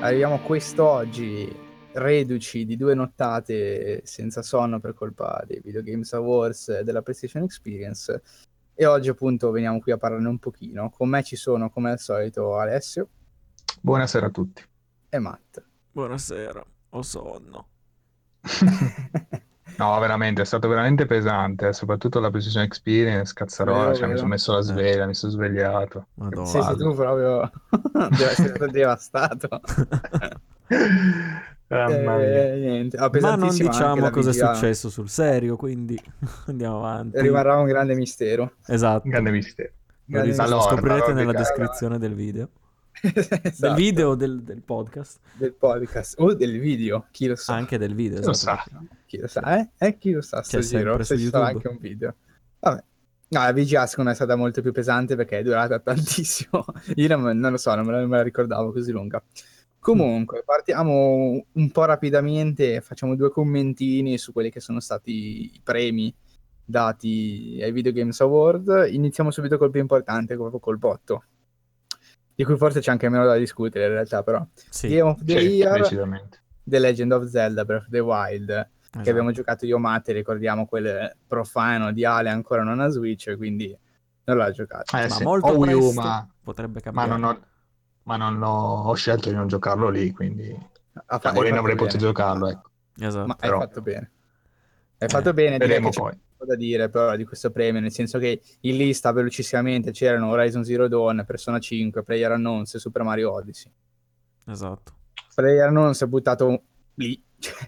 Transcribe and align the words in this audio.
Arriviamo 0.00 0.38
quest'oggi 0.38 1.52
reduci 1.94 2.64
di 2.64 2.76
due 2.76 2.94
nottate 2.94 4.00
senza 4.04 4.42
sonno 4.42 4.78
per 4.78 4.94
colpa 4.94 5.42
dei 5.44 5.60
Video 5.60 5.82
Games 5.82 6.12
Awards 6.12 6.68
e 6.68 6.84
della 6.84 7.02
PlayStation 7.02 7.42
Experience 7.42 8.22
e 8.74 8.86
oggi 8.86 9.08
appunto 9.08 9.50
veniamo 9.50 9.80
qui 9.80 9.90
a 9.90 9.96
parlarne 9.96 10.28
un 10.28 10.38
pochino. 10.38 10.88
Con 10.90 11.08
me 11.08 11.24
ci 11.24 11.34
sono 11.34 11.68
come 11.68 11.90
al 11.90 11.98
solito 11.98 12.56
Alessio. 12.56 13.08
Buonasera 13.80 14.26
a 14.26 14.30
tutti. 14.30 14.62
E 15.08 15.18
Matt. 15.18 15.64
Buonasera, 15.90 16.64
ho 16.90 17.02
sonno. 17.02 17.68
No, 19.78 19.98
veramente, 20.00 20.42
è 20.42 20.44
stato 20.44 20.66
veramente 20.68 21.06
pesante, 21.06 21.68
eh, 21.68 21.72
soprattutto 21.72 22.18
la 22.20 22.30
PlayStation 22.30 22.62
Experience, 22.64 23.32
cazzarola, 23.32 23.78
Vero, 23.84 23.94
cioè, 23.94 24.02
mi 24.02 24.08
vero. 24.08 24.18
sono 24.18 24.28
messo 24.30 24.52
la 24.52 24.60
sveglia, 24.60 25.06
mi 25.06 25.14
sono 25.14 25.32
svegliato. 25.32 26.06
Madonna. 26.14 26.46
Sei 26.46 26.62
stato 26.62 26.78
tu 26.78 26.94
proprio 26.94 27.50
deve 28.10 28.30
essere 28.30 28.48
stato 28.48 28.66
devastato. 28.70 29.48
Mamma 31.68 32.16
mia. 32.16 32.52
Eh, 32.52 32.56
niente. 32.58 32.96
Ah, 32.96 33.00
Ma 33.00 33.06
non 33.06 33.10
pesantissima 33.12 33.68
anche 33.68 33.78
diciamo 33.78 34.00
la 34.00 34.10
cosa 34.10 34.30
è 34.30 34.32
successo 34.32 34.88
sul 34.90 35.08
serio, 35.08 35.56
quindi 35.56 36.00
andiamo 36.46 36.78
avanti. 36.78 37.20
Rimarrà 37.20 37.56
un 37.58 37.66
grande 37.66 37.94
mistero. 37.94 38.52
Esatto. 38.66 39.08
Grande 39.08 39.30
mistero. 39.30 39.70
Lo 40.06 40.22
ris- 40.22 40.38
Allora, 40.38 40.56
lo 40.56 40.62
scoprirete 40.62 41.04
allora, 41.04 41.12
nella 41.14 41.32
che- 41.32 41.38
descrizione 41.38 41.98
del 41.98 42.14
video. 42.14 42.48
Esatto, 43.02 43.50
Del 43.58 43.74
video 43.74 44.10
o 44.10 44.14
del, 44.14 44.42
del 44.42 44.62
podcast? 44.62 45.20
del 45.34 45.54
podcast 45.54 46.14
o 46.18 46.34
del 46.34 46.58
video, 46.58 47.06
chi 47.10 47.26
lo 47.26 47.36
sa. 47.36 47.54
Anche 47.54 47.78
del 47.78 47.94
video, 47.94 48.20
Lo 48.20 48.30
esatto. 48.30 48.70
sa. 48.70 48.82
Chi 49.06 49.18
lo 49.18 49.26
sa, 49.26 49.58
eh? 49.58 49.68
Eh, 49.78 49.98
chi 49.98 50.10
lo 50.12 50.20
sa 50.20 50.42
sto 50.42 50.58
C'è 50.58 50.64
giro, 50.64 50.80
sempre 50.90 51.04
se 51.04 51.18
ci 51.18 51.28
sarà 51.28 51.46
anche 51.46 51.68
un 51.68 51.78
video. 51.78 52.14
Vabbè. 52.58 52.82
No, 53.30 53.40
la 53.42 53.52
VGA 53.52 53.86
secondo 53.86 54.08
me 54.10 54.12
è 54.12 54.18
stata 54.18 54.36
molto 54.36 54.62
più 54.62 54.72
pesante 54.72 55.14
perché 55.14 55.38
è 55.38 55.42
durata 55.42 55.78
tantissimo. 55.80 56.64
Io 56.96 57.08
non, 57.16 57.38
non 57.38 57.50
lo 57.52 57.56
so, 57.58 57.74
non 57.74 57.84
me 57.84 57.92
la, 57.92 58.00
non 58.00 58.08
me 58.08 58.16
la 58.16 58.22
ricordavo 58.22 58.72
così 58.72 58.90
lunga. 58.90 59.22
Comunque, 59.78 60.42
partiamo 60.44 61.44
un 61.52 61.70
po' 61.70 61.84
rapidamente, 61.84 62.80
facciamo 62.80 63.14
due 63.14 63.30
commentini 63.30 64.18
su 64.18 64.32
quelli 64.32 64.50
che 64.50 64.60
sono 64.60 64.80
stati 64.80 65.54
i 65.54 65.60
premi 65.62 66.12
dati 66.64 67.58
ai 67.62 67.70
Video 67.72 67.92
Games 67.92 68.20
Award. 68.20 68.88
Iniziamo 68.90 69.30
subito 69.30 69.56
col 69.56 69.70
più 69.70 69.80
importante, 69.80 70.34
proprio 70.34 70.58
col 70.58 70.78
botto. 70.78 71.22
Di 72.38 72.44
cui 72.44 72.56
forse 72.56 72.78
c'è 72.78 72.92
anche 72.92 73.08
meno 73.08 73.24
da 73.26 73.34
discutere 73.34 73.86
in 73.86 73.90
realtà, 73.94 74.22
però. 74.22 74.46
Sì, 74.70 74.86
Game 74.86 75.10
of 75.10 75.24
the 75.24 75.40
Sì, 75.40 75.46
Year. 75.56 76.28
The 76.62 76.78
Legend 76.78 77.10
of 77.10 77.24
Zelda 77.24 77.64
Breath 77.64 77.86
of 77.86 77.88
the 77.88 77.98
Wild 77.98 78.48
esatto. 78.50 79.02
che 79.02 79.10
abbiamo 79.10 79.32
giocato 79.32 79.66
io 79.66 79.76
e 79.76 79.80
Matte, 79.80 80.12
ricordiamo 80.12 80.64
quel 80.66 81.16
profano 81.26 81.90
di 81.90 82.04
Ale 82.04 82.28
ancora 82.28 82.62
non 82.62 82.78
ha 82.78 82.86
Switch, 82.90 83.34
quindi 83.36 83.76
non 84.26 84.36
l'ha 84.36 84.52
giocato. 84.52 84.96
Eh 84.96 85.08
Ma 85.08 85.14
sì, 85.16 85.24
molto 85.24 85.48
U, 85.48 85.60
presto 85.62 85.92
ma, 85.94 86.28
potrebbe 86.44 86.80
ma 86.92 87.06
cambiare. 87.06 87.08
non 87.08 87.24
ho, 87.24 87.46
ma 88.04 88.16
non 88.16 88.40
ho, 88.40 88.82
ho 88.84 88.94
scelto 88.94 89.30
di 89.30 89.34
non 89.34 89.48
giocarlo 89.48 89.88
lì, 89.88 90.12
quindi 90.12 90.56
Ha 91.06 91.18
fa- 91.18 91.32
non 91.32 91.42
avrei 91.44 91.60
bene. 91.60 91.74
potuto 91.74 91.96
giocarlo, 91.98 92.48
ecco. 92.50 92.70
Esatto. 93.00 93.26
Ma 93.26 93.34
però- 93.34 93.58
hai 93.58 93.66
fatto 93.66 93.82
bene. 93.82 94.10
Hai 94.98 95.08
Eh, 95.08 95.10
fatto 95.10 95.32
bene, 95.32 95.58
direi 95.58 95.80
Vedremo 95.80 95.90
poi. 95.90 96.20
Poco 96.38 96.46
da 96.46 96.56
dire 96.56 96.88
però 96.88 97.16
di 97.16 97.24
questo 97.24 97.50
premio, 97.50 97.80
nel 97.80 97.92
senso 97.92 98.18
che 98.18 98.40
in 98.60 98.76
lista 98.76 99.12
velocissimamente 99.12 99.90
c'erano 99.90 100.28
Horizon 100.28 100.64
Zero 100.64 100.88
Dawn, 100.88 101.24
Persona 101.26 101.58
5, 101.58 102.02
Player 102.04 102.30
Unknowns 102.32 102.74
e 102.74 102.78
Super 102.78 103.02
Mario 103.02 103.32
Odyssey. 103.32 103.72
Esatto. 104.46 104.92
Player 105.34 105.68
Unknowns 105.68 106.02
è 106.02 106.06
buttato 106.06 106.62
lì. 106.94 107.20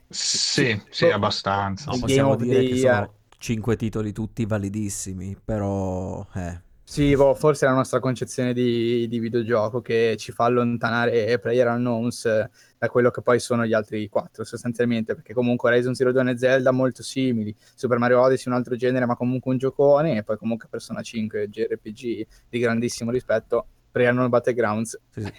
Sì, 0.08 0.80
sì, 0.88 1.06
abbastanza. 1.06 1.90
No, 1.90 1.98
possiamo 1.98 2.36
dire 2.36 2.64
che 2.64 2.76
sono 2.76 3.14
cinque 3.38 3.76
titoli 3.76 4.12
tutti 4.12 4.46
validissimi, 4.46 5.36
però... 5.44 6.26
Eh, 6.34 6.68
Sì, 6.90 7.14
boh, 7.14 7.34
forse 7.36 7.66
è 7.66 7.68
la 7.68 7.76
nostra 7.76 8.00
concezione 8.00 8.52
di, 8.52 9.06
di 9.06 9.20
videogioco 9.20 9.80
che 9.80 10.16
ci 10.18 10.32
fa 10.32 10.46
allontanare 10.46 11.38
Player 11.38 11.68
Unknowns 11.68 12.24
eh, 12.24 12.50
da 12.76 12.88
quello 12.88 13.12
che 13.12 13.22
poi 13.22 13.38
sono 13.38 13.64
gli 13.64 13.72
altri 13.72 14.08
quattro, 14.08 14.42
sostanzialmente, 14.42 15.14
perché 15.14 15.32
comunque 15.32 15.70
Horizon 15.70 15.94
Zero 15.94 16.10
Dawn 16.10 16.30
e 16.30 16.36
Zelda 16.36 16.72
molto 16.72 17.04
simili, 17.04 17.54
Super 17.76 17.98
Mario 17.98 18.20
Odyssey 18.20 18.50
un 18.50 18.58
altro 18.58 18.74
genere, 18.74 19.06
ma 19.06 19.14
comunque 19.14 19.52
un 19.52 19.58
giocone, 19.58 20.16
e 20.16 20.24
poi 20.24 20.36
comunque 20.36 20.66
Persona 20.68 21.00
5 21.00 21.48
JRPG 21.48 22.26
di 22.48 22.58
grandissimo 22.58 23.12
rispetto, 23.12 23.66
Player 23.88 24.10
Unknown 24.10 24.28
Battlegrounds. 24.28 25.00
sì, 25.10 25.22
sì. 25.22 25.32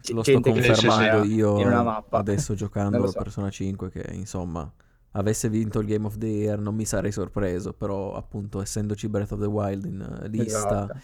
C- 0.00 0.12
Lo 0.12 0.22
sto 0.22 0.40
confermando 0.40 1.26
io 1.26 1.60
in 1.60 1.66
una 1.66 1.82
mappa. 1.82 2.16
adesso 2.16 2.54
giocando 2.54 3.06
so. 3.06 3.18
Persona 3.18 3.50
5 3.50 3.90
che 3.90 4.08
insomma 4.12 4.72
avesse 5.16 5.48
vinto 5.48 5.80
il 5.80 5.86
Game 5.86 6.06
of 6.06 6.18
the 6.18 6.26
Year 6.26 6.58
non 6.58 6.74
mi 6.74 6.84
sarei 6.84 7.10
sorpreso, 7.10 7.72
però 7.72 8.14
appunto 8.14 8.60
essendoci 8.60 9.08
Breath 9.08 9.32
of 9.32 9.40
the 9.40 9.46
Wild 9.46 9.84
in 9.84 10.00
eh, 10.00 10.28
lista, 10.28 10.58
Esatto. 10.58 10.98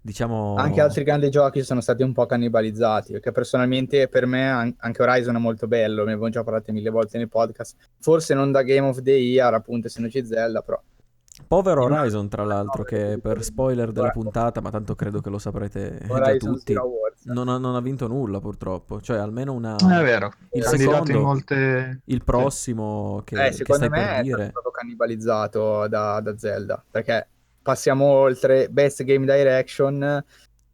diciamo... 0.00 0.54
Anche 0.54 0.80
altri 0.80 1.02
grandi 1.02 1.28
giochi 1.28 1.62
sono 1.62 1.80
stati 1.80 2.02
un 2.02 2.12
po' 2.12 2.26
cannibalizzati, 2.26 3.12
perché 3.12 3.32
personalmente 3.32 4.08
per 4.08 4.26
me 4.26 4.50
an- 4.50 4.74
anche 4.78 5.02
Horizon 5.02 5.36
è 5.36 5.38
molto 5.38 5.66
bello, 5.66 6.04
ne 6.04 6.12
abbiamo 6.12 6.30
già 6.30 6.44
parlato 6.44 6.72
mille 6.72 6.90
volte 6.90 7.18
nel 7.18 7.28
podcast, 7.28 7.76
forse 7.98 8.34
non 8.34 8.52
da 8.52 8.62
Game 8.62 8.86
of 8.86 9.02
the 9.02 9.12
Year, 9.12 9.52
appunto, 9.52 9.88
essendoci 9.88 10.24
Zelda, 10.24 10.62
però 10.62 10.80
Povero 11.48 11.84
Horizon 11.84 12.28
tra 12.28 12.44
l'altro 12.44 12.84
che 12.84 13.18
per 13.22 13.42
spoiler 13.42 13.90
della 13.90 14.10
puntata, 14.10 14.60
ma 14.60 14.68
tanto 14.70 14.94
credo 14.94 15.22
che 15.22 15.30
lo 15.30 15.38
saprete 15.38 15.98
già 16.04 16.12
Horizon 16.12 16.52
tutti, 16.52 16.74
non 17.24 17.48
ha, 17.48 17.56
non 17.56 17.74
ha 17.74 17.80
vinto 17.80 18.06
nulla 18.06 18.38
purtroppo, 18.38 19.00
cioè 19.00 19.16
almeno 19.16 19.54
una... 19.54 19.74
È 19.76 20.02
vero. 20.02 20.30
Il 20.50 20.62
secondo, 20.64 21.20
molte... 21.20 22.02
il 22.04 22.22
prossimo 22.22 23.22
che, 23.24 23.46
Eh, 23.46 23.48
che 23.48 23.54
secondo 23.54 23.86
stai 23.86 23.98
me 23.98 24.06
per 24.06 24.16
è 24.16 24.22
dire... 24.22 24.34
stato 24.36 24.50
proprio 24.52 24.72
cannibalizzato 24.72 25.88
da, 25.88 26.20
da 26.20 26.36
Zelda, 26.36 26.84
perché 26.90 27.26
passiamo 27.62 28.04
oltre 28.04 28.68
Best 28.68 29.02
Game 29.04 29.24
Direction, 29.24 30.02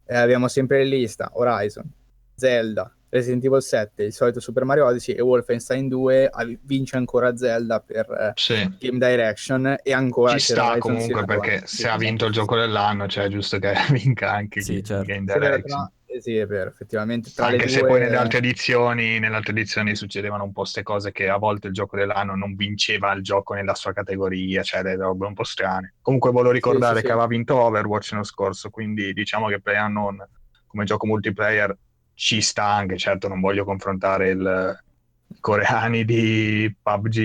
eh, 0.07 0.17
abbiamo 0.17 0.49
sempre 0.49 0.83
in 0.83 0.89
lista 0.89 1.29
Horizon, 1.33 1.89
Zelda, 2.35 2.93
Resident 3.09 3.43
Evil 3.45 3.61
7, 3.61 4.03
il 4.03 4.13
solito 4.13 4.39
Super 4.39 4.65
Mario 4.65 4.85
Odyssey 4.85 5.15
e 5.15 5.21
Wolfenstein 5.21 5.87
2, 5.87 6.27
av- 6.31 6.57
vince 6.63 6.97
ancora 6.97 7.35
Zelda 7.37 7.79
per 7.79 8.09
eh, 8.11 8.31
Sì. 8.35 8.55
Game 8.79 8.97
Direction 8.97 9.75
e 9.81 9.93
ancora 9.93 10.31
Ci 10.33 10.39
sta 10.51 10.71
Horizon 10.71 10.79
comunque 10.79 11.05
Zero 11.13 11.25
Dawn. 11.25 11.39
perché 11.39 11.67
Sì, 11.67 11.75
se 11.77 11.87
ha 11.87 11.97
vinto 11.97 12.25
il 12.25 12.33
gioco 12.33 12.55
dell'anno, 12.57 13.07
cioè 13.07 13.25
è 13.25 13.29
giusto 13.29 13.57
che 13.59 13.73
vinca 13.91 14.31
anche 14.31 14.61
Sì, 14.61 14.73
il 14.75 14.83
certo. 14.83 15.05
Game 15.05 15.23
Direction. 15.31 15.89
eh, 16.07 16.21
sì, 16.21 16.35
è 16.37 16.45
vero, 16.45 16.69
effettivamente 16.69 17.31
tra 17.33 17.45
Anche 17.47 17.63
le 17.65 17.67
se 17.69 17.79
due... 17.79 17.87
poi 17.89 17.99
nelle 18.01 18.15
altre 18.17 18.37
edizioni, 18.39 19.19
nelle 19.19 19.35
altre 19.35 19.51
edizioni 19.51 19.95
succedevano 19.95 20.43
un 20.43 20.51
po' 20.51 20.61
queste 20.61 20.83
cose 20.83 21.11
che 21.11 21.29
a 21.29 21.37
volte 21.37 21.67
il 21.67 21.73
gioco 21.73 21.95
dell'anno 21.97 22.35
non 22.35 22.55
vinceva 22.55 23.11
il 23.13 23.21
gioco 23.21 23.53
nella 23.53 23.75
sua 23.75 23.93
categoria, 23.93 24.61
cioè 24.63 24.81
delle 24.81 25.03
robe 25.03 25.25
un 25.25 25.33
po' 25.33 25.43
strane. 25.43 25.93
Comunque 26.01 26.31
volevo 26.31 26.51
ricordare 26.51 26.95
sì, 26.95 26.99
sì. 27.01 27.05
che 27.05 27.11
aveva 27.11 27.27
vinto 27.27 27.55
Overwatch 27.57 28.11
l'anno 28.11 28.23
scorso, 28.23 28.69
quindi 28.69 29.13
diciamo 29.13 29.47
che 29.47 29.61
PlayerUnknown 29.61 30.27
come 30.67 30.83
gioco 30.85 31.05
multiplayer 31.05 31.77
ci 32.15 32.41
sta 32.41 32.65
anche, 32.65 32.97
certo 32.97 33.27
non 33.27 33.39
voglio 33.41 33.63
confrontare 33.63 34.29
il 34.29 34.83
i 35.27 35.39
coreani 35.39 36.05
di 36.05 36.73
PUBG 36.81 37.17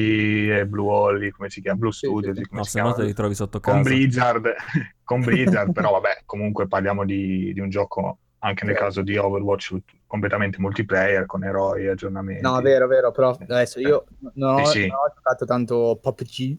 e 0.53 0.67
Blue 0.67 0.91
Holly, 0.91 1.31
come 1.31 1.51
si 1.51 1.61
chiama? 1.61 1.78
Blue 1.78 1.93
Sì, 1.93 2.06
Studio, 2.06 2.33
sì, 2.34 2.41
sì. 2.41 2.47
come 2.49 2.61
No, 2.61 2.67
se 2.67 2.81
no 2.81 2.95
te 2.95 3.05
li 3.05 3.12
trovi 3.12 3.34
sotto 3.34 3.61
con 3.61 3.75
casa. 3.75 3.89
Blizzard, 3.91 4.55
con 5.05 5.21
Blizzard, 5.21 5.73
però 5.73 5.93
vabbè, 5.93 6.23
comunque 6.25 6.67
parliamo 6.67 7.05
di, 7.05 7.53
di 7.53 7.61
un 7.61 7.69
gioco 7.69 8.19
anche 8.39 8.65
nel 8.65 8.73
Certo. 8.75 8.89
caso 8.89 9.03
di 9.03 9.19
Overwatch 9.19 9.77
completamente 10.06 10.59
multiplayer 10.61 11.27
con 11.27 11.45
eroi, 11.45 11.89
aggiornamenti. 11.89 12.43
No, 12.43 12.59
vero, 12.62 12.87
vero, 12.87 13.11
però 13.11 13.37
adesso 13.39 13.79
io 13.81 14.06
non 14.34 14.50
ho, 14.55 14.65
Sì, 14.65 14.81
sì. 14.81 14.87
non 14.87 14.97
ho 14.97 15.12
giocato 15.15 15.45
tanto 15.45 15.99
PUBG, 16.03 16.59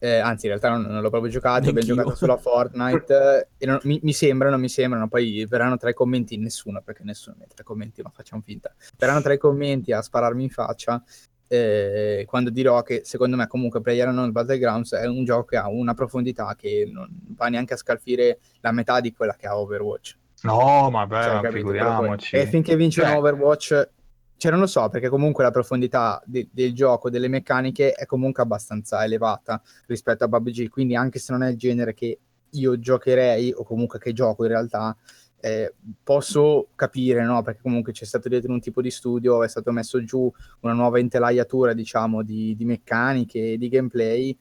eh, 0.00 0.18
anzi 0.18 0.46
in 0.46 0.52
realtà 0.52 0.70
non, 0.70 0.82
non 0.82 1.00
l'ho 1.00 1.10
proprio 1.10 1.30
giocato, 1.30 1.68
abbiamo 1.68 1.86
giocato 1.86 2.16
solo 2.16 2.32
a 2.32 2.36
Fortnite 2.38 3.50
e 3.56 3.66
non- 3.66 3.78
mi, 3.84 4.00
mi 4.02 4.12
sembrano, 4.12 4.58
mi 4.58 4.68
sembrano, 4.68 5.06
poi 5.08 5.46
verranno 5.48 5.76
tra 5.76 5.90
i 5.90 5.94
commenti, 5.94 6.36
nessuno 6.36 6.82
perché 6.82 7.04
nessuno 7.04 7.36
mette 7.38 7.54
tra 7.54 7.62
i 7.62 7.66
commenti, 7.66 8.02
ma 8.02 8.10
facciamo 8.12 8.42
finta, 8.44 8.74
verranno 8.98 9.20
tra 9.20 9.32
i 9.32 9.38
commenti 9.38 9.92
a 9.92 10.02
spararmi 10.02 10.42
in 10.42 10.50
faccia 10.50 11.02
eh, 11.52 12.24
quando 12.28 12.50
dirò 12.50 12.80
che 12.82 13.00
secondo 13.04 13.34
me 13.36 13.48
comunque 13.48 13.80
PlayerUnknown's 13.80 14.30
Battlegrounds 14.30 14.92
è 14.94 15.06
un 15.06 15.24
gioco 15.24 15.46
che 15.46 15.56
ha 15.56 15.68
una 15.68 15.94
profondità 15.94 16.54
che 16.56 16.88
non 16.92 17.08
va 17.36 17.48
neanche 17.48 17.74
a 17.74 17.76
scalfire 17.76 18.38
la 18.60 18.70
metà 18.70 19.00
di 19.00 19.12
quella 19.12 19.34
che 19.34 19.48
ha 19.48 19.58
Overwatch. 19.58 20.16
No, 20.42 20.88
ma 20.90 21.06
beh, 21.08 21.22
Cioè, 21.22 21.42
ma 21.42 21.50
figuriamoci. 21.50 22.36
E 22.36 22.46
finché 22.46 22.76
vince 22.76 23.00
un 23.00 23.08
Cioè, 23.08 23.16
Overwatch, 23.16 23.88
cioè 24.40 24.50
non 24.50 24.60
lo 24.60 24.66
so, 24.66 24.88
perché 24.88 25.10
comunque 25.10 25.44
la 25.44 25.50
profondità 25.50 26.18
de- 26.24 26.48
del 26.50 26.72
gioco, 26.72 27.10
delle 27.10 27.28
meccaniche 27.28 27.92
è 27.92 28.06
comunque 28.06 28.42
abbastanza 28.42 29.04
elevata 29.04 29.60
rispetto 29.86 30.24
a 30.24 30.28
PUBG, 30.28 30.70
quindi 30.70 30.96
anche 30.96 31.18
se 31.18 31.30
non 31.32 31.42
è 31.42 31.50
il 31.50 31.58
genere 31.58 31.92
che 31.92 32.18
io 32.48 32.78
giocherei 32.78 33.52
o 33.54 33.64
comunque 33.64 33.98
che 33.98 34.14
gioco 34.14 34.44
in 34.44 34.48
realtà, 34.48 34.96
eh, 35.40 35.74
posso 36.02 36.68
capire, 36.74 37.22
no? 37.22 37.42
Perché 37.42 37.60
comunque 37.60 37.92
c'è 37.92 38.06
stato 38.06 38.30
dietro 38.30 38.50
un 38.50 38.60
tipo 38.60 38.80
di 38.80 38.90
studio, 38.90 39.44
è 39.44 39.48
stato 39.48 39.72
messo 39.72 40.02
giù 40.04 40.32
una 40.60 40.72
nuova 40.72 40.98
intelaiatura, 40.98 41.74
diciamo, 41.74 42.22
di, 42.22 42.56
di 42.56 42.64
meccaniche, 42.64 43.58
di 43.58 43.68
gameplay 43.68 44.34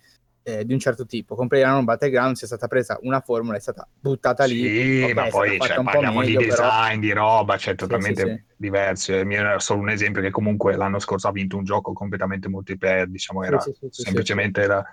eh, 0.44 0.65
di 0.65 0.74
un 0.74 0.80
certo 0.80 1.06
tipo. 1.06 1.36
Con 1.36 1.47
PlayerUnknown 1.47 1.86
Battlegrounds 1.86 2.44
è 2.44 2.45
stata 2.45 2.68
presa 2.68 2.97
una 3.01 3.19
formula, 3.21 3.57
è 3.57 3.59
stata 3.59 3.88
buttata 4.00 4.45
lì. 4.45 5.06
Sì, 5.06 5.13
ma 5.13 5.27
poi 5.27 5.59
cioè, 5.59 5.77
un 5.77 5.86
parliamo 5.86 6.19
meglio, 6.19 6.39
di 6.39 6.47
però- 6.47 6.63
design, 6.63 7.00
di 7.00 7.12
roba, 7.12 7.57
cioè 7.57 7.75
totalmente 7.75 8.21
sì, 8.21 8.27
sì. 8.30 8.44
diverso. 8.56 9.13
Il 9.15 9.25
mio 9.25 9.39
era 9.39 9.59
solo 9.59 9.81
un 9.81 9.89
esempio 9.89 10.21
che 10.21 10.30
comunque 10.30 10.75
l'anno 10.75 11.00
scorso 11.00 11.27
ha 11.27 11.31
vinto 11.31 11.57
un 11.57 11.63
gioco 11.63 11.94
completamente 11.94 12.50
multiplayer, 12.50 13.07
diciamo, 13.07 13.44
era 13.44 13.59
sì, 13.59 13.71
sì, 13.71 13.80
sì, 13.81 13.88
sì. 13.91 14.01
semplicemente 14.03 14.62
era 14.62 14.83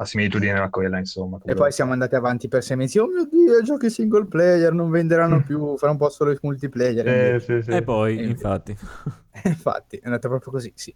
la 0.00 0.06
similitudine 0.06 0.52
era 0.52 0.70
quella, 0.70 0.96
insomma. 0.96 1.38
E 1.44 1.54
poi 1.54 1.70
siamo 1.72 1.92
andati 1.92 2.14
avanti 2.14 2.48
per 2.48 2.62
sei 2.62 2.78
mesi. 2.78 2.98
Oh 2.98 3.06
mio 3.06 3.28
Dio, 3.30 3.60
giochi 3.62 3.90
single 3.90 4.24
player 4.24 4.72
non 4.72 4.88
venderanno 4.88 5.42
più, 5.42 5.76
farà 5.76 5.92
un 5.92 5.98
po' 5.98 6.08
solo 6.08 6.30
i 6.30 6.38
multiplayer. 6.40 7.06
Eh, 7.06 7.40
sì, 7.40 7.60
sì. 7.60 7.70
E 7.70 7.82
poi, 7.82 8.16
E 8.16 8.24
infatti. 8.24 8.74
Infatti, 9.44 9.96
è 9.96 10.02
andata 10.04 10.28
proprio 10.28 10.52
così, 10.52 10.72
sì. 10.74 10.94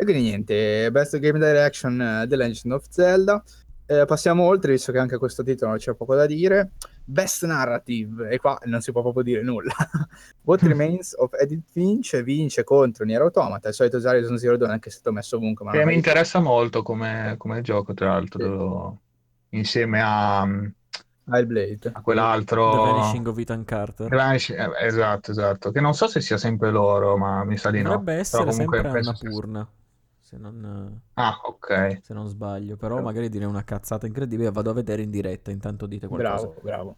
E 0.00 0.04
quindi 0.04 0.22
niente, 0.22 0.92
Best 0.92 1.18
Game 1.18 1.40
Direction 1.40 2.00
eh, 2.00 2.26
The 2.28 2.36
Legend 2.36 2.72
of 2.74 2.84
Zelda. 2.88 3.42
Eh, 3.84 4.04
passiamo 4.04 4.44
oltre, 4.44 4.70
visto 4.70 4.92
che 4.92 4.98
anche 4.98 5.16
a 5.16 5.18
questo 5.18 5.42
titolo 5.42 5.74
c'è 5.74 5.92
poco 5.94 6.14
da 6.14 6.24
dire. 6.24 6.70
Best 7.02 7.44
Narrative, 7.46 8.28
e 8.28 8.38
qua 8.38 8.56
non 8.66 8.80
si 8.80 8.92
può 8.92 9.02
proprio 9.02 9.24
dire 9.24 9.42
nulla. 9.42 9.72
What 10.44 10.62
Remains 10.62 11.14
of 11.18 11.32
Edith 11.40 11.64
Finch 11.72 12.22
vince 12.22 12.62
contro 12.62 13.04
Nier 13.04 13.22
Automata, 13.22 13.66
il 13.66 13.74
solito 13.74 13.96
Horizon 13.96 14.38
Zero 14.38 14.56
Dawn, 14.56 14.70
anche 14.70 14.90
se 14.90 14.98
stato 14.98 15.16
messo 15.16 15.36
ovunque. 15.36 15.64
Ma 15.64 15.72
Che 15.72 15.84
mi 15.84 15.94
interessa 15.94 16.38
molto 16.38 16.82
come, 16.82 17.34
come 17.36 17.60
gioco, 17.62 17.92
tra 17.92 18.10
l'altro, 18.10 19.00
insieme 19.48 20.00
a, 20.00 20.42
Ah, 21.30 21.38
il 21.40 21.46
Blade. 21.46 21.90
a 21.92 22.00
quell'altro... 22.00 22.70
The 22.70 22.76
Vanishing 22.76 23.26
of 23.26 23.38
Ethan 23.38 23.64
Carter. 23.64 24.08
The 24.08 24.16
Vanishing- 24.16 24.58
eh, 24.58 24.86
esatto, 24.86 25.30
esatto. 25.32 25.70
Che 25.72 25.80
non 25.80 25.92
so 25.94 26.06
se 26.06 26.20
sia 26.20 26.38
sempre 26.38 26.70
loro, 26.70 27.16
ma 27.16 27.44
mi 27.44 27.56
sa 27.56 27.70
di 27.70 27.82
no. 27.82 27.90
Dovrebbe 27.90 28.14
essere 28.20 28.44
Però 28.44 28.54
comunque 28.54 28.80
sempre 28.80 29.00
Annapurna. 29.00 29.68
Se 30.28 30.36
non, 30.36 31.00
Ah, 31.14 31.40
ok. 31.42 32.00
se 32.02 32.12
non 32.12 32.28
sbaglio. 32.28 32.76
Però 32.76 32.96
Però- 32.96 33.06
magari 33.06 33.30
direi 33.30 33.46
una 33.48 33.64
cazzata 33.64 34.06
incredibile. 34.06 34.50
Vado 34.50 34.68
a 34.68 34.74
vedere 34.74 35.00
in 35.00 35.10
diretta. 35.10 35.50
Intanto 35.50 35.86
dite 35.86 36.06
qualcosa. 36.06 36.34
Bravo, 36.46 36.60
bravo. 36.60 36.96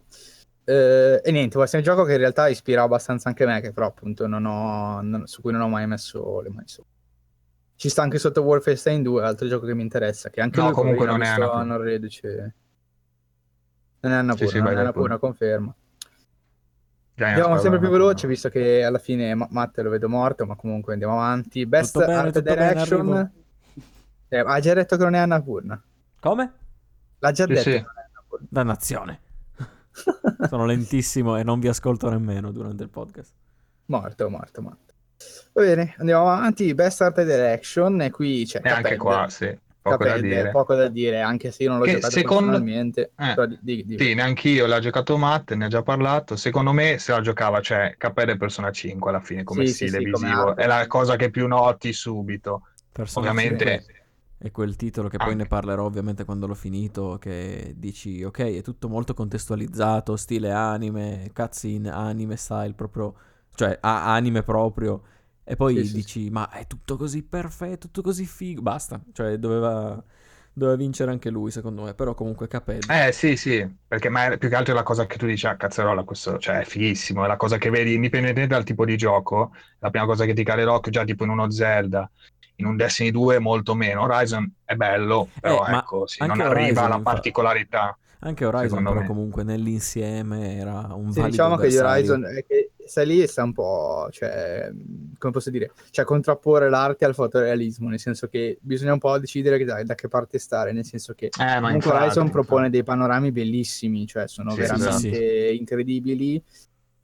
Eh, 0.65 1.21
e 1.23 1.31
niente, 1.31 1.55
questo 1.55 1.77
è 1.77 1.79
un 1.79 1.85
gioco 1.85 2.03
che 2.03 2.11
in 2.11 2.17
realtà 2.17 2.49
ispira 2.49 2.81
abbastanza 2.83 3.29
anche 3.29 3.45
me, 3.45 3.61
che 3.61 3.71
però 3.71 3.87
appunto 3.87 4.27
non 4.27 4.43
ho, 4.45 4.99
non- 5.01 5.27
su 5.27 5.41
cui 5.41 5.53
non 5.53 5.61
ho 5.61 5.69
mai 5.69 5.87
messo 5.87 6.41
le 6.41 6.49
mani 6.49 6.67
su. 6.67 6.83
Ci 7.77 7.87
sta 7.89 8.01
anche 8.01 8.19
sotto 8.19 8.41
Wolfenstein 8.41 9.01
2, 9.01 9.23
altro 9.23 9.47
gioco 9.47 9.65
che 9.65 9.73
mi 9.75 9.81
interessa, 9.81 10.29
che 10.29 10.41
anche 10.41 10.59
No, 10.59 10.65
lui 10.65 10.73
comunque 10.75 11.05
non 11.05 11.21
è 11.21 11.27
Annapurna. 11.29 11.63
Non 11.63 11.81
reduce. 11.81 12.55
Non 14.01 14.11
è 14.11 14.15
Annapurna, 14.15 14.49
sì, 14.49 14.57
non 14.57 14.67
è 14.67 14.73
da 14.73 14.79
Annapurna, 14.81 15.17
pure. 15.17 15.39
Andiamo 17.25 17.57
sempre 17.59 17.79
più 17.79 17.89
veloce, 17.89 18.27
visto 18.27 18.49
che 18.49 18.83
alla 18.83 18.97
fine 18.99 19.33
Ma- 19.35 19.47
Matt 19.51 19.77
lo 19.79 19.89
vedo 19.89 20.09
morto, 20.09 20.45
ma 20.45 20.55
comunque 20.55 20.93
andiamo 20.93 21.13
avanti. 21.13 21.65
Best 21.65 21.93
Tutto 21.93 22.05
bene, 22.05 22.17
Art 22.19 22.41
bene, 22.41 22.55
Direction. 22.67 22.99
arrivo. 23.13 23.29
Eh, 24.29 24.37
ha 24.39 24.59
già 24.59 24.73
detto 24.73 24.95
che 24.97 25.03
non 25.03 25.13
è 25.15 25.19
Annapurna. 25.19 25.81
Come? 26.19 26.53
L'ha 27.19 27.31
già 27.31 27.45
Sì, 27.45 27.49
detto 27.49 27.61
sì. 27.61 27.69
che 27.71 27.81
non 27.81 27.93
è 27.95 28.05
Annapurna. 28.09 28.47
Dannazione. 28.49 29.19
Sono 30.49 30.65
lentissimo 30.65 31.37
e 31.37 31.43
non 31.43 31.59
vi 31.59 31.67
ascolto 31.67 32.09
nemmeno 32.09 32.51
durante 32.51 32.83
il 32.83 32.89
podcast. 32.89 33.33
Morto, 33.85 34.29
morto, 34.29 34.61
morto. 34.61 34.93
Va 35.53 35.61
bene, 35.63 35.93
andiamo 35.97 36.31
avanti. 36.31 36.73
Best 36.73 37.01
Art 37.01 37.21
Direction, 37.23 38.01
e 38.01 38.09
qui 38.09 38.45
c'è 38.45 38.61
E 38.63 38.69
anche 38.69 38.95
qua, 38.97 39.27
sì, 39.29 39.55
poco 39.81 40.03
da 40.03 40.13
Cuphead, 40.13 40.21
dire. 40.21 40.51
poco 40.51 40.75
da 40.75 40.87
dire, 40.87 41.21
anche 41.21 41.51
se 41.51 41.63
io 41.63 41.69
non 41.69 41.79
l'ho 41.79 41.85
Che 41.85 41.93
giocato 41.93 42.11
secondo- 42.13 42.51
personalmente. 42.51 43.11
Eh, 43.17 43.33
però 43.33 43.45
di- 43.47 43.59
di- 43.61 43.85
di- 43.85 43.97
Sì, 43.97 44.13
neanch'io 44.13 44.65
l'ha 44.67 44.79
giocato 44.79 45.17
Matt, 45.17 45.53
ne 45.53 45.65
ha 45.65 45.67
già 45.69 45.81
parlato. 45.81 46.35
Secondo 46.35 46.71
me 46.71 46.97
se 46.99 47.11
la 47.11 47.21
giocava, 47.21 47.59
cioè 47.61 47.95
Cuphead 47.97 48.29
è 48.29 48.37
Persona 48.37 48.71
5 48.71 49.09
alla 49.09 49.19
fine 49.19 49.43
come 49.43 49.65
Sì, 49.65 49.73
stile 49.73 49.97
sì, 50.03 50.09
come 50.11 50.27
visivo. 50.27 50.47
arte. 50.49 50.61
È 50.61 50.67
la 50.67 50.85
cosa 50.87 51.15
che 51.15 51.29
più 51.29 51.47
noti 51.47 51.93
subito. 51.93 52.67
Persona 52.91 53.29
Ovviamente 53.29 53.65
5 53.65 53.95
è 54.37 54.51
quel 54.51 54.75
titolo 54.75 55.07
che 55.07 55.17
poi 55.17 55.35
ne 55.35 55.45
parlerò 55.45 55.85
ovviamente 55.85 56.25
quando 56.25 56.47
l'ho 56.47 56.55
finito, 56.55 57.17
che 57.19 57.73
dici 57.77 58.23
ok, 58.23 58.39
è 58.57 58.61
tutto 58.61 58.89
molto 58.89 59.13
contestualizzato, 59.13 60.15
stile 60.15 60.51
anime, 60.51 61.29
cutscene, 61.33 61.89
anime 61.89 62.35
style 62.37 62.73
proprio, 62.73 63.13
cioè 63.55 63.77
a- 63.81 64.13
anime 64.13 64.41
proprio, 64.43 65.03
e 65.51 65.55
poi 65.57 65.75
Sì, 65.75 65.83
sì, 65.85 65.93
dici 65.95 66.29
ma 66.29 66.49
è 66.49 66.65
tutto 66.65 66.95
così 66.95 67.23
perfetto, 67.23 67.87
tutto 67.87 68.01
così 68.01 68.25
figo, 68.25 68.61
basta, 68.61 69.01
cioè 69.11 69.37
doveva, 69.37 70.01
doveva 70.53 70.77
vincere 70.77 71.11
anche 71.11 71.29
lui 71.29 71.51
secondo 71.51 71.83
me, 71.83 71.93
però 71.93 72.13
comunque 72.13 72.47
Cuphead. 72.47 72.89
Eh 72.89 73.11
sì, 73.11 73.35
sì, 73.35 73.67
perché 73.87 74.09
ma 74.09 74.27
è 74.27 74.37
più 74.37 74.47
che 74.47 74.55
altro 74.55 74.73
è 74.73 74.75
la 74.75 74.83
cosa 74.83 75.05
che 75.05 75.17
tu 75.17 75.25
dici, 75.25 75.45
ah, 75.47 75.57
cazzarola, 75.57 76.03
questo 76.03 76.37
cioè, 76.39 76.59
è 76.59 76.63
fighissimo, 76.63 77.23
è 77.23 77.27
la 77.27 77.35
cosa 77.37 77.57
che 77.57 77.69
vedi, 77.69 77.93
indipendentemente 77.93 78.53
dal 78.55 78.63
tipo 78.63 78.85
di 78.85 78.95
gioco, 78.95 79.51
la 79.79 79.89
prima 79.89 80.05
cosa 80.05 80.25
che 80.25 80.33
ti 80.33 80.43
cade 80.43 80.63
l'occhio, 80.63 80.91
già 80.91 81.03
tipo 81.03 81.23
in 81.25 81.31
uno 81.31 81.49
Zelda, 81.51 82.09
in 82.55 82.65
un 82.65 82.77
Destiny 82.77 83.11
2 83.11 83.39
molto 83.39 83.75
meno, 83.75 84.03
Horizon 84.03 84.49
è 84.63 84.75
bello, 84.75 85.27
però 85.39 85.65
ma 85.67 85.79
ecco, 85.79 86.07
sì, 86.07 86.25
non 86.25 86.39
arriva 86.41 86.83
alla 86.83 86.99
particolarità. 86.99 87.97
Anche 88.23 88.45
Horizon 88.45 88.83
però 88.83 88.99
me. 88.99 89.05
comunque 89.07 89.43
nell'insieme 89.43 90.55
era 90.55 90.93
un 90.93 91.11
Sì, 91.11 91.21
valido 91.21 91.27
diciamo 91.27 91.55
che. 91.57 91.79
Horizon 91.79 92.23
è 92.25 92.45
che 92.45 92.71
sta 92.85 93.01
lì 93.03 93.21
e 93.21 93.27
sta 93.27 93.41
un 93.43 93.51
po', 93.53 94.07
cioè, 94.11 94.71
come 95.17 95.31
posso 95.33 95.49
dire, 95.49 95.71
cioè 95.89 96.05
contrapporre 96.05 96.69
l'arte 96.69 97.05
al 97.05 97.15
fotorealismo, 97.15 97.89
nel 97.89 97.99
senso 97.99 98.27
che 98.27 98.57
bisogna 98.61 98.93
un 98.93 98.99
po' 98.99 99.17
decidere 99.17 99.57
che- 99.57 99.65
da, 99.65 99.81
da 99.83 99.95
che 99.95 100.07
parte 100.07 100.37
stare, 100.37 100.71
nel 100.71 100.85
senso 100.85 101.13
che 101.13 101.25
Eh, 101.27 101.55
comunque 101.59 101.75
infatti, 101.75 101.95
Horizon 102.03 102.29
propone 102.29 102.65
infatti. 102.67 102.71
dei 102.71 102.83
panorami 102.83 103.31
bellissimi, 103.31 104.05
cioè 104.05 104.27
sono 104.27 104.51
Sì, 104.51 104.59
veramente 104.59 105.51
incredibili, 105.53 106.43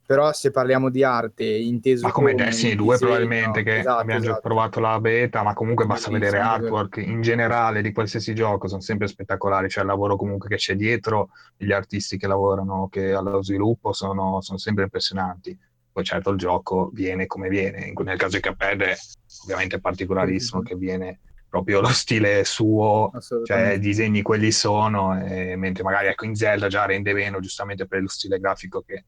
però 0.08 0.32
se 0.32 0.50
parliamo 0.50 0.88
di 0.88 1.04
arte 1.04 1.44
inteso 1.44 2.06
Ma 2.06 2.12
come 2.12 2.30
come 2.32 2.44
Destiny 2.44 2.70
il 2.70 2.78
2 2.78 2.92
disegno, 2.94 3.10
probabilmente 3.10 3.62
che 3.62 3.78
esatto, 3.80 3.98
abbiamo 3.98 4.20
già 4.20 4.30
esatto. 4.30 4.40
provato 4.40 4.80
la 4.80 4.98
beta, 5.00 5.42
ma 5.42 5.52
comunque 5.52 5.84
basta 5.84 6.08
Bellissimo, 6.08 6.30
vedere 6.30 6.50
artwork 6.50 6.96
in 6.96 7.20
generale 7.20 7.82
di 7.82 7.92
qualsiasi 7.92 8.34
gioco, 8.34 8.68
sono 8.68 8.80
sempre 8.80 9.06
spettacolari, 9.06 9.68
cioè 9.68 9.82
il 9.82 9.90
lavoro 9.90 10.16
comunque 10.16 10.48
che 10.48 10.56
c'è 10.56 10.76
dietro, 10.76 11.28
gli 11.58 11.72
artisti 11.72 12.16
che 12.16 12.26
lavorano 12.26 12.88
che 12.90 13.12
allo 13.12 13.42
sviluppo 13.42 13.92
sono, 13.92 14.40
sono 14.40 14.56
sempre 14.56 14.84
impressionanti. 14.84 15.54
Poi 15.92 16.04
certo 16.04 16.30
il 16.30 16.38
gioco 16.38 16.88
viene 16.94 17.26
come 17.26 17.50
viene, 17.50 17.92
nel 17.94 18.16
caso 18.16 18.36
di 18.36 18.42
Cuphead 18.42 18.80
è 18.80 18.96
ovviamente 19.42 19.78
particolarissimo 19.78 20.62
sì, 20.62 20.68
che 20.68 20.76
viene 20.76 21.20
proprio 21.50 21.82
lo 21.82 21.88
stile 21.88 22.44
suo, 22.44 23.10
cioè 23.44 23.72
i 23.72 23.78
disegni 23.78 24.22
quelli 24.22 24.52
sono, 24.52 25.22
e 25.22 25.54
mentre 25.56 25.82
magari 25.82 26.06
ecco 26.06 26.24
in 26.24 26.34
Zelda 26.34 26.68
già 26.68 26.86
rende 26.86 27.12
meno, 27.12 27.40
giustamente 27.40 27.86
per 27.86 28.00
lo 28.00 28.08
stile 28.08 28.38
grafico 28.38 28.80
che 28.80 29.04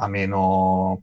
ha 0.00 0.08
meno 0.08 1.02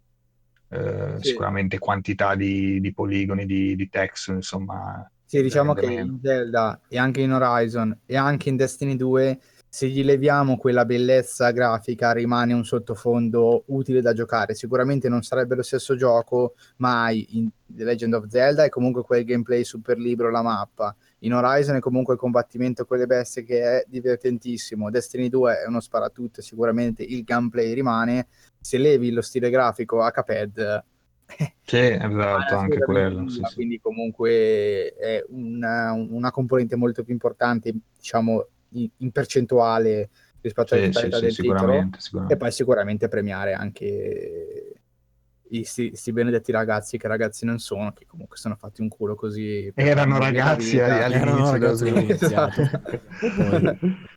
eh, 0.69 1.15
Sì. 1.21 1.29
sicuramente 1.29 1.77
quantità 1.79 2.35
di, 2.35 2.79
di 2.81 2.93
poligoni, 2.93 3.45
di, 3.45 3.75
di 3.75 3.89
texture, 3.89 4.37
insomma. 4.37 5.09
Sì, 5.23 5.41
diciamo 5.41 5.73
che 5.73 5.87
meno. 5.87 6.13
in 6.13 6.19
Zelda 6.21 6.79
e 6.87 6.97
anche 6.97 7.21
in 7.21 7.33
Horizon 7.33 7.97
e 8.05 8.15
anche 8.15 8.49
in 8.49 8.55
Destiny 8.55 8.95
2, 8.95 9.39
se 9.69 9.89
gli 9.89 10.01
leviamo 10.03 10.55
quella 10.57 10.85
bellezza 10.85 11.51
grafica, 11.51 12.13
rimane 12.13 12.53
un 12.53 12.63
sottofondo 12.63 13.63
utile 13.67 14.01
da 14.01 14.13
giocare. 14.13 14.55
Sicuramente 14.55 15.09
non 15.09 15.21
sarebbe 15.23 15.55
lo 15.55 15.61
stesso 15.63 15.95
gioco 15.97 16.55
mai 16.77 17.37
in 17.37 17.49
The 17.65 17.83
Legend 17.83 18.13
of 18.13 18.27
Zelda 18.27 18.63
e 18.63 18.69
comunque 18.69 19.03
quel 19.03 19.25
gameplay 19.25 19.65
super 19.65 19.97
libero, 19.97 20.31
la 20.31 20.41
mappa. 20.41 20.95
In 21.19 21.33
Horizon 21.33 21.75
è 21.75 21.79
comunque 21.79 22.13
il 22.13 22.19
combattimento 22.19 22.85
con 22.85 22.97
le 22.97 23.05
bestie 23.07 23.43
che 23.43 23.61
è 23.61 23.85
divertentissimo. 23.87 24.89
Destiny 24.89 25.27
2 25.27 25.63
è 25.63 25.67
uno 25.67 25.81
sparatutto, 25.81 26.41
sicuramente 26.41 27.03
il 27.03 27.23
gameplay 27.23 27.73
rimane. 27.73 28.27
Se 28.59 28.77
levi 28.77 29.11
lo 29.11 29.21
stile 29.21 29.49
grafico 29.49 30.01
a 30.01 30.11
Cuphead, 30.11 30.83
Sì, 31.63 31.77
esatto, 31.77 32.55
anche 32.55 32.79
quello. 32.83 33.29
sì. 33.29 33.41
Quindi 33.53 33.79
comunque 33.79 34.93
è 34.95 35.23
una, 35.29 35.91
una 35.93 36.31
componente 36.31 36.75
molto 36.75 37.03
più 37.03 37.13
importante, 37.13 37.73
diciamo, 37.97 38.47
in, 38.71 38.89
in 38.97 39.11
percentuale 39.11 40.09
rispetto 40.41 40.73
alla 40.75 40.85
Sì, 40.85 40.93
sì, 40.93 41.09
del 41.09 41.21
titolo. 41.21 41.31
sicuramente, 41.31 41.97
E 41.99 42.01
sicuramente. 42.01 42.37
poi 42.37 42.51
sicuramente 42.51 43.07
premiare 43.07 43.53
anche 43.53 44.73
i, 45.49 45.63
sti, 45.63 45.95
sti 45.95 46.11
benedetti 46.11 46.51
ragazzi 46.51 46.97
che 46.97 47.07
ragazzi 47.07 47.45
non 47.45 47.59
sono, 47.59 47.93
che 47.93 48.05
comunque 48.05 48.37
sono 48.37 48.55
fatti 48.55 48.81
un 48.81 48.89
culo 48.89 49.15
così. 49.15 49.71
Erano 49.75 50.17
ragazzi 50.17 50.71
vita. 50.71 51.05
all- 51.05 51.11
Erano 51.13 51.31
all'inizio 51.31 51.59
dello 51.59 51.71
ragazzi 51.71 51.83
quando 51.85 52.13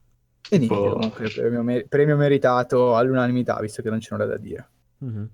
E 0.51 0.59
niente, 0.59 0.75
Boh. 0.75 0.93
comunque 0.93 1.31
premio, 1.31 1.63
mer- 1.63 1.87
premio 1.89 2.17
meritato 2.17 2.97
all'unanimità, 2.97 3.59
visto 3.61 3.83
che 3.83 3.91
non 3.91 3.99
c'è 3.99 4.09
nulla 4.11 4.27
da 4.27 4.37
dire. 4.37 4.69
Mhm. 4.99 5.31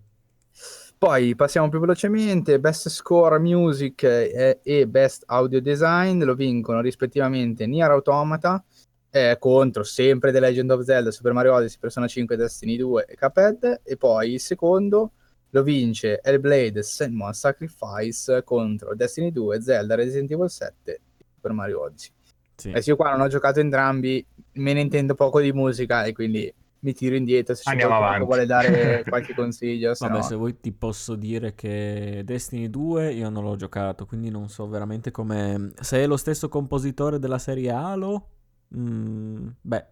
Poi 0.99 1.35
passiamo 1.35 1.69
più 1.69 1.79
velocemente, 1.79 2.59
Best 2.59 2.89
Score 2.89 3.39
Music 3.39 4.03
eh, 4.05 4.61
e 4.63 4.87
Best 4.87 5.25
Audio 5.27 5.61
Design 5.61 6.23
lo 6.25 6.35
vincono 6.35 6.81
rispettivamente 6.81 7.67
Nier 7.67 7.91
Automata 7.91 8.65
eh, 9.11 9.37
contro 9.39 9.83
sempre 9.83 10.33
The 10.33 10.41
Legend 10.41 10.71
of 10.71 10.83
Zelda, 10.83 11.11
Super 11.11 11.35
Mario 11.35 11.55
Odyssey, 11.55 11.79
Persona 11.79 12.07
5, 12.07 12.37
Destiny 12.37 12.77
2 12.77 13.05
e 13.07 13.15
Cuphead 13.15 13.81
e 13.83 13.97
poi 13.99 14.33
il 14.33 14.41
secondo 14.41 15.13
lo 15.51 15.63
vince 15.63 16.21
Hellblade 16.23 16.83
Senmon 16.83 17.33
Sacrifice 17.33 18.43
contro 18.43 18.95
Destiny 18.95 19.31
2, 19.33 19.61
Zelda, 19.61 19.95
Resident 19.95 20.31
Evil 20.31 20.51
7 20.51 20.93
e 20.93 21.01
Super 21.35 21.53
Mario 21.53 21.83
Odyssey. 21.83 22.16
Sì. 22.57 22.71
Eh 22.71 22.83
sì, 22.83 22.91
io 22.91 22.97
qua 22.97 23.11
non 23.11 23.21
ho 23.21 23.29
giocato 23.29 23.61
entrambi, 23.61 24.25
me 24.53 24.73
ne 24.73 24.81
intendo 24.81 25.15
poco 25.15 25.41
di 25.41 25.53
musica 25.53 26.05
e 26.05 26.13
quindi 26.13 26.53
mi 26.81 26.93
tiro 26.93 27.15
indietro 27.17 27.55
se 27.55 27.63
c'è 27.65 27.71
Andiamo 27.71 27.95
qualcuno 27.95 28.15
che 28.15 28.15
avanti. 28.15 28.25
vuole 28.25 28.47
dare 28.47 29.05
qualche 29.09 29.35
consiglio, 29.35 29.95
se 29.95 30.09
Vabbè, 30.09 30.09
no... 30.09 30.23
se 30.23 30.35
vuoi 30.35 30.61
ti 30.61 30.73
posso 30.73 31.15
dire 31.17 31.55
che 31.55 32.21
Destiny 32.25 32.69
2 32.69 33.13
io 33.15 33.31
non 33.31 33.45
l'ho 33.45 33.57
giocato, 33.57 34.05
quindi 34.05 34.29
non 34.31 34.49
so 34.51 34.69
veramente 34.69 35.11
come... 35.11 35.73
Se 35.81 36.03
è 36.03 36.07
lo 36.07 36.19
stesso 36.19 36.49
compositore 36.51 37.19
della 37.19 37.39
serie 37.39 37.71
Halo, 37.71 38.29
mm, 38.77 39.49
beh, 39.63 39.87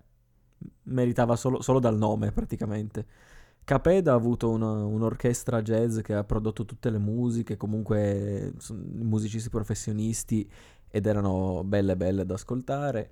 meritava 0.85 1.37
solo, 1.37 1.63
solo 1.63 1.79
dal 1.81 1.97
nome 1.97 2.33
praticamente. 2.33 3.07
Caped 3.65 4.09
ha 4.09 4.13
avuto 4.15 4.51
una- 4.51 4.85
un'orchestra 4.85 5.63
jazz 5.63 6.01
che 6.01 6.13
ha 6.15 6.23
prodotto 6.25 6.67
tutte 6.67 6.91
le 6.91 6.99
musiche, 6.99 7.57
comunque 7.57 8.53
sono 8.59 8.83
musicisti 8.87 9.49
professionisti 9.49 10.47
ed 10.95 11.07
erano 11.07 11.63
belle 11.65 11.97
belle 11.97 12.25
da 12.25 12.35
ascoltare. 12.35 13.11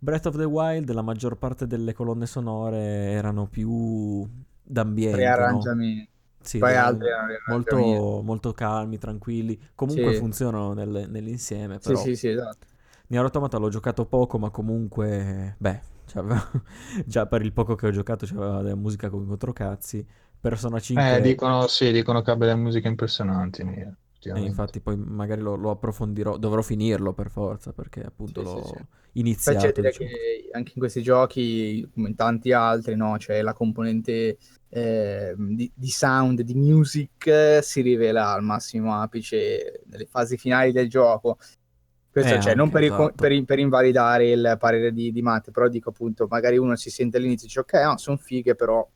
Breath 0.00 0.26
of 0.26 0.36
the 0.36 0.44
Wild 0.44 0.90
la 0.92 1.02
maggior 1.02 1.36
parte 1.38 1.66
delle 1.66 1.92
colonne 1.92 2.26
sonore 2.26 2.78
erano 3.12 3.46
più 3.46 4.26
d'ambiente, 4.62 5.44
no? 5.44 5.72
Rearrangiamenti. 5.78 6.10
Sì, 6.40 6.58
Poi 6.58 6.74
altri 6.76 7.08
molto, 7.44 8.22
molto 8.24 8.52
calmi, 8.52 8.98
tranquilli. 8.98 9.58
Comunque 9.74 10.12
Sì. 10.12 10.14
funzionano 10.14 10.72
nel- 10.72 11.06
nell'insieme, 11.10 11.78
Sì, 11.78 11.96
però 11.96 11.96
sì, 11.96 12.14
sì, 12.16 12.28
esatto. 12.28 12.66
Nier 13.08 13.24
Automata 13.24 13.58
l'ho 13.58 13.68
giocato 13.68 14.06
poco, 14.06 14.38
ma 14.38 14.50
comunque, 14.50 15.56
beh, 15.58 15.80
già 17.06 17.26
per 17.26 17.42
il 17.42 17.52
poco 17.52 17.74
che 17.74 17.86
ho 17.88 17.90
giocato 17.90 18.26
c'aveva 18.26 18.62
della 18.62 18.76
musica 18.76 19.10
con 19.10 19.26
quattro 19.26 19.52
cazzi. 19.52 20.06
Persona 20.40 20.80
5 20.80 21.04
Eh, 21.04 21.20
dicono, 21.20 21.66
sì, 21.68 21.90
dicono 21.92 22.22
che 22.22 22.30
abbia 22.30 22.46
delle 22.46 22.60
musiche 22.60 22.86
impressionanti, 22.88 23.64
Nier, 23.64 23.96
E 24.22 24.40
infatti 24.40 24.80
poi 24.80 24.96
magari 24.96 25.40
lo, 25.40 25.54
lo 25.54 25.70
approfondirò, 25.70 26.36
dovrò 26.36 26.62
finirlo 26.62 27.12
per 27.14 27.30
forza 27.30 27.72
perché 27.72 28.02
appunto 28.02 28.42
Sì, 28.42 28.46
sì, 28.46 28.60
l'ho 28.60 28.62
sì. 28.62 28.86
C'è 29.42 29.52
iniziato, 29.52 29.66
da 29.80 29.88
dire 29.88 29.90
diciamo. 29.90 30.08
che 30.08 30.48
anche 30.52 30.72
in 30.74 30.80
questi 30.80 31.02
giochi, 31.02 31.88
come 31.92 32.08
in 32.10 32.14
tanti 32.14 32.52
altri, 32.52 32.96
no, 32.96 33.16
c'è 33.16 33.42
la 33.42 33.52
componente 33.54 34.38
eh, 34.68 35.34
di, 35.36 35.70
di 35.74 35.88
sound, 35.88 36.42
di 36.42 36.54
music, 36.54 37.58
si 37.62 37.80
rivela 37.80 38.32
al 38.32 38.42
massimo 38.42 38.94
apice 39.00 39.82
nelle 39.86 40.06
fasi 40.06 40.36
finali 40.36 40.72
del 40.72 40.88
gioco. 40.88 41.38
Questo 42.10 42.34
Eh, 42.34 42.40
cioè, 42.40 42.54
non 42.54 42.70
per, 42.70 42.82
esatto. 42.84 43.12
per 43.14 43.44
per 43.44 43.58
invalidare 43.58 44.30
il 44.30 44.56
parere 44.58 44.92
di, 44.92 45.12
di 45.12 45.22
Matte, 45.22 45.50
però 45.52 45.68
dico 45.68 45.90
appunto, 45.90 46.26
magari 46.28 46.58
uno 46.58 46.76
si 46.76 46.90
sente 46.90 47.16
all'inizio 47.16 47.44
e 47.44 47.48
dice 47.48 47.60
ok, 47.60 47.72
no, 47.84 47.96
sono 47.98 48.16
fighe, 48.16 48.54
però 48.54 48.86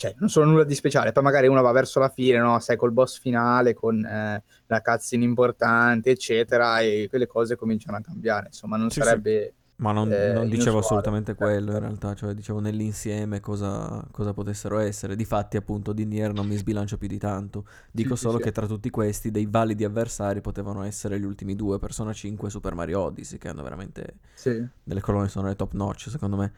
cioè, 0.00 0.14
non 0.16 0.30
sono 0.30 0.50
nulla 0.50 0.64
di 0.64 0.74
speciale. 0.74 1.12
Poi 1.12 1.22
magari 1.22 1.46
uno 1.46 1.60
va 1.60 1.72
verso 1.72 2.00
la 2.00 2.08
fine, 2.08 2.38
no? 2.38 2.58
Sai, 2.58 2.78
col 2.78 2.90
boss 2.90 3.20
finale, 3.20 3.74
con 3.74 4.02
eh, 4.02 4.42
la 4.66 4.80
cutscene 4.80 5.24
importante, 5.24 6.08
eccetera, 6.10 6.80
e 6.80 7.06
quelle 7.10 7.26
cose 7.26 7.54
cominciano 7.54 7.98
a 7.98 8.00
cambiare. 8.00 8.46
Insomma, 8.46 8.78
non 8.78 8.88
Sì, 8.88 9.02
sì. 9.02 9.06
sarebbe... 9.06 9.54
Ma 9.76 9.92
non, 9.92 10.10
eh, 10.10 10.32
non 10.32 10.48
dicevo 10.48 10.78
assolutamente 10.78 11.34
quello 11.34 11.72
in 11.72 11.78
realtà, 11.80 12.14
cioè 12.14 12.32
dicevo 12.32 12.60
nell'insieme 12.60 13.40
cosa, 13.40 14.02
cosa 14.10 14.32
potessero 14.32 14.78
essere. 14.78 15.16
Difatti 15.16 15.58
appunto 15.58 15.92
di 15.92 16.06
Nier 16.06 16.32
non 16.32 16.46
mi 16.46 16.56
sbilancio 16.56 16.96
più 16.96 17.06
di 17.08 17.18
tanto. 17.18 17.66
Dico 17.90 18.14
sì, 18.14 18.22
solo 18.22 18.38
sì. 18.38 18.44
che 18.44 18.52
tra 18.52 18.66
tutti 18.66 18.88
questi 18.88 19.30
dei 19.30 19.46
validi 19.46 19.84
avversari 19.84 20.40
potevano 20.40 20.82
essere 20.82 21.20
gli 21.20 21.24
ultimi 21.24 21.56
due, 21.56 21.78
Persona 21.78 22.14
5 22.14 22.48
e 22.48 22.50
Super 22.50 22.74
Mario 22.74 23.00
Odyssey, 23.00 23.36
che 23.38 23.48
hanno 23.48 23.62
veramente 23.62 24.16
Sì. 24.32 24.66
delle 24.82 25.00
colonne 25.02 25.28
sonore 25.28 25.56
top 25.56 25.72
notch 25.74 26.08
secondo 26.08 26.36
me. 26.36 26.52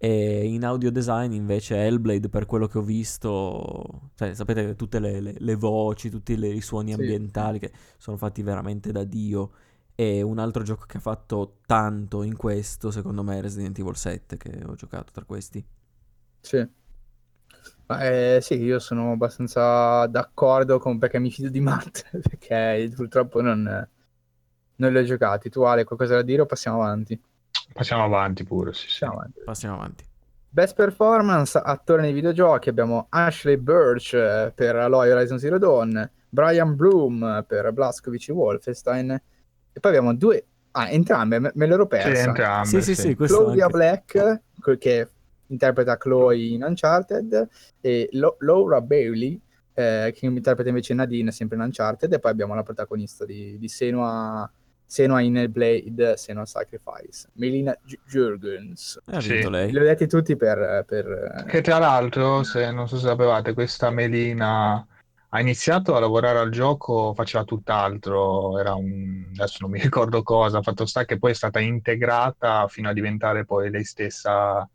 E 0.00 0.46
in 0.46 0.64
audio 0.64 0.90
design 0.92 1.32
invece 1.32 1.76
Hellblade 1.76 2.28
per 2.28 2.46
quello 2.46 2.68
che 2.68 2.78
ho 2.78 2.82
visto, 2.82 4.10
cioè 4.14 4.32
sapete 4.34 4.74
tutte 4.76 5.00
le, 5.00 5.20
le- 5.20 5.34
le 5.38 5.54
voci, 5.56 6.08
tutti 6.10 6.36
le- 6.36 6.48
i 6.48 6.60
suoni 6.60 6.92
Sì. 6.92 6.94
ambientali 6.94 7.58
che 7.58 7.72
sono 7.98 8.16
fatti 8.16 8.42
veramente 8.42 8.92
da 8.92 9.04
Dio. 9.04 9.52
E 9.96 10.22
un 10.22 10.38
altro 10.38 10.62
gioco 10.62 10.84
che 10.86 10.98
ha 10.98 11.00
fatto 11.00 11.58
tanto 11.66 12.22
in 12.22 12.36
questo 12.36 12.90
secondo 12.92 13.24
me 13.24 13.38
è 13.38 13.40
Resident 13.42 13.76
Evil 13.80 13.96
7 13.96 14.36
che 14.36 14.62
ho 14.64 14.74
giocato 14.76 15.12
tra 15.12 15.24
questi. 15.24 15.64
Sì. 16.42 16.68
Eh, 17.90 18.38
sì, 18.42 18.54
io 18.60 18.78
sono 18.78 19.12
abbastanza 19.12 20.06
d'accordo 20.06 20.78
con 20.78 20.98
perché 20.98 21.18
mi 21.18 21.30
fido 21.30 21.48
di 21.48 21.60
Matt, 21.60 22.08
perché 22.20 22.90
purtroppo 22.94 23.40
non, 23.40 23.88
non 24.76 24.92
li 24.92 24.98
ho 24.98 25.02
giocati. 25.04 25.48
Tu 25.50 25.62
Ale, 25.62 25.84
qualcosa 25.84 26.14
da 26.16 26.22
dire 26.22 26.42
o 26.42 26.46
passiamo 26.46 26.82
avanti? 26.82 27.18
Passiamo 27.72 28.04
avanti 28.04 28.44
pure, 28.44 28.72
sì, 28.72 28.80
sì. 28.82 28.86
Passiamo 28.88 29.14
avanti. 29.14 29.40
Passiamo 29.44 29.74
avanti. 29.76 30.04
Best 30.50 30.74
performance, 30.74 31.60
attore 31.62 32.02
nei 32.02 32.12
videogiochi, 32.12 32.68
abbiamo 32.70 33.06
Ashley 33.10 33.56
Birch 33.56 34.14
eh, 34.14 34.50
per 34.54 34.76
Aloy 34.76 35.10
Horizon 35.10 35.38
Zero 35.38 35.58
Dawn, 35.58 36.10
Brian 36.28 36.74
Bloom 36.74 37.44
per 37.46 37.70
Blazkowicz 37.72 38.28
e 38.30 38.32
Wolfenstein, 38.32 39.10
e 39.10 39.80
poi 39.80 39.90
abbiamo 39.90 40.14
due, 40.14 40.44
ah, 40.72 40.90
entrambe, 40.90 41.38
me, 41.38 41.50
me 41.54 41.66
l'ero 41.66 41.82
Sì, 41.82 41.88
persa. 41.88 42.24
entrambe, 42.28 42.68
Sì, 42.68 42.82
sì, 42.82 42.94
sì, 42.94 43.14
questo 43.14 43.42
Claudia 43.42 43.66
anche. 43.66 43.76
Black, 43.76 44.78
che 44.78 45.08
interpreta 45.48 45.96
Chloe 45.98 46.36
in 46.38 46.62
Uncharted, 46.62 47.48
e 47.80 48.08
Lo- 48.12 48.36
Laura 48.40 48.80
Bailey, 48.80 49.38
eh, 49.74 50.12
che 50.16 50.26
interpreta 50.26 50.68
invece 50.70 50.94
Nadine, 50.94 51.30
sempre 51.30 51.56
in 51.58 51.62
Uncharted, 51.62 52.10
e 52.12 52.18
poi 52.18 52.30
abbiamo 52.30 52.54
la 52.54 52.62
protagonista 52.62 53.24
di, 53.24 53.58
di 53.58 53.68
Senua, 53.68 54.50
Senua 54.90 55.20
in 55.20 55.36
Hellblade, 55.36 56.16
Senua 56.16 56.46
Sacrifice, 56.46 57.28
Melina 57.34 57.76
J- 57.84 57.98
Jurgens. 58.06 58.98
E 59.06 59.16
ha 59.16 59.20
Sì. 59.20 59.46
Li 59.46 59.78
ho 59.78 59.82
detti 59.82 60.06
tutti 60.06 60.34
per... 60.34 60.82
per 60.86 61.44
Che 61.46 61.60
tra 61.60 61.76
l'altro, 61.76 62.42
se 62.42 62.70
non 62.70 62.88
so 62.88 62.96
se 62.96 63.06
sapevate, 63.06 63.52
questa 63.52 63.90
Melina 63.90 64.84
ha 65.28 65.40
iniziato 65.40 65.94
a 65.94 66.00
lavorare 66.00 66.38
al 66.38 66.48
gioco, 66.48 67.12
faceva 67.12 67.44
tutt'altro, 67.44 68.58
era 68.58 68.74
un... 68.74 69.26
adesso 69.36 69.58
non 69.60 69.72
mi 69.72 69.78
ricordo 69.82 70.22
cosa, 70.22 70.62
fatto 70.62 70.86
sta 70.86 71.04
che 71.04 71.18
poi 71.18 71.32
è 71.32 71.34
stata 71.34 71.60
integrata 71.60 72.66
fino 72.68 72.88
a 72.88 72.94
diventare 72.94 73.44
poi 73.44 73.70
lei 73.70 73.84
stessa 73.84 74.66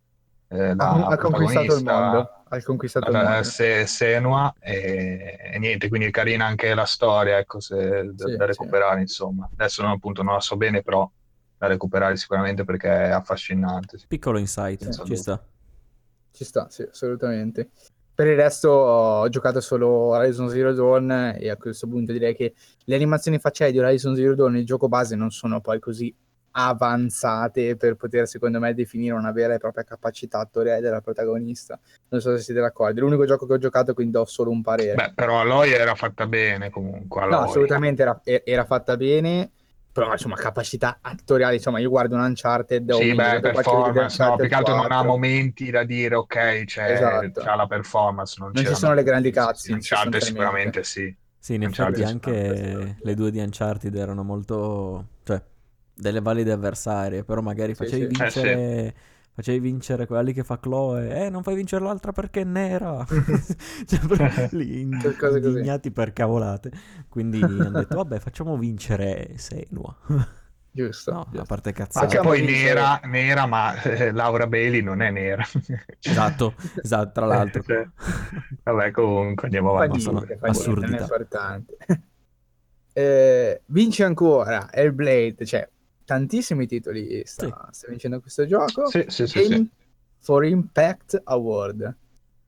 eh, 0.53 0.70
ha, 0.70 0.75
la 0.75 1.08
ha 1.08 1.17
conquistato 1.17 1.75
il 1.75 1.84
mondo. 1.84 2.29
Ha 2.57 2.63
conquistato 2.63 3.10
il 3.10 3.17
mondo. 3.17 3.43
se- 3.43 3.88
Senua 3.88 4.53
e, 4.60 5.38
e 5.53 5.60
niente, 5.60 5.88
quindi 5.89 6.07
è 6.07 6.12
carina 6.12 6.45
anche 6.45 6.74
la 6.75 6.86
storia, 6.86 7.38
ecco, 7.39 7.60
se- 7.60 8.12
da, 8.13 8.25
Sì, 8.27 8.36
da 8.36 8.43
sì. 8.43 8.45
recuperare, 8.45 9.01
insomma. 9.01 9.50
Adesso 9.51 9.81
non, 9.81 9.91
appunto 9.91 10.22
non 10.22 10.33
la 10.36 10.39
so 10.39 10.55
bene, 10.55 10.83
però 10.83 11.10
da 11.57 11.67
recuperare 11.67 12.15
sicuramente 12.15 12.63
perché 12.63 12.89
è 12.89 13.10
affascinante. 13.10 13.98
sì. 13.98 14.05
Piccolo 14.07 14.38
insight, 14.38 14.83
Senza 14.83 15.03
ci 15.03 15.15
sta. 15.15 15.43
Ci 16.31 16.43
sta, 16.45 16.67
sì, 16.69 16.83
assolutamente. 16.83 17.69
Per 18.13 18.27
il 18.27 18.36
resto 18.36 18.69
ho 18.69 19.27
giocato 19.29 19.60
solo 19.60 19.88
Horizon 19.88 20.48
Zero 20.50 20.74
Dawn 20.74 21.36
e 21.39 21.50
a 21.50 21.57
questo 21.57 21.88
punto 21.88 22.12
direi 22.12 22.36
che 22.36 22.53
le 22.83 22.95
animazioni 22.95 23.39
facciali 23.39 23.72
di 23.72 23.79
Horizon 23.79 24.15
Zero 24.15 24.36
Dawn 24.36 24.51
nel 24.53 24.65
gioco 24.65 24.88
base 24.88 25.15
non 25.15 25.31
sono 25.31 25.60
poi 25.62 25.79
così 25.79 26.15
avanzate 26.55 27.75
per 27.75 27.95
poter 27.95 28.27
secondo 28.27 28.60
me 28.60 28.74
definire 28.74 29.13
una 29.13 29.31
vera 29.31 29.53
e 29.55 29.57
propria 29.57 29.83
capacità 29.83 30.39
attoriale 30.39 30.81
della 30.81 31.01
protagonista. 31.01 31.79
Non 32.10 32.22
so 32.22 32.36
se 32.36 32.43
siete 32.43 32.60
d'accordo. 32.62 33.00
È 33.00 33.03
l'unico 33.03 33.25
gioco 33.25 33.45
che 33.45 33.53
ho 33.53 33.57
giocato 33.57 33.93
quindi 33.93 34.13
do 34.13 34.25
solo 34.25 34.51
un 34.51 34.62
parere. 34.62 34.93
Beh, 34.95 35.12
però 35.15 35.39
Aloy 35.39 35.72
era 35.72 35.95
fatta 35.95 36.27
bene 36.27 36.69
comunque. 36.69 37.22
no, 37.22 37.27
Aloy. 37.27 37.50
assolutamente 37.50 38.01
era, 38.01 38.22
era 38.24 38.65
fatta 38.65 38.95
bene. 38.98 39.51
Però 39.93 40.12
insomma, 40.12 40.36
capacità 40.36 40.98
attoriali, 41.01 41.57
insomma, 41.57 41.77
io 41.77 41.89
guardo 41.89 42.15
un 42.15 42.22
Uncharted 42.22 42.91
Sì, 42.93 43.10
mi 43.10 43.13
beh, 43.13 43.39
performance, 43.41 44.24
no, 44.24 44.36
più 44.38 44.48
che 44.48 44.55
altro 44.55 44.74
non 44.75 44.86
ha 44.86 44.88
4. 44.88 45.07
momenti 45.07 45.69
da 45.69 45.83
dire 45.83 46.15
ok, 46.15 46.63
c'è, 46.65 46.91
Esatto. 46.93 47.41
c'ha 47.41 47.55
la 47.55 47.67
performance, 47.67 48.38
non, 48.39 48.51
Non 48.55 48.65
ci 48.65 48.74
sono 48.74 48.95
le 48.95 49.03
grandi 49.03 49.31
sì. 49.53 49.72
Uncharted 49.72 50.19
sicuramente 50.19 50.83
sì. 50.83 51.15
Sì, 51.38 51.53
in 51.53 51.63
Uncharted 51.65 52.00
effetti 52.00 52.12
anche 52.12 52.95
le 53.03 53.13
due 53.13 53.29
di 53.29 53.38
Uncharted 53.39 53.93
erano 53.93 54.24
molto, 54.24 55.10
cioè, 55.25 55.39
delle 55.94 56.22
valide 56.22 56.52
avversarie, 56.52 57.24
però 57.24 57.42
magari 57.42 57.76
Sì, 57.76 57.86
facevi 57.86 58.06
sì. 58.12 58.12
Eh, 58.18 58.30
sì. 58.32 58.48
vincere, 58.48 58.96
facevi 59.34 59.60
vincere 59.60 60.06
quella 60.08 60.22
lì 60.22 60.34
che 60.34 60.44
fa 60.44 60.60
Chloe, 60.60 61.26
eh, 61.26 61.30
non 61.30 61.44
fai 61.44 61.56
vincere 61.56 61.84
l'altra 61.84 62.12
perché 62.12 62.42
è 62.42 62.44
nera, 62.44 63.06
cioè, 63.86 64.02
lì 64.52 64.82
indignati 64.82 65.92
per 65.92 66.14
cavolate, 66.14 66.72
quindi 67.10 67.60
hanno 67.60 67.78
detto, 67.80 67.98
vabbè, 67.98 68.20
facciamo 68.20 68.58
vincere 68.58 69.34
Senua, 69.38 69.96
Giusto. 70.72 71.12
no, 71.12 71.42
a 71.42 71.46
giusto. 71.46 71.46
parte 71.46 71.74
Ma 71.94 72.06
cazzate, 72.08 72.18
che 72.18 72.18
Facciamo 72.18 72.30
poi 72.30 72.42
vincere. 72.42 72.64
nera, 72.74 73.00
nera, 73.06 73.46
ma 73.46 73.82
eh, 73.82 74.12
Laura 74.12 74.48
Bailey 74.48 74.82
non 74.82 75.02
è 75.02 75.12
nera. 75.12 75.44
esatto, 76.02 76.56
esatto, 76.82 77.12
tra 77.12 77.26
l'altro, 77.26 77.64
Cioè, 77.64 77.88
Vabbè, 78.64 78.92
comunque 78.92 79.46
andiamo 79.46 79.72
avanti. 79.72 80.00
sono 80.00 80.26
assurdità. 80.42 81.08
Eh, 82.96 83.62
vince 83.68 84.04
ancora 84.04 84.72
Hellblade, 84.72 85.46
cioè 85.46 85.68
tantissimi 86.05 86.67
titoli 86.67 87.22
sta, 87.25 87.69
sta 87.72 87.88
vincendo 87.89 88.19
questo 88.19 88.45
gioco. 88.45 88.88
Sì, 88.88 89.05
sì, 89.07 89.27
sì, 89.27 89.39
Game 89.39 89.55
sì. 89.57 89.69
for 90.19 90.45
Impact 90.45 91.22
Award. 91.25 91.98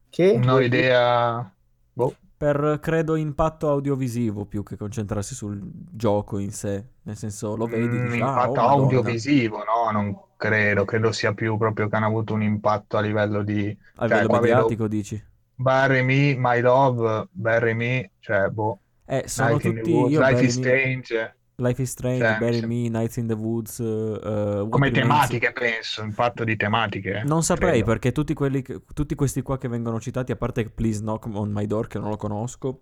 Che 0.09 0.38
Non 0.38 0.50
ho 0.50 0.59
idea. 0.59 1.51
Boh. 1.93 2.15
per 2.38 2.79
credo 2.81 3.15
impatto 3.15 3.69
audiovisivo 3.69 4.45
più 4.45 4.62
che 4.63 4.75
concentrarsi 4.75 5.33
sul 5.33 5.62
gioco 5.91 6.38
in 6.38 6.51
sé, 6.51 6.85
nel 7.03 7.15
senso 7.15 7.55
lo 7.55 7.67
vedi, 7.67 7.97
Mm, 7.97 8.01
dici, 8.01 8.19
ah, 8.21 8.50
oh, 8.50 8.50
impatto 8.50 8.51
Madonna." 8.51 8.81
audiovisivo, 8.83 9.57
no, 9.63 9.91
non 9.91 10.19
credo. 10.35 10.85
Credo 10.85 11.12
sia 11.12 11.33
più 11.33 11.57
proprio 11.57 11.88
che 11.88 11.95
hanno 11.95 12.07
avuto 12.07 12.33
un 12.33 12.43
impatto 12.43 12.97
a 12.97 13.01
livello 13.01 13.43
di 13.43 13.75
a 13.95 14.07
cioè, 14.07 14.07
livello 14.07 14.39
vedo- 14.39 14.41
mediatico 14.41 14.88
dici? 14.88 15.24
Bury 15.55 16.01
Me, 16.03 16.35
My 16.38 16.59
Love, 16.62 17.29
Bury 17.31 17.74
Me, 17.74 18.12
cioè, 18.19 18.50
boh, 18.50 18.79
Eh, 19.05 19.24
sono 19.27 19.55
Life 19.55 19.67
in 19.69 19.75
the 19.75 19.79
tutti 19.81 19.91
Woods, 19.91 20.12
io 20.12 20.19
Life 20.21 20.43
is 20.43 20.57
Me- 20.57 20.63
Strange, 20.67 21.35
Life 21.57 21.81
is 21.81 21.89
Strange, 21.91 22.19
Cioè, 22.19 22.38
Bury 22.38 22.59
sembra- 22.59 22.67
Me, 22.75 22.89
Nights 22.89 23.15
in 23.17 23.27
the 23.27 23.33
Woods, 23.33 23.79
eh, 23.79 23.83
What 23.83 24.69
come 24.69 24.91
tematiche 24.91 25.51
penso, 25.53 26.03
impatto 26.03 26.43
di 26.43 26.57
tematiche. 26.57 27.24
Non 27.25 27.43
saprei 27.43 27.69
credo. 27.71 27.85
perché 27.85 28.12
tutti, 28.12 28.33
quelli 28.33 28.63
tutti 28.93 29.15
questi 29.15 29.41
qua 29.41 29.57
che 29.57 29.67
vengono 29.69 30.00
citati, 30.00 30.31
a 30.33 30.35
parte 30.35 30.69
Please 30.69 31.00
Knock 31.00 31.27
on 31.33 31.51
My 31.51 31.65
Door, 31.65 31.88
che 31.88 32.00
non 32.00 32.09
lo 32.09 32.17
conosco, 32.17 32.81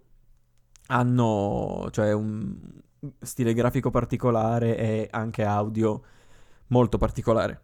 hanno 0.87 1.87
cioè 1.91 2.13
un 2.13 2.57
stile 3.19 3.53
grafico 3.53 3.89
particolare 3.91 4.77
e 4.77 5.07
anche 5.11 5.43
audio 5.43 6.01
molto 6.67 6.97
particolare. 6.97 7.61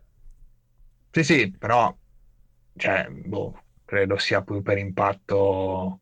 Sì, 1.12 1.24
sì, 1.24 1.56
però, 1.58 1.96
cioè, 2.76 3.08
boh, 3.10 3.60
credo 3.84 4.18
sia 4.18 4.44
più 4.44 4.62
per 4.62 4.78
impatto, 4.78 6.00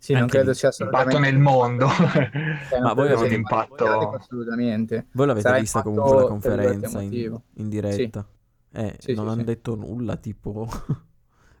Sì, 0.00 0.12
non 0.14 0.28
credo 0.28 0.52
sia 0.54 0.68
impatto 0.70 0.96
assolutamente 0.96 1.18
nel 1.30 1.38
mondo. 1.40 1.88
Cioè, 2.68 2.80
Ma 2.80 2.92
voi 2.94 3.10
avete- 3.12 3.34
impatto- 3.34 4.10
assolutamente. 4.12 5.06
Voi 5.12 5.26
l'avete 5.26 5.46
Sarà 5.48 5.58
vista 5.60 5.78
impatto 5.78 5.94
comunque 5.96 6.22
la 6.22 6.28
conferenza 6.28 7.00
in, 7.02 7.40
in 7.54 7.68
diretta? 7.68 8.26
Eh, 8.72 8.96
Sì, 8.98 9.14
non 9.14 9.24
sì, 9.24 9.30
hanno 9.32 9.40
sì. 9.40 9.44
detto 9.44 9.74
nulla, 9.74 10.16
tipo... 10.16 10.68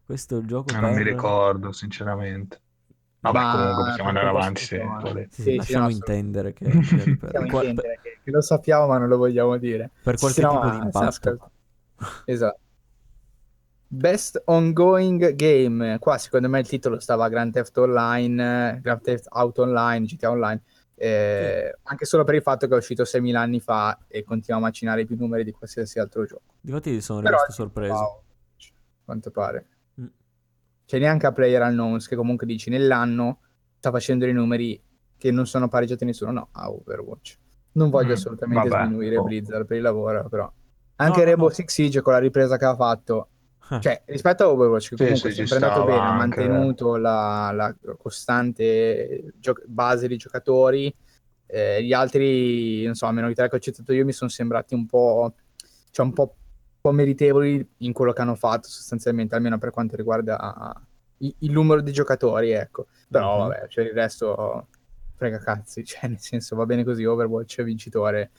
Questo 0.08 0.36
è 0.36 0.40
il 0.40 0.46
gioco 0.46 0.72
non 0.80 0.90
mi 0.90 0.96
per- 1.02 1.06
ricordo, 1.06 1.72
sinceramente. 1.72 2.60
Vabbè, 3.20 3.38
Ma 3.38 3.50
comunque 3.52 3.84
possiamo 3.84 4.08
andare 4.08 4.28
avanti 4.28 4.64
se 4.64 4.78
volete. 4.78 5.28
Sì, 5.32 5.42
Sì, 5.42 5.50
sì, 5.50 5.56
lasciamo 5.56 5.88
intendere 5.90 6.52
che... 6.54 6.64
per, 6.64 6.80
per- 6.80 7.16
Possiamo 7.18 7.46
qua- 7.48 7.60
intendere 7.64 7.98
che, 8.02 8.18
che 8.24 8.30
lo 8.30 8.40
sappiamo 8.40 8.86
ma 8.86 8.96
non 8.98 9.08
lo 9.08 9.16
vogliamo 9.18 9.56
dire. 9.58 9.90
per 10.02 10.16
qualche 10.16 10.40
Sì, 10.40 10.46
no, 10.46 10.52
tipo 10.60 10.70
di 10.70 10.76
impatto. 10.84 11.50
Esatto. 12.24 12.58
Best 13.90 14.42
ongoing 14.46 15.34
game. 15.34 15.98
Qua 15.98 16.18
secondo 16.18 16.48
me 16.48 16.60
il 16.60 16.68
titolo 16.68 17.00
stava 17.00 17.28
Grand 17.28 17.52
Theft 17.52 17.76
Online, 17.78 18.80
Grand 18.82 19.00
Theft 19.00 19.26
Auto 19.30 19.62
Online, 19.62 20.04
GTA 20.04 20.30
Online. 20.30 20.62
eh, 20.94 21.74
Anche 21.84 22.04
solo 22.04 22.24
per 22.24 22.34
il 22.34 22.42
fatto 22.42 22.66
che 22.68 22.74
è 22.74 22.76
uscito 22.76 23.04
6.000 23.04 23.34
anni 23.36 23.60
fa 23.60 23.98
e 24.08 24.24
continua 24.24 24.58
a 24.60 24.62
macinare 24.62 25.04
più 25.06 25.16
numeri 25.18 25.42
di 25.44 25.52
qualsiasi 25.52 25.98
altro 25.98 26.24
gioco. 26.26 26.42
Difatti 26.60 27.00
sono 27.00 27.20
Però 27.20 27.30
rimasto 27.36 27.52
sorpreso. 27.52 27.94
wow, 27.94 28.02
a 28.04 29.02
quanto 29.04 29.30
pare. 29.30 29.66
Mm. 30.00 30.06
C'è 30.84 30.98
neanche 30.98 31.26
a 31.26 31.32
Player 31.32 31.62
Unknowns 31.62 32.08
che 32.08 32.16
comunque 32.16 32.46
dici 32.46 32.68
nell'anno 32.68 33.40
sta 33.78 33.90
facendo 33.90 34.26
i 34.26 34.32
numeri 34.32 34.78
che 35.16 35.30
non 35.30 35.46
sono 35.46 35.68
pareggiati 35.68 36.04
nessuno. 36.04 36.30
No, 36.32 36.48
a 36.52 36.70
Overwatch. 36.70 37.38
Non 37.72 37.88
voglio 37.90 38.10
Mm, 38.10 38.12
assolutamente 38.12 38.68
vabbè, 38.68 38.84
sminuire 38.86 39.16
oh. 39.16 39.22
Blizzard 39.24 39.64
per 39.66 39.76
il 39.78 39.82
lavoro, 39.82 40.28
però. 40.28 40.52
Anche 40.96 41.18
no, 41.20 41.24
Rainbow 41.24 41.48
no. 41.48 41.54
Six 41.54 41.72
Siege 41.72 42.02
con 42.02 42.12
la 42.12 42.18
ripresa 42.18 42.56
che 42.58 42.64
ha 42.64 42.74
fatto, 42.74 43.28
cioè 43.80 44.02
rispetto 44.06 44.44
a 44.44 44.48
Overwatch 44.50 44.88
che 44.90 44.96
Sì, 44.96 45.02
comunque 45.04 45.30
sì, 45.30 45.42
è 45.42 45.46
sempre 45.46 45.66
andato 45.66 45.84
bene, 45.84 45.98
ha 46.06 46.10
anche. 46.10 46.46
mantenuto 46.46 46.96
la, 46.96 47.50
la 47.52 47.74
costante 47.96 49.32
gio- 49.36 49.54
base 49.66 50.08
di 50.08 50.16
giocatori, 50.16 50.94
eh, 51.46 51.82
gli 51.82 51.92
altri, 51.92 52.84
non 52.84 52.94
so, 52.94 53.06
a 53.06 53.12
meno 53.12 53.28
di 53.28 53.34
tre 53.34 53.48
che 53.48 53.56
ho 53.56 53.58
citato 53.58 53.92
io, 53.92 54.04
mi 54.04 54.12
sono 54.12 54.30
sembrati 54.30 54.74
un 54.74 54.86
po', 54.86 55.34
cioè 55.90 56.04
un 56.06 56.12
po', 56.12 56.22
un 56.22 56.80
po' 56.80 56.90
meritevoli 56.92 57.66
in 57.78 57.92
quello 57.92 58.12
che 58.12 58.20
hanno 58.22 58.34
fatto 58.34 58.68
sostanzialmente, 58.68 59.34
almeno 59.34 59.58
per 59.58 59.70
quanto 59.70 59.96
riguarda 59.96 60.74
i- 61.18 61.34
il 61.40 61.50
numero 61.50 61.80
di 61.80 61.92
giocatori, 61.92 62.50
ecco. 62.52 62.86
Però 63.10 63.40
Mhm. 63.42 63.48
vabbè, 63.48 63.68
cioè 63.68 63.84
il 63.84 63.92
resto 63.92 64.68
frega 65.16 65.38
cazzi, 65.38 65.84
cioè 65.84 66.08
nel 66.08 66.20
senso 66.20 66.54
va 66.56 66.66
bene 66.66 66.84
così, 66.84 67.04
Overwatch 67.04 67.60
è 67.60 67.64
vincitore 67.64 68.30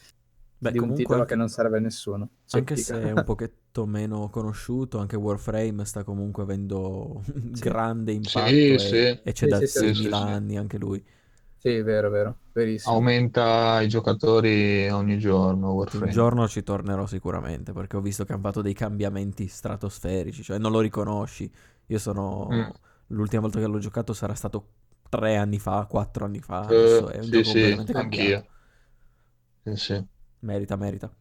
Beh, 0.62 0.72
di 0.72 0.78
un 0.78 0.94
comunque 0.94 0.94
titolo 0.94 1.25
che 1.25 1.36
non 1.36 1.48
serve 1.50 1.78
a 1.78 1.80
nessuno. 1.82 2.30
Sì, 2.46 2.62
Anche 2.62 2.75
dica. 2.75 2.98
se 2.98 3.04
è 3.04 3.12
un 3.12 3.24
pochetto 3.24 3.86
meno 3.86 4.30
conosciuto, 4.30 4.98
anche 4.98 5.16
Warframe 5.16 5.86
sta 5.86 6.04
comunque 6.04 6.42
avendo 6.44 7.22
un 7.28 7.51
Sì. 7.54 7.70
grande 7.70 8.12
impatto 8.12 8.74
Sì, 8.74 8.78
e, 8.78 8.98
sì. 9.04 9.20
e 9.22 9.32
c'è 9.34 9.46
Sì, 9.46 9.48
da 9.48 9.62
sì, 9.62 9.68
sì, 9.68 9.94
6.000 9.94 10.10
sì, 10.13 10.13
sì. 10.13 10.36
anni 10.36 10.58
anche 10.58 10.78
lui. 10.80 11.04
Sì, 11.58 11.82
vero, 11.82 12.10
vero, 12.10 12.39
verissimo. 12.54 13.06
Aumenta 13.06 13.82
i 13.82 13.88
giocatori 13.88 14.89
ogni 14.89 15.18
giorno. 15.20 15.72
Un 15.92 16.08
Warframe. 16.08 16.08
giorno 16.08 16.48
ci 16.48 16.62
tornerò 16.63 17.06
sicuramente 17.08 17.74
perché 17.74 17.98
ho 17.98 18.01
visto 18.01 18.24
che 18.24 18.34
hanno 18.34 18.42
fatto 18.44 18.62
dei 18.62 18.74
cambiamenti 18.74 19.48
stratosferici, 19.48 20.44
cioè 20.44 20.58
non 20.60 20.72
lo 20.72 20.80
riconosci. 20.82 21.51
Io 21.88 22.00
sono... 22.00 22.51
Mm. 22.51 22.72
L'ultima 23.08 23.42
volta 23.42 23.60
che 23.60 23.66
l'ho 23.66 23.80
giocato 23.80 24.13
sarà 24.13 24.36
stato 24.36 24.68
tre 25.10 25.36
anni 25.36 25.58
fa, 25.58 25.88
quattro 25.89 26.25
anni 26.25 26.39
fa, 26.42 26.68
adesso 26.68 27.10
è 27.10 27.20
un 27.20 27.30
sì, 27.30 27.32
gioco 27.32 27.44
sì, 27.44 27.51
completamente 27.51 27.98
anch'io. 27.98 28.46
cambiato. 28.46 28.50
Sì, 29.63 29.75
sì. 29.78 30.08
Merita, 30.39 30.75
merita. 30.75 31.12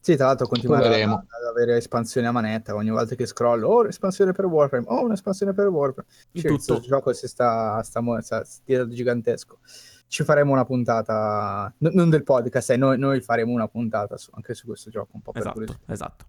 Sì, 0.00 0.16
tra 0.16 0.26
l'altro 0.26 0.48
continuare 0.48 0.82
Proveremo. 0.82 1.14
ad 1.14 1.44
avere 1.48 1.76
espansioni 1.76 2.26
a 2.26 2.32
manetta 2.32 2.74
ogni 2.74 2.90
volta 2.90 3.14
che 3.14 3.24
scrollo. 3.24 3.68
Oh, 3.68 3.80
un'espansione 3.82 4.32
per 4.32 4.46
Warframe. 4.46 4.86
Oh, 4.88 5.04
un'espansione 5.04 5.52
per 5.52 5.68
Warframe. 5.68 6.08
Sì, 6.32 6.42
questo 6.42 6.74
tutto. 6.74 6.86
gioco 6.86 7.12
si 7.12 7.28
sta, 7.28 7.80
sta, 7.82 8.00
sta, 8.20 8.42
sta 8.44 8.62
diventando 8.64 8.94
gigantesco. 8.96 9.58
Ci 10.08 10.24
faremo 10.24 10.52
una 10.52 10.64
puntata, 10.64 11.72
n- 11.78 11.90
non 11.94 12.10
del 12.10 12.24
podcast, 12.24 12.70
eh, 12.70 12.76
noi, 12.76 12.98
noi 12.98 13.20
faremo 13.20 13.52
una 13.52 13.68
puntata 13.68 14.16
su- 14.16 14.30
anche 14.34 14.54
su 14.54 14.66
questo 14.66 14.90
gioco, 14.90 15.10
un 15.12 15.22
po' 15.22 15.30
per 15.32 15.42
Esatto, 15.42 15.78
esatto. 15.86 16.24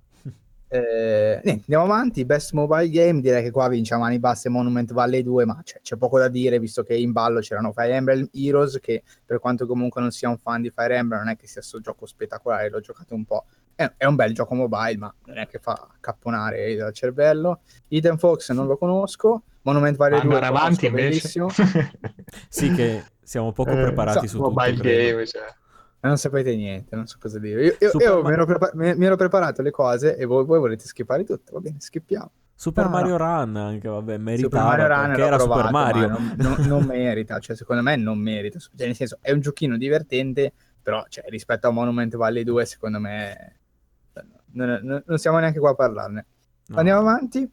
Eh, 0.74 1.40
niente, 1.44 1.64
andiamo 1.68 1.84
avanti. 1.84 2.26
Best 2.26 2.54
Mobile 2.54 2.90
Game, 2.90 3.22
direi 3.22 3.44
che 3.44 3.52
qua 3.52 3.68
vince 3.68 3.94
a 3.94 3.98
mani 3.98 4.18
basse 4.18 4.50
Monument 4.50 4.92
Valley 4.92 5.22
2, 5.22 5.46
ma 5.46 5.60
c'è, 5.64 5.80
c'è 5.82 5.96
poco 5.98 6.18
da 6.18 6.28
dire 6.30 6.58
visto 6.60 6.82
che 6.82 6.96
in 6.96 7.12
ballo 7.12 7.42
c'erano 7.42 7.72
Fire 7.72 7.94
Emblem 7.94 8.28
Heroes, 8.34 8.80
che 8.82 9.04
per 9.24 9.40
quanto 9.40 9.68
comunque 9.68 10.02
non 10.02 10.10
sia 10.10 10.30
un 10.30 10.38
fan 10.40 10.64
di 10.64 10.72
Fire 10.76 10.96
Emblem, 10.96 11.20
non 11.20 11.30
è 11.30 11.36
che 11.36 11.46
sia 11.46 11.62
questo 11.62 11.80
gioco 11.80 12.08
spettacolare, 12.08 12.70
l'ho 12.70 12.80
giocato 12.80 13.14
un 13.14 13.24
po'. 13.24 13.46
È, 13.76 13.92
è 13.98 14.06
un 14.06 14.16
bel 14.16 14.34
gioco 14.34 14.56
mobile, 14.56 14.98
ma 14.98 15.14
non 15.26 15.38
è 15.38 15.48
che 15.48 15.60
fa 15.60 15.88
capponare 16.00 16.76
dal 16.76 16.94
cervello. 16.94 17.62
Eden 17.88 18.18
Fox 18.18 18.52
non 18.52 18.66
lo 18.66 18.78
conosco. 18.78 19.44
Monument 19.62 19.96
Valley 19.96 20.22
2 20.22 20.34
Andare 20.34 20.52
lo 20.52 20.58
avanti 20.58 20.86
invece. 20.88 21.08
benissimo. 21.08 21.50
Sì 22.50 22.72
che 22.74 23.04
siamo 23.22 23.52
poco 23.52 23.72
Eh, 23.72 23.82
preparati 23.82 24.28
so, 24.28 24.34
su 24.34 24.38
tutto, 24.38 24.50
Mobile 24.50 24.78
credo. 24.78 25.12
game, 25.18 25.26
cioè. 25.28 25.44
Non 26.04 26.18
sapete 26.18 26.56
niente, 26.56 26.96
non 26.96 27.08
so 27.08 27.18
cosa 27.20 27.40
dire. 27.40 27.64
Io, 27.64 27.76
io- 27.80 27.90
Super 27.90 28.08
io 28.08 28.22
mi, 28.24 28.32
ero 28.34 28.46
prepa- 28.46 28.72
mi- 28.74 28.96
mi 28.96 29.06
ero 29.06 29.16
preparato 29.16 29.62
le 29.62 29.72
cose 29.72 30.18
e 30.18 30.26
voi, 30.26 30.44
voi 30.46 30.60
volete 30.60 30.86
skippare 30.86 31.24
tutto. 31.24 31.54
Va 31.54 31.60
bene, 31.60 31.78
skippiamo. 31.80 32.32
Super 32.56 32.86
no. 32.86 32.92
Mario 32.92 33.18
Run 33.18 33.56
anche, 33.56 33.88
vabbè, 33.88 34.14
Super 34.14 34.20
meritava 34.20 34.64
Mario 34.66 34.88
Run 34.88 35.12
era 35.20 35.36
provato, 35.38 35.60
Super 35.60 35.72
Mario. 35.72 36.08
ma 36.10 36.18
non, 36.18 36.36
non- 36.38 36.66
non 36.68 36.84
merita, 36.88 37.40
cioè 37.40 37.56
secondo 37.56 37.82
me 37.82 37.96
non 37.96 38.18
merita, 38.20 38.60
cioè, 38.60 38.86
nel 38.86 38.96
senso 38.96 39.18
è 39.22 39.32
un 39.32 39.40
giochino 39.40 39.78
divertente, 39.78 40.52
però 40.82 41.04
cioè, 41.08 41.24
rispetto 41.30 41.68
a 41.68 41.72
Monument 41.72 42.16
Valley 42.16 42.44
2 42.44 42.66
secondo 42.66 43.00
me 43.00 43.56
non, 44.52 44.80
non- 44.84 45.04
non 45.06 45.18
siamo 45.18 45.40
neanche 45.40 45.60
qua 45.60 45.72
a 45.72 45.76
parlarne. 45.76 46.26
No. 46.68 46.78
Andiamo 46.78 47.00
avanti. 47.00 47.50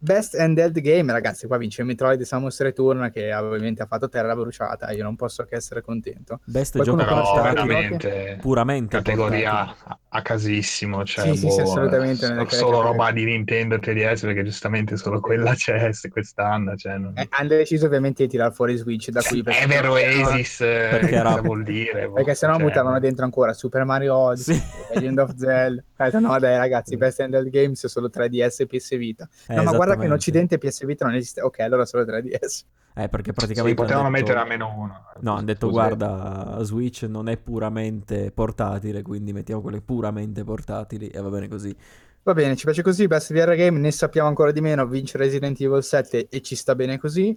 Best 0.00 0.36
Handheld 0.36 0.78
Game, 0.80 1.10
ragazzi, 1.10 1.46
qua 1.48 1.56
vince 1.56 1.82
Metroid 1.82 2.22
Samus 2.22 2.60
Return 2.60 3.10
che 3.12 3.34
ovviamente 3.34 3.82
ha 3.82 3.86
fatto 3.86 4.08
terra 4.08 4.34
bruciata, 4.36 4.90
io 4.92 5.02
non 5.02 5.16
posso 5.16 5.42
che 5.44 5.56
essere 5.56 5.82
contento. 5.82 6.40
Best 6.44 6.76
Qualcuno 6.76 7.02
gioco 7.04 7.20
portatile, 7.32 7.66
veramente 7.66 8.38
puramente 8.40 8.96
categoria 8.96 9.64
portatile. 9.64 9.84
a, 9.88 9.98
a 10.18 10.22
casissimo. 10.22 11.04
Cioè, 11.04 11.24
Sì, 11.32 11.36
sì, 11.36 11.50
sì, 11.50 11.56
boh, 11.56 11.62
assolutamente, 11.62 12.26
so- 12.26 12.46
solo 12.56 12.80
roba 12.80 13.10
di 13.10 13.24
Nintendo 13.24 13.74
e 13.74 13.78
3DS 13.80 14.20
perché 14.20 14.44
giustamente 14.44 14.96
solo 14.96 15.18
quella 15.20 15.54
c'è 15.54 15.90
quest'anno. 16.10 16.76
Cioè, 16.76 16.96
non... 16.98 17.12
Eh, 17.16 17.26
hanno 17.30 17.48
deciso 17.48 17.86
ovviamente 17.86 18.22
di 18.22 18.28
tirare 18.28 18.52
fuori 18.54 18.76
Switch 18.76 19.08
da 19.10 19.20
qui 19.22 19.42
perché, 19.42 19.62
Ever 19.62 19.88
Oasis, 19.88 20.60
eh, 20.60 20.88
Perché 20.90 21.14
era- 21.16 21.40
vuol 21.40 21.64
dire? 21.64 22.06
boh, 22.06 22.12
perché 22.14 22.34
sennò 22.34 22.54
cioè, 22.54 22.62
buttavano 22.62 23.00
dentro 23.00 23.24
ancora 23.24 23.52
Super 23.52 23.84
Mario 23.84 24.14
Odyssey, 24.14 24.54
Sì. 24.54 24.62
Legend 24.94 25.18
of 25.18 25.34
Zelda. 25.34 25.82
Ho 25.98 26.04
detto, 26.04 26.20
no 26.20 26.38
dai 26.38 26.56
ragazzi, 26.56 26.96
Best 26.96 27.20
Handheld 27.20 27.48
Games 27.50 27.84
è 27.84 27.88
solo 27.88 28.08
3DS 28.08 28.60
e 28.62 28.66
PS 28.66 28.96
Vita. 28.96 29.28
Eh, 29.48 29.54
No, 29.56 29.62
ma 29.64 29.72
guarda 29.72 29.96
che 29.96 30.06
in. 30.06 30.12
Occidente 30.12 30.56
PS 30.58 30.84
Vita 30.86 31.04
non 31.04 31.14
esiste. 31.14 31.40
Ok, 31.40 31.58
allora 31.60 31.84
solo 31.84 32.04
3DS. 32.04 32.62
Eh, 32.94 33.08
perché 33.08 33.30
Sì, 33.30 33.36
praticamente 33.36 33.74
potevano 33.80 34.06
hanno 34.06 34.16
detto- 34.16 34.26
mettere 34.32 34.44
a 34.44 34.48
meno 34.48 34.74
uno. 34.76 35.04
No, 35.20 35.32
hanno 35.34 35.44
detto 35.44 35.70
guarda, 35.70 36.58
Switch 36.62 37.02
non 37.02 37.28
è 37.28 37.36
puramente 37.36 38.30
portatile, 38.32 39.02
quindi 39.02 39.32
mettiamo 39.32 39.60
quelle 39.60 39.80
puramente 39.80 40.44
portatili 40.44 41.08
e 41.08 41.20
va 41.20 41.28
bene 41.28 41.48
così. 41.48 41.74
Va 42.22 42.34
bene, 42.34 42.56
ci 42.56 42.64
piace 42.64 42.82
così. 42.82 43.06
Best 43.06 43.32
VR 43.32 43.54
Game, 43.54 43.78
ne 43.78 43.90
sappiamo 43.90 44.28
ancora 44.28 44.52
di 44.52 44.60
meno. 44.60 44.86
Vince 44.86 45.16
Resident 45.18 45.60
Evil 45.60 45.82
7 45.82 46.28
e 46.28 46.40
ci 46.42 46.54
sta 46.56 46.74
bene 46.74 46.98
così. 46.98 47.36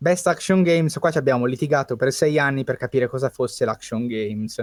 Best 0.00 0.26
Action 0.28 0.62
Games, 0.62 0.96
qua 0.98 1.10
ci 1.10 1.18
abbiamo 1.18 1.44
litigato 1.46 1.96
per 1.96 2.12
sei 2.12 2.38
anni 2.38 2.62
per 2.62 2.76
capire 2.76 3.08
cosa 3.08 3.30
fosse 3.30 3.64
l'Action 3.64 4.06
Games. 4.06 4.60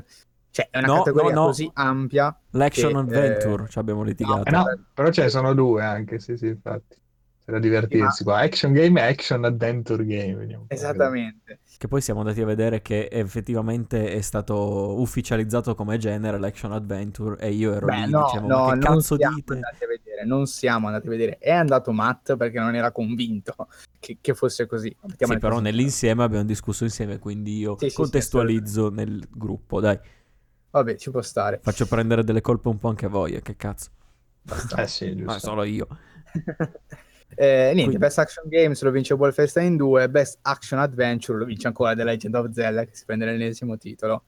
Cioè, 0.56 0.70
è 0.70 0.78
una 0.78 0.88
No, 0.88 0.94
categoria 0.98 1.32
no, 1.34 1.42
no. 1.48 1.50
così 1.50 1.70
ampia. 1.74 2.38
L'action 2.52 2.96
Che, 2.96 2.98
adventure, 2.98 3.68
eh, 3.68 3.70
ci 3.70 3.78
abbiamo 3.80 4.04
Eh 4.46 4.52
litigato. 4.52 4.52
no, 4.52 4.64
però 4.94 5.12
ce 5.12 5.24
ne 5.24 5.30
sono 5.30 5.54
due 5.54 5.84
anche, 5.84 6.20
sì, 6.20 6.38
sì, 6.38 6.48
infatti. 6.48 6.96
C'è 7.44 7.52
da 7.52 7.60
divertirsi 7.60 8.24
qua. 8.24 8.40
Action 8.40 8.72
game 8.74 9.00
e 9.02 9.04
action 9.12 9.44
adventure 9.46 10.06
game. 10.06 10.48
Esattamente. 10.68 11.60
Che 11.78 11.88
poi 11.90 12.02
siamo 12.02 12.22
andati 12.22 12.42
a 12.42 12.46
vedere 12.46 12.82
che 12.82 13.08
effettivamente 13.12 14.10
è 14.12 14.22
stato 14.22 15.00
ufficializzato 15.00 15.76
come 15.76 15.98
genere 15.98 16.40
l'action 16.40 16.72
adventure 16.72 17.38
e 17.40 17.52
io 17.52 17.74
ero 17.74 17.88
Beh, 17.88 17.92
lì, 17.92 18.12
no, 18.12 18.16
dicevo, 18.16 18.48
no, 18.48 18.64
ma 18.64 18.78
che 18.78 18.88
non 18.88 19.02
cazzo 19.02 19.18
siamo 19.18 19.36
dite? 19.36 19.54
andati 19.54 19.84
a 19.84 19.88
vedere, 19.88 20.26
non 20.26 20.48
siamo 20.48 20.88
andati 20.88 21.08
a 21.08 21.10
vedere. 21.10 21.38
È 21.38 21.52
andato 21.52 21.92
Matt 21.92 22.36
perché 22.36 22.60
non 22.60 22.74
era 22.76 22.92
convinto 22.92 23.54
che, 24.00 24.18
che 24.22 24.34
fosse 24.34 24.66
così. 24.66 24.96
Sì, 25.18 25.38
però 25.38 25.60
così. 25.60 25.62
nell'insieme 25.62 26.24
abbiamo 26.24 26.44
discusso 26.46 26.84
insieme, 26.84 27.18
quindi 27.20 27.58
io 27.58 27.76
Sì, 27.78 27.90
sì, 27.90 28.04
sì, 28.06 28.12
contestualizzo 28.12 28.90
nel 28.90 29.26
gruppo, 29.32 29.80
dai. 29.80 29.98
Vabbè, 30.76 30.98
ci 30.98 31.10
può 31.10 31.22
stare. 31.22 31.60
Faccio 31.64 31.86
prendere 31.86 32.24
delle 32.26 32.42
colpe 32.42 32.68
un 32.68 32.78
po' 32.78 32.90
anche 32.90 33.06
a 33.06 33.10
voi, 33.10 33.34
e 33.34 33.42
che 33.42 33.56
cazzo. 33.56 33.92
Eh 34.76 34.88
sì, 34.88 35.08
giusto. 35.12 35.24
Ma 35.26 35.40
solo 35.40 35.64
io. 35.64 35.88
Eh, 37.38 37.46
niente, 37.74 37.74
Quindi- 37.82 37.98
Best 37.98 38.20
Action 38.20 38.48
Games 38.48 38.82
lo 38.82 38.92
vince 38.92 39.14
Wolfenstein 39.14 39.76
2, 39.76 40.10
Best 40.10 40.38
Action 40.44 40.80
Adventure 40.80 41.40
lo 41.40 41.44
vince 41.44 41.68
ancora 41.68 41.94
The 41.94 42.06
Legend 42.06 42.36
of 42.36 42.52
Zelda 42.52 42.86
che 42.86 42.96
si 42.96 43.04
prende 43.04 43.26
l'ennesimo 43.26 43.78
titolo. 43.78 44.24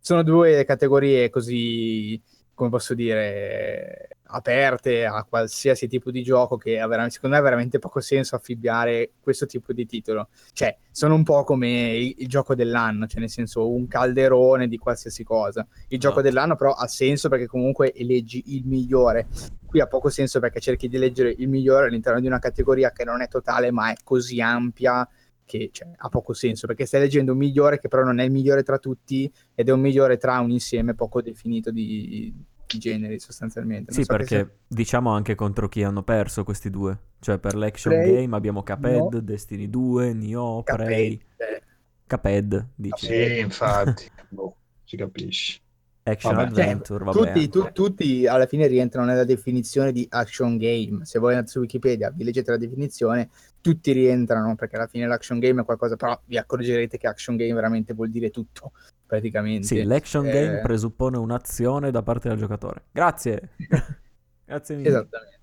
Sono 0.00 0.24
due 0.24 0.64
categorie 0.64 1.30
così, 1.30 2.20
come 2.58 2.70
posso 2.70 2.92
dire, 2.92 4.08
aperte 4.30 5.06
a 5.06 5.24
qualsiasi 5.24 5.86
tipo 5.86 6.10
di 6.10 6.24
gioco 6.24 6.56
che 6.56 6.74
veramente- 6.74 7.14
secondo 7.14 7.36
me 7.36 7.40
ha 7.40 7.44
veramente 7.44 7.78
poco 7.78 8.00
senso 8.00 8.34
affibbiare 8.34 9.12
questo 9.20 9.46
tipo 9.46 9.72
di 9.72 9.86
titolo. 9.86 10.28
Cioè, 10.52 10.76
sono 10.90 11.14
un 11.14 11.22
po' 11.22 11.44
come 11.44 11.94
il, 11.94 12.14
il 12.18 12.26
gioco 12.26 12.56
dell'anno, 12.56 13.06
cioè 13.06 13.20
nel 13.20 13.30
senso 13.30 13.70
un 13.70 13.86
calderone 13.86 14.66
di 14.66 14.76
qualsiasi 14.76 15.22
cosa. 15.22 15.66
Il 15.88 16.00
gioco 16.00 16.18
Esatto. 16.18 16.28
dell'anno 16.28 16.56
però 16.56 16.72
ha 16.72 16.88
senso 16.88 17.28
perché 17.28 17.46
comunque 17.46 17.94
eleggi 17.94 18.42
il 18.56 18.66
migliore 18.66 19.28
qui 19.68 19.80
ha 19.80 19.86
poco 19.86 20.08
senso 20.08 20.40
perché 20.40 20.60
cerchi 20.60 20.88
di 20.88 20.96
leggere 20.96 21.34
il 21.36 21.46
migliore 21.46 21.86
all'interno 21.88 22.20
di 22.20 22.26
una 22.26 22.38
categoria 22.38 22.90
che 22.90 23.04
non 23.04 23.20
è 23.20 23.28
totale 23.28 23.70
ma 23.70 23.90
è 23.90 23.96
così 24.02 24.40
ampia 24.40 25.06
che 25.48 25.70
cioè, 25.72 25.88
ha 25.96 26.08
poco 26.10 26.34
senso 26.34 26.66
perché 26.66 26.84
stai 26.84 27.00
leggendo 27.00 27.32
un 27.32 27.38
migliore 27.38 27.78
che 27.80 27.88
però 27.88 28.04
non 28.04 28.18
è 28.18 28.24
il 28.24 28.30
migliore 28.30 28.62
tra 28.62 28.78
tutti 28.78 29.32
ed 29.54 29.68
è 29.68 29.72
un 29.72 29.80
migliore 29.80 30.18
tra 30.18 30.38
un 30.40 30.50
insieme 30.50 30.94
poco 30.94 31.22
definito 31.22 31.70
di, 31.70 32.26
i 32.26 32.78
generi 32.78 33.18
sostanzialmente. 33.18 33.90
Non 33.90 34.00
Sì, 34.00 34.04
so 34.04 34.12
perché 34.12 34.26
sia- 34.26 34.50
diciamo 34.66 35.10
anche 35.10 35.34
contro 35.34 35.68
chi 35.68 35.82
hanno 35.82 36.02
perso 36.02 36.44
questi 36.44 36.68
due. 36.70 36.98
Cioè 37.18 37.38
per 37.38 37.54
l'action 37.54 37.94
Prey, 37.94 38.22
game 38.22 38.36
abbiamo 38.36 38.62
Cuphead, 38.62 39.16
no. 39.16 39.20
Destiny 39.20 39.68
2, 39.70 40.12
Nioh, 40.12 40.62
Prey, 40.62 41.18
eh, 41.38 41.62
Cuphead, 42.06 42.68
dici. 42.74 43.06
Sì, 43.06 43.38
infatti, 43.40 44.04
boh, 44.28 44.56
si 44.84 44.96
capisce. 44.96 45.60
Action 46.08 46.34
Vabbè. 46.34 46.48
Adventure, 46.48 47.04
vabbè. 47.04 47.18
tutti, 47.18 47.48
tu- 47.48 47.70
tutti 47.72 48.26
alla 48.26 48.46
fine 48.46 48.66
rientrano 48.66 49.06
nella 49.06 49.24
definizione 49.24 49.92
di 49.92 50.06
action 50.10 50.56
game. 50.56 51.04
Se 51.04 51.18
voi 51.18 51.32
andate 51.34 51.50
su 51.50 51.60
Wikipedia, 51.60 52.10
vi 52.10 52.24
leggete 52.24 52.50
la 52.50 52.56
definizione, 52.56 53.28
tutti 53.60 53.92
rientrano 53.92 54.54
perché 54.54 54.76
alla 54.76 54.86
fine 54.86 55.06
l'action 55.06 55.38
game 55.38 55.62
è 55.62 55.64
qualcosa, 55.64 55.96
però 55.96 56.18
vi 56.24 56.36
accorgerete 56.38 56.98
che 56.98 57.06
action 57.06 57.36
game 57.36 57.52
veramente 57.52 57.94
vuol 57.94 58.10
dire 58.10 58.30
tutto, 58.30 58.72
praticamente. 59.06 59.66
Sì, 59.66 59.82
l'action 59.82 60.26
Eh, 60.26 60.30
game 60.30 60.60
presuppone 60.60 61.16
un'azione 61.18 61.90
da 61.90 62.02
parte 62.02 62.28
del 62.28 62.38
giocatore. 62.38 62.84
Grazie. 62.90 63.50
Grazie 64.44 64.76
mille. 64.76 64.88
Esattamente. 64.88 65.37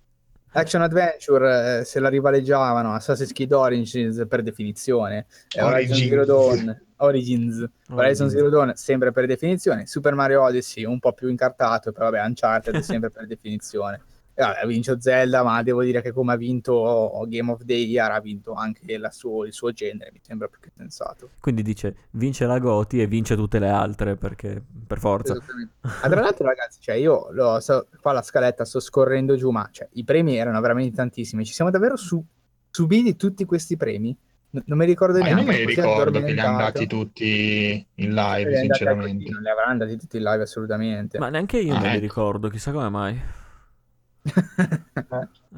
Action 0.56 0.82
Adventure, 0.82 1.80
eh, 1.80 1.84
se 1.84 2.00
la 2.00 2.08
rivaleggiavano 2.08 2.94
Assassin's 2.94 3.34
Creed 3.34 3.52
Origins 3.52 4.26
per 4.28 4.41
definizione, 4.41 5.26
e 5.54 5.62
Horizon 5.62 5.91
Origins. 5.91 6.10
Zero 6.10 6.26
Dawn, 6.26 6.82
Origins, 6.98 7.70
Horizon 7.89 8.30
Zero 8.30 8.50
Dawn 8.50 8.72
sempre 8.76 9.12
per 9.12 9.26
definizione, 9.26 9.86
Super 9.86 10.13
Mario 10.13 10.44
Odyssey 10.44 10.86
un 10.86 11.00
po' 11.00 11.12
più 11.12 11.28
incartato, 11.28 11.91
però 11.91 12.10
vabbè 12.10 12.26
Uncharted 12.26 12.78
sempre 12.80 13.10
per 13.10 13.28
definizione. 13.28 14.02
Vabbè, 14.38 14.60
ha 14.63 14.65
vinto 14.65 15.00
Zelda, 15.00 15.43
ma 15.43 15.63
devo 15.63 15.82
dire 15.82 16.02
che 16.02 16.12
come 16.12 16.34
ha 16.34 16.36
vinto 16.36 17.24
Game 17.28 17.52
of 17.52 17.63
the 17.63 17.74
Year 17.74 18.12
ha 18.12 18.19
vinto 18.19 18.52
anche 18.54 18.98
la 18.98 19.10
suo- 19.10 19.45
il 19.45 19.54
suo 19.54 19.71
genere, 19.71 20.12
mi 20.12 20.19
sembra 20.21 20.48
più 20.48 20.60
che 20.60 20.71
sensato. 20.76 21.30
Quindi 21.39 21.62
dice 21.62 21.95
vince 22.12 22.45
la 22.45 22.60
Goti 22.60 23.02
e 23.02 23.08
vince 23.08 23.36
tutte 23.38 23.60
le 23.60 23.69
altre 23.69 24.17
perché 24.17 24.62
per 24.88 25.00
forza. 25.00 25.32
Esattamente. 25.34 25.74
Ah, 26.02 26.10
tra 26.10 26.19
l'altro, 26.21 26.45
ragazzi, 26.48 26.80
cioè 26.82 26.95
io 26.95 27.30
lo 27.32 27.60
so, 27.62 27.88
qua 28.02 28.12
la 28.12 28.21
scaletta 28.21 28.65
sto 28.65 28.82
scorrendo 28.82 29.38
giù, 29.38 29.52
ma 29.52 29.67
cioè, 29.71 29.88
i 29.93 30.04
premi 30.04 30.36
erano 30.36 30.60
veramente 30.60 30.95
tantissimi. 30.98 31.45
Ci 31.45 31.54
siamo 31.54 31.71
davvero 31.71 31.95
su, 31.95 32.21
subiti 32.69 33.15
tutti 33.15 33.45
questi 33.45 33.78
premi? 33.78 34.13
N- 34.50 34.63
non 34.65 34.78
mi 34.78 34.86
ricordo 34.86 35.19
Ma 35.19 35.30
io 35.30 35.36
neanche. 35.36 35.52
non 35.52 35.60
mi 35.62 35.65
ricordo 35.76 36.21
che 36.21 36.34
li 36.34 36.39
hanno 36.39 36.58
dati 36.58 36.88
tutti 36.88 37.88
in 37.95 38.13
live, 38.13 38.50
Li 38.50 38.58
sinceramente. 38.58 39.30
Non 39.32 39.41
li 39.41 39.50
avranno 39.50 39.71
andati 39.71 39.95
tutti 39.98 40.17
in 40.17 40.24
live 40.24 40.43
assolutamente. 40.43 41.19
Ma 41.19 41.30
neanche 41.30 41.58
io 41.60 41.74
Ah, 41.74 41.80
me 41.80 41.88
li 41.88 41.93
ecco. 41.93 42.00
ricordo, 42.02 42.50
chissà 42.50 42.74
come 42.74 42.89
mai. 42.89 43.21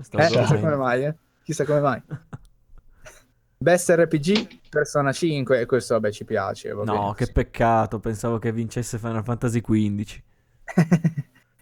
Sto 0.02 0.18
Eh, 0.18 0.28
chissà 0.28 0.60
come 0.60 0.76
mai, 0.76 1.06
eh? 1.06 1.16
Chissà 1.44 1.66
come 1.66 1.80
mai. 1.80 2.02
Best 3.60 3.90
RPG 3.90 4.60
Persona 4.70 5.12
5 5.12 5.62
e 5.62 5.66
questo 5.66 5.96
vabbè 5.96 6.12
ci 6.12 6.26
piace. 6.26 6.72
va 6.74 6.84
No, 6.84 6.94
bene, 6.94 7.14
che 7.16 7.26
sì. 7.26 7.32
peccato, 7.32 8.00
pensavo 8.00 8.38
che 8.38 8.52
vincesse 8.52 8.98
Final 9.00 9.24
Fantasy 9.24 9.62
XV. 9.62 10.22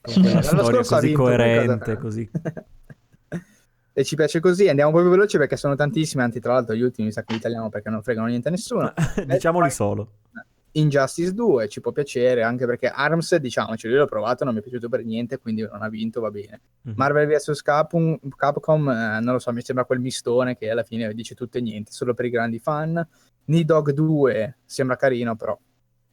Con 0.01 0.21
quella 0.21 0.41
storia 0.41 0.83
così 0.83 1.11
coerente, 1.13 1.97
così. 1.97 2.29
e 3.93 4.03
ci 4.03 4.15
piace 4.15 4.39
così, 4.39 4.67
andiamo 4.67 4.91
proprio 4.91 5.11
veloci 5.11 5.37
perché 5.37 5.55
sono 5.55 5.75
tantissimi, 5.75 6.21
anzi 6.21 6.39
tra 6.39 6.53
l'altro 6.53 6.75
gli 6.75 6.81
ultimi 6.81 7.07
mi 7.07 7.13
sa 7.13 7.23
che 7.23 7.33
li 7.33 7.39
tagliamo 7.39 7.69
perché 7.69 7.89
non 7.89 8.03
fregano 8.03 8.27
niente 8.27 8.49
a 8.49 8.51
nessuno. 8.51 8.93
Diciamoli 9.25 9.71
solo. 9.71 10.09
Injustice 10.77 11.33
2 11.33 11.69
ci 11.69 11.79
può 11.79 11.91
piacere 11.91 12.43
anche 12.43 12.65
perché 12.65 12.89
Arms, 12.89 13.35
diciamoci, 13.37 13.87
io 13.87 13.97
l'ho 13.97 14.05
provato, 14.05 14.43
non 14.43 14.53
mi 14.53 14.59
è 14.59 14.63
piaciuto 14.63 14.89
per 14.89 15.05
niente, 15.05 15.37
quindi 15.37 15.61
non 15.61 15.81
ha 15.81 15.87
vinto, 15.87 16.19
va 16.19 16.31
bene. 16.31 16.61
Mhm. 16.81 16.93
Marvel 16.97 17.27
vs 17.27 17.61
Capcom, 17.61 18.19
Capcom 18.35 18.89
eh, 18.89 19.19
non 19.21 19.33
lo 19.33 19.39
so, 19.39 19.51
mi 19.53 19.61
sembra 19.61 19.85
quel 19.85 19.99
mistone 19.99 20.57
che 20.57 20.69
alla 20.69 20.83
fine 20.83 21.13
dice 21.13 21.33
tutto 21.33 21.57
e 21.57 21.61
niente, 21.61 21.91
solo 21.91 22.13
per 22.13 22.25
i 22.25 22.29
grandi 22.29 22.59
fan. 22.59 23.07
Nidog 23.45 23.91
2 23.91 24.57
sembra 24.65 24.97
carino, 24.97 25.35
però 25.35 25.57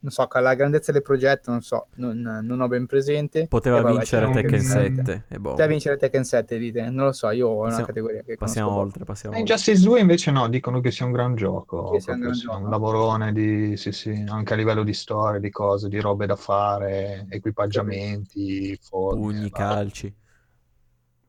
non 0.02 0.10
so, 0.10 0.26
con 0.26 0.42
la 0.42 0.54
grandezza 0.54 0.90
del 0.90 1.02
progetto, 1.02 1.50
non 1.52 1.62
so, 1.62 1.86
non, 1.94 2.40
non 2.42 2.60
ho 2.60 2.66
ben 2.66 2.86
presente. 2.86 3.46
Poteva 3.46 3.80
vabbè, 3.80 3.94
vincere 3.96 4.30
Tekken 4.32 4.54
il 4.58 4.64
7 4.64 5.24
e 5.28 5.38
boh. 5.38 5.50
Poteva 5.50 5.68
vincere 5.68 5.96
Tekken 5.96 6.24
7, 6.24 6.58
dite? 6.58 6.90
Non 6.90 7.04
lo 7.06 7.12
so, 7.12 7.30
io 7.30 7.46
ho 7.48 7.52
una 7.58 7.62
Passiamo- 7.68 7.86
categoria 7.86 8.22
che 8.22 8.36
Passiamo 8.36 8.68
conosco 8.68 8.86
oltre, 8.86 9.04
passiamo 9.04 9.34
Eh, 9.36 9.38
oltre. 9.40 9.52
Injustice 9.54 9.84
2 9.86 10.00
invece 10.00 10.30
no, 10.32 10.48
dicono 10.48 10.80
che 10.80 10.90
sia 10.90 11.06
un 11.06 11.12
gran 11.12 11.34
gioco, 11.36 11.90
Che 11.90 12.00
sia 12.00 12.14
un 12.14 12.20
gran 12.20 12.34
sia 12.34 12.50
un 12.50 12.56
gioco. 12.58 12.70
lavorone 12.70 13.32
di, 13.32 13.76
sì, 13.76 13.92
sì, 13.92 14.24
anche 14.28 14.52
a 14.52 14.56
livello 14.56 14.82
di 14.82 14.92
storia, 14.92 15.38
di 15.38 15.50
cose, 15.50 15.88
di 15.88 16.00
robe 16.00 16.26
da 16.26 16.36
fare, 16.36 17.26
equipaggiamenti, 17.28 18.76
forme, 18.82 19.20
Pugni, 19.20 19.50
calci. 19.50 20.12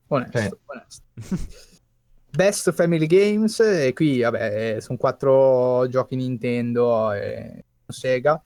Onesto, 0.08 0.38
Sì. 0.38 0.50
onesto. 0.66 1.02
Best 2.34 2.72
Family 2.72 3.06
Games, 3.06 3.60
e 3.60 3.92
qui 3.94 4.20
vabbè, 4.20 4.74
eh, 4.76 4.80
sono 4.80 4.98
quattro 4.98 5.86
giochi 5.88 6.16
Nintendo 6.16 7.12
e 7.12 7.64
Sega. 7.86 8.42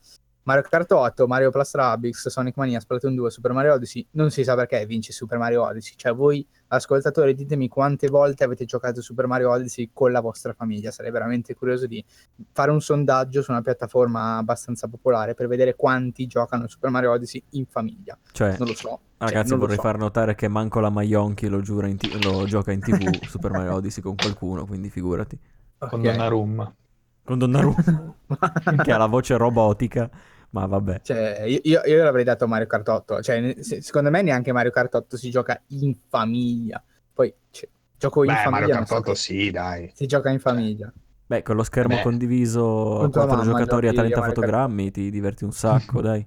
Mario 0.48 0.62
Kart 0.62 0.90
8, 0.90 1.26
Mario 1.26 1.50
Plus 1.50 1.74
Rabbids, 1.74 2.28
Sonic 2.28 2.56
Mania, 2.56 2.80
Splatoon 2.80 3.14
2, 3.14 3.30
Super 3.30 3.52
Mario 3.52 3.74
Odyssey. 3.74 4.06
Non 4.12 4.30
si 4.30 4.42
sa 4.44 4.54
perché 4.54 4.86
vince 4.86 5.12
Super 5.12 5.36
Mario 5.36 5.62
Odyssey. 5.62 5.92
Cioè, 5.94 6.14
voi 6.14 6.44
ascoltatori, 6.68 7.34
ditemi 7.34 7.68
quante 7.68 8.08
volte 8.08 8.44
avete 8.44 8.64
giocato 8.64 9.02
Super 9.02 9.26
Mario 9.26 9.50
Odyssey 9.50 9.90
con 9.92 10.10
la 10.10 10.20
vostra 10.20 10.54
famiglia. 10.54 10.90
Sarei 10.90 11.10
veramente 11.10 11.54
curioso 11.54 11.86
di 11.86 12.02
fare 12.50 12.70
un 12.70 12.80
sondaggio 12.80 13.42
su 13.42 13.50
una 13.50 13.60
piattaforma 13.60 14.38
abbastanza 14.38 14.88
popolare 14.88 15.34
per 15.34 15.48
vedere 15.48 15.76
quanti 15.76 16.26
giocano 16.26 16.66
Super 16.66 16.88
Mario 16.88 17.10
Odyssey 17.10 17.42
in 17.50 17.66
famiglia. 17.66 18.16
Cioè, 18.32 18.56
Non 18.58 18.68
lo 18.68 18.74
so. 18.74 19.00
Cioè, 19.18 19.28
ragazzi, 19.28 19.50
lo 19.50 19.58
vorrei 19.58 19.76
so. 19.76 19.82
far 19.82 19.98
notare 19.98 20.34
che 20.34 20.48
manco 20.48 20.80
la 20.80 20.88
Maionchi 20.88 21.46
lo, 21.48 21.60
t- 21.60 22.24
lo 22.24 22.46
gioca 22.46 22.72
in 22.72 22.80
tv 22.80 23.20
Super 23.28 23.50
Mario 23.50 23.74
Odyssey 23.74 24.02
con 24.02 24.14
qualcuno, 24.14 24.64
quindi 24.64 24.88
figurati. 24.88 25.38
Con 25.76 25.88
Ok. 26.00 26.06
Donnarumma. 26.06 26.74
Con 27.22 27.36
Donnarumma, 27.36 28.14
che 28.82 28.90
ha 28.90 28.96
la 28.96 29.04
voce 29.04 29.36
robotica, 29.36 30.08
ma 30.50 30.66
vabbè. 30.66 31.00
Cioè, 31.02 31.42
io, 31.46 31.60
io- 31.62 31.82
io 31.84 32.02
l'avrei 32.02 32.24
dato 32.24 32.44
a 32.44 32.46
Mario 32.46 32.66
Kart 32.66 32.88
8. 32.88 33.22
Cioè, 33.22 33.56
secondo 33.60 34.10
me 34.10 34.22
neanche 34.22 34.52
Mario 34.52 34.70
Kart 34.70 34.94
8 34.94 35.16
si 35.16 35.30
gioca 35.30 35.60
in 35.68 35.94
famiglia. 36.08 36.82
Poi, 37.12 37.32
cioè, 37.50 37.68
gioco 37.96 38.22
in 38.24 38.28
Beh, 38.30 38.34
famiglia. 38.36 38.50
Mario 38.60 38.74
Kart 38.74 38.86
so 38.88 38.94
8 38.96 39.10
che- 39.10 39.16
sì, 39.16 39.50
dai. 39.50 39.90
Si 39.94 40.06
gioca 40.06 40.30
in 40.30 40.38
famiglia. 40.40 40.92
Beh, 41.26 41.42
con 41.42 41.56
lo 41.56 41.62
schermo 41.62 41.96
Beh. 41.96 42.02
condiviso 42.02 42.96
a 42.96 42.98
Con 43.00 43.10
tua 43.10 43.26
quattro 43.26 43.44
mamma 43.44 43.58
giocatori 43.58 43.86
a 43.88 43.90
giochi 43.92 43.96
30 44.10 44.16
a 44.16 44.20
Mario 44.20 44.34
Kart. 44.34 44.46
fotogrammi, 44.50 44.90
ti 44.90 45.10
diverti 45.10 45.44
un 45.44 45.52
sacco, 45.52 46.00
dai. 46.00 46.26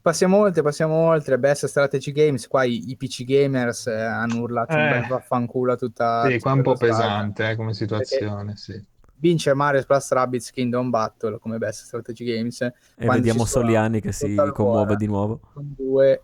passiamo 0.00 0.38
oltre, 0.38 0.62
passiamo 0.62 0.94
oltre. 0.94 1.38
Best 1.38 1.66
Strategy 1.66 2.12
Games. 2.12 2.46
Qua 2.48 2.64
i, 2.64 2.90
i 2.90 2.96
PC 2.96 3.24
gamers 3.24 3.86
eh, 3.86 4.00
hanno 4.00 4.40
urlato 4.40 4.74
un 4.74 4.80
Eh. 4.86 4.88
bel 4.90 5.06
vaffanculo 5.08 5.72
a 5.72 5.76
tutta. 5.76 6.26
Sì, 6.28 6.38
qua 6.40 6.52
è 6.52 6.54
un 6.54 6.62
tutta 6.62 6.72
po' 6.72 6.78
pesante 6.86 7.50
eh, 7.50 7.56
come 7.56 7.74
situazione, 7.74 8.56
sì. 8.56 8.82
Vince 9.22 9.54
Mario 9.54 9.84
Plus 9.84 10.10
Rabbids 10.10 10.50
Kingdom 10.50 10.90
Battle 10.90 11.38
come 11.38 11.56
Best 11.56 11.84
Strategy 11.84 12.24
Games. 12.24 12.60
E 12.60 12.74
vediamo 12.96 13.44
Soliani 13.44 14.00
che 14.00 14.10
si 14.10 14.34
commuove 14.34 14.52
cuore. 14.52 14.96
di 14.96 15.06
nuovo. 15.06 15.40
con 15.54 15.72
due 15.76 16.22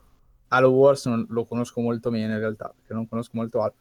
Halo 0.48 0.70
Wars 0.70 1.06
non 1.06 1.24
lo 1.28 1.44
conosco 1.44 1.80
molto 1.80 2.10
bene 2.10 2.32
in 2.32 2.38
realtà 2.40 2.72
perché 2.74 2.94
non 2.94 3.06
conosco 3.06 3.30
molto 3.34 3.60
Halo 3.62 3.74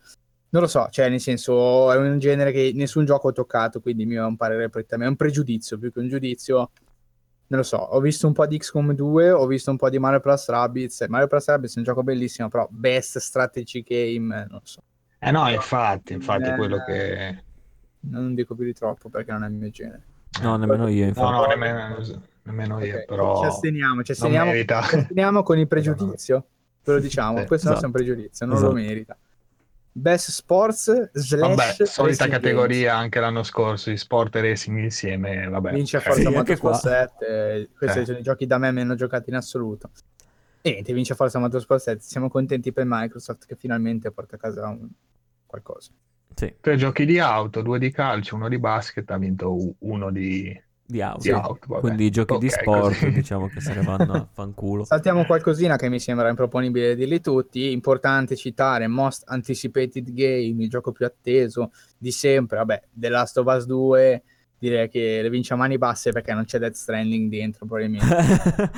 non 0.49 0.61
lo 0.61 0.67
so, 0.67 0.87
cioè 0.91 1.09
nel 1.09 1.19
senso 1.19 1.91
è 1.91 1.97
un 1.97 2.19
genere 2.19 2.51
che 2.51 2.71
nessun 2.75 3.05
gioco 3.05 3.29
ho 3.29 3.31
toccato 3.33 3.81
quindi 3.81 4.03
il 4.03 4.07
mio 4.07 4.23
è 4.23 4.25
un 4.27 4.37
parere 4.37 4.69
prettamente 4.69 5.07
è 5.07 5.09
un 5.09 5.15
pregiudizio 5.15 5.77
più 5.79 5.91
che 5.91 5.99
un 5.99 6.07
giudizio 6.07 6.69
non 7.47 7.59
lo 7.59 7.63
so, 7.65 7.77
ho 7.77 7.99
visto 7.99 8.27
un 8.27 8.33
po' 8.33 8.45
di 8.45 8.57
XCOM 8.59 8.93
2 8.93 9.31
ho 9.31 9.45
visto 9.47 9.71
un 9.71 9.77
po' 9.77 9.89
di 9.89 9.97
Mario 9.97 10.19
Plus 10.19 10.47
Rabbids 10.47 11.05
Mario 11.09 11.27
Plus 11.27 11.47
Rabbids 11.47 11.75
è 11.75 11.79
un 11.79 11.83
gioco 11.85 12.03
bellissimo 12.03 12.49
però 12.49 12.67
best 12.69 13.17
strategy 13.17 13.81
game 13.81 14.35
non 14.49 14.59
lo 14.59 14.61
so, 14.63 14.81
Eh 15.19 15.31
no, 15.31 15.49
infatti, 15.49 16.13
infatti 16.13 16.49
Eh, 16.49 16.55
quello 16.55 16.83
che... 16.85 17.43
non 18.09 18.33
dico 18.35 18.55
più 18.55 18.65
di 18.65 18.73
troppo 18.73 19.09
perché 19.09 19.31
non 19.31 19.43
è 19.43 19.47
il 19.47 19.53
mio 19.53 19.69
genere 19.69 20.03
No, 20.41 20.55
nemmeno 20.57 20.87
io, 20.87 21.03
No, 21.03 21.07
infatti. 21.09 21.31
no, 21.31 21.45
nemmeno, 21.45 21.97
nemmeno 22.43 22.83
io, 22.83 22.95
Ok, 22.97 23.05
però... 23.05 23.39
ci 23.39 23.45
asteniamo, 23.45 24.03
ci 24.03 24.13
non 24.17 24.21
asteniamo, 24.21 24.51
merita. 24.51 24.81
ci 24.83 24.95
asteniamo 24.95 25.43
con 25.43 25.57
il 25.57 25.67
pregiudizio 25.69 26.45
ve 26.83 26.93
lo 26.93 26.99
diciamo, 26.99 27.39
Sì, 27.39 27.45
questo 27.47 27.67
esatto. 27.69 27.83
è 27.83 27.85
un 27.87 27.91
pregiudizio, 27.91 28.45
non 28.45 28.55
Esatto. 28.55 28.71
lo 28.71 28.77
merita 28.77 29.17
Best 29.91 30.29
Sports 30.29 31.09
slash 31.13 31.55
Vabbè, 31.55 31.85
solita 31.87 32.27
categoria 32.27 32.95
anche 32.95 33.19
l'anno 33.19 33.41
scorso 33.41 33.89
di 33.89 33.97
sport 33.97 34.35
e 34.35 34.41
racing 34.41 34.77
insieme, 34.77 35.47
vabbè. 35.47 35.69
Games. 35.71 35.73
Vince 35.75 35.97
ok. 35.97 36.03
Forza 36.03 36.19
Sì, 36.19 36.25
anche 36.27 36.37
Motorsport 36.37 36.81
qua. 36.81 36.89
7, 37.17 37.69
questi 37.75 37.99
Eh. 37.99 38.05
sono 38.05 38.17
i 38.19 38.21
giochi 38.21 38.45
da 38.45 38.57
me 38.59 38.69
meno 38.71 38.93
giocati 38.93 39.31
in 39.31 39.37
assoluto. 39.37 39.89
E 40.61 40.69
niente, 40.69 40.93
vince 40.93 41.15
Forza 41.15 41.39
Motorsport 41.39 41.81
7, 41.81 41.99
siamo 42.01 42.29
contenti 42.29 42.71
per 42.71 42.83
Microsoft 42.85 43.47
che 43.47 43.55
finalmente 43.55 44.11
porta 44.11 44.35
a 44.35 44.39
casa 44.39 44.67
un- 44.67 44.87
qualcosa. 45.47 45.89
Sì, 46.37 46.53
Tre 46.61 46.75
giochi 46.75 47.05
di 47.05 47.17
auto, 47.17 47.63
due 47.63 47.79
di 47.79 47.89
calcio, 47.89 48.35
uno 48.35 48.47
di 48.47 48.59
basket, 48.59 49.09
ha 49.09 49.17
vinto 49.17 49.73
uno 49.79 50.11
di, 50.11 50.55
di 50.85 51.01
auto. 51.01 51.21
di 51.23 51.31
auto. 51.31 51.79
Quindi 51.79 52.05
i 52.05 52.09
giochi 52.11 52.37
di 52.37 52.45
Ok, 52.45 52.51
sport, 52.51 52.99
così. 52.99 53.09
diciamo 53.09 53.47
che 53.47 53.59
se 53.59 53.73
ne 53.73 53.81
vanno 53.81 54.13
a 54.13 54.29
fanculo. 54.31 54.83
Saltiamo 54.85 55.25
qualcosina 55.25 55.77
che 55.77 55.89
mi 55.89 55.99
sembra 55.99 56.29
improponibile 56.29 56.95
dirli 56.95 57.21
tutti. 57.21 57.71
Importante 57.71 58.35
citare 58.35 58.85
Most 58.85 59.23
Anticipated 59.25 60.13
Game, 60.13 60.63
il 60.63 60.69
gioco 60.69 60.91
più 60.91 61.07
atteso 61.07 61.71
di 61.97 62.11
sempre. 62.11 62.57
Vabbè, 62.57 62.83
The 62.91 63.09
Last 63.09 63.37
of 63.39 63.47
Us 63.47 63.65
2 63.65 64.23
direi 64.59 64.89
che 64.89 65.19
le 65.21 65.29
vince 65.29 65.53
a 65.53 65.55
mani 65.57 65.77
basse 65.77 66.11
perché 66.11 66.33
non 66.33 66.45
c'è 66.45 66.59
Death 66.59 66.73
Stranding 66.73 67.29
dentro 67.29 67.65
probabilmente. 67.65 68.05
Anche 68.15 68.71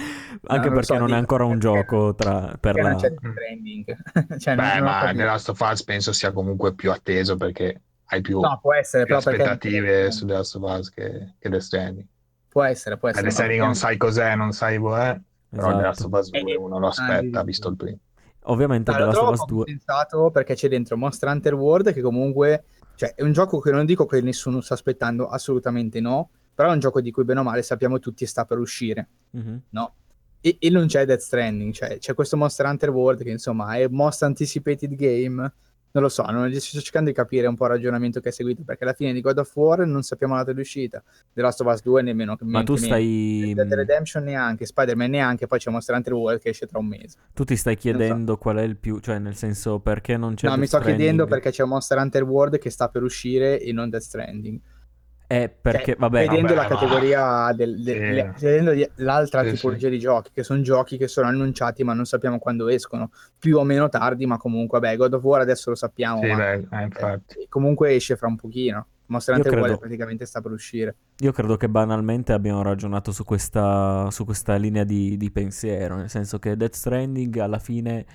non 0.47 0.63
lo 0.63 0.69
perché 0.69 0.83
so, 0.83 0.97
non 0.97 1.13
è 1.13 1.15
ancora 1.17 1.45
un 1.45 1.57
perché- 1.57 1.65
gioco 1.67 2.15
tra, 2.15 2.57
per 2.59 2.73
Perché 2.73 2.81
non 2.81 2.91
la... 2.91 2.97
c'è 2.97 3.09
Death 3.09 3.31
Stranding. 3.31 3.97
cioè, 4.39 4.55
non- 4.55 4.65
Beh, 4.65 4.73
non 4.75 4.83
ma. 4.83 5.11
The 5.13 5.23
Last 5.23 5.49
of 5.49 5.59
Us 5.59 5.83
penso 5.83 6.11
sia 6.11 6.31
comunque 6.31 6.73
più 6.73 6.91
atteso 6.91 7.35
perché 7.37 7.81
hai 8.11 8.21
più, 8.21 8.39
No, 8.39 8.59
può 8.61 8.73
essere, 8.73 9.05
più 9.05 9.15
però 9.17 9.29
perché... 9.29 9.43
aspettative 9.43 10.11
su 10.11 10.25
The 10.25 10.33
Last 10.33 10.55
of 10.55 10.63
Us 10.63 10.89
che, 10.89 11.33
che 11.39 11.49
The 11.49 11.59
Stranding. 11.59 12.05
Può 12.49 12.63
essere, 12.63 12.97
può 12.97 13.09
essere. 13.09 13.25
The 13.27 13.31
Stranding 13.31 13.61
non 13.61 13.75
sai 13.75 13.97
cos'è, 13.97 14.35
non 14.35 14.51
sai 14.51 14.79
boh, 14.79 14.97
eh. 14.97 15.21
Però 15.49 15.75
The 15.75 15.81
Last 15.81 15.99
esatto. 15.99 16.15
of 16.15 16.21
Us 16.21 16.29
2 16.31 16.39
Eh, 16.51 16.55
uno 16.57 16.79
lo 16.79 16.87
ah, 16.87 16.89
aspetta, 16.89 17.39
sì. 17.39 17.45
visto 17.45 17.69
il 17.69 17.75
primo. 17.75 17.97
Ovviamente 18.43 18.91
Dai, 18.91 18.99
The 19.01 19.05
Last 19.05 19.17
of 19.19 19.29
Us 19.31 19.39
poco 19.39 19.53
2... 19.53 19.63
sensato 19.67 20.31
perché 20.31 20.55
c'è 20.55 20.67
dentro 20.67 20.97
Monster 20.97 21.29
Hunter 21.29 21.53
World 21.53 21.93
che 21.93 22.01
comunque 22.01 22.63
cioè, 22.99 23.13
è 23.15 23.21
un 23.23 23.31
gioco 23.31 23.59
che 23.59 23.71
non 23.71 23.85
dico 23.85 24.05
che 24.05 24.19
nessuno 24.19 24.59
sta 24.59 24.73
aspettando, 24.73 25.29
assolutamente 25.29 26.01
no, 26.01 26.31
però 26.53 26.69
è 26.69 26.73
un 26.73 26.79
gioco 26.79 26.99
di 26.99 27.11
cui 27.11 27.23
bene 27.23 27.39
o 27.39 27.43
male 27.43 27.61
sappiamo 27.61 27.97
tutti 27.97 28.25
sta 28.25 28.43
per 28.43 28.57
uscire, 28.57 29.07
Mhm. 29.31 29.61
no? 29.69 29.93
E, 30.41 30.57
e 30.59 30.69
non 30.69 30.85
c'è 30.87 31.05
Death 31.05 31.21
Stranding, 31.21 31.71
cioè 31.71 31.97
c'è 31.97 32.13
questo 32.13 32.35
Monster 32.35 32.65
Hunter 32.65 32.89
World 32.89 33.23
che 33.23 33.29
insomma 33.29 33.73
è 33.77 33.87
most 33.87 34.21
anticipated 34.23 34.93
game, 34.95 35.49
non 35.91 36.03
lo 36.03 36.09
so, 36.09 36.23
non 36.23 36.53
sto 36.53 36.79
cercando 36.79 37.09
di 37.09 37.15
capire 37.15 37.47
un 37.47 37.55
po' 37.55 37.65
il 37.65 37.71
ragionamento 37.71 38.19
che 38.19 38.29
ha 38.29 38.31
seguito 38.31 38.63
perché 38.63 38.83
alla 38.83 38.93
fine 38.93 39.13
di 39.13 39.21
God 39.21 39.39
of 39.39 39.55
War 39.55 39.85
non 39.85 40.03
sappiamo 40.03 40.33
la 40.33 40.41
data 40.41 40.53
di 40.53 40.61
uscita, 40.61 41.03
The 41.33 41.41
Last 41.41 41.61
of 41.61 41.73
Us 41.73 41.81
2 41.81 42.01
nemmeno 42.01 42.37
Ma 42.41 42.63
tu 42.63 42.75
stai... 42.75 43.53
Dead 43.55 43.73
Redemption 43.73 44.23
neanche, 44.23 44.65
Spider-Man 44.65 45.09
neanche, 45.09 45.47
poi 45.47 45.59
c'è 45.59 45.71
Monster 45.71 45.95
Hunter 45.95 46.13
World 46.13 46.39
che 46.39 46.49
esce 46.49 46.67
tra 46.67 46.79
un 46.79 46.87
mese. 46.87 47.17
Tu 47.33 47.43
ti 47.43 47.55
stai 47.55 47.75
chiedendo 47.75 48.37
qual 48.37 48.57
è 48.57 48.63
il 48.63 48.77
più... 48.77 48.99
Cioè, 48.99 49.19
nel 49.19 49.35
senso, 49.35 49.79
perché 49.79 50.17
non 50.17 50.35
c'è 50.35 50.47
no, 50.47 50.53
mi 50.53 50.59
Death 50.59 50.69
sto 50.69 50.77
chiedendo 50.77 51.23
Stranding? 51.23 51.29
perché 51.29 51.51
c'è 51.51 51.63
Monster 51.63 51.97
Hunter 51.97 52.23
World 52.23 52.57
che 52.59 52.69
sta 52.69 52.89
per 52.89 53.03
uscire 53.03 53.59
e 53.59 53.71
non 53.71 53.89
Death 53.89 54.03
Stranding. 54.03 54.59
È 55.29 55.47
perché... 55.47 55.91
Cioè, 55.91 55.95
Vabbè, 55.99 56.21
vedendo 56.21 56.55
vabbè, 56.55 56.55
la 56.55 56.67
ma- 56.67 56.75
categoria 56.75 57.53
del, 57.53 57.83
del- 57.83 57.95
Sì. 57.97 58.13
le- 58.13 58.33
vedendo 58.39 58.87
l'altra 58.95 59.43
Sì, 59.43 59.51
tipologia 59.55 59.87
di 59.87 59.99
giochi, 59.99 60.31
che 60.33 60.41
sono 60.43 60.61
giochi 60.61 60.97
che 60.97 61.07
sono 61.07 61.27
annunciati 61.27 61.83
ma 61.83 61.93
non 61.93 62.05
sappiamo 62.05 62.39
quando 62.39 62.67
escono, 62.67 63.11
più 63.37 63.57
o 63.57 63.63
meno 63.63 63.89
tardi, 63.89 64.25
ma 64.25 64.37
comunque, 64.37 64.79
vabbè, 64.79 64.95
God 64.97 65.13
of 65.13 65.23
War 65.23 65.41
adesso 65.41 65.69
lo 65.69 65.75
sappiamo, 65.75 66.21
Sì, 66.21 66.27
ma 66.29 66.37
beh, 66.37 66.53
eh, 66.71 66.83
infatti. 66.83 67.39
eh, 67.41 67.45
comunque 67.47 67.93
esce 67.93 68.15
fra 68.15 68.27
un 68.27 68.37
pochino. 68.37 68.87
Monster 69.05 69.35
Io 69.35 69.41
Hunter 69.41 69.53
World 69.53 69.67
credo- 69.67 69.79
praticamente 69.81 70.25
sta 70.25 70.41
per 70.41 70.51
uscire. 70.51 70.95
Io 71.19 71.31
credo 71.31 71.57
che 71.57 71.69
banalmente 71.69 72.33
abbiamo 72.33 72.63
ragionato 72.63 73.11
su 73.11 73.23
questa, 73.23 74.07
su 74.09 74.25
questa 74.25 74.55
linea 74.55 74.83
di, 74.83 75.15
di 75.15 75.29
pensiero, 75.29 75.95
nel 75.95 76.09
senso 76.09 76.39
che 76.39 76.57
Death 76.57 76.73
Stranding 76.73 77.37
alla 77.37 77.59
fine, 77.59 78.05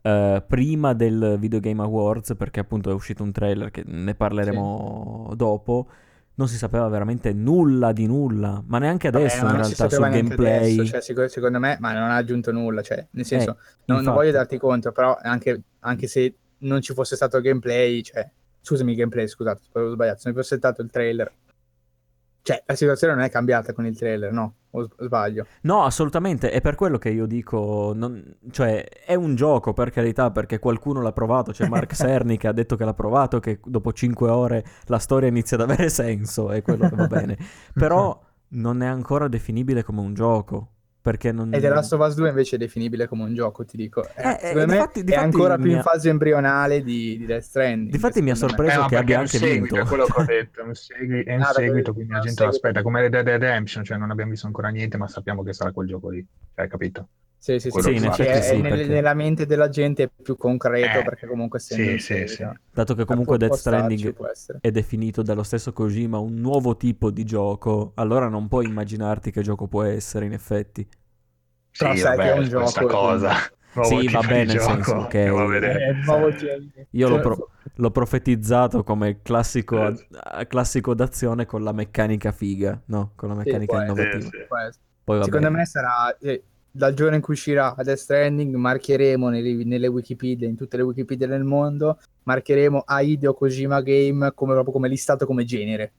eh, 0.00 0.42
prima 0.46 0.94
del 0.94 1.36
Video 1.38 1.60
Game 1.60 1.82
Awards, 1.82 2.34
perché 2.36 2.60
appunto 2.60 2.90
è 2.90 2.94
uscito 2.94 3.22
un 3.22 3.32
trailer 3.32 3.70
che 3.70 3.82
ne 3.86 4.14
parleremo 4.14 5.32
dopo, 5.36 5.88
non 6.34 6.48
si 6.48 6.56
sapeva 6.56 6.88
veramente 6.88 7.32
nulla 7.32 7.92
di 7.92 8.06
nulla, 8.06 8.62
ma 8.66 8.78
neanche 8.78 9.08
adesso 9.08 9.44
ma 9.44 9.50
in 9.50 9.56
realtà 9.56 9.88
sul 9.88 10.08
gameplay. 10.08 10.72
adesso, 10.74 10.84
cioè, 10.86 11.00
secondo, 11.00 11.28
secondo 11.28 11.58
me, 11.58 11.76
ma 11.80 11.92
non 11.92 12.10
ha 12.10 12.16
aggiunto 12.16 12.52
nulla, 12.52 12.82
cioè, 12.82 13.06
nel 13.10 13.24
senso, 13.24 13.50
Eh, 13.50 13.82
non, 13.86 14.02
non 14.02 14.14
voglio 14.14 14.30
darti 14.30 14.58
conto, 14.58 14.92
però 14.92 15.16
anche, 15.20 15.62
anche 15.80 16.06
se 16.06 16.34
non 16.58 16.80
ci 16.80 16.94
fosse 16.94 17.16
stato 17.16 17.36
il 17.36 17.42
gameplay, 17.42 18.02
cioè, 18.02 18.28
scusami, 18.60 18.92
il 18.92 18.96
gameplay, 18.96 19.28
scusate, 19.28 19.60
ho 19.72 19.90
sbagliato, 19.90 20.20
se 20.20 20.30
non 20.30 20.40
fosse 20.40 20.56
stato 20.56 20.80
il 20.82 20.90
trailer, 20.90 21.32
cioè, 22.42 22.62
la 22.66 22.74
situazione 22.74 23.14
non 23.14 23.22
è 23.22 23.30
cambiata 23.30 23.72
con 23.72 23.86
il 23.86 23.96
trailer, 23.96 24.32
no? 24.32 24.54
O 24.70 24.88
sbaglio? 24.98 25.46
No, 25.62 25.84
assolutamente, 25.84 26.50
è 26.50 26.60
per 26.60 26.74
quello 26.74 26.98
che 26.98 27.10
io 27.10 27.26
dico, 27.26 27.92
non- 27.94 28.36
cioè 28.50 28.84
è 28.84 29.14
un 29.14 29.34
gioco 29.34 29.72
per 29.72 29.90
carità, 29.90 30.30
perché 30.30 30.58
qualcuno 30.58 31.00
l'ha 31.02 31.12
provato, 31.12 31.52
c'è 31.52 31.68
Mark 31.68 31.92
Cerny 31.94 32.36
che 32.36 32.48
ha 32.48 32.52
detto 32.52 32.74
che 32.76 32.84
l'ha 32.84 32.94
provato, 32.94 33.38
che 33.38 33.60
dopo 33.64 33.92
5 33.92 34.28
ore 34.28 34.64
la 34.86 34.98
storia 34.98 35.28
inizia 35.28 35.56
ad 35.56 35.62
avere 35.62 35.88
senso 35.88 36.50
e 36.50 36.62
quello 36.62 36.88
va 36.90 37.06
bene, 37.06 37.36
però 37.72 38.18
non 38.48 38.82
è 38.82 38.86
ancora 38.86 39.28
definibile 39.28 39.84
come 39.84 40.00
un 40.00 40.14
gioco, 40.14 40.71
perché 41.02 41.32
non... 41.32 41.52
E 41.52 41.60
The 41.60 41.68
Last 41.68 41.92
of 41.92 42.06
Us 42.06 42.14
2 42.14 42.28
invece 42.28 42.54
è 42.56 42.58
definibile 42.58 43.06
come 43.08 43.24
un 43.24 43.34
gioco, 43.34 43.64
ti 43.64 43.76
dico. 43.76 44.02
Eh, 44.04 44.08
Eh, 44.16 44.28
eh, 44.30 44.38
secondo 44.40 44.58
me 44.66 44.72
difatti- 44.72 45.00
è 45.00 45.04
difatti 45.04 45.24
ancora 45.24 45.56
più 45.56 45.64
mi 45.66 45.72
in 45.72 45.78
ha- 45.78 45.82
fase 45.82 46.08
embrionale 46.08 46.82
di, 46.82 47.18
di 47.18 47.26
Death 47.26 47.42
Stranding. 47.42 47.90
Difatti 47.90 48.22
mi 48.22 48.30
ha 48.30 48.34
sorpreso 48.36 48.80
ma 48.80 48.86
che 48.86 48.96
abbia 48.96 49.18
anche 49.18 49.36
seguito, 49.38 49.74
vinto. 49.74 49.76
è 49.76 49.84
quello 49.84 50.04
che 50.06 50.20
ho 50.20 50.24
detto, 50.24 50.60
è 50.60 50.64
un, 50.64 50.74
segui- 50.74 51.22
è 51.24 51.34
un 51.34 51.42
Ah, 51.42 51.46
seguito, 51.52 51.92
quindi 51.92 52.12
la 52.12 52.20
gente 52.20 52.42
lo 52.44 52.48
aspetta, 52.48 52.82
come 52.82 53.00
Red 53.00 53.10
Dead 53.10 53.26
Redemption, 53.26 53.84
cioè 53.84 53.98
non 53.98 54.10
abbiamo 54.10 54.30
visto 54.30 54.46
ancora 54.46 54.68
niente, 54.68 54.96
ma 54.96 55.08
sappiamo 55.08 55.42
che 55.42 55.52
sarà 55.52 55.72
quel 55.72 55.88
gioco 55.88 56.08
lì, 56.08 56.24
cioè, 56.54 56.68
capito? 56.68 57.08
Sì, 57.42 57.58
sì, 57.58 57.70
sì, 57.70 57.80
sì, 57.82 57.82
che 57.82 57.98
sì, 57.98 57.98
fa. 57.98 58.10
effetti 58.12 58.38
è- 58.38 58.40
sì, 58.40 58.60
nel- 58.60 58.70
perché- 58.70 58.92
nella 58.92 59.14
mente 59.14 59.46
della 59.46 59.68
gente 59.68 60.04
è 60.04 60.08
più 60.22 60.36
concreto 60.36 60.98
Eh, 61.00 61.02
perché 61.02 61.26
comunque 61.26 61.58
sì, 61.58 61.98
sì, 61.98 62.26
seguito, 62.26 62.54
Dato 62.72 62.94
che 62.94 63.02
eh, 63.02 63.04
comunque 63.04 63.36
Death 63.36 63.54
Stranding 63.54 64.16
è 64.60 64.70
definito 64.70 65.22
dallo 65.22 65.42
stesso 65.42 65.72
Kojima 65.72 66.18
un 66.18 66.34
nuovo 66.34 66.76
tipo 66.76 67.10
di 67.10 67.24
gioco, 67.24 67.92
allora 67.96 68.28
non 68.28 68.46
puoi 68.46 68.66
immaginarti 68.66 69.32
che 69.32 69.42
gioco 69.42 69.66
può 69.66 69.82
essere 69.82 70.26
in 70.26 70.32
effetti. 70.32 70.86
Però 71.76 71.94
sì, 71.94 72.00
sai 72.00 72.16
vabbè, 72.16 72.22
che 72.22 72.28
è 72.30 72.38
un 72.38 72.48
questa 72.54 72.80
gioco, 72.82 72.96
cosa. 72.96 73.30
Sì, 73.82 73.96
tipo 74.06 74.18
vabbè, 74.18 74.40
di 74.40 74.46
nel 74.46 74.60
senso, 74.60 74.92
ok. 74.92 75.14
andiamo 75.14 75.38
a 75.40 75.46
vedere. 75.46 75.84
Eh. 75.88 75.94
Io 76.94 77.08
l'ho, 77.08 77.14
Cioè, 77.14 77.22
pro- 77.22 77.50
l'ho 77.74 77.90
profetizzato 77.90 78.84
come 78.84 79.22
classico, 79.22 79.76
Eh. 79.88 80.06
eh, 80.40 80.46
classico 80.46 80.94
d'azione 80.94 81.46
con 81.46 81.62
la 81.62 81.72
meccanica 81.72 82.32
figa, 82.32 82.80
no? 82.86 83.12
Con 83.16 83.28
la 83.30 83.34
Sì, 83.34 83.38
meccanica 83.50 83.76
innovativa. 83.82 84.24
Sì, 84.24 84.28
sì. 84.28 84.36
Poi 85.04 85.18
va 85.18 85.24
Secondo 85.24 85.46
bene. 85.46 85.56
me 85.58 85.66
sarà 85.66 86.16
eh, 86.18 86.42
dal 86.72 86.94
giorno 86.94 87.16
in 87.16 87.20
cui 87.20 87.34
uscirà 87.34 87.74
Death 87.76 87.98
Stranding 87.98 88.54
marcheremo 88.54 89.28
nelle, 89.28 89.64
nelle 89.64 89.86
Wikipedia, 89.88 90.48
in 90.48 90.56
tutte 90.56 90.78
le 90.78 90.82
Wikipedia 90.82 91.26
del 91.26 91.44
mondo, 91.44 91.98
marcheremo 92.22 92.84
Hideo 92.86 93.34
Kojima 93.34 93.82
Game 93.82 94.32
come, 94.34 94.52
proprio 94.54 94.72
come 94.72 94.88
listato 94.88 95.26
come 95.26 95.44
genere. 95.44 95.92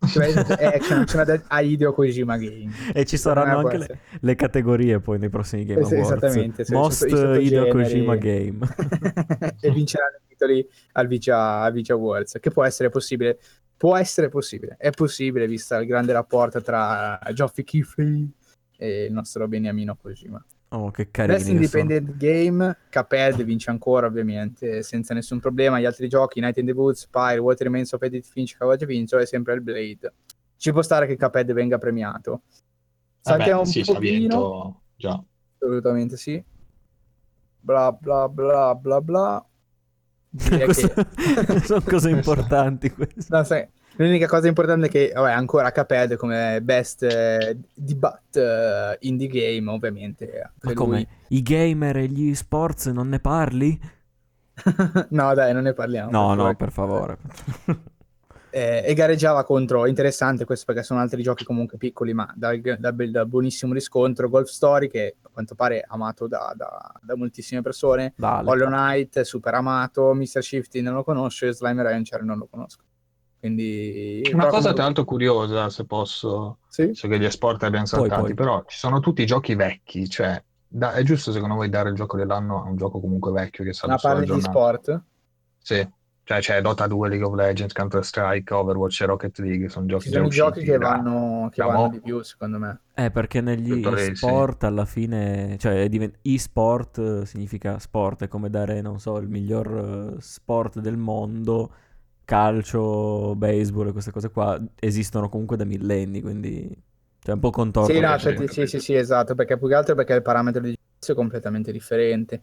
Cioè, 0.00 0.32
è 0.58 0.78
c'è 0.78 1.22
una 1.22 1.60
Hideo 1.60 1.92
Kojima 1.92 2.36
Game. 2.38 2.72
E 2.92 3.04
ci 3.04 3.16
saranno 3.16 3.60
può 3.60 3.70
anche 3.70 3.78
le, 3.78 3.98
le 4.20 4.34
categorie 4.34 4.98
poi 4.98 5.18
nei 5.18 5.28
prossimi 5.28 5.64
Game 5.64 5.80
Eh 5.80 5.84
Awards. 5.84 6.10
esattamente, 6.10 6.64
sì, 6.64 6.72
Most. 6.72 7.04
Hideo 7.04 7.68
Kojima 7.68 8.16
Game. 8.16 8.66
e 9.60 9.70
vinceranno 9.70 10.16
i 10.24 10.28
titoli 10.28 10.66
al 10.92 11.06
Vicia, 11.06 11.60
al 11.60 11.72
Vicia 11.72 11.92
Awards, 11.92 12.38
che 12.40 12.50
può 12.50 12.64
essere 12.64 12.88
possibile. 12.88 13.38
Può 13.76 13.96
essere 13.96 14.28
possibile, 14.28 14.76
è 14.78 14.90
possibile 14.90 15.46
vista 15.46 15.78
il 15.78 15.86
grande 15.86 16.12
rapporto 16.12 16.60
tra 16.60 17.18
Geoffrey 17.32 17.64
Keighley 17.64 18.30
e 18.80 19.04
il 19.04 19.12
nostro 19.12 19.46
Beniamino 19.46 19.94
Kojima. 19.94 20.42
Oh, 20.68 20.90
che 20.90 21.02
Best 21.04 21.12
carini 21.12 21.58
che 21.58 21.66
sono. 21.66 21.82
Independent 21.82 22.16
Game, 22.16 22.76
Cuphead 22.90 23.42
vince 23.42 23.68
ancora 23.70 24.06
ovviamente 24.06 24.82
senza 24.82 25.12
nessun 25.12 25.38
problema. 25.38 25.78
Gli 25.78 25.84
altri 25.84 26.08
giochi, 26.08 26.40
Night 26.40 26.56
in 26.56 26.66
the 26.66 26.72
Woods, 26.72 27.00
Spire, 27.00 27.38
What 27.38 27.60
Remains 27.60 27.92
of 27.92 28.00
Edith 28.02 28.26
Finch, 28.26 28.56
Cavaggio 28.56 28.86
Vincio 28.86 29.18
è 29.18 29.26
sempre 29.26 29.52
il 29.54 29.60
Blade. 29.60 30.12
Ci 30.56 30.72
può 30.72 30.80
stare 30.80 31.06
che 31.06 31.16
Cuphead 31.16 31.52
venga 31.52 31.76
premiato. 31.76 32.42
Saltiamo 33.20 33.58
Vabbè, 33.58 33.66
un 33.66 33.66
sì, 33.66 33.84
ci 33.84 33.90
ha 33.90 33.94
pochino. 33.94 34.18
vinto 34.18 34.80
già. 34.96 35.22
Assolutamente 35.58 36.16
sì. 36.16 36.42
Bla 37.60 37.92
bla 37.92 38.28
bla 38.28 38.74
bla 38.74 39.00
bla. 39.02 39.44
Che- 40.38 40.72
sono 41.64 41.82
cose 41.82 42.08
importanti 42.14 42.90
queste. 42.90 43.26
No, 43.28 43.42
sai, 43.44 43.66
l'unica 43.96 44.26
cosa 44.26 44.48
importante 44.48 44.86
è 44.86 44.90
che 44.90 45.12
vabbè, 45.14 45.32
ancora 45.32 45.72
Cuphead 45.72 46.16
come 46.16 46.60
best 46.62 47.02
eh, 47.02 47.58
debut 47.74 48.36
eh, 48.36 48.96
indie 49.00 49.28
game, 49.28 49.70
ovviamente. 49.70 50.24
anche 50.26 50.58
Ma 50.60 50.72
lui. 50.72 50.74
come? 50.74 51.08
I 51.28 51.42
gamer 51.42 51.96
e 51.98 52.06
gli 52.06 52.34
sports 52.34 52.86
non 52.86 53.08
ne 53.08 53.20
parli? 53.20 53.80
no, 55.10 55.34
dai, 55.34 55.52
non 55.52 55.62
ne 55.62 55.72
parliamo. 55.72 56.10
No, 56.10 56.28
per 56.34 56.36
no, 56.36 56.54
per 56.54 56.72
favore. 56.72 57.18
Eh, 58.52 58.82
e 58.84 58.94
gareggiava 58.94 59.44
contro, 59.44 59.86
interessante 59.86 60.44
questo 60.44 60.64
perché 60.66 60.82
sono 60.82 60.98
altri 60.98 61.22
giochi 61.22 61.44
comunque 61.44 61.78
piccoli, 61.78 62.12
ma 62.12 62.28
dal, 62.34 62.60
dal 62.60 62.94
dal 63.10 63.28
buonissimo 63.28 63.72
riscontro. 63.72 64.28
Golf 64.28 64.48
Story, 64.48 64.88
che 64.88 65.16
a 65.22 65.28
quanto 65.32 65.54
pare 65.54 65.80
è 65.80 65.84
amato 65.86 66.26
da, 66.26 66.52
da- 66.56 66.92
da 67.00 67.16
moltissime 67.16 67.62
persone. 67.62 68.12
Dale. 68.16 68.48
Hollow 68.50 68.66
Knight, 68.66 69.20
super 69.20 69.54
amato. 69.54 70.12
Mr. 70.14 70.42
Shifty 70.42 70.80
non 70.80 70.94
lo 70.94 71.04
conosco. 71.04 71.46
e 71.46 71.52
Slime 71.52 71.82
Rancher 71.82 72.24
non 72.24 72.38
lo 72.38 72.48
conosco. 72.50 72.82
Quindi. 73.40 74.22
Una 74.32 74.46
cosa 74.48 74.72
tra 74.72 74.84
l'altro 74.84 75.04
curiosa, 75.04 75.70
se 75.70 75.84
posso, 75.86 76.58
Sì? 76.68 76.90
so 76.92 77.08
che 77.08 77.18
gli 77.18 77.24
esport 77.24 77.62
abbiamo 77.62 77.86
Poi, 77.88 78.00
saltati, 78.00 78.22
poi. 78.22 78.34
però 78.34 78.64
ci 78.66 78.78
sono 78.78 79.00
tutti 79.00 79.24
giochi 79.26 79.54
vecchi, 79.54 80.08
cioè 80.08 80.42
da- 80.68 80.92
è 80.92 81.02
giusto 81.02 81.32
secondo 81.32 81.54
voi 81.56 81.68
dare 81.68 81.88
il 81.88 81.96
gioco 81.96 82.16
dell'anno 82.16 82.62
a 82.62 82.68
un 82.68 82.76
gioco 82.76 83.00
comunque 83.00 83.32
vecchio 83.32 83.64
che 83.64 83.72
sa 83.72 83.88
Ma 83.88 83.96
parli 83.96 84.26
di 84.26 84.40
sport? 84.40 85.02
Sì, 85.62 85.86
cioè 86.22 86.38
c'è 86.40 86.60
Dota 86.60 86.86
2, 86.86 87.08
League 87.08 87.26
of 87.26 87.34
Legends, 87.34 87.72
Counter 87.72 88.04
Strike, 88.04 88.54
Overwatch 88.54 89.00
e 89.00 89.06
Rocket 89.06 89.38
League, 89.38 89.68
sono 89.68 89.86
giochi 89.86 90.10
sono 90.10 90.26
i 90.26 90.28
giochi 90.28 90.62
che 90.62 90.78
da- 90.78 90.88
vanno, 90.90 91.48
che 91.50 91.62
vanno 91.62 91.82
mo'. 91.84 91.88
di 91.88 92.00
più, 92.00 92.22
secondo 92.22 92.58
me. 92.58 92.80
Eh, 92.94 93.10
perché 93.10 93.40
negli 93.40 93.68
Tutto 93.82 93.94
lì, 93.94 94.04
sì. 94.04 94.14
sport 94.16 94.64
alla 94.64 94.84
fine, 94.84 95.56
cioè 95.58 95.88
e-sport 96.22 96.98
eh, 96.98 97.26
significa 97.26 97.78
sport, 97.78 98.24
è 98.24 98.28
come 98.28 98.50
dare, 98.50 98.80
non 98.82 99.00
so, 99.00 99.16
il 99.16 99.28
miglior 99.28 100.14
eh, 100.18 100.20
sport 100.20 100.80
del 100.80 100.96
mondo, 100.98 101.72
calcio, 102.30 103.34
baseball 103.34 103.88
e 103.88 103.92
queste 103.92 104.12
cose 104.12 104.30
qua 104.30 104.60
esistono 104.78 105.28
comunque 105.28 105.56
da 105.56 105.64
millenni, 105.64 106.20
quindi 106.20 106.70
cioè 107.18 107.34
un 107.34 107.40
po' 107.40 107.50
contorto. 107.50 107.92
Sì, 107.92 107.98
no, 107.98 108.08
capito, 108.10 108.18
cioè, 108.20 108.32
sì, 108.32 108.44
capito. 108.44 108.66
sì, 108.66 108.78
sì, 108.78 108.94
esatto, 108.94 109.34
perché 109.34 109.58
più 109.58 109.66
che 109.66 109.74
altro 109.74 109.96
perché 109.96 110.12
il 110.14 110.22
parametro 110.22 110.60
di 110.60 110.68
giudizio 110.68 111.14
è 111.14 111.16
completamente 111.16 111.72
differente. 111.72 112.42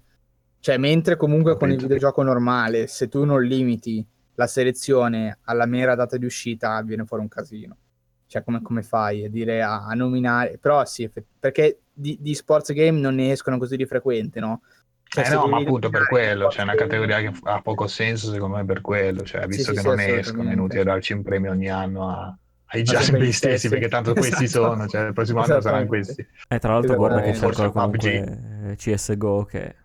Cioè, 0.60 0.78
mentre 0.78 1.16
comunque 1.16 1.56
con 1.56 1.70
il 1.70 1.76
Capito. 1.76 1.94
videogioco 1.94 2.22
normale, 2.22 2.88
se 2.88 3.08
tu 3.08 3.24
non 3.24 3.42
limiti 3.42 4.06
la 4.36 4.46
selezione 4.46 5.40
alla 5.44 5.66
mera 5.66 5.96
data 5.96 6.18
di 6.18 6.26
uscita, 6.26 6.82
viene 6.82 7.06
fuori 7.06 7.24
un 7.24 7.30
casino. 7.30 7.78
Cioè, 8.26 8.44
come, 8.44 8.62
come 8.62 8.84
fai 8.84 9.24
a 9.24 9.30
dire 9.30 9.62
a, 9.62 9.86
a 9.86 9.94
nominare? 9.94 10.58
Però 10.58 10.84
sì, 10.84 11.10
perché 11.40 11.80
di, 11.94 12.18
di 12.20 12.36
sports 12.36 12.74
game 12.74 13.00
non 13.00 13.16
ne 13.16 13.32
escono 13.32 13.58
così 13.58 13.78
di 13.78 13.86
frequente, 13.86 14.42
no? 14.42 14.64
Cioè, 15.10 15.26
Eh 15.26 15.30
no, 15.34 15.48
ma 15.48 15.58
appunto 15.58 15.90
per 15.90 16.08
quello, 16.08 16.48
c'è 16.48 16.64
una 16.64 16.76
categoria 16.76 17.20
che 17.22 17.32
ha 17.44 17.62
poco 17.62 17.88
senso 17.88 18.32
secondo 18.32 18.58
me 18.58 18.66
per 18.66 18.82
quello, 18.82 19.24
cioè 19.24 19.48
visto 19.48 19.70
sì, 19.70 19.74
che 19.74 19.80
sì, 19.80 19.88
non 19.88 20.00
escono, 20.00 20.50
è 20.50 20.54
inutile 20.54 20.84
darci 20.84 21.14
un 21.14 21.24
premio 21.24 21.52
ogni 21.52 21.70
anno 21.70 22.10
a, 22.10 22.38
ai 22.66 22.84
già 22.84 23.02
sempre 23.02 23.26
gli 23.26 23.32
stessi, 23.32 23.58
stessi. 23.58 23.70
perché 23.70 23.88
tanto 23.88 24.14
questi 24.14 24.44
Esatto. 24.46 24.66
sono, 24.70 24.88
cioè 24.88 25.08
il 25.08 25.14
prossimo 25.14 25.42
anno 25.42 25.62
saranno 25.62 25.86
questi. 25.88 26.28
E 26.48 26.60
tra 26.60 26.74
l'altro 26.74 26.96
guarda 26.96 27.22
che 27.22 27.32
c'è 27.32 27.38
Forse 27.38 27.64
ancora 27.64 27.86
PUBG. 27.86 28.24
comunque 28.24 28.72
eh, 28.72 28.76
CSGO 28.76 29.46
che 29.46 29.76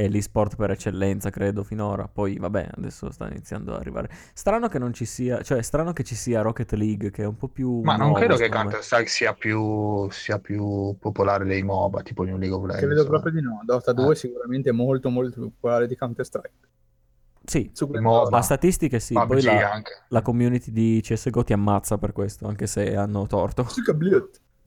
è 0.00 0.08
l'esport 0.08 0.56
per 0.56 0.70
eccellenza, 0.70 1.30
credo, 1.30 1.62
finora. 1.62 2.08
Poi, 2.08 2.38
vabbè, 2.38 2.70
adesso 2.76 3.10
sta 3.10 3.28
iniziando 3.28 3.72
ad 3.72 3.80
arrivare. 3.80 4.08
Strano 4.32 4.68
che 4.68 4.78
non 4.78 4.94
ci 4.94 5.04
sia, 5.04 5.42
cioè, 5.42 5.60
strano 5.62 5.92
che 5.92 6.02
ci 6.04 6.14
sia 6.14 6.40
Rocket 6.40 6.72
League, 6.72 7.10
che 7.10 7.22
è 7.22 7.26
un 7.26 7.36
po' 7.36 7.48
più 7.48 7.80
Ma 7.82 7.96
non 7.96 8.14
credo 8.14 8.36
che. 8.36 8.48
Counter-Strike 8.48 9.08
sia 9.08 9.34
più, 9.34 10.08
sia 10.10 10.38
più 10.38 10.96
popolare 10.98 11.44
dei 11.44 11.62
MOBA, 11.62 12.02
tipo 12.02 12.24
di 12.24 12.30
un 12.30 12.38
League 12.38 12.56
of 12.56 12.64
Legends. 12.64 12.86
Credo 12.86 13.02
eh. 13.02 13.06
proprio 13.06 13.32
di 13.32 13.40
no. 13.42 13.60
Dota 13.64 13.92
2 13.92 14.06
Eh. 14.06 14.12
è 14.12 14.14
sicuramente 14.14 14.72
molto 14.72 15.10
molto 15.10 15.40
più 15.40 15.50
popolare 15.52 15.86
di 15.86 15.96
Counter-Strike. 15.96 16.52
Sì, 17.44 17.70
MOBA. 18.00 18.36
a 18.36 18.42
statistiche 18.42 19.00
sì, 19.00 19.14
PUBG 19.14 19.26
poi 19.26 19.42
la, 19.42 19.82
la 20.08 20.22
community 20.22 20.70
di 20.70 21.00
CSGO 21.02 21.42
ti 21.42 21.52
ammazza 21.52 21.98
per 21.98 22.12
questo, 22.12 22.46
anche 22.46 22.66
se 22.66 22.94
hanno 22.94 23.26
torto. 23.26 23.66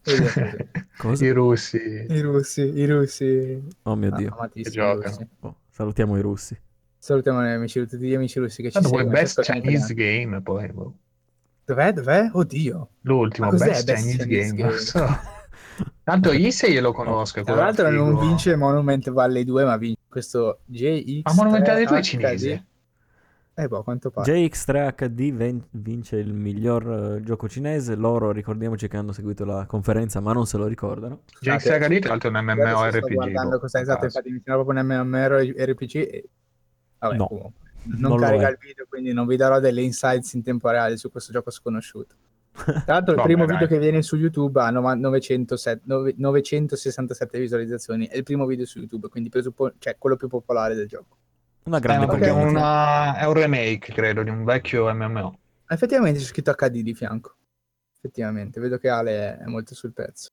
I 0.06 1.30
russi. 1.32 1.78
I 2.10 2.20
russi, 2.22 2.62
i 2.62 2.86
russi. 2.86 3.68
Oh 3.84 3.96
mio 3.96 4.10
Ah, 4.13 4.18
Dio. 4.18 4.36
russi. 4.54 5.28
Oh, 5.42 5.56
salutiamo 5.70 6.18
i 6.18 6.22
russi. 6.22 6.60
Salutiamo 6.98 7.42
gli 7.44 7.48
amici, 7.48 7.80
tutti 7.80 7.98
gli 7.98 8.13
amici 8.13 8.39
russi 8.39 8.62
che 8.62 8.72
ci 8.72 8.82
ci 8.82 9.04
Best 9.06 9.38
in 9.50 9.62
Chinese. 9.62 9.94
Game, 9.94 10.42
poi 10.42 10.72
boh. 10.72 10.94
Dov'è? 11.66 11.94
Dov'è? 11.94 12.30
Oddio. 12.34 12.89
l'ultimo 13.02 13.50
Best, 13.50 13.86
Best 13.86 13.86
Chinese, 13.94 14.18
Chinese 14.26 14.28
Game. 14.28 14.62
Game? 14.62 14.78
so. 14.78 15.06
Tanto 16.04 16.32
Issei 16.34 16.80
lo 16.80 16.92
conosco. 16.92 17.42
Tra 17.44 17.56
l'altro 17.56 17.89
non 17.89 18.20
vince 18.20 18.56
Monument 18.56 19.10
Valley 19.10 19.44
2, 19.46 19.63
ma 19.63 19.78
vince 19.78 20.02
questo 20.10 20.60
JX. 20.66 21.22
Ma 21.24 21.34
Monument 21.34 21.66
Valley 21.66 21.86
2 21.86 21.98
è 21.98 22.02
cinese. 22.02 22.66
Eh 23.56 23.68
boh, 23.68 23.84
quanto 23.84 24.10
pare. 24.10 24.32
JX3 24.34 24.96
HD 24.96 25.32
ven- 25.32 25.63
vince 25.72 26.18
il 26.18 26.34
miglior 26.34 27.18
eh, 27.18 27.24
gioco 27.24 27.48
cinese. 27.48 27.94
Loro, 27.96 28.32
ricordiamoci 28.32 28.88
che 28.88 28.98
hanno 28.98 29.12
seguito 29.12 29.46
la 29.46 29.66
conferenza, 29.68 30.20
ma 30.22 30.34
non 30.34 30.48
se 30.48 30.58
lo 30.58 30.66
ricordano. 30.66 31.22
JX 31.39 31.60
Scusate, 31.62 31.88
HD 31.88 32.00
tra 32.00 32.10
l'altro 32.10 32.30
è 32.30 32.39
un 32.39 32.50
sto 32.50 32.56
MMORPG. 32.56 33.13
guardando 33.13 33.50
boh, 33.52 33.60
cosa 33.60 33.78
a 33.78 33.82
esatto, 33.82 34.06
infatti 34.06 34.30
mi 34.32 34.42
sembra 34.44 34.63
proprio 34.63 34.82
un 34.84 35.08
MMORPG 35.08 35.96
e... 35.96 36.30
Vabbè, 36.98 37.16
No, 37.16 37.28
comunque. 37.28 37.60
non 38.00 38.10
Non, 38.12 38.20
carica 38.20 38.50
il 38.50 38.58
video, 38.60 38.86
quindi 38.89 39.13
non 39.13 39.28
vi 39.28 39.36
darò 39.36 39.60
delle 39.60 39.82
insights 39.82 40.34
in 40.34 40.42
tempo 40.42 40.70
reale 40.70 40.98
su 40.98 41.12
questo 41.12 41.32
gioco 41.32 41.52
sconosciuto. 41.52 42.16
Tra 42.54 42.84
l'altro 42.88 43.12
il 43.12 43.18
Vabbè, 43.18 43.24
primo 43.24 43.46
dai. 43.46 43.56
video 43.56 43.68
che 43.68 43.78
viene 43.80 44.02
su 44.02 44.16
YouTube 44.16 44.60
ha 44.62 44.72
nova- 44.72 44.96
907 44.96 45.82
nove- 45.86 46.13
967 46.18 47.39
visualizzazioni, 47.39 48.08
è 48.08 48.18
il 48.18 48.24
primo 48.24 48.48
video 48.48 48.66
su 48.66 48.80
YouTube, 48.80 49.10
quindi 49.10 49.30
presuppone, 49.30 49.74
cioè 49.78 49.96
quello 50.00 50.16
più 50.16 50.28
popolare 50.28 50.74
del 50.74 50.88
gioco. 50.88 51.18
Una 51.65 51.78
Eh, 51.78 51.82
grande 51.82 52.06
ma 52.06 52.12
perché 52.12 52.28
è, 52.28 52.32
una- 52.32 53.17
è 53.17 53.26
un 53.26 53.34
remake, 53.34 53.93
credo, 53.93 54.23
di 54.23 54.30
un 54.30 54.43
vecchio 54.43 54.93
MMO. 54.93 55.38
Effettivamente 55.67 56.19
c'è 56.19 56.26
scritto 56.26 56.54
HD 56.54 56.82
di 56.82 56.93
fianco. 56.93 57.36
Effettivamente, 57.95 58.60
vedo 58.60 58.78
che 58.78 58.89
Ale 58.89 59.38
è 59.39 59.45
molto 59.45 59.73
sul 59.76 59.93
pezzo. 59.93 60.30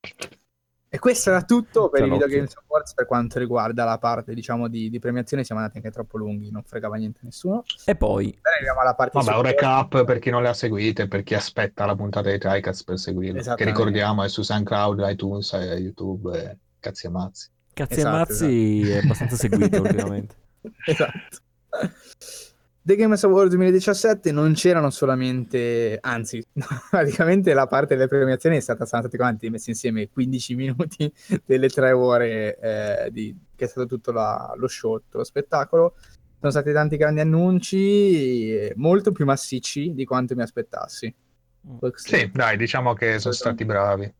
E 0.92 0.98
questo 0.98 1.30
era 1.30 1.42
tutto 1.42 1.88
per 1.88 2.00
C'è 2.00 2.06
i 2.06 2.10
Video. 2.10 2.26
Games 2.26 2.52
Awards 2.66 2.94
per 2.94 3.06
quanto 3.06 3.38
riguarda 3.38 3.84
la 3.84 3.98
parte, 3.98 4.34
diciamo, 4.34 4.66
di, 4.66 4.90
di 4.90 4.98
premiazione. 4.98 5.44
Siamo 5.44 5.60
andati 5.60 5.78
anche 5.78 5.92
troppo 5.92 6.18
lunghi, 6.18 6.50
non 6.50 6.64
fregava 6.64 6.96
niente 6.96 7.20
a 7.22 7.26
nessuno. 7.26 7.62
E 7.84 7.94
poi, 7.94 8.36
arriviamo 8.42 8.80
alla 8.80 8.94
parte 8.94 9.16
Vabbè, 9.16 9.36
un 9.36 9.42
recap 9.42 10.04
per 10.04 10.18
chi 10.18 10.30
non 10.30 10.42
le 10.42 10.48
ha 10.48 10.52
seguite, 10.52 11.06
per 11.06 11.22
chi 11.22 11.34
aspetta 11.34 11.86
la 11.86 11.94
puntata 11.94 12.28
di 12.28 12.38
TriCast 12.38 12.82
per 12.82 12.98
seguirlo. 12.98 13.54
Che 13.54 13.64
ricordiamo 13.64 14.24
è 14.24 14.28
su 14.28 14.42
SoundCloud, 14.42 14.98
iTunes, 15.08 15.52
e 15.52 15.74
YouTube 15.76 16.36
e 16.36 16.58
cazzi 16.80 17.06
e 17.06 17.10
mazzi. 17.10 17.48
cazzi 17.72 17.92
Esatto, 18.00 18.08
e 18.08 18.18
mazzi 18.18 18.90
è 18.90 18.98
abbastanza 18.98 19.36
seguito 19.36 19.80
ultimamente. 19.82 20.34
esatto. 20.86 21.38
The 22.82 22.96
Games 22.96 23.22
Award 23.24 23.50
2017 23.50 24.32
non 24.32 24.54
c'erano 24.54 24.90
solamente, 24.90 25.98
anzi, 26.00 26.42
praticamente 26.90 27.52
la 27.52 27.66
parte 27.66 27.94
delle 27.94 28.08
premiazioni 28.08 28.56
è 28.56 28.60
stata, 28.60 28.86
sono 28.86 29.02
stati 29.02 29.18
quanti 29.18 29.50
messi 29.50 29.70
insieme 29.70 30.08
15 30.08 30.54
minuti 30.54 31.12
delle 31.44 31.68
tre 31.68 31.92
ore 31.92 32.58
eh, 32.58 33.10
di, 33.12 33.36
che 33.54 33.66
è 33.66 33.68
stato 33.68 33.86
tutto 33.86 34.12
la- 34.12 34.54
lo 34.56 34.66
show, 34.66 34.98
tutto 34.98 35.18
lo 35.18 35.24
spettacolo. 35.24 35.94
Sono 36.38 36.52
stati 36.52 36.72
tanti 36.72 36.96
grandi 36.96 37.20
annunci, 37.20 38.72
molto 38.76 39.12
più 39.12 39.26
massicci 39.26 39.92
di 39.92 40.06
quanto 40.06 40.34
mi 40.34 40.40
aspettassi. 40.40 41.14
Sì, 41.94 42.30
dai, 42.32 42.56
diciamo 42.56 42.94
che 42.94 43.18
sono 43.18 43.34
stati 43.34 43.66
bravi. 43.66 44.10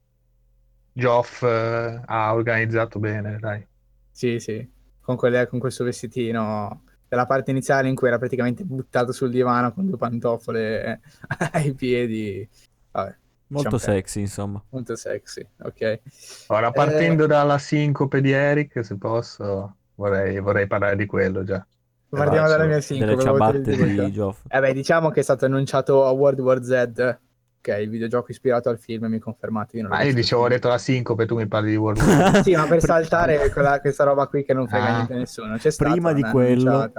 Geoff 0.92 1.42
eh, 1.42 2.02
ha 2.04 2.34
organizzato 2.34 2.98
bene, 2.98 3.38
dai. 3.40 3.66
Sì, 4.10 4.38
sì, 4.38 4.68
con, 5.00 5.16
quelle- 5.16 5.46
con 5.46 5.58
questo 5.58 5.84
vestitino 5.84 6.82
della 7.08 7.26
parte 7.26 7.50
iniziale 7.50 7.88
in 7.88 7.94
cui 7.96 8.06
era 8.08 8.18
praticamente 8.18 8.62
buttato 8.64 9.10
sul 9.12 9.30
divano 9.30 9.72
con 9.72 9.86
due 9.86 9.96
pantofole 9.96 10.84
eh, 10.84 11.00
ai 11.52 11.74
piedi. 11.74 12.48
Vabbè, 12.92 13.16
Molto 13.50 13.68
Diciamo 13.70 13.92
che- 13.94 13.98
sexy, 14.00 14.20
insomma. 14.20 14.62
molto 14.68 14.94
sexy, 14.94 15.44
ok. 15.62 16.00
Ora, 16.48 16.70
partendo 16.70 17.26
dalla 17.26 17.58
sincope 17.58 18.20
di 18.20 18.30
Eric, 18.30 18.84
se 18.84 18.96
posso, 18.96 19.74
vorrei, 19.96 20.38
vorrei 20.38 20.68
parlare 20.68 20.94
di 20.94 21.04
quello 21.06 21.42
già. 21.42 21.66
Partiamo 22.08 22.46
dalla 22.46 22.66
mia 22.66 22.80
sincope. 22.80 23.10
Delle 23.10 23.22
ciabatte 23.22 23.76
di 23.76 24.12
Geoff. 24.12 24.42
Eh 24.48 24.60
beh, 24.60 24.72
diciamo 24.72 25.10
che 25.10 25.18
è 25.18 25.22
stato 25.24 25.46
annunciato 25.46 26.06
a 26.06 26.10
World 26.10 26.38
War 26.38 26.62
Z, 26.62 27.18
è 27.62 27.76
il 27.76 27.90
videogioco 27.90 28.30
ispirato 28.30 28.68
al 28.70 28.78
film, 28.78 29.06
mi 29.06 29.18
confermate. 29.18 29.76
Io 29.76 29.82
non 29.82 29.90
Ma 29.92 30.02
io 30.02 30.14
dicevo, 30.14 30.42
ho 30.44 30.48
detto 30.48 30.68
la 30.68 30.78
sincope, 30.78 31.26
tu 31.26 31.36
mi 31.36 31.46
parli 31.46 31.70
di 31.70 31.76
World 31.76 32.00
War 32.02 32.42
Sì, 32.42 32.54
ma 32.56 32.66
per 32.66 32.80
saltare 32.80 33.50
quella- 33.50 33.80
questa 33.80 34.04
roba 34.04 34.26
qui 34.26 34.44
che 34.44 34.54
non 34.54 34.66
frega 34.66 34.84
Ah. 34.86 34.94
niente 34.96 35.12
a 35.14 35.16
nessuno. 35.16 35.56
C'è 35.56 35.74
Prima 35.76 36.12
di 36.12 36.22
quello-. 36.22 36.90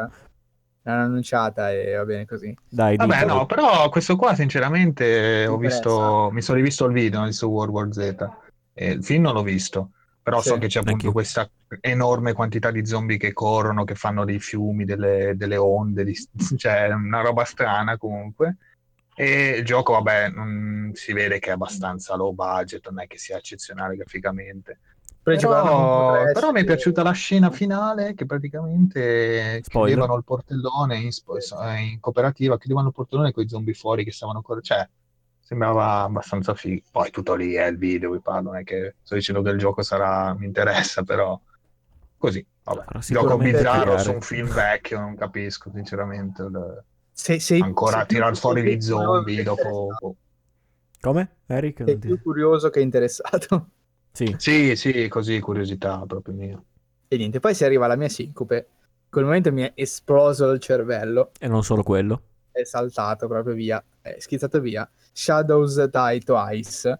L'hanno 0.83 1.03
annunciata 1.03 1.71
e 1.71 1.93
va 1.95 2.05
bene 2.05 2.25
così. 2.25 2.55
Dai, 2.67 2.95
Vabbè, 2.95 3.19
dillo. 3.19 3.33
no, 3.33 3.45
però 3.45 3.87
questo 3.89 4.15
qua 4.15 4.33
sinceramente 4.33 5.45
ho 5.45 5.57
visto, 5.57 6.29
mi 6.31 6.41
sono 6.41 6.57
rivisto 6.57 6.85
il 6.85 6.93
video, 6.93 7.23
visto 7.23 7.47
World 7.49 7.71
War 7.71 7.93
Z. 7.93 8.29
E 8.73 8.91
il 8.93 9.03
film 9.03 9.23
non 9.23 9.33
l'ho 9.33 9.43
visto, 9.43 9.91
però 10.23 10.41
so 10.41 10.55
Sì, 10.55 10.59
che 10.61 10.67
c'è 10.67 10.79
appunto 10.79 10.93
anch'io. 10.95 11.11
questa 11.11 11.47
enorme 11.81 12.33
quantità 12.33 12.71
di 12.71 12.83
zombie 12.85 13.17
che 13.17 13.31
corrono, 13.31 13.83
che 13.83 13.93
fanno 13.93 14.25
dei 14.25 14.39
fiumi, 14.39 14.83
delle, 14.83 15.33
delle 15.35 15.57
onde, 15.57 16.03
di- 16.03 16.17
cioè 16.57 16.87
una 16.91 17.21
roba 17.21 17.43
strana 17.43 17.97
comunque. 17.97 18.57
E 19.15 19.57
il 19.57 19.65
gioco, 19.65 19.93
vabbè, 19.93 20.29
non- 20.29 20.91
si 20.93 21.13
vede 21.13 21.39
che 21.39 21.49
è 21.49 21.53
abbastanza 21.53 22.15
low 22.15 22.33
budget, 22.33 22.87
non 22.89 23.01
è 23.01 23.07
che 23.07 23.17
sia 23.17 23.37
eccezionale 23.37 23.95
graficamente. 23.95 24.79
Però, 25.23 26.23
Però, 26.33 26.51
mi 26.51 26.61
è 26.61 26.63
piaciuta 26.63 27.03
la 27.03 27.11
scena 27.11 27.51
finale 27.51 28.15
che 28.15 28.25
praticamente 28.25 29.61
Spoiler. 29.63 29.91
chiudevano 29.93 30.17
il 30.17 30.23
portellone 30.23 30.97
in, 30.97 31.11
spo- 31.11 31.37
in 31.77 31.99
cooperativa, 31.99 32.57
chiudevano 32.57 32.87
il 32.87 32.93
portellone 32.93 33.31
con 33.31 33.43
i 33.43 33.47
zombie 33.49 33.75
fuori 33.75 34.03
che 34.03 34.11
stavano 34.11 34.41
correndo. 34.41 34.65
Cioè, 34.65 34.89
sembrava 35.39 36.01
abbastanza 36.01 36.55
figo. 36.55 36.81
Poi 36.91 37.11
tutto 37.11 37.35
lì 37.35 37.53
è 37.53 37.67
il 37.67 37.77
video, 37.77 38.11
vi 38.11 38.19
parlo, 38.19 38.49
non 38.51 38.59
è 38.59 38.63
che 38.63 38.95
sto 39.03 39.13
dicendo 39.15 39.43
che 39.43 39.49
il 39.51 39.59
gioco 39.59 39.83
sarà, 39.83 40.33
mi 40.33 40.45
interessa, 40.47 41.03
però 41.03 41.39
così, 42.17 42.43
vabbè. 42.63 42.85
Gioco 42.99 43.37
bizzarro 43.37 43.97
su 43.99 44.13
un 44.13 44.21
film 44.21 44.47
vecchio, 44.51 44.99
non 44.99 45.15
capisco 45.15 45.69
sinceramente 45.71 46.41
il- 46.41 46.83
Se- 47.13 47.39
sei- 47.39 47.61
ancora 47.61 48.05
più- 48.05 48.15
tirar 48.15 48.35
fuori 48.37 48.63
gli 48.63 48.81
zombie 48.81 49.43
dopo... 49.43 49.89
Come? 50.99 51.37
Eric? 51.47 51.83
Sei 51.85 51.97
più 51.97 52.21
curioso 52.21 52.69
che 52.69 52.79
interessato. 52.79 53.69
Sì. 54.11 54.35
Sì, 54.37 54.75
sì, 54.75 55.07
così, 55.07 55.39
curiosità 55.39 56.03
proprio 56.05 56.33
mia. 56.35 56.63
E 57.07 57.17
niente, 57.17 57.39
poi 57.39 57.55
si 57.55 57.63
arriva 57.65 57.85
alla 57.85 57.95
mia 57.95 58.09
sincope. 58.09 58.55
In 59.03 59.09
quel 59.09 59.25
momento 59.25 59.51
mi 59.51 59.61
è 59.63 59.71
esploso 59.75 60.49
il 60.51 60.59
cervello, 60.59 61.31
E 61.39 61.47
non 61.47 61.63
solo 61.63 61.81
quello. 61.83 62.21
è 62.51 62.63
saltato 62.63 63.27
proprio 63.27 63.53
via, 63.55 63.83
è 64.01 64.15
schizzato 64.19 64.59
via. 64.59 64.89
Shadows 65.13 65.83
Die 65.85 66.19
Twice. 66.19 66.99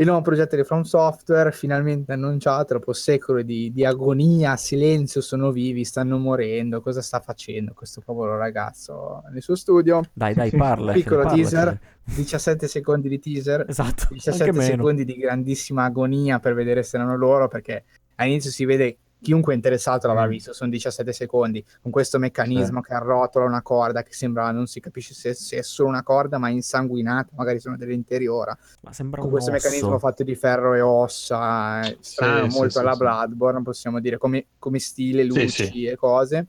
Il 0.00 0.06
nuovo 0.06 0.22
progetto 0.22 0.54
di 0.54 0.62
From 0.62 0.82
Software, 0.82 1.50
finalmente 1.50 2.12
annunciato, 2.12 2.74
dopo 2.74 2.92
secoli 2.92 3.44
di, 3.44 3.72
di 3.72 3.84
agonia, 3.84 4.54
silenzio, 4.56 5.20
sono 5.20 5.50
vivi, 5.50 5.84
stanno 5.84 6.18
morendo, 6.18 6.80
cosa 6.80 7.02
sta 7.02 7.18
facendo 7.18 7.72
questo 7.74 8.00
povero 8.04 8.36
ragazzo 8.36 9.24
nel 9.32 9.42
suo 9.42 9.56
studio? 9.56 10.02
Dai, 10.12 10.34
dai, 10.34 10.52
parla. 10.52 10.92
Piccolo 10.92 11.22
parlacene. 11.22 11.42
teaser. 11.42 11.80
17 12.14 12.68
secondi 12.68 13.08
di 13.08 13.18
teaser, 13.18 13.64
Esatto, 13.68 14.06
17 14.10 14.44
anche 14.44 14.56
meno. 14.56 14.70
secondi 14.76 15.04
di 15.04 15.16
grandissima 15.16 15.82
agonia 15.82 16.38
per 16.38 16.54
vedere 16.54 16.84
se 16.84 16.94
erano 16.96 17.16
loro, 17.16 17.48
perché 17.48 17.82
all'inizio 18.14 18.52
si 18.52 18.64
vede 18.64 18.98
chiunque 19.20 19.52
è 19.52 19.56
interessato 19.56 20.06
l'avrà 20.06 20.26
Mm. 20.26 20.30
visto, 20.30 20.52
sono 20.52 20.70
17 20.70 21.12
secondi, 21.12 21.64
con 21.82 21.90
questo 21.90 22.18
meccanismo 22.18 22.80
che 22.80 22.94
arrotola 22.94 23.44
una 23.46 23.62
corda 23.62 24.02
che 24.02 24.12
sembra, 24.12 24.50
non 24.50 24.66
si 24.66 24.80
capisce 24.80 25.14
se, 25.14 25.34
se 25.34 25.58
è 25.58 25.62
solo 25.62 25.88
una 25.88 26.02
corda, 26.02 26.38
ma 26.38 26.48
è 26.48 26.52
insanguinata, 26.52 27.30
magari 27.36 27.58
sono 27.60 27.76
delle 27.76 27.94
interiora, 27.94 28.56
Ma 28.82 28.92
sembra 28.92 29.20
con 29.20 29.28
un 29.30 29.34
questo 29.36 29.50
osso. 29.52 29.62
meccanismo 29.64 29.98
fatto 29.98 30.22
di 30.22 30.34
ferro 30.34 30.74
e 30.74 30.80
ossa, 30.80 31.80
eh, 31.82 31.96
strano, 32.00 32.48
sì, 32.50 32.56
molto 32.56 32.70
sì, 32.72 32.78
alla 32.78 32.92
sì. 32.92 32.98
Bloodborne, 32.98 33.62
possiamo 33.62 34.00
dire, 34.00 34.18
come, 34.18 34.46
come 34.58 34.78
stile, 34.78 35.22
Sì, 35.22 35.28
luci 35.28 35.48
sì. 35.66 35.84
e 35.84 35.96
cose. 35.96 36.46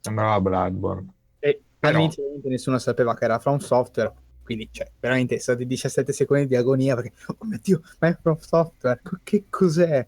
Sembrava 0.00 0.40
Bloodborne. 0.40 1.12
E 1.38 1.62
Però- 1.78 1.94
all'inizio 1.96 2.22
nessuno 2.44 2.78
sapeva 2.78 3.14
che 3.14 3.24
era 3.24 3.38
From 3.38 3.58
Software, 3.58 4.12
quindi 4.42 4.68
cioè, 4.70 4.90
veramente 5.00 5.38
sono 5.40 5.56
stati 5.56 5.66
17 5.66 6.12
secondi 6.12 6.46
di 6.46 6.56
agonia 6.56 6.94
perché, 6.94 7.12
oh 7.28 7.36
mio 7.46 7.58
Dio, 7.62 7.80
ma 8.00 8.08
è 8.08 8.18
From 8.20 8.36
Software, 8.38 9.00
che 9.22 9.44
cos'è? 9.48 10.06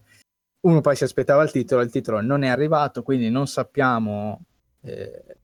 Uno 0.61 0.81
poi 0.81 0.95
si 0.95 1.03
aspettava 1.03 1.43
il 1.43 1.51
titolo, 1.51 1.81
il 1.81 1.91
titolo 1.91 2.21
non 2.21 2.43
è 2.43 2.47
arrivato, 2.47 3.03
quindi 3.03 3.29
non 3.29 3.47
sappiamo 3.47 4.41
eh, 4.81 5.37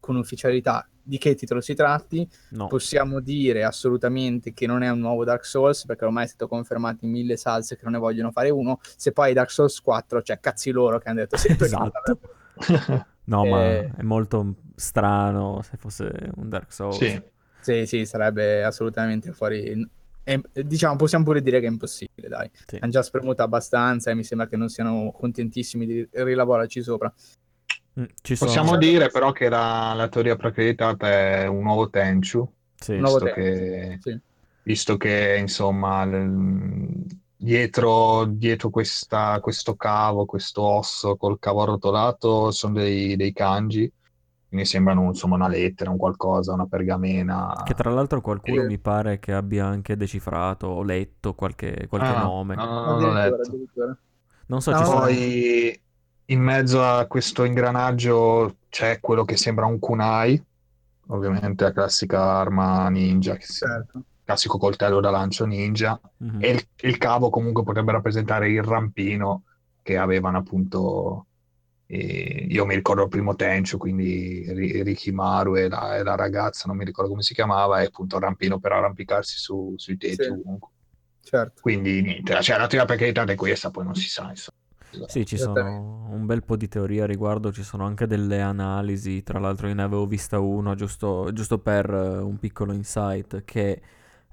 con 0.00 0.16
ufficialità 0.16 0.88
di 1.02 1.18
che 1.18 1.34
titolo 1.34 1.60
si 1.60 1.74
tratti. 1.74 2.28
No. 2.50 2.66
Possiamo 2.66 3.20
dire 3.20 3.62
assolutamente 3.64 4.52
che 4.52 4.66
non 4.66 4.82
è 4.82 4.90
un 4.90 4.98
nuovo 4.98 5.24
Dark 5.24 5.44
Souls, 5.46 5.86
perché 5.86 6.04
ormai 6.04 6.24
è 6.24 6.28
stato 6.28 6.48
confermato 6.48 7.04
in 7.04 7.12
mille 7.12 7.36
salse 7.36 7.76
che 7.76 7.82
non 7.84 7.92
ne 7.92 7.98
vogliono 7.98 8.32
fare 8.32 8.50
uno. 8.50 8.80
Se 8.96 9.12
poi 9.12 9.32
Dark 9.32 9.50
Souls 9.50 9.80
4, 9.80 10.22
cioè 10.22 10.40
cazzi 10.40 10.72
loro 10.72 10.98
che 10.98 11.08
hanno 11.08 11.20
detto 11.20 11.36
sempre 11.36 11.66
Esatto. 11.66 12.18
No, 13.26 13.44
Eh. 13.44 13.50
ma 13.50 13.62
è 13.96 14.02
molto 14.02 14.54
strano 14.76 15.60
se 15.62 15.76
fosse 15.76 16.30
un 16.36 16.48
Dark 16.48 16.72
Souls. 16.72 16.96
Sì. 16.96 17.20
Sì, 17.60 17.84
sì, 17.86 18.06
sarebbe 18.06 18.62
assolutamente 18.62 19.32
fuori. 19.32 19.88
È- 20.26 20.62
diciamo, 20.64 20.96
possiamo 20.96 21.22
pure 21.24 21.40
dire 21.40 21.60
che 21.60 21.66
è 21.66 21.70
impossibile, 21.70 22.26
dai. 22.28 22.50
Sì. 22.66 22.78
Hanno 22.80 22.90
già 22.90 23.02
spremuto 23.02 23.42
abbastanza 23.42 24.10
e 24.10 24.14
mi 24.14 24.24
sembra 24.24 24.48
che 24.48 24.56
non 24.56 24.68
siano 24.68 25.12
contentissimi 25.12 25.86
di 25.86 26.08
rilavorarci 26.10 26.82
sopra. 26.82 27.12
Mm, 28.00 28.04
Ci 28.20 28.34
sono... 28.34 28.50
Possiamo 28.50 28.76
dire 28.76 29.08
però 29.08 29.30
che 29.30 29.48
la, 29.48 29.92
la 29.94 30.08
teoria 30.08 30.34
preaccreditata 30.34 31.08
è 31.08 31.46
un 31.46 31.62
nuovo 31.62 31.88
Tenchu, 31.88 32.50
Sì. 32.74 32.96
Nuovo 32.98 33.20
visto 33.20 33.34
tempo, 33.34 33.40
che, 33.40 33.98
sì. 34.00 34.20
visto 34.64 34.96
che 34.96 35.36
insomma 35.38 36.04
l- 36.04 37.04
dietro, 37.36 38.24
dietro 38.24 38.70
questa- 38.70 39.38
questo 39.40 39.76
cavo, 39.76 40.24
questo 40.24 40.62
osso 40.62 41.16
col 41.16 41.38
cavo 41.38 41.62
arrotolato 41.62 42.50
sono 42.50 42.74
dei, 42.74 43.14
dei 43.16 43.32
kanji, 43.32 43.90
quindi 44.56 44.64
sembrano 44.64 45.02
insomma 45.04 45.34
una 45.34 45.48
lettera, 45.48 45.90
un 45.90 45.98
qualcosa, 45.98 46.54
una 46.54 46.66
pergamena. 46.66 47.62
Che 47.64 47.74
tra 47.74 47.90
l'altro 47.90 48.20
qualcuno 48.22 48.62
Eh. 48.62 48.66
mi 48.66 48.78
pare 48.78 49.18
che 49.18 49.32
abbia 49.32 49.66
anche 49.66 49.96
decifrato 49.96 50.66
o 50.66 50.82
letto 50.82 51.34
qualche, 51.34 51.86
qualche 51.88 52.08
Ah, 52.08 52.22
nome. 52.22 52.54
no, 52.54 52.64
no, 52.64 52.84
non 52.84 53.00
l'ho 53.02 53.12
letto. 53.12 53.50
Non 54.46 54.60
so, 54.62 54.70
No, 54.70 54.76
ci 54.78 54.82
no, 54.82 54.88
sono... 54.88 55.00
Poi 55.00 55.80
in 56.28 56.40
mezzo 56.40 56.82
a 56.82 57.04
questo 57.06 57.44
ingranaggio 57.44 58.56
c'è 58.70 58.98
quello 59.00 59.24
che 59.24 59.36
sembra 59.36 59.66
un 59.66 59.78
kunai, 59.78 60.42
ovviamente 61.08 61.64
la 61.64 61.72
classica 61.72 62.22
arma 62.38 62.88
ninja, 62.88 63.34
che 63.36 63.44
si- 63.44 63.64
Certo. 63.66 64.02
classico 64.24 64.56
coltello 64.58 65.00
da 65.00 65.10
lancio 65.10 65.44
ninja, 65.44 66.00
Mhm. 66.18 66.38
e 66.42 66.48
il, 66.50 66.66
il 66.88 66.96
cavo 66.98 67.28
comunque 67.30 67.62
potrebbe 67.62 67.92
rappresentare 67.92 68.48
il 68.50 68.62
rampino 68.62 69.42
che 69.82 69.96
avevano 69.98 70.38
appunto, 70.38 71.26
eh, 71.86 72.46
io 72.48 72.66
mi 72.66 72.74
ricordo 72.74 73.02
il 73.02 73.08
primo 73.08 73.34
Tenchu, 73.34 73.78
quindi 73.78 74.44
Ri- 74.52 74.82
Rikimaru 74.82 75.56
e 75.56 75.68
la, 75.68 75.96
e 75.96 76.02
la 76.02 76.14
ragazza, 76.16 76.64
non 76.66 76.76
mi 76.76 76.84
ricordo 76.84 77.10
come 77.10 77.22
si 77.22 77.34
chiamava, 77.34 77.80
e 77.82 77.86
appunto 77.86 78.16
il 78.16 78.22
rampino 78.22 78.58
per 78.58 78.72
arrampicarsi 78.72 79.38
su- 79.38 79.74
sui 79.76 79.96
tetti 79.96 80.24
Sì. 80.24 80.30
ovunque. 80.30 80.70
certo. 81.20 81.60
Quindi 81.60 82.02
niente, 82.02 82.40
cioè 82.42 82.58
la 82.58 82.66
teoria 82.66 82.86
per 82.86 82.96
carità 82.98 83.22
è 83.24 83.34
questa, 83.34 83.70
poi 83.70 83.84
non 83.84 83.94
si 83.94 84.08
sa, 84.08 84.28
insomma. 84.28 84.58
Sì, 85.08 85.26
ci 85.26 85.36
sono 85.36 86.08
un 86.10 86.24
bel 86.26 86.42
po' 86.42 86.56
di 86.56 86.68
teorie 86.68 87.02
a 87.02 87.06
riguardo, 87.06 87.52
ci 87.52 87.62
sono 87.62 87.84
anche 87.84 88.06
delle 88.06 88.40
analisi, 88.40 89.22
tra 89.22 89.38
l'altro 89.38 89.68
io 89.68 89.74
ne 89.74 89.82
avevo 89.82 90.06
vista 90.06 90.38
una 90.38 90.74
giusto, 90.74 91.30
giusto 91.32 91.58
per 91.58 91.90
eh, 91.90 92.18
un 92.18 92.38
piccolo 92.38 92.72
insight 92.72 93.44
che 93.44 93.80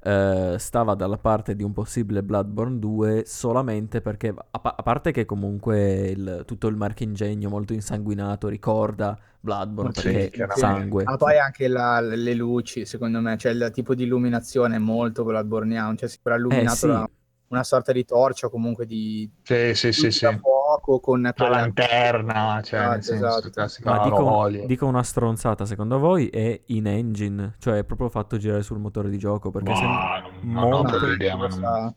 eh, 0.03 0.55
stava 0.59 0.95
dalla 0.95 1.17
parte 1.17 1.55
di 1.55 1.63
un 1.63 1.71
possibile 1.73 2.23
Bloodborne 2.23 2.79
2 2.79 3.23
solamente 3.25 4.01
perché, 4.01 4.29
a, 4.29 4.59
pa- 4.59 4.75
a 4.77 4.83
parte 4.83 5.11
che 5.11 5.25
comunque 5.25 6.07
il- 6.09 6.43
tutto 6.45 6.67
il 6.67 6.75
marchingegno 6.75 7.49
molto 7.49 7.73
insanguinato 7.73 8.47
ricorda 8.47 9.17
Bloodborne 9.39 9.91
Sì, 9.91 10.01
perché 10.01 10.31
sangue. 10.49 11.03
Ma 11.03 11.17
poi 11.17 11.37
anche 11.37 11.67
la- 11.67 11.99
le 11.99 12.33
luci, 12.33 12.85
secondo 12.85 13.19
me, 13.19 13.37
cioè 13.37 13.51
il 13.51 13.69
tipo 13.73 13.93
di 13.93 14.03
illuminazione 14.03 14.77
è 14.77 14.79
molto 14.79 15.23
bloodborneano, 15.25 15.95
cioè 15.97 16.07
sembra 16.07 16.35
Eh 16.49 16.67
illuminato 16.67 16.67
sì, 16.69 16.87
da 16.87 17.09
una 17.53 17.63
sorta 17.63 17.91
di 17.91 18.05
torcia 18.05 18.47
o 18.47 18.49
comunque 18.49 18.85
di 18.85 19.29
Sì, 19.43 19.73
sì, 19.75 19.91
sì, 19.91 20.11
sì. 20.11 20.25
fuoco 20.39 20.99
con 20.99 21.21
La 21.21 21.49
lanterna, 21.49 22.61
cioè 22.63 22.79
nel 22.89 22.99
Esatto, 22.99 23.51
senso, 23.51 23.61
esatto. 23.61 23.81
ma 23.83 23.99
dico, 23.99 24.49
dico 24.65 24.85
una 24.85 25.03
stronzata, 25.03 25.65
secondo 25.65 25.99
voi 25.99 26.27
è 26.29 26.61
in 26.67 26.87
engine, 26.87 27.55
cioè 27.59 27.79
è 27.79 27.83
proprio 27.83 28.09
fatto 28.09 28.37
girare 28.37 28.63
sul 28.63 28.79
motore 28.79 29.09
di 29.09 29.17
gioco 29.17 29.51
perché 29.51 29.71
Ma 29.71 30.19
non, 30.21 30.39
non 30.53 30.73
ho 30.73 30.83
proprio 30.83 31.37
ma 31.37 31.47
non-? 31.47 31.95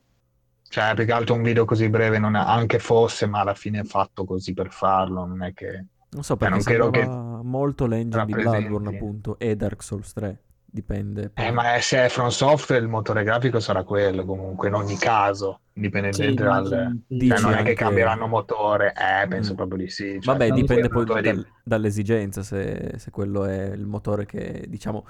Cioè, 0.69 0.95
più 0.95 1.05
che 1.05 1.13
altro 1.13 1.35
un 1.35 1.43
video 1.43 1.65
così 1.65 1.89
breve, 1.89 2.19
non 2.19 2.35
è- 2.37 2.41
anche 2.41 2.79
fosse, 2.79 3.27
ma 3.27 3.41
alla 3.41 3.55
fine 3.55 3.81
è 3.81 3.85
fatto 3.85 4.25
così 4.25 4.53
per 4.53 4.71
farlo, 4.73 5.25
non 5.25 5.43
è 5.43 5.53
che... 5.53 5.87
Non 6.11 6.23
so 6.23 6.35
Eh, 6.35 6.37
perché 6.37 6.55
non 6.55 6.63
credo 6.63 6.91
che 6.91 7.05
molto 7.05 7.87
l'engine 7.87 8.25
di. 8.25 8.33
Bloodborne 8.33 8.89
appunto 8.89 9.39
e 9.39 9.55
Dark 9.57 9.83
Souls 9.83 10.13
3, 10.13 10.45
dipende. 10.67 11.31
Eh, 11.35 11.51
ma 11.51 11.79
se 11.81 12.05
è 12.07 12.09
From 12.09 12.29
Software 12.29 12.83
il 12.83 12.89
motore 12.89 13.23
grafico 13.25 13.61
sarà 13.61 13.83
quello 13.85 14.25
comunque, 14.25 14.69
in 14.69 14.75
ogni 14.75 14.97
caso, 14.99 15.61
indipendentemente 15.75 16.43
dal... 16.43 16.65
immagino. 16.67 16.91
sì. 17.09 17.17
Dici 17.17 17.29
Cioè, 17.29 17.41
non 17.41 17.55
è 17.55 17.63
che 17.63 17.75
cambieranno 17.75 18.27
motore, 18.27 18.93
eh, 18.95 19.27
penso 19.29 19.53
Mm. 19.53 19.57
proprio 19.57 19.79
di 19.79 19.89
sì. 19.89 20.21
Cioè, 20.21 20.37
Vabbè, 20.37 20.51
dipende 20.53 20.89
poi 20.89 21.05
dal- 21.05 21.47
dall'esigenza, 21.63 22.43
se, 22.43 22.95
se 22.99 23.11
quello 23.11 23.45
è 23.45 23.73
il 23.73 23.87
motore 23.87 24.27
che 24.27 24.65
diciamo 24.69 25.07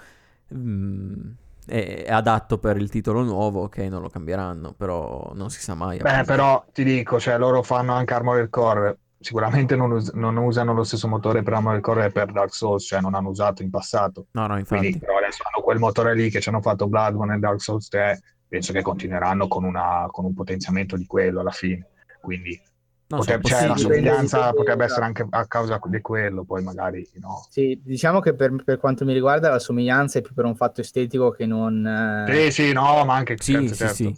mm, 0.54 1.30
è, 1.66 2.04
è 2.06 2.12
adatto 2.12 2.58
per 2.58 2.76
il 2.76 2.88
titolo 2.90 3.22
nuovo, 3.22 3.62
ok, 3.62 3.78
non 3.78 4.02
lo 4.02 4.08
cambieranno, 4.08 4.72
però 4.72 5.32
non 5.34 5.50
si 5.50 5.60
sa 5.60 5.74
mai. 5.74 5.98
Beh, 5.98 6.10
appunto. 6.10 6.24
però 6.24 6.64
ti 6.72 6.84
dico, 6.84 7.18
cioè, 7.18 7.38
loro 7.38 7.62
fanno 7.62 7.92
anche 7.92 8.14
Armored 8.14 8.48
Core, 8.50 8.98
sicuramente 9.26 9.76
non, 9.76 9.90
us- 9.92 10.12
non 10.12 10.36
usano 10.36 10.72
lo 10.72 10.84
stesso 10.84 11.08
motore 11.08 11.42
per 11.42 11.54
Armored 11.54 11.80
Core 11.82 12.06
e 12.06 12.10
per 12.12 12.32
Dark 12.32 12.54
Souls, 12.54 12.84
cioè 12.86 13.00
non 13.00 13.14
hanno 13.14 13.28
usato 13.30 13.62
in 13.62 13.70
passato. 13.70 14.26
No, 14.32 14.46
no, 14.46 14.62
Quindi, 14.64 14.86
infatti. 14.88 14.98
però 15.04 15.18
adesso 15.18 15.42
hanno 15.52 15.62
quel 15.64 15.78
motore 15.78 16.14
lì 16.14 16.30
che 16.30 16.40
ci 16.40 16.48
hanno 16.48 16.60
fatto 16.62 16.86
Bloodborne 16.86 17.34
e 17.34 17.38
Dark 17.38 17.60
Souls 17.60 17.88
3, 17.88 18.20
penso 18.48 18.72
che 18.72 18.82
continueranno 18.82 19.48
con, 19.48 19.64
una- 19.64 20.06
con 20.10 20.24
un 20.24 20.32
potenziamento 20.34 20.96
di 20.96 21.06
quello 21.06 21.40
alla 21.40 21.50
fine. 21.50 21.86
Quindi 22.20 22.60
Non 23.08 23.20
so, 23.22 23.32
potrebbe, 23.32 23.48
cioè, 23.48 23.66
la 23.68 23.76
somiglianza 23.76 24.52
potrebbe 24.52 24.84
essere 24.84 25.04
anche 25.04 25.26
a 25.28 25.46
causa 25.46 25.80
di 25.84 26.00
quello, 26.00 26.44
poi 26.44 26.62
magari 26.62 27.08
no. 27.20 27.46
Sì, 27.50 27.80
diciamo 27.84 28.20
che 28.20 28.34
per, 28.34 28.54
per 28.64 28.78
quanto 28.78 29.04
mi 29.04 29.12
riguarda 29.12 29.48
la 29.50 29.58
somiglianza 29.58 30.18
è 30.18 30.22
più 30.22 30.34
per 30.34 30.44
un 30.44 30.56
fatto 30.56 30.80
estetico 30.80 31.30
che 31.30 31.46
non... 31.46 31.86
eh, 31.86 32.50
Sì, 32.50 32.50
sì, 32.50 32.72
no, 32.72 33.04
ma 33.04 33.14
anche 33.14 33.36
Sì, 33.38 33.52
certo, 33.52 33.68
sì, 33.68 33.76
certo. 33.76 33.94
sì. 33.94 34.16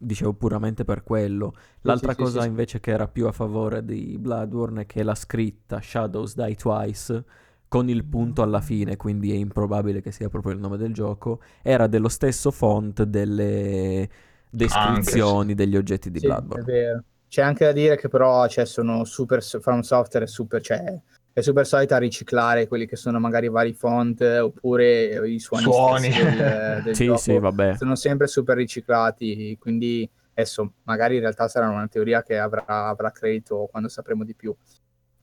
Dicevo 0.00 0.32
puramente 0.32 0.84
per 0.84 1.02
quello. 1.02 1.52
L'altra 1.80 2.10
sì, 2.12 2.18
sì, 2.18 2.22
cosa 2.22 2.38
sì, 2.38 2.42
sì. 2.44 2.48
invece 2.48 2.80
che 2.80 2.92
era 2.92 3.08
più 3.08 3.26
a 3.26 3.32
favore 3.32 3.84
di 3.84 4.16
Bloodborne 4.18 4.82
è 4.82 4.86
che 4.86 5.02
la 5.02 5.16
scritta 5.16 5.80
Shadows 5.80 6.34
Die 6.36 6.54
Twice 6.54 7.24
con 7.66 7.88
il 7.88 8.04
punto 8.04 8.42
alla 8.42 8.60
fine, 8.60 8.96
quindi 8.96 9.32
è 9.32 9.34
improbabile 9.34 10.00
che 10.00 10.12
sia 10.12 10.28
proprio 10.28 10.52
il 10.52 10.60
nome 10.60 10.76
del 10.76 10.94
gioco, 10.94 11.40
era 11.62 11.86
dello 11.88 12.08
stesso 12.08 12.50
font 12.50 13.02
delle 13.02 14.08
descrizioni 14.48 15.54
degli 15.54 15.76
oggetti 15.76 16.10
di 16.10 16.20
Sì, 16.20 16.26
è 16.26 16.38
Bloodborne. 16.38 16.64
vero. 16.64 17.04
C'è 17.28 17.42
anche 17.42 17.64
da 17.66 17.72
dire 17.72 17.96
che 17.96 18.08
però 18.08 18.46
cioè, 18.48 18.64
sono 18.64 19.04
super 19.04 19.42
From 19.42 19.80
Software 19.80 20.24
è 20.24 20.28
super, 20.28 20.62
cioè, 20.62 20.98
è 21.38 21.42
super 21.42 21.66
solita 21.66 21.98
riciclare 21.98 22.66
quelli 22.66 22.86
che 22.86 22.96
sono 22.96 23.18
magari 23.20 23.48
vari 23.48 23.72
font 23.72 24.20
eh, 24.20 24.38
oppure 24.40 25.28
i 25.28 25.38
suoni, 25.38 25.62
Suoni. 25.62 26.08
del, 26.10 26.80
del 26.84 26.94
Sì, 26.94 27.06
gioco. 27.06 27.18
sì, 27.18 27.38
vabbè. 27.38 27.76
Sono 27.76 27.94
sempre 27.96 28.26
super 28.26 28.56
riciclati, 28.56 29.56
quindi 29.58 30.08
adesso 30.34 30.72
magari 30.84 31.14
in 31.16 31.20
realtà 31.20 31.48
sarà 31.48 31.68
una 31.68 31.88
teoria 31.88 32.22
che 32.22 32.38
avrà, 32.38 32.64
avrà 32.66 33.10
credito 33.10 33.68
quando 33.70 33.88
sapremo 33.88 34.24
di 34.24 34.34
più. 34.34 34.54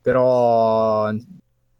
Però 0.00 1.12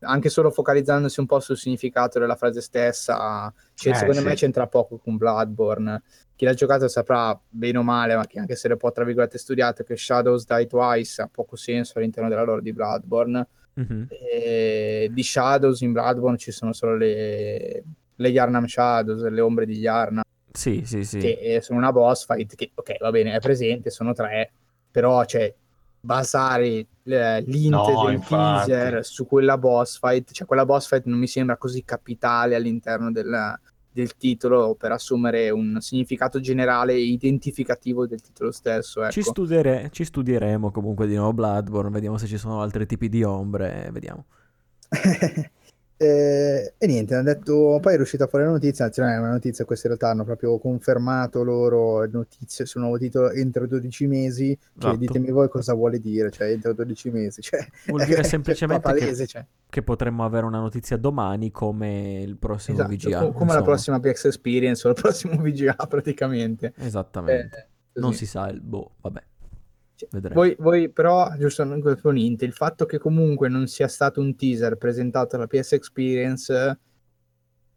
anche 0.01 0.28
solo 0.28 0.51
focalizzandosi 0.51 1.20
un 1.20 1.26
po' 1.26 1.41
sul 1.41 1.57
significato 1.57 2.18
della 2.18 2.37
frase 2.37 2.61
stessa, 2.61 3.53
cioè, 3.74 3.93
Eh, 3.93 3.97
secondo 3.97 4.20
sì. 4.20 4.26
me 4.26 4.34
c'entra 4.34 4.66
poco 4.66 4.99
con 4.99 5.16
Bloodborne. 5.16 6.03
Chi 6.34 6.45
l'ha 6.45 6.55
giocato 6.55 6.87
saprà 6.89 7.39
bene 7.49 7.78
o 7.78 7.82
male, 7.82 8.14
ma 8.14 8.26
che 8.26 8.39
anche 8.39 8.57
se 8.57 8.68
le 8.68 8.76
può 8.76 8.93
tra 8.93 9.05
virgolette 9.05 9.39
studiato, 9.39 9.82
che 9.84 9.97
Shadows 9.97 10.45
Die 10.45 10.66
Twice 10.66 11.22
ha 11.22 11.28
poco 11.32 11.57
senso 11.57 11.99
all'interno 11.99 12.28
della 12.28 12.43
lore 12.43 12.61
di 12.62 12.72
Bloodborne. 12.72 13.47
Mhm. 13.79 14.07
E 14.11 15.11
di 15.12 15.22
Shadows 15.22 15.81
in 15.83 15.93
Bloodborne 15.93 16.39
ci 16.39 16.51
sono 16.51 16.72
solo 16.72 16.97
le, 16.97 17.85
le 18.14 18.29
Yarnam 18.29 18.64
Shadows, 18.66 19.29
le 19.29 19.41
ombre 19.43 19.66
di 19.66 19.74
Yarnam 19.79 20.22
Sì, 20.53 20.83
sì, 20.87 21.05
sì. 21.05 21.18
che 21.18 21.39
eh, 21.41 21.61
sono 21.61 21.79
una 21.79 21.93
boss 21.93 22.24
fight 22.27 22.55
che 22.55 22.70
ok 22.74 22.97
va 23.01 23.11
bene 23.11 23.35
è 23.35 23.39
presente 23.41 23.91
sono 23.91 24.14
tre 24.14 24.51
però 24.91 25.24
cioè 25.27 25.55
basare 26.01 26.87
eh, 27.05 27.41
l'int 27.43 27.70
No, 27.74 28.05
del 28.07 28.14
infatti. 28.14 28.70
teaser 28.70 29.05
su 29.05 29.27
quella 29.27 29.59
boss 29.59 29.99
fight 29.99 30.33
cioè 30.33 30.47
quella 30.47 30.64
boss 30.64 30.89
fight 30.89 31.05
non 31.05 31.18
mi 31.18 31.27
sembra 31.27 31.57
così 31.59 31.85
capitale 31.85 32.55
all'interno 32.55 33.12
del, 33.12 33.59
del 33.97 34.14
titolo 34.16 34.74
per 34.74 34.92
assumere 34.92 35.49
un 35.49 35.78
significato 35.80 36.38
generale 36.38 36.92
e 36.92 37.01
identificativo 37.01 38.07
del 38.07 38.20
titolo 38.20 38.53
stesso 38.53 39.01
ecco. 39.01 39.12
Ci, 39.12 39.22
studiere- 39.22 39.88
ci 39.90 40.05
studieremo 40.05 40.70
comunque 40.70 41.07
di 41.07 41.14
nuovo 41.14 41.32
Bloodborne, 41.32 41.88
vediamo 41.88 42.18
se 42.18 42.26
ci 42.26 42.36
sono 42.36 42.61
altri 42.61 42.84
tipi 42.84 43.09
di 43.09 43.22
ombre, 43.22 43.88
vediamo. 43.90 44.26
Eh, 45.99 46.74
e 46.76 46.86
niente, 46.86 47.14
hanno 47.14 47.22
detto, 47.24 47.78
poi 47.80 47.94
è 47.94 47.99
uscita 48.01 48.26
fuori 48.26 48.44
la 48.44 48.51
notizia, 48.51 48.84
anzi 48.84 49.01
non 49.01 49.09
è 49.11 49.18
una 49.18 49.30
notizia, 49.30 49.64
questa 49.64 49.86
in 49.88 49.94
realtà 49.94 50.12
hanno 50.12 50.24
proprio 50.24 50.59
confermato 50.59 51.42
loro 51.42 52.07
notizie 52.07 52.66
sul 52.66 52.82
nuovo 52.82 52.99
titolo 52.99 53.30
entro 53.30 53.66
12 53.66 54.07
mesi, 54.07 54.55
che 54.57 54.78
Esatto. 54.78 54.97
ditemi 54.97 55.30
voi 55.30 55.49
cosa 55.49 55.72
vuole 55.72 55.99
dire, 55.99 56.30
cioè 56.30 56.49
entro 56.49 56.74
12 56.74 57.11
mesi, 57.11 57.40
cioè, 57.40 57.66
Vuol 57.86 58.05
dire 58.05 58.22
semplicemente 58.24 58.92
che- 58.92 58.99
palese, 58.99 59.26
cioè. 59.26 59.44
Che 59.68 59.82
potremmo 59.82 60.24
avere 60.24 60.44
una 60.44 60.61
notizia 60.61 60.97
domani 60.99 61.51
come 61.51 62.20
il 62.22 62.36
prossimo 62.36 62.76
Esatto, 62.78 62.92
VGA. 62.94 63.18
co- 63.18 63.32
come 63.32 63.53
la 63.53 63.59
insomma. 63.59 63.62
prossima 63.62 64.01
PX 64.01 64.24
Experience 64.26 64.86
o 64.86 64.90
il 64.90 64.97
prossimo 65.01 65.36
VGA 65.42 65.74
praticamente. 65.88 66.72
Esattamente. 66.76 67.68
Eh, 67.94 68.01
non 68.01 68.12
si 68.12 68.26
sa 68.26 68.49
il 68.49 68.61
boh, 68.61 68.92
vabbè. 69.01 69.22
Vedremo. 70.11 70.34
Voi, 70.34 70.57
voi 70.59 70.90
però, 70.90 71.30
giusto 71.38 71.62
un 71.62 72.16
int, 72.18 72.42
il 72.42 72.53
fatto 72.53 72.84
che 72.86 72.99
comunque 72.99 73.49
non 73.49 73.66
sia 73.66 73.88
stato 73.88 74.20
un 74.20 74.36
teaser 74.36 74.76
presentato 74.76 75.36
alla 75.36 75.47
PS 75.47 75.72
Experience, 75.72 76.78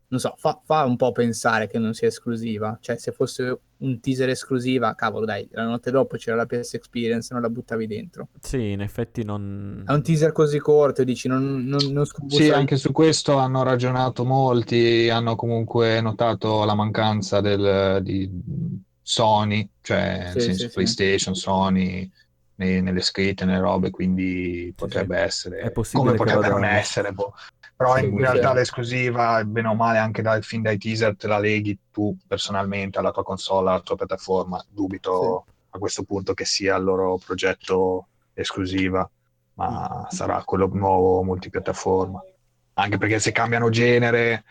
non 0.10 0.20
so, 0.20 0.34
fa, 0.38 0.60
fa 0.66 0.86
un 0.86 0.96
po' 0.96 1.12
pensare 1.12 1.68
che 1.68 1.78
non 1.78 1.94
sia 1.94 2.08
esclusiva. 2.08 2.78
Cioè, 2.82 2.98
se 2.98 3.12
fosse 3.12 3.60
un 3.78 4.00
teaser 4.00 4.30
esclusiva, 4.30 4.96
cavolo, 4.96 5.26
dai, 5.26 5.48
la 5.52 5.66
notte 5.66 5.92
dopo 5.92 6.18
c'era 6.18 6.36
la 6.36 6.46
PS 6.46 6.74
Experience, 6.74 7.32
non 7.32 7.42
la 7.42 7.50
buttavi 7.50 7.86
dentro. 7.86 8.30
Sì, 8.40 8.72
in 8.72 8.82
effetti 8.82 9.24
non... 9.24 9.84
È 9.86 9.92
un 9.94 10.02
teaser 10.02 10.32
così 10.32 10.58
corto, 10.58 11.04
dici, 11.04 11.28
non, 11.28 11.64
non, 11.64 11.80
non 11.92 12.06
Sì, 12.28 12.50
anche 12.50 12.78
su 12.78 12.92
questo 12.92 13.38
hanno 13.38 13.64
ragionato 13.64 14.26
molti, 14.26 15.10
hanno 15.10 15.36
comunque 15.36 16.02
notato 16.02 16.66
la 16.66 16.74
mancanza 16.74 17.40
del, 17.40 18.00
di 18.02 18.30
Sony, 19.10 19.68
cioè 19.82 20.12
Sì, 20.14 20.20
nel 20.20 20.42
senso 20.42 20.62
sì, 20.62 20.68
sì. 20.68 20.74
PlayStation, 20.74 21.34
Sony, 21.34 22.08
nei- 22.58 22.80
nelle 22.84 23.02
scritte, 23.02 23.44
nelle 23.44 23.60
robe, 23.60 23.90
quindi 23.90 24.72
potrebbe 24.76 25.18
sì. 25.18 25.24
essere, 25.24 25.58
È 25.62 25.72
possibile 25.72 26.16
come 26.16 26.18
potrebbe 26.18 26.48
vada- 26.48 26.54
non 26.54 26.64
essere, 26.64 27.12
boh. 27.12 27.34
Però 27.76 27.96
Sì, 27.96 28.06
in 28.06 28.12
sì. 28.18 28.22
realtà 28.22 28.54
l'esclusiva, 28.54 29.44
bene 29.46 29.70
o 29.70 29.74
male, 29.74 29.98
anche 29.98 30.22
dal, 30.22 30.44
fin 30.44 30.62
dai 30.62 30.78
teaser 30.78 31.16
te 31.18 31.26
la 31.26 31.40
leghi 31.40 31.76
tu 31.92 32.16
personalmente 32.28 33.00
alla 33.00 33.10
tua 33.10 33.24
console, 33.24 33.70
alla 33.72 33.80
tua 33.80 33.96
piattaforma. 33.96 34.64
Dubito 34.70 35.46
a 35.72 35.78
questo 35.80 36.04
punto 36.04 36.36
che 36.36 36.46
sia 36.46 36.76
il 36.76 36.84
loro 36.84 37.18
progetto 37.18 38.10
esclusiva, 38.36 39.10
ma 39.56 40.06
sarà 40.12 40.44
quello 40.44 40.70
nuovo 40.72 41.24
multipiattaforma. 41.24 42.22
Anche 42.74 42.98
perché 43.00 43.18
se 43.20 43.32
cambiano 43.32 43.70
genere 43.70 44.44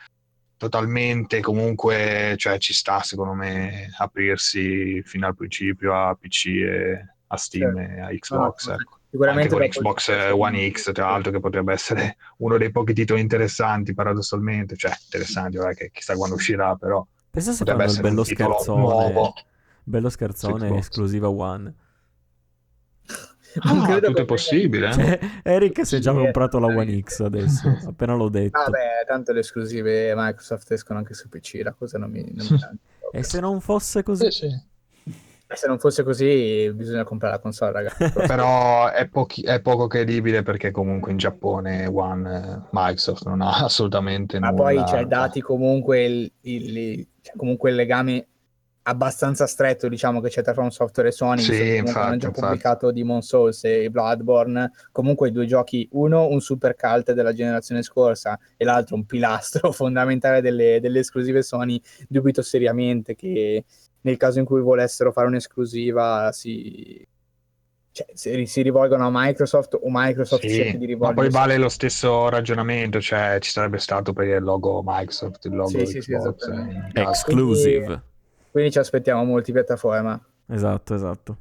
totalmente, 0.59 1.41
comunque, 1.41 2.35
cioè, 2.37 2.59
ci 2.59 2.75
sta 2.75 3.01
secondo 3.03 3.33
me 3.33 3.89
aprirsi 3.99 5.03
fino 5.05 5.27
al 5.27 5.35
principio 5.35 5.95
a 5.95 6.15
PC 6.15 6.47
e 6.49 7.05
a 7.29 7.37
Steam 7.39 7.75
Certo. 7.77 7.93
e 7.93 8.01
a 8.01 8.09
Xbox. 8.19 8.67
no, 8.69 8.75
ecco. 8.75 8.97
Sicuramente 9.11 9.55
Anche 9.55 9.67
con 9.69 9.83
Xbox 9.83 10.09
One 10.33 10.71
X, 10.71 10.93
tra 10.93 11.07
l'altro, 11.07 11.33
che 11.33 11.41
potrebbe 11.41 11.73
essere 11.73 12.17
uno 12.39 12.59
dei 12.59 12.71
pochi 12.71 12.93
titoli 12.93 13.21
interessanti, 13.23 13.95
paradossalmente, 13.95 14.77
cioè 14.77 14.93
interessanti, 15.05 15.57
vabbè, 15.57 15.75
che 15.75 15.91
chissà 15.91 16.15
quando 16.15 16.35
uscirà, 16.35 16.77
però 16.77 17.07
Pensa 17.31 17.53
se 17.53 17.65
potrebbe 17.65 17.85
fanno 17.85 17.93
il 17.93 18.01
bello 18.01 18.21
un 18.21 18.27
titolo 18.27 18.53
scherzone, 18.55 18.81
nuovo. 18.81 19.33
bello 19.83 20.09
scherzone 20.11 20.67
Xbox. 20.67 20.79
esclusiva 20.81 21.29
One. 21.31 21.75
Non 23.63 23.79
Ah, 23.81 23.85
credo 23.87 24.01
tutto 24.09 24.13
che- 24.17 24.23
è 24.23 24.25
possibile. 24.27 24.89
eh? 24.89 24.93
Cioè, 24.93 25.19
Eric 25.43 25.87
si 25.87 25.97
è 25.97 25.99
già 25.99 26.13
Sì, 26.13 26.19
comprato 26.19 26.59
la 26.59 26.67
One. 26.67 27.01
X 27.01 27.21
adesso, 27.21 27.69
appena 27.87 28.15
l'ho 28.15 28.29
detto. 28.29 28.59
Vabbè, 28.59 29.05
tanto 29.07 29.33
le 29.33 29.41
esclusive 29.41 30.13
Microsoft 30.15 30.71
escono 30.73 30.99
anche 30.99 31.15
su 31.15 31.29
PC, 31.29 31.61
la 31.63 31.73
cosa 31.73 31.99
non 31.99 32.11
mi... 32.11 32.23
Non 32.35 32.47
mi 32.51 32.59
tanto. 32.61 32.79
E 33.11 33.23
se 33.23 33.41
non 33.41 33.61
fosse 33.61 34.03
così? 34.03 34.31
Sì, 34.31 34.47
sì. 34.47 34.67
E 35.51 35.57
se 35.57 35.67
non 35.67 35.79
fosse 35.79 36.03
così, 36.03 36.71
bisogna 36.75 37.05
comprare 37.05 37.37
la 37.37 37.41
console, 37.41 37.73
ragazzi. 37.73 38.11
Però 38.27 38.91
è, 38.91 39.09
pochi- 39.09 39.43
è 39.45 39.61
poco 39.63 39.87
credibile 39.87 40.43
perché 40.43 40.71
comunque 40.71 41.11
in 41.11 41.17
Giappone 41.17 41.87
One 41.87 42.37
eh, 42.65 42.69
Microsoft 42.71 43.25
non 43.25 43.41
ha 43.41 43.65
assolutamente 43.65 44.39
Ma 44.39 44.51
nulla. 44.51 44.63
poi 44.63 44.83
c'è 44.85 45.05
dati 45.07 45.41
comunque 45.41 46.05
il, 46.05 46.33
il- 46.43 47.07
c'è 47.23 47.33
comunque 47.35 47.71
il 47.71 47.77
legame 47.77 48.27
abbastanza 48.89 49.47
stretto, 49.47 49.89
diciamo, 49.89 50.20
che 50.20 50.30
c'è 50.30 50.43
tra 50.43 50.55
From 50.55 50.68
Software 50.68 51.11
e 51.11 51.12
Sony. 51.12 51.43
Sì, 51.43 51.76
infatti, 51.76 51.99
hanno 51.99 52.16
già 52.16 52.26
infatti. 52.28 52.41
pubblicato 52.41 52.91
Demon 52.91 53.22
Souls 53.22 53.62
e 53.64 53.91
Bloodborne. 53.91 54.72
Comunque 54.91 55.28
i 55.28 55.32
due 55.32 55.47
giochi, 55.47 55.86
uno 55.93 56.26
un 56.28 56.41
super 56.41 56.74
cult 56.74 57.12
della 57.12 57.32
generazione 57.32 57.82
scorsa 57.82 58.39
e 58.57 58.64
l'altro 58.64 58.97
un 58.97 59.05
pilastro 59.05 59.70
fondamentale 59.72 60.41
delle, 60.41 60.80
delle 60.80 61.01
esclusive 61.01 61.43
Sony. 61.43 61.80
Dubito 62.09 62.43
seriamente 62.43 63.14
che 63.14 63.64
nel 64.01 64.16
caso 64.16 64.39
in 64.39 64.45
cui 64.47 64.61
volessero 64.62 65.12
fare 65.12 65.26
un'esclusiva 65.26 66.32
si... 66.32 67.07
cioè, 67.93 68.07
si, 68.14 68.47
si 68.47 68.62
rivolgono 68.62 69.07
a 69.07 69.11
Microsoft 69.12 69.74
o 69.74 69.89
Microsoft 69.91 70.47
Sì, 70.47 70.55
cerca 70.55 70.78
di 70.78 70.78
ma 70.78 70.86
rivolgersi 70.86 71.30
poi 71.30 71.41
vale 71.41 71.57
lo 71.59 71.68
stesso 71.68 72.28
ragionamento, 72.30 73.01
cioè 73.01 73.36
ci 73.41 73.51
sarebbe 73.51 73.78
stato 73.78 74.14
per 74.14 74.28
il 74.28 74.43
logo 74.43 74.82
Microsoft, 74.82 75.45
il 75.45 75.57
logo 75.57 75.68
Sì, 75.68 75.86
sì, 75.86 76.01
sì, 76.01 76.12
Xbox. 76.12 76.47
eh, 76.49 76.53
in 76.53 76.91
caso. 76.95 77.11
Exclusive. 77.11 77.84
Quindi 77.84 78.16
ci 78.71 78.79
aspettiamo 78.79 79.25
multipiattaforma. 79.25 80.21
Esatto, 80.47 80.95
esatto. 80.95 81.37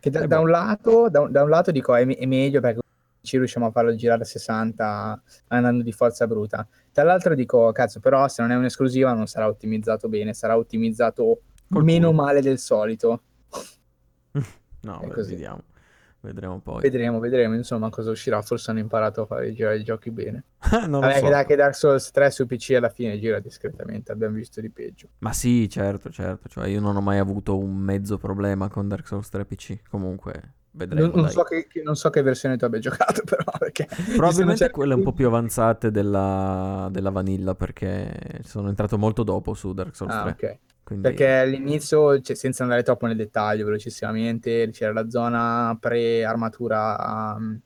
Che 0.00 0.10
da, 0.10 0.20
Eh, 0.22 0.26
da 0.26 0.38
un 0.40 0.48
lato, 0.48 1.08
da, 1.10 1.20
un- 1.22 1.32
da 1.32 1.42
un 1.42 1.48
lato 1.48 1.70
dico 1.70 1.94
è, 1.94 2.06
è 2.06 2.26
meglio 2.26 2.60
perché 2.60 2.80
ci 3.20 3.36
riusciamo 3.36 3.66
a 3.66 3.70
farlo 3.70 3.94
girare 3.94 4.22
a 4.22 4.24
60 4.24 5.20
andando 5.48 5.82
di 5.82 5.92
forza 5.92 6.26
bruta. 6.26 6.66
Dall'altro 6.92 7.34
dico, 7.34 7.70
cazzo, 7.72 8.00
però 8.00 8.26
se 8.28 8.40
non 8.42 8.52
è 8.52 8.56
un'esclusiva 8.56 9.12
non 9.12 9.26
sarà 9.26 9.46
ottimizzato 9.48 10.08
bene, 10.08 10.32
sarà 10.34 10.56
ottimizzato 10.56 11.40
Col 11.70 11.84
meno 11.84 12.12
male 12.12 12.40
del 12.40 12.58
solito. 12.58 13.22
No, 14.80 15.00
beh, 15.00 15.08
così. 15.08 15.32
vediamo. 15.32 15.62
Vedremo 16.20 16.58
poi. 16.60 16.80
Vedremo, 16.82 17.20
vedremo 17.20 17.54
insomma 17.54 17.90
cosa 17.90 18.10
uscirà. 18.10 18.42
Forse 18.42 18.70
hanno 18.70 18.80
imparato 18.80 19.22
a 19.22 19.26
fare 19.26 19.52
girare 19.52 19.78
i 19.78 19.84
giochi 19.84 20.10
bene. 20.10 20.44
non 20.82 20.90
lo 20.90 20.98
Vabbè, 21.00 21.18
so. 21.18 21.24
che, 21.24 21.30
da- 21.30 21.44
che 21.44 21.56
Dark 21.56 21.74
Souls 21.76 22.10
3 22.10 22.30
su 22.30 22.46
PC 22.46 22.72
alla 22.76 22.88
fine 22.88 23.18
gira 23.20 23.38
discretamente, 23.38 24.10
abbiamo 24.12 24.34
visto 24.34 24.60
di 24.60 24.68
peggio. 24.70 25.08
Ma 25.18 25.32
sì, 25.32 25.68
certo, 25.68 26.10
certo. 26.10 26.48
Cioè, 26.48 26.66
io 26.68 26.80
non 26.80 26.96
ho 26.96 27.00
mai 27.00 27.18
avuto 27.18 27.56
un 27.56 27.76
mezzo 27.76 28.18
problema 28.18 28.68
con 28.68 28.88
Dark 28.88 29.06
Souls 29.06 29.28
3 29.28 29.44
PC. 29.44 29.78
Comunque, 29.88 30.54
vedremo. 30.72 31.06
Non, 31.06 31.20
non 31.20 31.30
so 31.30 31.42
che, 31.44 31.68
non 31.84 31.94
so 31.94 32.10
che 32.10 32.20
versione 32.22 32.56
tu 32.56 32.64
abbia 32.64 32.80
giocato, 32.80 33.22
però. 33.24 33.44
Perché 33.56 33.86
Probabilmente 34.16 34.64
c'è- 34.66 34.70
quelle 34.72 34.94
un 34.94 35.02
po' 35.04 35.12
più 35.12 35.28
avanzate 35.28 35.92
della, 35.92 36.88
della 36.90 37.10
Vanilla 37.10 37.54
perché 37.54 38.40
sono 38.42 38.68
entrato 38.68 38.98
molto 38.98 39.22
dopo 39.22 39.54
su 39.54 39.72
Dark 39.72 39.94
Souls 39.94 40.12
Ah, 40.12 40.34
3. 40.34 40.48
ok. 40.48 40.58
Quindi... 40.88 41.06
Perché 41.06 41.30
all'inizio, 41.40 42.18
cioè, 42.22 42.34
senza 42.34 42.62
andare 42.62 42.82
troppo 42.82 43.04
nel 43.04 43.16
dettaglio, 43.16 43.66
velocissimamente, 43.66 44.70
c'era 44.70 44.94
la 44.94 45.10
zona 45.10 45.76
pre-armatura, 45.78 47.34
um, 47.36 47.60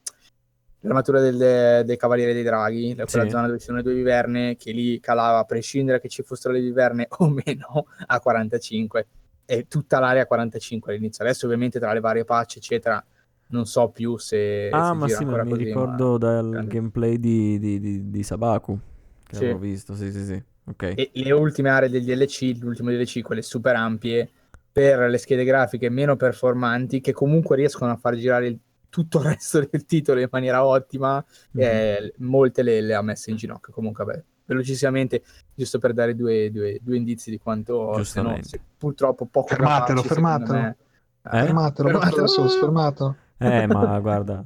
l'armatura 0.80 1.20
del- 1.20 1.84
dei 1.84 1.96
Cavalieri 1.96 2.32
dei 2.32 2.42
Draghi, 2.42 2.96
la- 2.96 3.04
quella 3.04 3.24
Sì. 3.26 3.30
zona 3.30 3.46
dove 3.46 3.60
ci 3.60 3.66
sono 3.66 3.76
le 3.76 3.84
due 3.84 3.94
viverne, 3.94 4.56
che 4.56 4.72
lì 4.72 4.98
calava, 4.98 5.38
a 5.38 5.44
prescindere 5.44 6.00
che 6.00 6.08
ci 6.08 6.24
fossero 6.24 6.52
le 6.52 6.60
viverne 6.60 7.06
o 7.18 7.28
meno, 7.28 7.86
a 8.06 8.18
45. 8.18 9.06
E 9.44 9.66
tutta 9.68 10.00
l'area 10.00 10.22
a 10.22 10.26
45 10.26 10.92
all'inizio. 10.92 11.22
Adesso 11.24 11.46
ovviamente 11.46 11.78
tra 11.78 11.92
le 11.92 12.00
varie 12.00 12.24
patch, 12.24 12.56
eccetera, 12.56 13.04
non 13.50 13.66
so 13.66 13.88
più 13.90 14.16
se, 14.16 14.68
Ah, 14.70 14.94
ma 14.94 15.06
sì, 15.06 15.24
ma 15.24 15.44
mi 15.44 15.50
così, 15.50 15.64
ricordo 15.64 16.18
dal 16.18 16.48
grande. 16.50 16.72
gameplay 16.72 17.18
di, 17.20 17.58
di, 17.60 17.78
di, 17.78 18.10
di 18.10 18.22
Sabaku 18.24 18.76
che 19.22 19.36
Sì. 19.36 19.44
avevo 19.44 19.58
visto. 19.58 19.94
Sì, 19.94 20.10
sì, 20.10 20.24
sì. 20.24 20.42
Ok. 20.64 20.82
E 20.96 21.10
le 21.12 21.32
ultime 21.32 21.70
aree 21.70 21.88
del 21.88 22.04
DLC, 22.04 22.56
l'ultimo 22.60 22.90
DLC, 22.90 23.20
quelle 23.22 23.42
super 23.42 23.74
ampie, 23.76 24.30
per 24.70 25.10
le 25.10 25.18
schede 25.18 25.44
grafiche 25.44 25.88
meno 25.90 26.16
performanti, 26.16 27.00
che 27.00 27.12
comunque 27.12 27.56
riescono 27.56 27.90
a 27.92 27.96
far 27.96 28.14
girare 28.16 28.46
il- 28.46 28.58
tutto 28.88 29.18
il 29.18 29.24
resto 29.36 29.66
del 29.70 29.84
titolo 29.84 30.20
in 30.20 30.28
maniera 30.30 30.64
ottima, 30.64 31.16
Mhm. 31.52 31.60
eh, 31.62 32.12
molte 32.18 32.62
le, 32.62 32.80
le 32.80 32.94
ha 32.94 33.02
messe 33.02 33.30
in 33.30 33.36
ginocchio. 33.36 33.72
Comunque, 33.72 34.04
vabbè, 34.04 34.22
velocissimamente, 34.46 35.22
giusto 35.54 35.78
per 35.78 35.92
dare 35.94 36.14
due, 36.14 36.50
due- 36.50 36.78
due 36.82 36.96
indizi 36.96 37.30
di 37.30 37.38
quanto, 37.38 38.02
se 38.04 38.20
no, 38.22 38.38
se 38.42 38.60
purtroppo 38.78 39.26
poco 39.26 39.48
Fermatelo, 39.48 40.02
capaci, 40.02 40.08
fermatelo. 40.08 40.58
me. 40.60 40.76
Eh? 41.24 41.28
Fermatelo, 41.30 41.88
fermatelo, 41.88 42.26
Fermatelo. 42.48 43.16
Eh, 43.42 43.66
ma 43.66 43.98
guarda, 44.00 44.44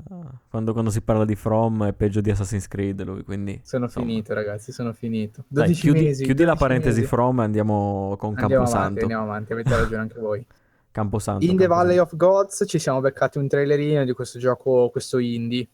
quando, 0.49 0.73
quando 0.73 0.91
si 0.91 1.01
parla 1.03 1.25
di 1.25 1.35
From 1.37 1.87
è 1.87 1.93
peggio 1.93 2.21
di 2.21 2.31
Assassin's 2.31 2.69
Creed 2.69 3.03
lui, 3.05 3.23
quindi... 3.25 3.61
Sono 3.63 3.85
insomma. 3.85 4.07
finito, 4.07 4.35
ragazzi, 4.35 4.73
sono 4.73 4.93
finito. 4.93 5.45
Dai, 5.49 5.65
12 5.67 5.81
chiudi, 5.81 6.03
mesi, 6.03 6.25
chiudi 6.25 6.43
la 6.45 6.55
12 6.55 6.63
parentesi 6.67 7.01
mesi. 7.01 7.11
From 7.13 7.41
e 7.41 7.45
andiamo 7.45 8.17
con 8.19 8.31
Andiamo 8.31 8.55
avanti, 8.55 8.73
Camposanto. 8.73 9.01
andiamo 9.01 9.23
avanti, 9.23 9.53
avete 9.53 9.77
ragione 9.77 10.01
anche 10.03 10.19
voi. 10.21 10.47
Camposanto. 10.91 11.45
In 11.45 11.51
The 11.51 11.57
Camposanto. 11.67 11.83
Valley 11.89 11.99
of 11.99 12.17
Gods 12.17 12.65
ci 12.67 12.79
siamo 12.79 13.01
beccati 13.01 13.39
un 13.39 13.49
trailerino 13.49 14.05
di 14.05 14.13
questo 14.13 14.39
gioco, 14.39 14.89
questo 14.91 15.19
indie. 15.19 15.69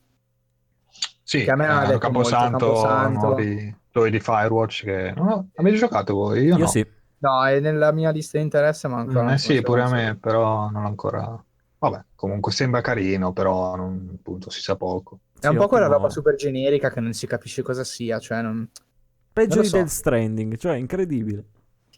Sì, 1.22 1.44
Che 1.44 1.50
a 1.50 1.56
me 1.56 1.66
detto 1.86 1.98
Camposanto, 1.98 2.66
molto, 2.66 2.82
Camposanto. 2.82 3.26
nuovi 3.26 3.76
giochi 3.92 4.10
di 4.10 4.20
Firewatch 4.20 4.84
che... 4.84 5.12
Non 5.16 5.28
ho... 5.28 5.48
Avete 5.54 5.76
giocato 5.76 6.14
voi? 6.14 6.42
Io, 6.42 6.56
Io 6.56 6.58
no. 6.58 6.66
sì. 6.66 6.84
No, 7.18 7.44
è 7.44 7.60
nella 7.60 7.92
mia 7.92 8.10
lista 8.10 8.38
di 8.38 8.44
interesse, 8.44 8.88
ma 8.88 8.98
ancora 8.98 9.20
Mm, 9.20 9.24
non 9.26 9.34
eh 9.34 9.38
sì, 9.38 9.62
pure 9.62 9.82
a 9.82 9.88
me, 9.88 10.16
però 10.20 10.68
non 10.70 10.84
ancora... 10.84 11.42
Vabbè, 11.82 12.04
comunque 12.14 12.52
sembra 12.52 12.80
carino, 12.80 13.32
però 13.32 13.74
non, 13.74 14.08
appunto 14.14 14.50
si 14.50 14.60
sa 14.62 14.76
poco. 14.76 15.18
È 15.40 15.46
un 15.48 15.52
Sì, 15.54 15.58
po' 15.58 15.66
quella 15.66 15.88
roba 15.88 16.08
super 16.10 16.36
generica 16.36 16.90
che 16.92 17.00
non 17.00 17.12
si 17.12 17.26
capisce 17.26 17.62
cosa 17.62 17.82
sia, 17.82 18.20
cioè 18.20 18.40
non... 18.40 18.68
Peggio 19.32 19.48
Non 19.48 19.56
lo 19.56 19.62
di 19.62 19.68
so. 19.68 19.76
Death 19.78 19.88
Stranding, 19.88 20.56
cioè 20.56 20.76
incredibile. 20.76 21.44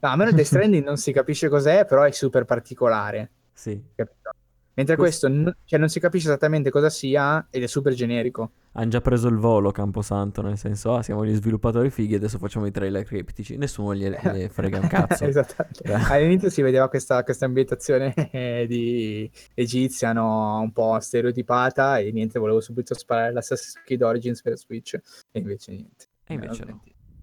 No, 0.01 0.09
a 0.09 0.16
meno 0.16 0.32
Death 0.32 0.47
Stranding 0.47 0.85
non 0.85 0.97
si 0.97 1.12
capisce 1.12 1.49
cos'è, 1.51 1.85
però 1.85 2.03
è 2.05 2.12
super 2.12 2.45
particolare, 2.47 3.30
Sì. 3.53 3.82
capito? 3.95 4.30
Mentre 4.77 4.97
Questo- 4.97 5.29
questo, 5.29 5.51
n- 5.51 5.57
cioè 5.64 5.79
non 5.79 5.89
si 5.89 6.01
capisce 6.01 6.27
esattamente 6.27 6.70
cosa 6.70 6.91
sia 6.91 7.47
ed 7.51 7.62
è 7.62 7.66
super 7.66 7.93
generico. 7.95 8.51
Hanno 8.72 8.89
già 8.89 9.01
preso 9.01 9.29
il 9.29 9.37
volo 9.37 9.70
Camposanto, 9.70 10.43
nel 10.43 10.59
senso, 10.59 10.95
ah, 10.95 11.03
siamo 11.03 11.25
gli 11.25 11.33
sviluppatori 11.33 11.91
fighi, 11.91 12.16
adesso 12.16 12.39
facciamo 12.39 12.66
i 12.66 12.72
trailer 12.72 13.05
criptici. 13.05 13.57
Nessuno 13.57 13.95
gliene, 13.95 14.18
gliene 14.20 14.49
frega 14.49 14.81
un 14.81 14.89
cazzo. 14.89 15.25
Esattamente. 15.27 15.85
Cioè. 15.85 15.95
All'inizio 16.12 16.51
si 16.51 16.61
vedeva 16.61 16.89
questa, 16.89 17.22
questa 17.22 17.45
ambientazione 17.45 18.12
di 18.66 19.31
egizia 19.55 20.12
no? 20.12 20.59
un 20.61 20.72
po' 20.72 20.99
stereotipata 20.99 21.99
e 21.99 22.11
niente, 22.11 22.41
volevo 22.41 22.61
subito 22.61 22.95
sparare 22.95 23.33
l'Assassin's 23.33 23.81
Creed 23.85 24.03
Origins 24.03 24.43
per 24.43 24.59
Switch 24.59 24.95
e 24.95 25.39
invece 25.39 25.70
niente. 25.70 26.07
E 26.27 26.35
invece 26.35 26.64
no. 26.64 26.83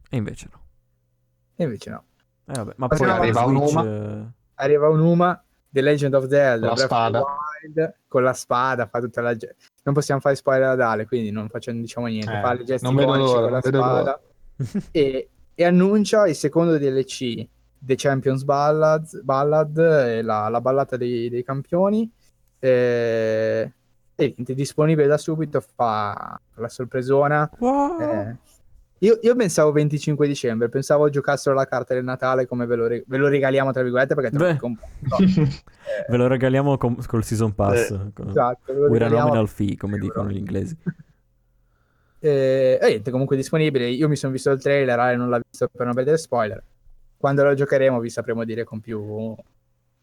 E 0.09 0.15
invece 0.17 0.47
no. 0.51 0.61
E 1.55 1.63
invece 1.65 1.89
no. 1.89 2.03
Eh, 2.45 2.53
vabbè, 2.53 2.73
ma 2.77 2.87
Poi 2.87 2.97
poi 2.97 3.09
arriva 3.09 3.43
per 3.43 3.49
un 3.53 3.57
Switch, 3.67 3.71
Uma. 3.71 3.85
eh, 3.85 4.25
Arriva 4.55 4.87
un 4.89 4.99
Uma, 5.01 5.43
The 5.71 5.81
Legend 5.81 6.13
of 6.13 6.27
Zelda, 6.27 6.65
La 6.65 6.71
of 6.73 6.77
the 6.77 6.85
spada. 6.85 7.23
Wild 7.63 7.93
con 8.07 8.23
la 8.23 8.33
spada, 8.33 8.87
fa 8.87 8.99
tutta 8.99 9.21
la... 9.21 9.35
Non 9.83 9.93
possiamo 9.93 10.19
fare 10.19 10.35
spoiler 10.35 10.69
ad 10.69 10.81
Ale, 10.81 11.05
quindi 11.05 11.31
non 11.31 11.47
facciamo 11.47 11.79
diciamo 11.79 12.07
niente. 12.07 12.37
Eh, 12.37 12.41
fa 12.41 12.53
le 12.53 12.63
gesti 12.63 12.87
iconici 12.87 13.33
con 13.33 13.51
la 13.51 13.61
spada 13.61 14.21
e, 14.91 15.29
e 15.55 15.63
annuncia 15.63 16.27
il 16.27 16.35
secondo 16.35 16.77
DLC, 16.77 17.47
The 17.79 17.95
Champions 17.95 18.43
Ballad, 18.43 19.21
Ballad 19.21 20.21
la, 20.21 20.49
la 20.49 20.61
ballata 20.61 20.97
dei, 20.97 21.29
dei 21.29 21.43
campioni. 21.43 22.11
Eh, 22.59 23.71
e 24.15 24.33
niente, 24.35 24.53
disponibile 24.53 25.07
da 25.07 25.17
subito, 25.17 25.61
fa 25.61 26.39
la 26.55 26.69
sorpresona. 26.69 27.49
Wow. 27.57 27.99
Eh, 28.01 28.37
io, 29.03 29.17
io 29.21 29.35
pensavo 29.35 29.71
25 29.71 30.27
dicembre, 30.27 30.69
pensavo 30.69 31.09
giocassero 31.09 31.55
la 31.55 31.65
carta 31.65 31.93
del 31.93 32.03
Natale 32.03 32.45
come 32.45 32.65
ve 32.65 32.75
lo, 32.75 32.87
re- 32.87 33.03
ve 33.07 33.17
lo 33.17 33.27
regaliamo, 33.27 33.71
tra 33.71 33.81
virgolette, 33.81 34.13
perché 34.15 34.35
Beh. 34.35 34.57
compro. 34.57 34.85
No, 34.99 35.17
Ve 36.07 36.17
lo 36.17 36.27
regaliamo 36.27 36.77
com- 36.77 37.03
col 37.07 37.23
season 37.23 37.53
pass. 37.55 37.89
Eh, 37.91 38.11
con- 38.13 38.29
esatto, 38.29 38.73
ve 38.73 38.79
lo 38.79 38.85
With 38.87 38.89
a 39.01 39.03
regaliamo. 39.05 39.25
nominal 39.27 39.47
fee, 39.47 39.75
come 39.75 39.93
Euro. 39.95 40.05
dicono 40.05 40.29
gli 40.29 40.37
inglesi. 40.37 40.77
Eh, 42.23 42.77
e 42.79 42.87
niente, 42.87 43.09
comunque 43.09 43.35
disponibile. 43.35 43.87
Io 43.89 44.07
mi 44.07 44.15
sono 44.15 44.31
visto 44.31 44.51
il 44.51 44.61
trailer, 44.61 44.99
Ale 44.99 45.15
non 45.15 45.29
l'ha 45.29 45.39
visto 45.43 45.67
per 45.75 45.87
non 45.87 45.95
vedere 45.95 46.17
spoiler. 46.17 46.63
Quando 47.17 47.43
lo 47.43 47.55
giocheremo 47.55 47.99
vi 47.99 48.11
sapremo 48.11 48.43
dire 48.43 48.63
con 48.63 48.79
più... 48.79 49.35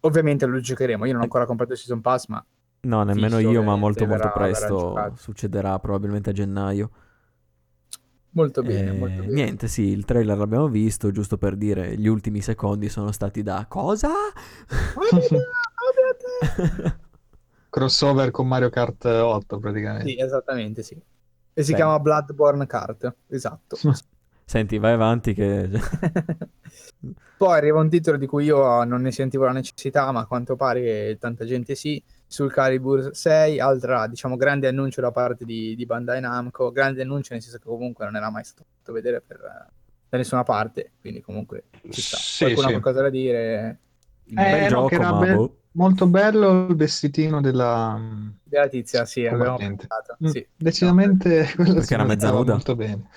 Ovviamente 0.01 0.45
lo 0.47 0.59
giocheremo, 0.59 1.05
io 1.05 1.13
non 1.13 1.21
ho 1.21 1.25
ancora 1.25 1.47
comprato 1.47 1.73
il 1.75 1.79
Season 1.79 2.01
Pass, 2.01 2.27
ma 2.27 2.45
No, 2.81 3.03
nemmeno 3.05 3.39
io, 3.39 3.63
ma 3.63 3.77
molto 3.77 4.05
molto 4.07 4.25
verrà- 4.25 4.31
presto 4.33 5.13
succederà 5.17 5.79
probabilmente 5.79 6.31
a 6.31 6.33
gennaio. 6.33 6.91
Molto 8.39 8.63
bene, 8.63 8.91
Eh, 8.91 8.93
molto 8.93 9.23
bene. 9.23 9.33
Niente, 9.33 9.67
sì, 9.67 9.89
il 9.89 10.05
trailer 10.05 10.37
l'abbiamo 10.37 10.69
visto, 10.69 11.11
giusto 11.11 11.37
per 11.37 11.57
dire, 11.57 11.97
gli 11.97 12.07
ultimi 12.07 12.41
secondi 12.41 12.89
sono 12.89 13.11
stati 13.11 13.43
da 13.43 13.67
cosa? 13.69 14.11
Crossover 17.69 18.31
con 18.31 18.47
Mario 18.47 18.71
Kart 18.71 19.05
8 19.05 19.59
praticamente. 19.59 20.09
Sì, 20.09 20.21
esattamente, 20.21 20.83
sì. 20.83 21.01
E 21.53 21.63
si 21.63 21.73
Beh. 21.73 21.77
chiama 21.77 21.99
Bloodborne 21.99 22.67
Kart, 22.67 23.15
esatto. 23.29 23.77
Senti, 24.45 24.79
vai 24.79 24.93
avanti 24.93 25.35
che... 25.35 25.69
Poi 27.37 27.57
arriva 27.57 27.81
un 27.81 27.89
titolo 27.89 28.17
di 28.17 28.27
cui 28.27 28.45
io 28.45 28.83
non 28.85 29.03
ne 29.03 29.13
sentivo 29.13 29.45
la 29.45 29.53
necessità, 29.53 30.11
ma 30.11 30.21
a 30.21 30.27
quanto 30.27 30.57
pare 30.57 31.19
tanta 31.19 31.45
gente 31.45 31.75
sì, 31.75 32.03
sul 32.29 32.53
Calibur 32.53 33.17
6, 33.17 33.59
altra, 33.59 34.07
diciamo, 34.07 34.37
grande 34.37 34.69
annuncio 34.69 35.01
da 35.01 35.11
parte 35.11 35.45
di, 35.47 35.75
di 35.75 35.87
Bandai 35.87 36.21
Namco, 36.21 36.71
grande 36.71 37.03
annuncio 37.03 37.33
nel 37.33 37.43
senso 37.43 37.59
che 37.59 37.65
comunque 37.65 38.05
non 38.05 38.17
era 38.17 38.31
mai 38.31 38.45
stato 38.45 38.65
fatto 38.77 38.93
vedere 38.93 39.23
per, 39.23 39.39
da 40.09 40.17
nessuna 40.17 40.43
parte, 40.43 40.93
quindi 41.01 41.23
comunque 41.23 41.65
ci 41.91 42.03
sta. 42.03 42.19
Sì, 42.19 42.45
Qualcuno 42.45 42.67
ha 42.67 42.71
sì. 42.71 42.79
qualcosa 42.81 43.03
da 43.03 43.11
dire? 43.11 43.79
Eh, 44.25 44.35
Bel 44.35 44.61
no, 44.65 44.69
gioco, 44.69 44.89
che 44.89 44.95
era 44.97 45.13
be- 45.15 45.35
boh. 45.35 45.57
molto 45.73 46.07
bello 46.07 46.67
il 46.69 46.77
vestitino 46.77 47.41
della... 47.41 47.99
Della 48.43 48.69
tizia, 48.69 49.05
sì, 49.07 49.27
abbiamo 49.27 49.57
pensato, 49.57 50.17
Mm, 50.23 50.27
sì. 50.27 50.47
Decisamente 50.55 51.53
quello 51.55 51.71
Perché 51.73 51.87
si 51.87 51.95
era 51.95 52.05
mezza 52.05 52.31
nuda? 52.31 52.53
molto 52.53 52.77
bene. 52.77 53.09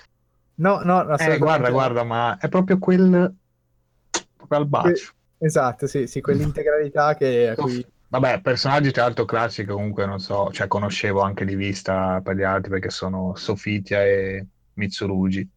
No, 0.54 0.80
no, 0.82 1.00
Eh, 1.00 1.12
assolutamente 1.12 1.38
guarda, 1.38 1.66
no. 1.66 1.72
guarda, 1.74 2.04
ma 2.04 2.38
è 2.38 2.48
proprio 2.48 2.78
quel... 2.78 3.34
proprio 4.36 4.58
al 4.58 4.66
bacio. 4.66 5.12
Esatto, 5.38 5.86
sì, 5.86 6.06
sì, 6.06 6.20
quell'integralità 6.20 7.14
che, 7.14 7.50
a 7.50 7.54
cui... 7.56 7.84
Vabbè, 8.12 8.42
personaggi 8.42 8.90
tra 8.90 9.04
l'altro 9.04 9.24
classici 9.24 9.66
comunque 9.66 10.04
non 10.04 10.18
so, 10.20 10.50
cioè 10.52 10.66
conoscevo 10.68 11.22
anche 11.22 11.46
di 11.46 11.54
vista 11.54 12.20
per 12.22 12.36
gli 12.36 12.42
altri 12.42 12.70
perché 12.70 12.90
sono 12.90 13.34
Sofitia 13.36 14.04
e 14.04 14.46
Mitsurugi. 14.74 15.48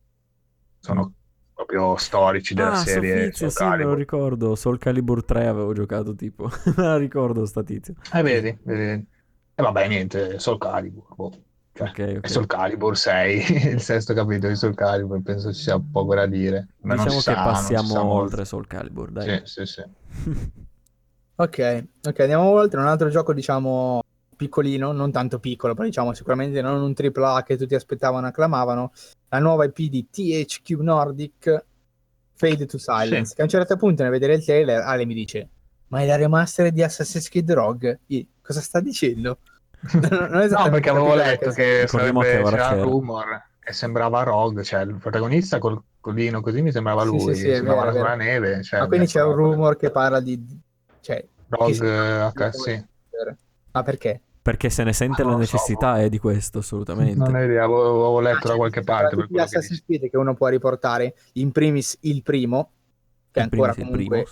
Sono 0.80 1.12
proprio 1.54 1.98
storici 1.98 2.54
della 2.54 2.70
Ah, 2.72 2.76
serie 2.76 3.26
Sofizia, 3.34 3.50
Soul 3.50 3.72
sì, 3.72 3.78
me 3.78 3.84
lo 3.84 3.94
ricordo. 3.94 4.56
Soul 4.56 4.78
Calibur 4.78 5.26
3 5.26 5.48
avevo 5.48 5.74
giocato 5.74 6.16
tipo. 6.16 6.46
Me 6.78 6.84
la 6.84 6.98
ricordo 6.98 7.46
sta 7.46 7.62
tizia. 7.62 7.94
Eh, 8.14 8.22
vedi, 8.22 8.58
vedi. 8.64 9.06
E 9.58 9.62
vabbè, 9.62 9.88
niente, 9.90 10.40
Soul 10.40 10.58
Calibur. 10.58 11.14
boh. 11.14 11.32
Cioè, 11.74 11.90
Ok, 11.90 12.00
È 12.00 12.18
ok. 12.20 12.30
Soul 12.30 12.46
Calibur 12.46 12.98
6, 12.98 13.68
il 13.74 13.82
sesto 13.82 14.14
capitolo 14.14 14.48
di 14.54 14.56
Soul 14.58 14.76
Calibur, 14.76 15.22
penso 15.22 15.52
ci 15.52 15.62
sia 15.62 15.78
poco 15.78 16.16
da 16.16 16.26
dire. 16.26 16.70
Ma 16.84 16.94
non 16.96 17.04
Diciamo 17.04 17.22
che 17.22 17.34
sa, 17.34 17.44
passiamo 17.44 18.00
oltre 18.14 18.46
Soul 18.46 18.66
Calibur, 18.66 19.12
dai. 19.12 19.42
Sì, 19.44 19.66
sì, 19.66 19.66
sì. 19.66 19.84
Ok, 21.38 21.86
ok, 22.08 22.20
andiamo 22.22 22.50
oltre. 22.50 22.80
Un 22.80 22.88
altro 22.88 23.10
gioco, 23.10 23.34
diciamo, 23.34 24.02
piccolino, 24.36 24.92
non 24.92 25.12
tanto 25.12 25.40
piccolo, 25.40 25.74
però 25.74 25.86
diciamo 25.86 26.14
sicuramente 26.14 26.62
non 26.62 26.82
un 26.82 26.94
AAA 26.94 27.44
che 27.44 27.58
tutti 27.58 27.76
aspettavano 27.76 28.28
e 28.28 28.30
acclamavano. 28.30 28.92
La 29.30 29.40
nuova 29.40 29.66
IP 29.66 29.90
di 29.90 30.08
THQ 30.10 30.80
Nordic, 30.80 31.66
Fade 32.36 32.66
to 32.66 32.78
Silence, 32.78 33.26
Sì. 33.30 33.36
che 33.36 33.42
a 33.42 33.44
un 33.44 33.50
certo 33.50 33.76
punto 33.76 34.04
nel 34.04 34.12
vedere 34.12 34.36
il 34.36 34.44
trailer 34.46 34.82
Ale 34.82 35.06
mi 35.06 35.14
dice 35.14 35.50
ma 35.88 36.02
è 36.02 36.06
la 36.06 36.16
remaster 36.16 36.72
di 36.72 36.82
Assassin's 36.84 37.30
Creed 37.30 37.52
Rogue? 37.52 38.00
Io, 38.08 38.26
cosa 38.42 38.60
sta 38.62 38.80
dicendo? 38.80 39.40
Non- 39.94 40.30
non 40.32 40.48
No, 40.50 40.70
perché 40.70 40.90
avevo 40.90 41.14
letto 41.16 41.52
che 41.52 41.86
sarebbe, 41.88 42.20
che 42.22 42.38
ora 42.38 42.50
c'era 42.58 42.70
c'era. 42.70 42.82
rumor 42.82 43.44
e 43.64 43.72
sembrava 43.74 44.24
Rogue, 44.24 44.64
cioè 44.64 44.82
il 44.82 44.96
protagonista 44.96 45.60
col 45.60 45.82
collino 46.00 46.42
così 46.42 46.62
mi 46.62 46.72
sembrava 46.72 47.02
Sì, 47.04 47.08
lui, 47.08 47.20
sì, 47.20 47.36
sì, 47.36 47.54
sembrava 47.56 47.82
vero, 47.82 47.92
sulla 47.98 48.16
vero. 48.16 48.24
neve. 48.24 48.64
Cioè, 48.64 48.80
Ma 48.80 48.88
quindi 48.88 49.06
c'è 49.08 49.22
un 49.24 49.34
rumor 49.36 49.76
che 49.78 49.92
parla 49.92 50.20
di... 50.20 50.64
cioè... 51.06 51.18
che 51.18 51.30
Rogue, 51.50 51.88
eh, 51.88 52.22
ok, 52.24 52.56
sì. 52.56 52.86
Ma 53.72 53.84
perché? 53.84 54.22
Perché 54.42 54.70
se 54.72 54.84
ne 54.84 54.94
sente 54.94 55.22
la 55.22 55.30
lo 55.30 55.34
so. 55.36 55.40
necessità 55.40 56.00
è 56.02 56.10
di 56.10 56.18
questo, 56.18 56.60
assolutamente. 56.60 57.16
Non 57.16 57.36
ho 57.36 57.44
idea, 57.44 57.64
avevo, 57.64 57.84
avevo 57.84 58.20
letto 58.22 58.38
Ah, 58.38 58.42
da 58.42 58.48
cioè, 58.48 58.58
qualche 58.58 58.82
parte 58.82 59.16
per 59.16 59.28
che 59.28 59.40
Assassin's. 59.42 59.84
Creed 59.86 60.10
che 60.10 60.18
uno 60.18 60.34
può 60.34 60.48
riportare 60.48 61.16
in 61.34 61.52
primis 61.52 61.98
il 62.02 62.24
primo 62.24 62.72
che 63.32 63.40
In 63.40 63.50
ancora 63.52 63.76
comunque 63.76 64.26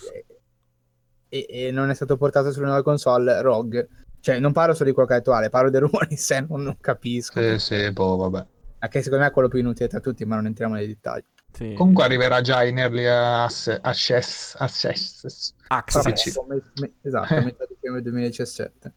e, 1.30 1.46
e 1.48 1.72
non 1.72 1.90
è 1.90 1.94
stato 1.94 2.16
portato 2.18 2.52
sulle 2.52 2.66
nuove 2.68 2.84
console 2.84 3.42
Rogue 3.42 3.90
cioè 4.20 4.40
non 4.40 4.52
parlo 4.54 4.74
solo 4.74 4.90
di 4.90 4.94
quello 4.94 5.10
che 5.10 5.16
è 5.16 5.18
attuale 5.18 5.50
parlo 5.50 5.70
del 5.70 5.82
rumore 5.82 6.08
in 6.12 6.18
sé 6.18 6.46
non, 6.48 6.62
non 6.64 6.78
capisco 6.80 7.42
Sì, 7.42 7.60
sì, 7.60 7.92
boh, 7.92 8.16
vabbè. 8.16 8.46
anche 8.80 9.02
secondo 9.02 9.24
me 9.24 9.30
è 9.30 9.34
quello 9.34 9.48
più 9.50 9.60
inutile 9.60 9.88
tra 9.90 10.00
tutti 10.00 10.24
ma 10.26 10.36
non 10.36 10.46
entriamo 10.46 10.76
nei 10.76 10.88
dettagli 10.88 11.26
Sì. 11.54 11.74
Comunque 11.76 12.04
arriverà 12.04 12.42
già 12.42 12.64
in 12.64 12.80
early 12.80 13.06
ass- 13.06 13.78
access, 13.80 14.56
access. 14.58 15.54
Access. 15.68 16.36
me- 16.48 16.94
esatto 17.04 17.34
a 17.36 17.42
metà 17.42 17.66
dicembre 17.68 18.02
2017 18.02 18.94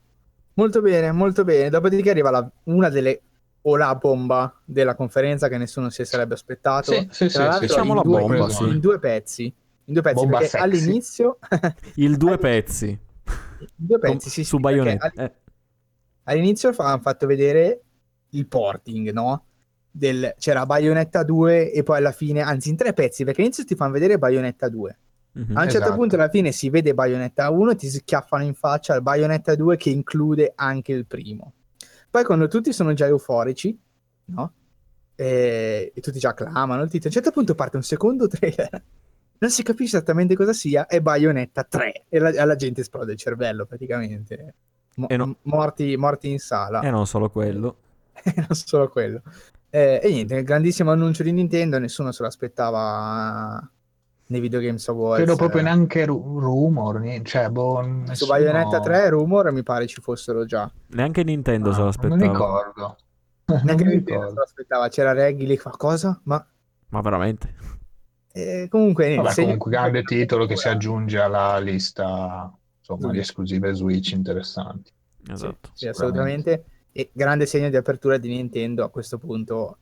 molto 0.54 0.80
bene 0.80 1.12
molto 1.12 1.44
bene 1.44 1.68
dopodiché 1.68 2.10
arriva 2.10 2.30
la- 2.30 2.50
una 2.64 2.88
delle 2.88 3.20
o 3.62 3.76
la 3.76 3.94
bomba 3.96 4.58
della 4.64 4.94
conferenza 4.94 5.48
che 5.48 5.58
nessuno 5.58 5.90
si 5.90 6.04
sarebbe 6.06 6.32
aspettato 6.34 6.92
Sì, 6.92 7.08
sì, 7.10 7.28
sì, 7.28 7.34
Tra 7.36 7.52
sì, 7.54 7.60
Diciamo 7.60 7.90
in 7.90 7.96
la 7.96 8.02
due, 8.02 8.20
bomba, 8.20 8.36
in 8.44 8.50
sì. 8.50 8.80
due 8.80 8.98
pezzi 8.98 9.44
in 9.88 9.92
due 9.92 10.02
pezzi 10.02 10.14
Bomba 10.14 10.38
perché 10.38 10.48
sexy. 10.58 10.64
all'inizio 10.64 11.38
Il 11.96 12.16
due 12.16 12.32
All'inizio- 12.32 12.38
pezzi. 12.38 12.86
in 12.88 13.86
due 13.86 13.98
pezzi 13.98 14.30
sì, 14.30 14.44
su 14.44 14.56
all- 14.62 14.86
Eh, 15.14 15.32
all'inizio 16.24 16.72
fa- 16.72 16.86
hanno 16.86 17.00
fatto 17.00 17.26
vedere 17.26 17.82
il 18.30 18.46
porting 18.46 19.10
no? 19.12 19.44
Del, 19.96 20.34
c'era 20.38 20.66
Bayonetta 20.66 21.22
2 21.22 21.72
e 21.72 21.82
poi 21.82 21.96
alla 21.96 22.12
fine 22.12 22.42
anzi 22.42 22.68
in 22.68 22.76
tre 22.76 22.92
pezzi 22.92 23.24
perché 23.24 23.40
all'inizio 23.40 23.64
ti 23.64 23.74
fanno 23.74 23.92
vedere 23.92 24.18
Bayonetta 24.18 24.68
2 24.68 24.98
mhm. 25.32 25.56
a 25.56 25.62
un 25.62 25.68
certo 25.70 25.78
Esatto. 25.78 25.94
punto 25.94 26.16
alla 26.16 26.28
fine 26.28 26.52
si 26.52 26.68
vede 26.68 26.92
Bayonetta 26.92 27.48
1 27.48 27.70
e 27.70 27.76
ti 27.76 27.88
schiaffano 27.88 28.44
in 28.44 28.52
faccia 28.52 28.94
il 28.94 29.00
Bayonetta 29.00 29.54
2 29.54 29.76
che 29.78 29.88
include 29.88 30.52
anche 30.54 30.92
il 30.92 31.06
primo 31.06 31.54
poi 32.10 32.24
quando 32.24 32.46
tutti 32.46 32.74
sono 32.74 32.92
già 32.92 33.06
euforici 33.06 33.78
no? 34.26 34.52
e, 35.14 35.92
e 35.94 36.00
tutti 36.02 36.18
già 36.18 36.28
acclamano 36.28 36.82
il 36.82 36.90
titolo 36.90 37.14
a 37.14 37.16
un 37.16 37.22
certo 37.22 37.30
punto 37.30 37.54
parte 37.54 37.76
un 37.76 37.82
secondo 37.82 38.28
trailer 38.28 38.82
non 39.38 39.50
si 39.50 39.62
capisce 39.62 39.96
esattamente 39.96 40.36
cosa 40.36 40.52
sia 40.52 40.86
è 40.86 41.00
Bayonetta 41.00 41.64
3 41.64 42.04
e 42.10 42.18
la, 42.18 42.34
alla 42.36 42.56
gente 42.56 42.82
esplode 42.82 43.12
il 43.12 43.18
cervello 43.18 43.64
praticamente 43.64 44.54
Mo- 44.96 45.08
E 45.08 45.16
no- 45.16 45.36
morti, 45.42 45.96
morti 45.96 46.30
in 46.30 46.38
sala 46.38 46.80
E 46.80 46.90
non 46.90 47.06
solo 47.06 47.30
quello. 47.30 47.76
non 48.34 48.54
solo 48.56 48.88
quello. 48.88 49.22
Eh, 49.76 50.00
e 50.02 50.10
niente, 50.10 50.42
grandissimo 50.42 50.90
annuncio 50.90 51.22
di 51.22 51.32
Nintendo, 51.32 51.78
nessuno 51.78 52.10
se 52.10 52.22
lo 52.22 52.28
aspettava 52.28 53.60
nei 54.28 54.40
Video 54.40 54.58
Games 54.60 54.88
Awards. 54.88 55.22
Credo 55.22 55.36
proprio 55.36 55.60
neanche 55.62 56.06
ru- 56.06 56.38
rumor, 56.40 56.98
niente, 57.00 57.28
cioè, 57.28 57.50
boh, 57.50 57.82
Su 57.82 57.88
nessuno- 57.88 58.30
Bayonetta 58.30 58.80
3 58.80 59.10
rumor 59.10 59.50
mi 59.52 59.62
pare 59.62 59.86
ci 59.86 60.00
fossero 60.00 60.46
già. 60.46 60.70
Neanche 60.88 61.22
Nintendo 61.24 61.72
se 61.72 61.80
Ah, 61.80 61.84
lo 61.84 61.90
Non 62.08 62.08
mi 62.18 62.24
aspettava. 62.24 62.32
ricordo. 62.32 62.96
Non 63.46 63.60
Neanche 63.64 63.84
mi 63.84 63.90
Nintendo 63.90 64.04
se 64.04 64.12
ricordo. 64.14 64.34
lo 64.34 64.42
aspettava. 64.42 64.88
C'era 64.88 65.12
Reggie 65.12 65.44
lì 65.44 65.56
fa 65.58 65.70
cosa? 65.70 66.18
Ma 66.24 66.46
Ma 66.88 67.00
veramente. 67.02 67.54
eh, 68.32 68.66
comunque 68.70 69.06
niente, 69.08 69.22
Vabbè, 69.28 69.42
comunque 69.42 69.70
grande 69.70 70.02
titolo 70.04 70.46
che 70.46 70.56
si 70.56 70.68
aggiunge 70.68 71.20
alla 71.20 71.58
lista 71.58 72.50
insomma, 72.78 73.10
di 73.12 73.18
esclusive 73.18 73.74
Switch 73.74 74.12
interessanti. 74.12 74.90
Esatto. 75.28 75.70
Sì, 75.74 75.86
assolutamente. 75.86 76.64
E 76.98 77.10
grande 77.12 77.44
segno 77.44 77.68
di 77.68 77.76
apertura 77.76 78.16
di 78.16 78.28
Nintendo 78.28 78.82
a 78.82 78.88
questo 78.88 79.18
punto. 79.18 79.78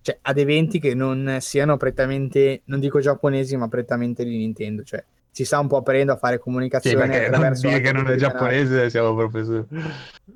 Cioè, 0.00 0.18
ad 0.22 0.38
eventi 0.38 0.78
che 0.78 0.94
non 0.94 1.36
siano 1.40 1.76
prettamente, 1.76 2.62
non 2.66 2.80
dico 2.80 2.98
giapponesi, 3.00 3.56
ma 3.56 3.68
prettamente 3.68 4.24
di 4.24 4.38
Nintendo. 4.38 4.82
Cioè, 4.82 5.04
si 5.30 5.44
sta 5.44 5.58
un 5.58 5.66
po' 5.66 5.76
aprendo 5.76 6.12
a 6.12 6.16
fare 6.16 6.36
Sì, 6.36 6.42
comunicazione 6.42 7.08
perché 7.08 7.28
non 7.28 7.52
dire 7.52 7.80
che 7.80 7.92
non 7.92 8.06
è 8.06 8.14
di 8.14 8.20
canali. 8.22 8.56
giapponese 8.56 8.88
siamo 8.88 9.14
proprio 9.14 9.44
su... 9.44 9.52
Mm. 9.52 9.84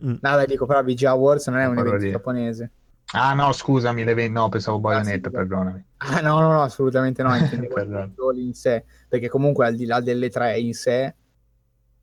No, 0.01 0.19
dai, 0.21 0.47
dico, 0.47 0.67
però 0.67 0.83
VG 0.83 1.05
Awards 1.05 1.47
non 1.49 1.59
è 1.59 1.67
un 1.67 1.79
evento 1.79 1.97
di- 1.97 2.11
giapponese. 2.11 2.71
Ah 3.13 3.33
no, 3.33 3.53
scusami, 3.53 4.05
le 4.05 4.29
no, 4.29 4.49
pensavo 4.51 4.79
Bayonetta, 4.79 5.31
sì, 5.31 5.35
perdonami. 5.35 5.85
Ah, 5.97 6.21
no, 6.21 6.39
no, 6.41 6.53
no, 6.53 6.63
assolutamente 6.63 7.23
no. 7.23 7.35
Intendevo 7.35 8.33
in 8.35 8.55
sé, 8.55 8.85
perché 9.09 9.29
comunque 9.29 9.67
al 9.67 9.75
di 9.75 9.87
là 9.87 10.01
delle 10.01 10.29
tre 10.29 10.59
in 10.61 10.75
sé, 10.75 11.15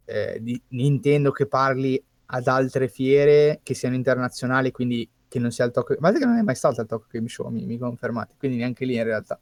eh, 0.06 0.38
di 0.42 0.60
Nintendo 0.70 1.32
che 1.32 1.46
parli 1.46 2.04
ad 2.28 2.48
altre 2.48 2.88
fiere 2.88 3.60
che 3.64 3.74
siano 3.74 3.96
internazionali, 3.96 4.72
quindi 4.72 5.10
che 5.28 5.40
non 5.40 5.52
sia 5.52 5.66
il 5.66 5.72
Tokyo... 5.72 5.98
Ma 6.00 6.12
che 6.12 6.26
non 6.26 6.38
è 6.38 6.42
mai 6.42 6.56
stato 6.56 6.82
il 6.82 6.88
Tokyo 6.88 7.08
Game 7.12 7.28
Show, 7.28 7.50
mi, 7.50 7.66
mi 7.66 7.78
confermate, 7.78 8.36
quindi 8.38 8.58
neanche 8.58 8.86
lì 8.86 8.96
in 8.96 9.04
realtà. 9.04 9.40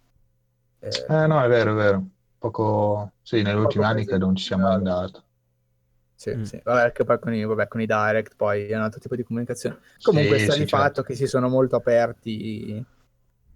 Eh, 0.80 1.06
eh 1.08 1.28
no, 1.28 1.42
è 1.44 1.48
vero, 1.48 1.72
è 1.72 1.76
vero. 1.76 2.08
Poco... 2.38 3.12
Sì, 3.22 3.42
negli 3.42 3.58
ultimi 3.58 3.84
anni 3.86 4.06
credo 4.06 4.26
non 4.26 4.36
ci 4.36 4.44
sia 4.46 4.58
mai 4.58 4.74
andato. 4.76 5.24
Sì, 6.16 6.34
Mm. 6.36 6.44
sì. 6.44 6.60
Vabbè, 6.64 6.92
che 6.92 7.04
poi 7.04 7.20
con 7.20 7.34
i, 7.34 7.44
vabbè, 7.44 7.68
con 7.68 7.82
i 7.82 7.86
direct 7.86 8.36
poi 8.36 8.68
è 8.68 8.76
un 8.76 8.82
altro 8.84 9.00
tipo 9.00 9.16
di 9.16 9.24
comunicazione. 9.24 9.80
Comunque 10.02 10.38
Sì, 10.38 10.44
sta 10.46 10.54
sì, 10.54 10.60
di 10.60 10.68
certo. 10.68 10.86
fatto 10.86 11.02
che 11.04 11.14
si 11.16 11.28
sono 11.28 11.50
molto 11.50 11.76
aperti 11.76 12.84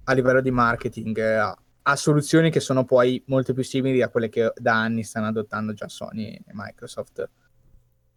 a 0.04 0.14
livello 0.14 0.42
di 0.42 0.52
marketing 0.52 1.18
eh, 1.20 1.36
a, 1.36 1.58
a 1.84 1.96
soluzioni 1.96 2.52
che 2.52 2.60
sono 2.60 2.84
poi 2.84 3.24
molto 3.28 3.54
più 3.54 3.64
simili 3.64 4.02
a 4.02 4.10
quelle 4.10 4.30
che 4.30 4.52
da 4.56 4.74
anni 4.82 5.04
stanno 5.04 5.28
adottando 5.28 5.74
già 5.74 5.88
Sony 5.88 6.34
e 6.34 6.52
Microsoft. 6.52 7.30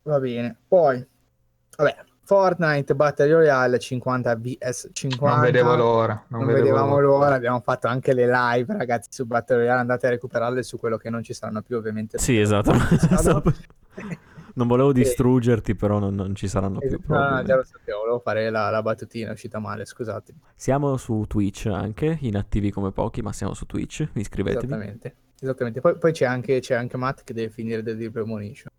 Va 0.04 0.18
bene. 0.18 0.56
Poi, 0.66 1.06
vabbè, 1.76 1.96
Fortnite 2.24 2.94
Battle 2.94 3.32
Royale 3.32 3.78
50 3.78 4.36
vs 4.36 4.90
50. 4.92 5.34
Non 5.34 5.40
vedevo 5.40 5.74
l'ora. 5.76 6.24
Non, 6.28 6.40
Non 6.40 6.48
vedevo 6.48 6.64
vedevamo 6.64 6.98
l'ora. 6.98 7.24
l'ora, 7.24 7.34
abbiamo 7.34 7.60
fatto 7.60 7.88
anche 7.88 8.14
le 8.14 8.26
live, 8.26 8.76
ragazzi, 8.76 9.08
su 9.12 9.26
Battle 9.26 9.56
Royale, 9.56 9.80
andate 9.80 10.06
a 10.06 10.10
recuperarle 10.10 10.62
su 10.62 10.78
quello 10.78 10.96
che 10.96 11.10
non 11.10 11.22
ci 11.22 11.34
saranno 11.34 11.62
più, 11.62 11.76
ovviamente. 11.76 12.18
Sì, 12.18 12.38
esatto. 12.38 12.72
non 14.54 14.66
volevo 14.66 14.92
distruggerti, 14.92 15.74
però 15.74 15.98
non, 15.98 16.14
non 16.14 16.34
ci 16.34 16.48
saranno 16.48 16.78
più. 16.78 16.98
No, 17.06 17.42
già 17.42 17.56
lo 17.56 17.64
sapevo, 17.64 17.98
volevo 17.98 18.20
fare 18.20 18.50
la, 18.50 18.70
la 18.70 18.82
battutina, 18.82 19.30
è 19.30 19.32
uscita 19.32 19.58
male, 19.58 19.84
scusate. 19.84 20.32
Siamo 20.54 20.96
su 20.96 21.24
Twitch 21.26 21.66
anche, 21.66 22.18
inattivi 22.20 22.70
come 22.70 22.92
pochi, 22.92 23.20
ma 23.20 23.32
siamo 23.32 23.52
su 23.54 23.66
Twitch. 23.66 24.08
Iscrivetevi. 24.12 24.64
Esattamente. 24.64 25.16
Esattamente. 25.40 25.80
Poi, 25.80 25.98
poi 25.98 26.12
c'è, 26.12 26.24
anche, 26.24 26.60
c'è 26.60 26.74
anche 26.74 26.96
Matt 26.96 27.24
che 27.24 27.34
deve 27.34 27.50
finire 27.50 27.82
The 27.82 27.96
Deep 27.96 28.12
Premonition. 28.12 28.72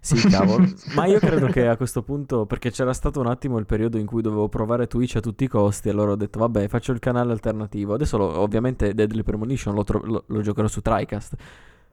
Sì, 0.00 0.16
cavolo. 0.28 0.66
Ma 0.94 1.06
io 1.06 1.18
credo 1.18 1.46
che 1.46 1.66
a 1.66 1.76
questo 1.76 2.02
punto, 2.02 2.46
perché 2.46 2.70
c'era 2.70 2.92
stato 2.92 3.20
un 3.20 3.26
attimo 3.26 3.58
il 3.58 3.66
periodo 3.66 3.98
in 3.98 4.06
cui 4.06 4.22
dovevo 4.22 4.48
provare 4.48 4.86
Twitch 4.86 5.16
a 5.16 5.20
tutti 5.20 5.44
i 5.44 5.48
costi, 5.48 5.88
allora 5.88 6.12
ho 6.12 6.16
detto, 6.16 6.38
vabbè, 6.38 6.68
faccio 6.68 6.92
il 6.92 6.98
canale 6.98 7.32
alternativo. 7.32 7.94
Adesso, 7.94 8.16
lo- 8.16 8.38
ovviamente, 8.40 8.94
Deadly 8.94 9.22
Premonition 9.22 9.74
lo, 9.74 9.84
tro- 9.84 10.02
lo- 10.04 10.24
lo 10.26 10.40
giocherò 10.42 10.68
su 10.68 10.80
TriCast. 10.80 11.34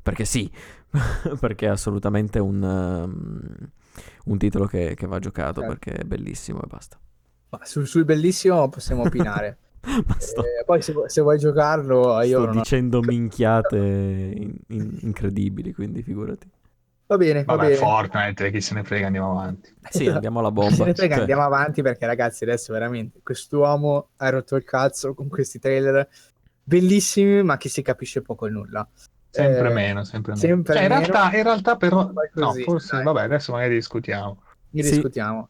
Perché 0.02 0.24
sì, 0.26 0.50
perché 1.40 1.66
è 1.66 1.70
assolutamente 1.70 2.40
un, 2.40 2.62
um, 2.64 3.70
un 4.26 4.38
titolo 4.38 4.66
che, 4.66 4.94
che 4.96 5.06
va 5.08 5.20
giocato, 5.20 5.60
Certo. 5.62 5.68
perché 5.68 5.92
è 6.02 6.04
bellissimo 6.06 6.62
e 6.62 6.68
basta. 6.68 6.98
Ma 7.50 7.60
sul, 7.64 7.88
sul 7.88 8.06
bellissimo 8.06 8.70
possiamo 8.70 9.04
opinare. 9.04 9.58
Eh, 9.88 10.64
poi 10.66 10.82
se, 10.82 10.94
se 11.06 11.22
vuoi 11.22 11.38
giocarlo, 11.38 12.20
io 12.22 12.40
sto 12.40 12.46
non 12.48 12.58
ho- 12.58 12.60
dicendo 12.60 13.00
minchiate 13.02 13.78
in- 13.78 14.54
in- 14.68 14.98
incredibili, 15.02 15.72
quindi 15.74 16.02
figurati. 16.04 16.50
Va 17.08 17.16
bene, 17.18 17.44
va 17.46 17.56
Vabbè, 17.56 17.68
bene. 17.70 17.78
Fortnite, 17.80 18.52
chi 18.52 18.60
se 18.62 18.74
ne 18.74 18.84
frega, 18.84 19.06
andiamo 19.06 19.32
avanti. 19.32 19.74
Sì, 19.90 20.08
andiamo 20.08 20.40
alla 20.40 20.52
bomba. 20.52 20.76
Se 20.76 20.84
ne 20.84 20.94
frega, 20.94 21.14
Cioè, 21.14 21.20
andiamo 21.22 21.44
avanti 21.44 21.82
perché 21.82 22.06
ragazzi 22.06 22.44
adesso 22.44 22.74
veramente 22.74 23.20
quest'uomo 23.24 24.10
ha 24.18 24.30
rotto 24.30 24.56
il 24.58 24.64
cazzo 24.66 25.14
con 25.14 25.30
questi 25.30 25.58
trailer 25.58 26.08
bellissimi 26.64 27.44
ma 27.44 27.56
che 27.56 27.70
si 27.70 27.82
capisce 27.82 28.22
poco 28.22 28.46
e 28.48 28.50
nulla. 28.50 28.88
Sempre 29.30 29.70
Eh, 29.70 29.74
meno, 29.74 30.04
sempre 30.04 30.34
meno. 30.34 30.44
sempre 30.46 30.74
Cioè, 30.74 30.84
in, 30.84 30.90
meno. 30.90 31.06
realtà, 31.06 31.38
in 31.38 31.44
realtà 31.44 31.76
però... 31.78 32.12
No, 32.34 32.54
forse... 32.66 32.96
dai. 32.96 33.04
Vabbè, 33.06 33.22
adesso 33.24 33.52
magari 33.54 33.76
discutiamo. 33.76 34.42
Ne 34.72 34.84
Sì. 34.84 34.90
discutiamo. 34.92 35.50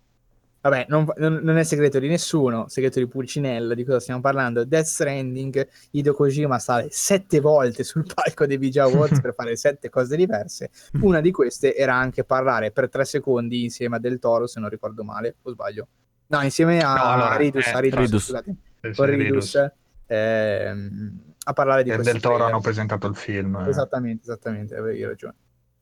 Vabbè, 0.69 0.85
non, 0.89 1.05
non- 1.17 1.57
è 1.57 1.63
segreto 1.63 1.97
di 1.99 2.07
nessuno, 2.09 2.67
segreto 2.67 2.99
di 2.99 3.07
Pulcinella, 3.07 3.73
di 3.73 3.83
cosa 3.85 3.99
stiamo 3.99 4.19
parlando. 4.19 4.65
Death 4.65 4.85
Stranding, 4.85 5.67
Hideo 5.91 6.13
Kojima 6.13 6.59
sale 6.59 6.87
sette 6.91 7.39
volte 7.39 7.83
sul 7.83 8.05
palco 8.13 8.45
dei 8.45 8.57
VG 8.57 8.77
Awards 8.77 9.19
per 9.21 9.33
fare 9.33 9.55
sette 9.55 9.89
cose 9.89 10.15
diverse. 10.17 10.69
Una 11.01 11.21
di 11.21 11.31
queste 11.31 11.73
era 11.75 11.95
anche 11.95 12.23
parlare 12.25 12.71
per 12.71 12.89
tre 12.89 13.05
secondi 13.05 13.63
insieme 13.63 13.95
a 13.95 13.99
Del 13.99 14.19
Toro, 14.19 14.45
se 14.47 14.59
non 14.59 14.69
ricordo 14.69 15.03
male, 15.03 15.35
o 15.41 15.51
sbaglio. 15.51 15.87
No, 16.27 16.41
insieme 16.41 16.81
a 16.81 16.93
No, 16.95 17.03
allora, 17.03 17.35
Ridus, 17.37 17.67
eh, 17.67 17.71
a 17.71 17.79
Ridus, 17.79 17.99
Ridus. 17.99 18.23
scusate, 18.25 18.55
con 18.95 19.05
Ridus. 19.05 19.71
Ehm, 20.07 21.21
a 21.45 21.53
parlare 21.53 21.83
di 21.83 21.89
E 21.91 21.93
questo 21.95 22.11
del 22.11 22.21
Toro 22.21 22.35
trailer. 22.35 22.53
hanno 22.53 22.61
presentato 22.63 23.07
il 23.07 23.15
film. 23.15 23.55
eh. 23.65 23.69
Esattamente, 23.69 24.23
esattamente, 24.23 24.75
avevi 24.75 25.03
ragione. 25.05 25.35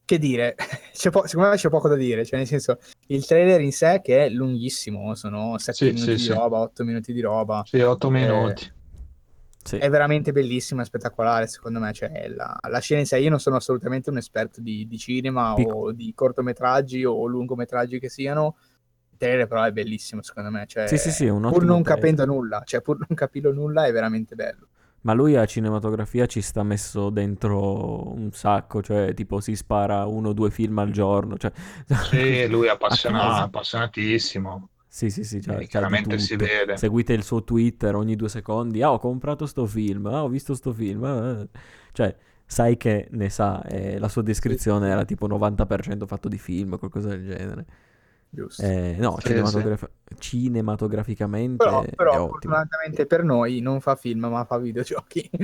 Che 0.05 0.19
dire, 0.19 0.55
c'è 0.93 1.09
po- 1.09 1.25
secondo 1.25 1.49
me 1.49 1.55
c'è 1.55 1.69
poco 1.69 1.87
da 1.87 1.95
dire, 1.95 2.23
cioè 2.25 2.37
nel 2.37 2.47
senso, 2.47 2.77
il 3.07 3.25
trailer 3.25 3.59
in 3.61 3.71
sé 3.71 4.01
che 4.03 4.25
è 4.25 4.29
lunghissimo, 4.29 5.15
sono 5.15 5.57
7 5.57 5.77
Sì, 5.77 5.85
minuti 5.85 6.11
sì, 6.11 6.15
di 6.17 6.23
sì. 6.25 6.31
roba, 6.31 6.59
8 6.59 6.83
minuti 6.83 7.11
di 7.11 7.21
roba, 7.21 7.63
Sì, 7.65 7.79
8 7.81 8.07
Eh, 8.07 8.11
minuti. 8.11 8.71
sì. 9.63 9.77
è 9.77 9.89
veramente 9.89 10.31
bellissimo 10.31 10.81
e 10.81 10.85
spettacolare 10.85 11.47
secondo 11.47 11.79
me, 11.79 11.91
cioè 11.91 12.27
la, 12.29 12.55
la 12.69 12.79
scena 12.79 12.99
in 12.99 13.07
sé, 13.07 13.17
io 13.17 13.31
non 13.31 13.39
sono 13.39 13.55
assolutamente 13.55 14.11
un 14.11 14.17
esperto 14.17 14.61
di, 14.61 14.87
di 14.87 14.97
cinema 14.99 15.55
Pic- 15.55 15.73
o 15.73 15.91
di 15.91 16.13
cortometraggi 16.13 17.03
o 17.03 17.25
lungometraggi 17.25 17.97
che 17.97 18.09
siano, 18.09 18.57
il 19.09 19.17
trailer 19.17 19.47
però 19.47 19.63
è 19.63 19.71
bellissimo 19.71 20.21
secondo 20.21 20.51
me, 20.51 20.65
cioè, 20.67 20.87
Sì, 20.87 20.99
sì, 20.99 21.09
sì, 21.09 21.25
pur 21.25 21.41
non 21.41 21.81
trailer. 21.81 21.83
capendo 21.83 22.25
nulla, 22.25 22.61
cioè 22.63 22.81
pur 22.81 22.97
non 22.99 23.15
capendo 23.17 23.51
nulla 23.51 23.85
è 23.87 23.91
veramente 23.91 24.35
bello. 24.35 24.67
Ma 25.05 25.13
lui 25.13 25.35
a 25.35 25.45
cinematografia 25.45 26.25
ci 26.25 26.41
sta 26.41 26.63
messo 26.63 27.11
dentro 27.11 28.11
un 28.11 28.31
sacco, 28.31 28.81
cioè 28.81 29.13
tipo 29.13 29.39
si 29.39 29.55
spara 29.55 30.05
uno 30.05 30.29
o 30.29 30.33
due 30.33 30.49
film 30.49 30.79
al 30.79 30.89
giorno. 30.91 31.37
Cioè... 31.37 31.51
Sì, 32.09 32.47
lui 32.47 32.67
è 32.67 32.71
appassionato, 32.71 33.27
caso. 33.29 33.43
appassionatamente. 33.43 34.69
Sì, 34.87 35.09
sì, 35.09 35.23
sì, 35.23 35.41
cioè, 35.41 35.55
Eh, 35.55 35.59
di 35.59 35.67
chiaramente 35.67 36.17
si 36.17 36.35
vede. 36.35 36.77
Seguite 36.77 37.13
il 37.13 37.23
suo 37.23 37.43
Twitter 37.43 37.95
ogni 37.95 38.15
due 38.15 38.29
secondi. 38.29 38.81
Ah, 38.81 38.91
ho 38.93 38.99
comprato 38.99 39.45
sto 39.45 39.65
film. 39.65 40.05
Ah, 40.07 40.23
ho 40.23 40.29
visto 40.29 40.55
sto 40.55 40.73
film. 40.73 41.03
ah, 41.03 41.29
ah. 41.41 41.47
Cioè, 41.91 42.15
sai 42.45 42.77
che 42.77 43.07
ne 43.11 43.29
sa. 43.29 43.61
e 43.63 43.99
la 43.99 44.07
sua 44.09 44.21
descrizione 44.23 44.89
era 44.89 45.05
tipo 45.05 45.27
90% 45.27 46.05
fatto 46.07 46.29
di 46.29 46.37
film, 46.39 46.77
qualcosa 46.79 47.09
del 47.09 47.25
genere. 47.27 47.65
Giusto. 48.35 48.63
Eh, 48.63 48.97
no, 48.99 49.17
Sì, 49.19 49.27
cinematograf- 49.27 49.89
cinematograficamente 50.19 51.63
Però, 51.63 51.83
però 51.95 52.27
fortunatamente 52.27 53.05
per 53.05 53.23
noi 53.23 53.61
non 53.61 53.79
fa 53.79 53.95
film 53.95 54.25
ma 54.25 54.43
fa 54.43 54.57
videogiochi. 54.57 55.29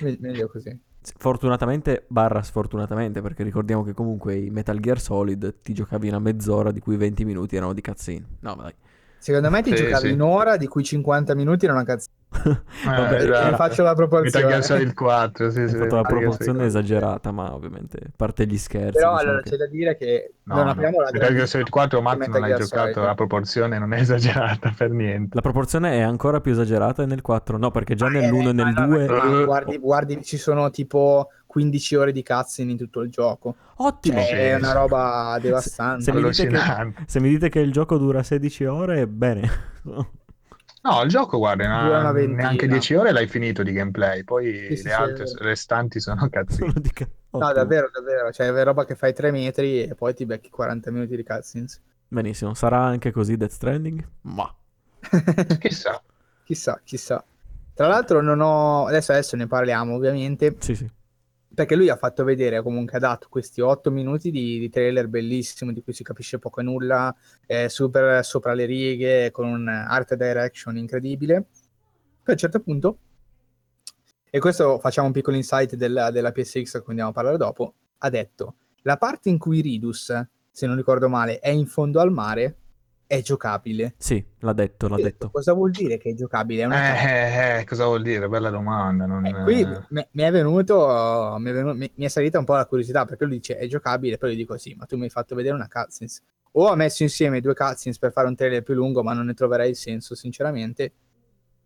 Me- 0.00 0.16
meglio 0.20 0.48
così. 0.48 0.78
Fortunatamente, 1.16 2.04
barra 2.08 2.42
sfortunatamente, 2.42 3.22
perché 3.22 3.42
ricordiamo 3.42 3.82
che 3.82 3.94
comunque 3.94 4.36
i 4.36 4.50
Metal 4.50 4.78
Gear 4.78 5.00
Solid 5.00 5.60
ti 5.62 5.72
giocavi 5.72 6.08
una 6.08 6.18
mezz'ora 6.18 6.72
di 6.72 6.80
cui 6.80 6.96
20 6.96 7.24
minuti 7.24 7.56
erano 7.56 7.72
di 7.72 7.80
cutscene. 7.80 8.26
No, 8.40 8.54
dai. 8.54 8.74
Secondo 9.20 9.50
me 9.50 9.60
ti 9.62 9.76
Sì, 9.76 9.84
giocavi 9.84 10.06
sì. 10.08 10.12
un'ora 10.14 10.56
di 10.56 10.66
cui 10.66 10.82
50 10.82 11.34
minuti 11.34 11.66
era 11.66 11.74
una 11.74 11.84
cazzo. 11.84 12.06
Vabbè, 12.86 13.12
Eh, 13.20 13.24
esatto. 13.24 13.56
faccio 13.56 13.82
la 13.82 13.94
proporzione. 13.94 14.62
Solid 14.62 14.94
4, 14.94 15.50
sì, 15.50 15.68
sì, 15.68 15.76
fatto 15.76 15.96
la 15.96 16.02
proporzione 16.02 16.36
Solid 16.38 16.56
4. 16.60 16.66
esagerata, 16.66 17.30
ma 17.30 17.52
ovviamente, 17.54 17.98
a 17.98 18.10
parte 18.16 18.46
gli 18.46 18.56
scherzi, 18.56 18.92
Però 18.92 19.10
diciamo 19.12 19.18
allora 19.18 19.42
che- 19.42 19.50
c'è 19.50 19.56
da 19.56 19.66
dire 19.66 19.96
che 19.98 20.32
No, 20.44 20.54
non 20.54 20.64
no. 20.64 20.70
abbiamo 20.70 21.00
la 21.02 21.10
Metal 21.12 21.34
Gear 21.34 21.46
Solid 21.48 21.68
4, 21.68 22.00
Matt, 22.00 22.26
non 22.28 22.42
hai 22.44 22.54
giocato, 22.56 23.02
la 23.02 23.14
proporzione 23.14 23.78
non 23.78 23.92
è 23.92 24.00
esagerata 24.00 24.72
per 24.74 24.90
niente. 24.90 25.34
La 25.34 25.42
proporzione 25.42 25.92
è 25.98 26.00
ancora 26.00 26.40
più 26.40 26.52
esagerata 26.52 27.04
nel 27.04 27.20
4, 27.20 27.58
no, 27.58 27.70
perché 27.70 27.94
già 27.94 28.06
Ma 28.08 28.12
nell'1 28.20 28.48
e 28.48 28.52
nel 28.52 28.72
ma 28.72 28.86
no, 28.86 28.86
2... 28.86 29.06
ma 29.06 29.40
Eh. 29.40 29.44
guardi, 29.44 29.78
guardi, 29.78 30.22
ci 30.24 30.38
sono 30.38 30.70
tipo 30.70 31.28
15 31.50 31.96
ore 31.96 32.12
di 32.12 32.22
cutscene 32.22 32.70
in 32.70 32.76
tutto 32.76 33.00
il 33.00 33.10
gioco. 33.10 33.56
Ottimo! 33.78 34.20
Cioè, 34.22 34.24
Sì, 34.26 34.36
è 34.36 34.50
sì. 34.52 34.56
una 34.58 34.72
roba 34.72 35.38
devastante. 35.40 36.04
se 36.04 36.12
mi 36.12 36.22
dite 36.22 36.46
che-. 36.46 37.04
Se 37.06 37.20
mi 37.20 37.28
dite 37.28 37.48
che 37.48 37.58
il 37.60 37.72
gioco 37.72 37.98
dura 37.98 38.22
16 38.22 38.64
ore, 38.64 39.06
bene. 39.08 39.50
No, 40.82 41.02
il 41.02 41.08
gioco, 41.10 41.38
guarda, 41.38 41.64
una 41.66 42.10
neanche 42.12 42.66
10 42.66 42.94
ore 42.94 43.12
l'hai 43.12 43.26
finito 43.26 43.62
di 43.62 43.72
gameplay, 43.72 44.24
poi 44.24 44.68
Sì, 44.68 44.76
sì, 44.76 44.82
le 44.82 44.88
sì, 44.88 44.90
altre 44.92 45.24
vero. 45.24 45.38
restanti 45.44 46.00
sono 46.00 46.28
di 46.28 46.90
ca- 46.90 47.08
No, 47.32 47.52
davvero, 47.52 47.90
davvero. 47.92 48.32
Cioè, 48.32 48.48
è 48.52 48.64
roba 48.64 48.84
che 48.84 48.94
fai 48.94 49.12
3 49.12 49.30
metri 49.30 49.82
e 49.82 49.94
poi 49.94 50.14
ti 50.14 50.24
becchi 50.26 50.50
40 50.50 50.90
minuti 50.90 51.16
di 51.16 51.24
cutscenes. 51.24 51.80
Benissimo, 52.08 52.52
sarà 52.54 52.82
anche 52.84 53.10
così 53.10 53.36
Death 53.36 53.52
Stranding? 53.52 54.06
Ma... 54.22 54.52
Chissà. 55.60 56.02
chissà, 56.44 56.80
chissà. 56.84 57.24
Tra 57.74 57.86
l'altro 57.86 58.20
non 58.20 58.40
ho... 58.40 58.86
Adesso, 58.86 59.12
adesso 59.12 59.36
ne 59.36 59.46
parliamo 59.46 59.94
ovviamente, 59.94 60.56
Sì, 60.58 60.74
sì. 60.74 60.90
Perché 61.52 61.74
lui 61.74 61.88
ha 61.88 61.96
fatto 61.96 62.22
vedere, 62.24 62.62
comunque 62.62 62.96
ha 62.96 63.00
dato 63.00 63.26
questi 63.28 63.60
8 63.60 63.90
minuti 63.90 64.30
di, 64.30 64.58
di 64.58 64.68
trailer 64.70 65.08
bellissimo, 65.08 65.72
di 65.72 65.82
cui 65.82 65.92
si 65.92 66.04
capisce 66.04 66.38
poco 66.38 66.60
e 66.60 66.62
nulla, 66.62 67.14
eh, 67.46 67.68
super 67.68 68.24
sopra 68.24 68.54
le 68.54 68.64
righe, 68.66 69.30
con 69.30 69.46
un 69.46 69.68
art 69.68 70.14
direction 70.14 70.76
incredibile. 70.76 71.34
Poi 72.22 72.24
a 72.24 72.32
un 72.32 72.36
certo 72.36 72.60
punto, 72.60 72.98
e 74.30 74.38
questo 74.38 74.78
facciamo 74.78 75.08
un 75.08 75.12
piccolo 75.12 75.36
insight 75.36 75.74
della, 75.74 76.12
della 76.12 76.30
PSX, 76.30 76.76
a 76.76 76.80
cui 76.80 76.90
andiamo 76.90 77.10
a 77.10 77.14
parlare 77.14 77.36
dopo, 77.36 77.74
ha 77.98 78.08
detto, 78.10 78.54
la 78.82 78.96
parte 78.96 79.28
in 79.28 79.38
cui 79.38 79.60
Ridus, 79.60 80.26
se 80.50 80.66
non 80.66 80.76
ricordo 80.76 81.08
male, 81.08 81.40
è 81.40 81.48
in 81.48 81.66
fondo 81.66 81.98
al 81.98 82.12
mare, 82.12 82.56
è 83.10 83.22
giocabile. 83.22 83.94
Sì, 83.98 84.24
l'ha 84.38 84.52
detto, 84.52 84.86
l'ha 84.86 84.94
ho 84.94 85.00
detto. 85.00 85.30
Cosa 85.30 85.52
vuol 85.52 85.72
dire 85.72 85.98
che 85.98 86.10
è 86.10 86.14
giocabile? 86.14 86.62
È 86.62 86.64
una 86.66 86.94
Eh, 86.94 87.56
eh, 87.56 87.58
eh, 87.58 87.64
cosa 87.64 87.86
vuol 87.86 88.02
dire? 88.02 88.28
Bella 88.28 88.50
domanda. 88.50 89.04
Non... 89.04 89.26
Eh, 89.26 89.32
qui 89.42 89.66
mi, 89.88 90.06
mi 90.12 90.22
è 90.22 90.30
venuto, 90.30 91.34
mi 91.40 91.50
è, 91.50 91.52
venu- 91.52 91.74
mi- 91.74 91.90
mi 91.92 92.04
è 92.04 92.08
salita 92.08 92.38
un 92.38 92.44
po' 92.44 92.54
la 92.54 92.66
curiosità 92.66 93.04
perché 93.06 93.24
lui 93.24 93.38
dice 93.38 93.56
è 93.56 93.66
giocabile, 93.66 94.16
poi 94.16 94.30
io 94.30 94.36
dico 94.36 94.56
sì, 94.56 94.76
ma 94.78 94.84
tu 94.84 94.96
mi 94.96 95.04
hai 95.04 95.10
fatto 95.10 95.34
vedere 95.34 95.56
una 95.56 95.66
cutscenes. 95.66 96.22
O 96.52 96.68
ha 96.68 96.76
messo 96.76 97.02
insieme 97.02 97.40
due 97.40 97.54
cutscenes 97.54 97.98
per 97.98 98.12
fare 98.12 98.28
un 98.28 98.36
trailer 98.36 98.62
più 98.62 98.74
lungo, 98.74 99.02
ma 99.02 99.12
non 99.12 99.26
ne 99.26 99.34
troverei 99.34 99.70
il 99.70 99.76
senso, 99.76 100.14
sinceramente. 100.14 100.92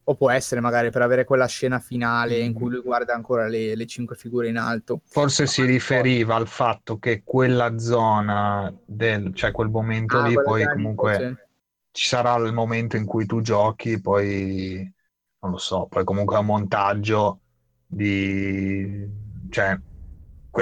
O 0.05 0.14
può 0.14 0.30
essere 0.30 0.61
magari 0.61 0.90
per 0.90 1.02
avere 1.02 1.24
quella 1.24 1.46
scena 1.46 1.78
finale 1.78 2.38
in 2.38 2.52
cui 2.52 2.70
lui 2.70 2.80
guarda 2.80 3.14
ancora 3.14 3.46
le, 3.48 3.74
le 3.74 3.86
cinque 3.86 4.16
figure 4.16 4.48
in 4.48 4.57
alto. 4.59 5.00
Forse 5.07 5.46
si 5.46 5.64
riferiva 5.64 6.34
al 6.34 6.46
fatto 6.48 6.98
che 6.98 7.22
quella 7.24 7.78
zona, 7.78 8.72
del, 8.84 9.34
cioè 9.34 9.50
quel 9.52 9.68
momento 9.70 10.18
Ah, 10.18 10.26
lì, 10.26 10.34
poi 10.34 10.64
comunque 10.66 11.12
forse. 11.12 11.48
ci 11.92 12.07
sarà 12.09 12.34
il 12.36 12.52
momento 12.52 12.96
in 12.96 13.05
cui 13.07 13.26
tu 13.26 13.40
giochi, 13.40 14.00
poi 14.00 14.92
non 15.40 15.50
lo 15.52 15.59
so, 15.59 15.86
poi 15.88 16.05
comunque 16.05 16.36
è 16.36 16.40
un 16.40 16.46
montaggio 16.46 17.40
di... 17.86 19.07
cioè 19.50 19.78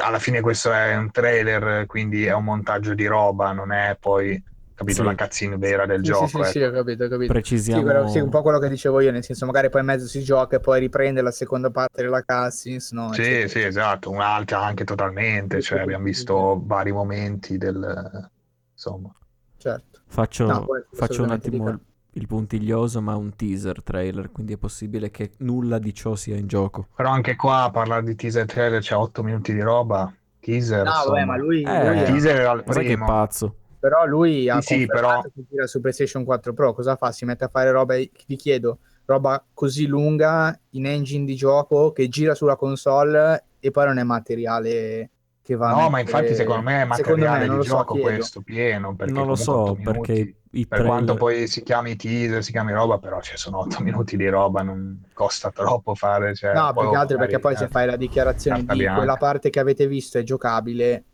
alla 0.03 0.19
fine 0.19 0.41
questo 0.41 0.73
è 0.73 0.97
un 0.97 1.11
trailer, 1.11 1.87
quindi 1.87 2.25
è 2.25 2.33
un 2.35 2.45
montaggio 2.45 2.95
di 2.95 3.07
roba, 3.07 3.53
non 3.53 3.73
è 3.73 3.97
poi, 4.01 4.43
capito, 4.83 5.03
Sì. 5.03 5.03
la 5.03 5.15
cazzina 5.15 5.57
vera 5.57 5.87
del 5.87 6.03
Sì, 6.03 6.07
gioco. 6.07 6.27
sì, 6.27 6.45
sì, 6.45 6.45
sì, 6.45 6.59
ecco. 6.59 6.69
ho 6.69 6.71
capito, 6.73 7.05
ho 7.05 7.09
capito. 7.09 7.33
Sì, 7.33 7.33
Precisiamo... 7.33 7.83
quello- 7.83 8.07
sì, 8.07 8.19
un 8.19 8.29
po' 8.29 8.43
quello 8.43 8.59
che 8.59 8.69
dicevo 8.69 9.01
io, 9.01 9.11
nel 9.13 9.25
senso 9.25 9.47
magari 9.47 9.69
poi 9.71 9.81
in 9.81 9.87
mezzo 9.87 10.07
si 10.07 10.23
gioca 10.23 10.57
e 10.57 10.61
poi 10.61 10.81
riprende 10.81 11.23
la 11.23 11.31
seconda 11.31 11.71
parte 11.71 12.03
della 12.03 12.23
cutscenes, 12.23 12.91
no? 12.93 13.13
Sì, 13.13 13.23
eccetera, 13.23 13.49
sì, 13.49 13.61
esatto, 13.61 14.11
un'altra 14.11 14.63
anche 14.65 14.85
totalmente, 14.85 15.61
Sì, 15.61 15.63
cioè 15.63 15.79
sì, 15.79 15.83
abbiamo 15.83 16.05
sì, 16.05 16.11
visto 16.11 16.61
vari 16.65 16.93
momenti 16.93 17.57
del... 17.59 18.31
insomma. 18.73 19.15
Certo. 19.57 20.01
Faccio, 20.07 20.45
No, 20.47 20.65
poi 20.65 20.83
faccio 20.93 21.23
un 21.23 21.31
attimo 21.31 21.69
dica. 21.69 21.81
il, 22.13 22.27
puntiglioso, 22.27 23.01
ma 23.01 23.15
un 23.17 23.35
teaser 23.35 23.83
trailer, 23.83 24.31
quindi 24.31 24.55
è 24.55 24.57
possibile 24.59 25.11
che 25.11 25.33
nulla 25.39 25.79
di 25.79 25.95
ciò 25.95 26.15
sia 26.15 26.37
in 26.37 26.47
gioco. 26.47 26.87
Però 26.97 27.11
anche 27.11 27.37
qua 27.37 27.65
a 27.65 27.71
parlare 27.71 28.03
di 28.03 28.15
teaser 28.15 28.47
trailer 28.47 28.81
c'è 28.81 28.95
8 28.95 29.23
minuti 29.23 29.53
di 29.53 29.61
roba, 29.61 30.13
teaser, 30.41 30.85
No, 30.85 30.91
vabbè, 30.91 30.99
insomma. 30.99 31.25
ma 31.25 31.37
lui, 31.37 31.63
Eh, 31.65 31.89
lui 31.89 32.03
teaser 32.05 32.37
era 32.41 32.53
il 32.53 32.65
Ma 32.65 32.73
sai 32.73 32.85
che 32.85 32.93
è 32.93 32.97
primo. 32.97 33.07
pazzo? 33.07 33.57
Però 33.83 34.07
lui 34.07 34.49
ha 34.49 34.61
Sì, 34.61 34.87
però- 34.87 35.23
che 35.23 35.31
gira 35.51 35.67
su 35.67 35.81
PlayStation 35.81 36.25
4 36.25 36.53
Pro, 36.53 36.73
cosa 36.73 36.95
fa? 36.95 37.11
Si 37.11 37.25
mette 37.25 37.43
a 37.43 37.49
fare 37.49 37.73
roba, 37.73 37.97
vi 37.97 38.37
chiedo, 38.37 38.79
roba 39.07 39.45
così 39.53 39.87
lunga 39.87 40.57
in 40.71 40.87
engine 40.87 41.25
di 41.25 41.35
gioco 41.35 41.91
che 41.91 42.07
gira 42.07 42.37
sulla 42.37 42.55
console 42.55 43.43
e 43.59 43.73
poi 43.73 43.87
non 43.87 43.99
è 43.99 44.05
materiale 44.05 45.11
che 45.43 45.57
va 45.57 45.71
a 45.71 45.73
No, 45.73 45.77
ma 45.91 45.97
mettere- 45.97 46.19
infatti 46.19 46.35
secondo 46.37 46.63
me 46.63 46.83
è 46.83 46.95
Secondo 46.95 47.25
materiale 47.25 47.49
me, 47.49 47.57
di 47.59 47.65
so, 47.65 47.71
gioco 47.71 47.95
chiedo. 47.95 48.09
questo, 48.09 48.41
pieno, 48.43 48.95
perché 48.95 49.13
non 49.13 49.27
lo 49.27 49.35
so, 49.35 49.59
8 49.59 49.75
perché 49.75 50.13
minuti, 50.13 50.37
i 50.53 50.67
per 50.69 50.85
quanto 50.85 51.15
trailer... 51.17 51.17
poi 51.17 51.49
si 51.49 51.63
chiami 51.65 51.97
teaser, 51.97 52.45
si 52.45 52.53
chiami 52.53 52.73
roba, 52.73 52.99
però 52.99 53.21
ci 53.21 53.37
sono 53.37 53.59
8 53.59 53.83
minuti 53.83 54.17
di 54.17 54.29
roba, 54.29 54.63
non 54.63 55.03
costa 55.13 55.51
troppo 55.51 55.97
fare, 55.97 56.37
cioè, 56.37 56.55
No, 56.55 56.73
poi 56.73 56.85
più 56.85 56.91
che 56.93 56.97
altro 56.97 57.19
perché 57.19 57.39
poi 57.41 57.57
se 57.57 57.65
eh, 57.65 57.69
fai 57.69 57.87
la 57.87 57.97
dichiarazione 57.97 58.61
di 58.65 58.77
bianca. 58.77 58.95
quella 58.99 59.17
parte 59.17 59.51
che 59.51 59.59
avete 59.59 59.89
visto 59.89 60.19
è 60.19 60.23
giocabile, 60.23 61.05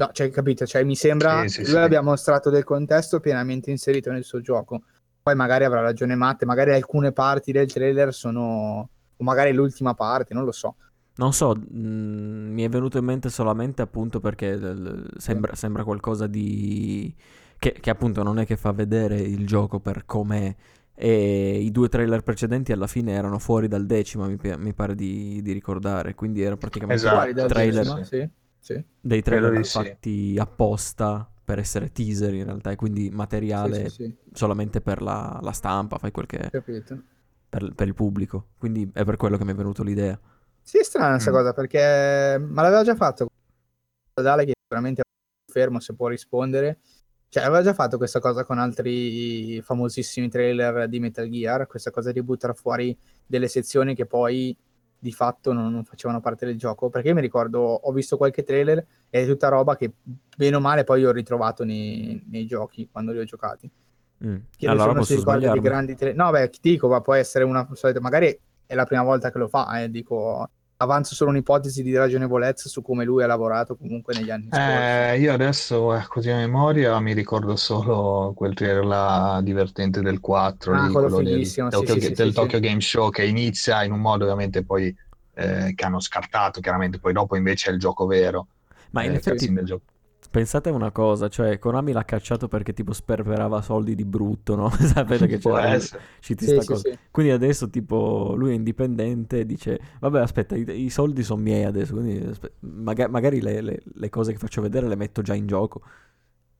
no, 0.00 0.10
cioè, 0.12 0.30
capito? 0.30 0.66
Cioè, 0.66 0.84
mi 0.84 0.96
sembra 0.96 1.42
Sì, 1.42 1.48
sì, 1.48 1.64
lui 1.64 1.64
sì. 1.64 1.76
abbia 1.76 2.00
mostrato 2.02 2.50
del 2.50 2.64
contesto 2.64 3.20
pienamente 3.20 3.70
inserito 3.70 4.10
nel 4.10 4.24
suo 4.24 4.40
gioco. 4.40 4.82
Poi 5.22 5.34
magari 5.34 5.64
avrà 5.64 5.80
ragione 5.80 6.14
Matte, 6.14 6.46
magari 6.46 6.72
alcune 6.72 7.12
parti 7.12 7.52
del 7.52 7.70
trailer 7.70 8.12
sono, 8.14 8.88
o 9.16 9.24
magari 9.24 9.52
l'ultima 9.52 9.94
parte, 9.94 10.34
non 10.34 10.44
lo 10.44 10.52
so. 10.52 10.76
Non 11.16 11.32
so, 11.34 11.54
mh, 11.54 11.78
mi 12.52 12.62
è 12.62 12.68
venuto 12.70 12.96
in 12.96 13.04
mente 13.04 13.28
solamente 13.28 13.82
appunto 13.82 14.20
perché 14.20 14.56
l- 14.56 15.06
sembra, 15.18 15.54
sembra 15.54 15.84
qualcosa 15.84 16.26
di... 16.26 17.14
Che, 17.58 17.72
che 17.72 17.90
appunto 17.90 18.22
non 18.22 18.38
è 18.38 18.46
che 18.46 18.56
fa 18.56 18.72
vedere 18.72 19.16
il 19.20 19.46
gioco 19.46 19.80
per 19.80 20.06
com'è 20.06 20.54
e 20.94 21.58
i 21.60 21.70
due 21.70 21.88
trailer 21.90 22.22
precedenti 22.22 22.72
alla 22.72 22.86
fine 22.86 23.12
erano 23.12 23.38
fuori 23.38 23.68
dal 23.68 23.84
decima, 23.84 24.26
mi, 24.26 24.38
mi 24.56 24.72
pare 24.72 24.94
di, 24.94 25.42
di 25.42 25.52
ricordare, 25.52 26.14
quindi 26.14 26.40
era 26.42 26.56
praticamente 26.56 27.02
Esatto, 27.02 27.16
Fuori 27.18 27.32
dal 27.34 27.48
trailer, 27.48 27.84
decima, 27.84 28.04
sì, 28.04 28.28
sì. 28.60 28.82
dei 29.00 29.22
trailer 29.22 29.64
sì. 29.64 29.72
fatti 29.72 30.36
apposta 30.38 31.30
per 31.44 31.58
essere 31.58 31.90
teaser 31.92 32.34
in 32.34 32.44
realtà 32.44 32.70
e 32.70 32.76
quindi 32.76 33.10
materiale 33.10 33.88
sì, 33.88 34.04
sì, 34.04 34.16
solamente 34.32 34.80
per 34.80 35.02
la, 35.02 35.38
la 35.42 35.52
stampa, 35.52 35.98
fai 35.98 36.12
quel 36.12 36.26
che 36.26 36.38
è 36.38 36.50
capito. 36.50 37.02
per, 37.48 37.72
per 37.74 37.88
il 37.88 37.94
pubblico, 37.94 38.50
quindi 38.58 38.88
è 38.92 39.04
per 39.04 39.16
quello 39.16 39.36
che 39.36 39.44
mi 39.44 39.52
è 39.52 39.54
venuto 39.54 39.82
l'idea. 39.82 40.18
Sì, 40.62 40.78
è 40.78 40.84
strana 40.84 41.12
questa 41.12 41.30
Mm. 41.30 41.34
cosa 41.34 41.52
perché 41.52 42.38
ma 42.38 42.62
l'aveva 42.62 42.84
già 42.84 42.94
fatto 42.94 43.28
Dale 44.20 44.44
che 44.44 44.54
veramente 44.68 45.02
è 45.02 45.50
fermo 45.52 45.80
se 45.80 45.94
può 45.94 46.08
rispondere. 46.08 46.80
Cioè, 47.28 47.44
aveva 47.44 47.62
già 47.62 47.74
fatto 47.74 47.96
questa 47.96 48.20
cosa 48.20 48.44
con 48.44 48.58
altri 48.58 49.62
famosissimi 49.62 50.28
trailer 50.28 50.88
di 50.88 50.98
Metal 51.00 51.28
Gear, 51.28 51.66
questa 51.66 51.90
cosa 51.90 52.12
di 52.12 52.22
buttare 52.22 52.54
fuori 52.54 52.96
delle 53.26 53.48
sezioni 53.48 53.94
che 53.94 54.06
poi 54.06 54.56
di 55.00 55.12
fatto 55.12 55.52
non, 55.52 55.72
non 55.72 55.84
facevano 55.84 56.20
parte 56.20 56.46
del 56.46 56.56
gioco. 56.56 56.90
Perché 56.90 57.08
io 57.08 57.14
mi 57.14 57.20
ricordo, 57.20 57.60
ho 57.60 57.92
visto 57.92 58.16
qualche 58.16 58.44
trailer 58.44 58.78
e 59.08 59.22
è 59.22 59.26
tutta 59.26 59.48
roba 59.48 59.76
che 59.76 59.92
bene 60.36 60.56
o 60.56 60.60
male 60.60 60.84
poi 60.84 61.04
ho 61.04 61.10
ritrovato 61.10 61.64
nei, 61.64 62.22
nei 62.28 62.46
giochi 62.46 62.88
quando 62.90 63.12
li 63.12 63.18
ho 63.18 63.24
giocati. 63.24 63.68
Mm. 64.24 64.36
Che 64.54 64.68
Allora 64.68 64.92
nessuno 64.92 65.02
si 65.04 65.16
ricorda 65.16 65.52
di 65.52 65.60
grandi 65.60 65.96
tra- 65.96 66.12
No, 66.12 66.30
beh, 66.30 66.50
ti 66.50 66.58
dico, 66.60 66.88
ma 66.88 67.00
può 67.00 67.14
essere 67.14 67.44
una 67.44 67.66
solita, 67.72 68.00
magari 68.00 68.38
è 68.66 68.74
la 68.74 68.84
prima 68.84 69.02
volta 69.02 69.32
che 69.32 69.38
lo 69.38 69.48
fa, 69.48 69.82
eh, 69.82 69.90
dico, 69.90 70.48
avanzo 70.82 71.14
solo 71.14 71.30
un'ipotesi 71.30 71.82
di 71.82 71.94
ragionevolezza 71.94 72.68
su 72.68 72.80
come 72.80 73.04
lui 73.04 73.22
ha 73.22 73.26
lavorato 73.26 73.76
comunque 73.76 74.14
negli 74.14 74.30
anni 74.30 74.48
scorsi. 74.50 74.66
Eh, 74.66 75.18
io 75.20 75.32
adesso, 75.32 75.94
eh, 75.94 76.04
così 76.08 76.30
a 76.30 76.36
memoria, 76.36 76.98
mi 77.00 77.12
ricordo 77.12 77.54
solo 77.56 78.32
quel 78.34 78.54
trailer 78.54 78.84
là 78.84 79.40
divertente 79.42 80.00
del 80.00 80.20
4, 80.20 80.72
Ah, 80.74 80.86
lì, 80.86 80.92
quello 80.92 81.08
quello 81.08 81.28
del, 81.28 81.46
sì, 81.46 81.60
Tokyo, 81.68 81.94
sì, 81.94 82.00
sì, 82.00 82.12
del 82.12 82.28
sì, 82.28 82.34
Tokyo 82.34 82.58
sì. 82.58 82.64
Game 82.64 82.80
Show, 82.80 83.10
che 83.10 83.24
inizia 83.26 83.84
in 83.84 83.92
un 83.92 84.00
modo 84.00 84.24
ovviamente 84.24 84.64
poi 84.64 84.94
eh, 85.34 85.74
che 85.74 85.84
hanno 85.84 86.00
scartato, 86.00 86.60
chiaramente, 86.60 86.98
poi 86.98 87.12
dopo 87.12 87.36
invece 87.36 87.70
è 87.70 87.72
il 87.74 87.78
gioco 87.78 88.06
vero. 88.06 88.46
Ma 88.92 89.04
in 89.04 89.12
eh, 89.12 89.16
effetti 89.16 89.52
gioco. 89.62 89.82
Pensate 90.30 90.68
a 90.70 90.72
una 90.72 90.90
cosa, 90.92 91.28
cioè 91.28 91.58
Konami 91.58 91.92
l'ha 91.92 92.04
cacciato 92.04 92.48
perché 92.48 92.72
tipo 92.72 92.92
sperperava 92.92 93.60
soldi 93.62 93.94
di 93.94 94.04
brutto, 94.04 94.54
no? 94.54 94.70
Sapete 94.78 95.26
che 95.26 95.38
c'era 95.38 95.66
essere. 95.68 96.08
usciti 96.20 96.46
Sì, 96.46 96.48
sta 96.48 96.62
sì, 96.62 96.74
sì. 96.74 96.98
Quindi 97.10 97.32
adesso 97.32 97.68
tipo 97.70 98.34
lui 98.36 98.50
è 98.52 98.54
indipendente 98.54 99.40
e 99.40 99.46
dice 99.46 99.80
vabbè 100.00 100.20
aspetta 100.20 100.54
i, 100.56 100.84
i 100.84 100.90
soldi 100.90 101.22
sono 101.22 101.42
miei 101.42 101.64
adesso, 101.64 101.94
quindi 101.94 102.24
aspe- 102.26 102.52
maga- 102.60 103.08
magari 103.08 103.40
le, 103.40 103.60
le- 103.60 103.82
le 103.94 104.08
cose 104.08 104.32
che 104.32 104.38
faccio 104.38 104.62
vedere 104.62 104.86
le 104.88 104.96
metto 104.96 105.22
già 105.22 105.34
in 105.34 105.46
gioco 105.46 105.82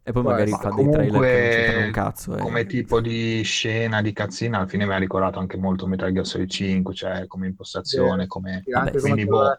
e 0.03 0.13
poi 0.13 0.23
Può 0.23 0.35
magari 0.35 0.55
essere. 0.55 0.57
fa 0.57 0.71
Ma 0.71 0.77
dei 0.77 0.89
trailer 0.89 1.27
che 1.27 1.73
non 1.73 1.83
un 1.83 1.91
cazzo. 1.91 2.37
eh. 2.37 2.47
come 2.47 2.67
tipo 2.67 3.01
di 3.01 3.43
scena, 3.43 4.03
di 4.03 4.13
cazzina, 4.13 4.59
alla 4.59 4.67
fine 4.67 4.87
mi 4.87 4.93
ha 4.93 4.99
ricordato 4.99 5.39
anche 5.39 5.57
molto 5.57 5.87
Metal 5.87 6.13
Gear 6.13 6.27
Solid 6.27 6.49
5, 6.51 6.95
cioè 6.95 7.27
come 7.27 7.47
impostazione, 7.49 8.27
come... 8.27 8.67
Vabbè, 8.73 8.93
anche 8.93 8.99
sì. 8.99 9.01
come 9.01 9.17
Quindi, 9.17 9.27
boh, 9.27 9.57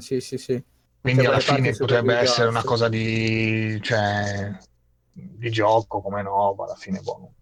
sì, 0.00 0.20
sì, 0.20 0.38
sì. 0.38 0.62
Quindi 1.08 1.22
Cioè, 1.24 1.34
alla 1.34 1.40
fine 1.40 1.74
potrebbe 1.76 2.14
essere 2.16 2.48
una 2.48 2.62
cosa 2.64 2.88
di, 2.88 3.78
cioè, 3.82 4.50
di 5.12 5.50
gioco 5.50 6.00
come 6.02 6.22
nuovo, 6.22 6.64
alla 6.64 6.74
fine, 6.74 7.00
boh, 7.00 7.32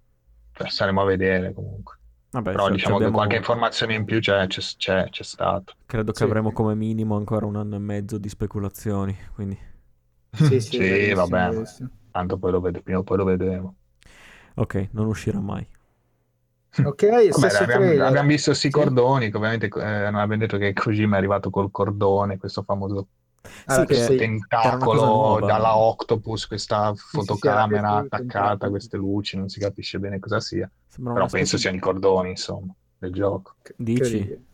cioè, 0.53 0.69
staremo 0.69 1.03
a 1.03 1.05
vedere 1.05 1.53
comunque. 1.53 1.99
Vabbè, 2.31 2.53
Però 2.53 2.67
ci- 2.67 2.71
ci 2.71 2.73
diciamo 2.75 2.99
che 2.99 3.05
abbiamo- 3.05 3.17
qualche 3.17 3.37
informazione 3.37 3.95
in 3.95 4.05
più 4.05 4.21
c'è, 4.21 4.47
c'è, 4.47 4.61
c'è, 4.77 5.09
c'è 5.11 5.23
stato. 5.23 5.75
credo 5.87 6.13
che 6.13 6.19
Sì. 6.19 6.25
avremo 6.25 6.53
come 6.53 6.75
minimo 6.75 7.17
ancora 7.17 7.47
un 7.47 7.57
anno 7.57 7.77
e 7.77 7.79
mezzo 7.79 8.19
di 8.19 8.29
speculazioni, 8.29 9.17
quindi 9.35 9.59
Sì, 10.33 10.61
sì, 10.61 10.77
Sì, 10.79 11.13
vabbè, 11.15 11.51
tanto 12.11 12.39
poi 12.39 12.51
lo, 12.53 12.61
ved- 12.61 12.83
prima 12.83 12.99
o 13.01 13.03
poi 13.03 13.17
lo 13.17 13.25
vedremo. 13.25 13.77
ok, 14.57 14.89
non 14.93 15.07
uscirà 15.07 15.41
mai. 15.41 15.67
Ok, 16.83 17.03
Vabbè, 17.29 17.55
abbiamo, 17.63 18.05
abbiamo 18.05 18.29
visto 18.29 18.53
sti 18.55 18.69
Sì. 18.69 18.71
cordoni, 18.71 19.31
che 19.31 19.37
ovviamente 19.37 19.67
eh, 19.67 19.71
non 20.11 20.17
abbiamo 20.17 20.37
detto 20.37 20.59
che 20.59 20.73
Kojima 20.73 21.17
è 21.17 21.19
arrivato 21.19 21.51
col 21.51 21.71
cordone, 21.71 22.37
questo 22.39 22.63
famoso 22.63 23.09
Alla 23.67 23.87
Sì, 23.87 23.95
cosa 23.95 24.07
tentacolo 24.15 25.47
dalla 25.47 25.77
Octopus, 25.77 26.47
questa 26.47 26.93
sì, 26.95 27.01
sì, 27.03 27.17
fotocamera 27.17 28.01
PS 28.01 28.05
attaccata 28.05 28.67
a 28.67 28.69
queste 28.71 28.97
luci, 28.97 29.37
non 29.37 29.49
si 29.49 29.61
capisce 29.61 29.99
bene 29.99 30.19
cosa 30.19 30.41
sia, 30.41 30.71
Sembra 30.89 31.15
però 31.15 31.27
penso 31.27 31.57
siano 31.59 31.77
i 31.77 31.81
cordoni, 31.81 32.31
insomma, 32.31 32.75
del 32.99 33.13
gioco. 33.13 33.55
Dici? 33.77 34.45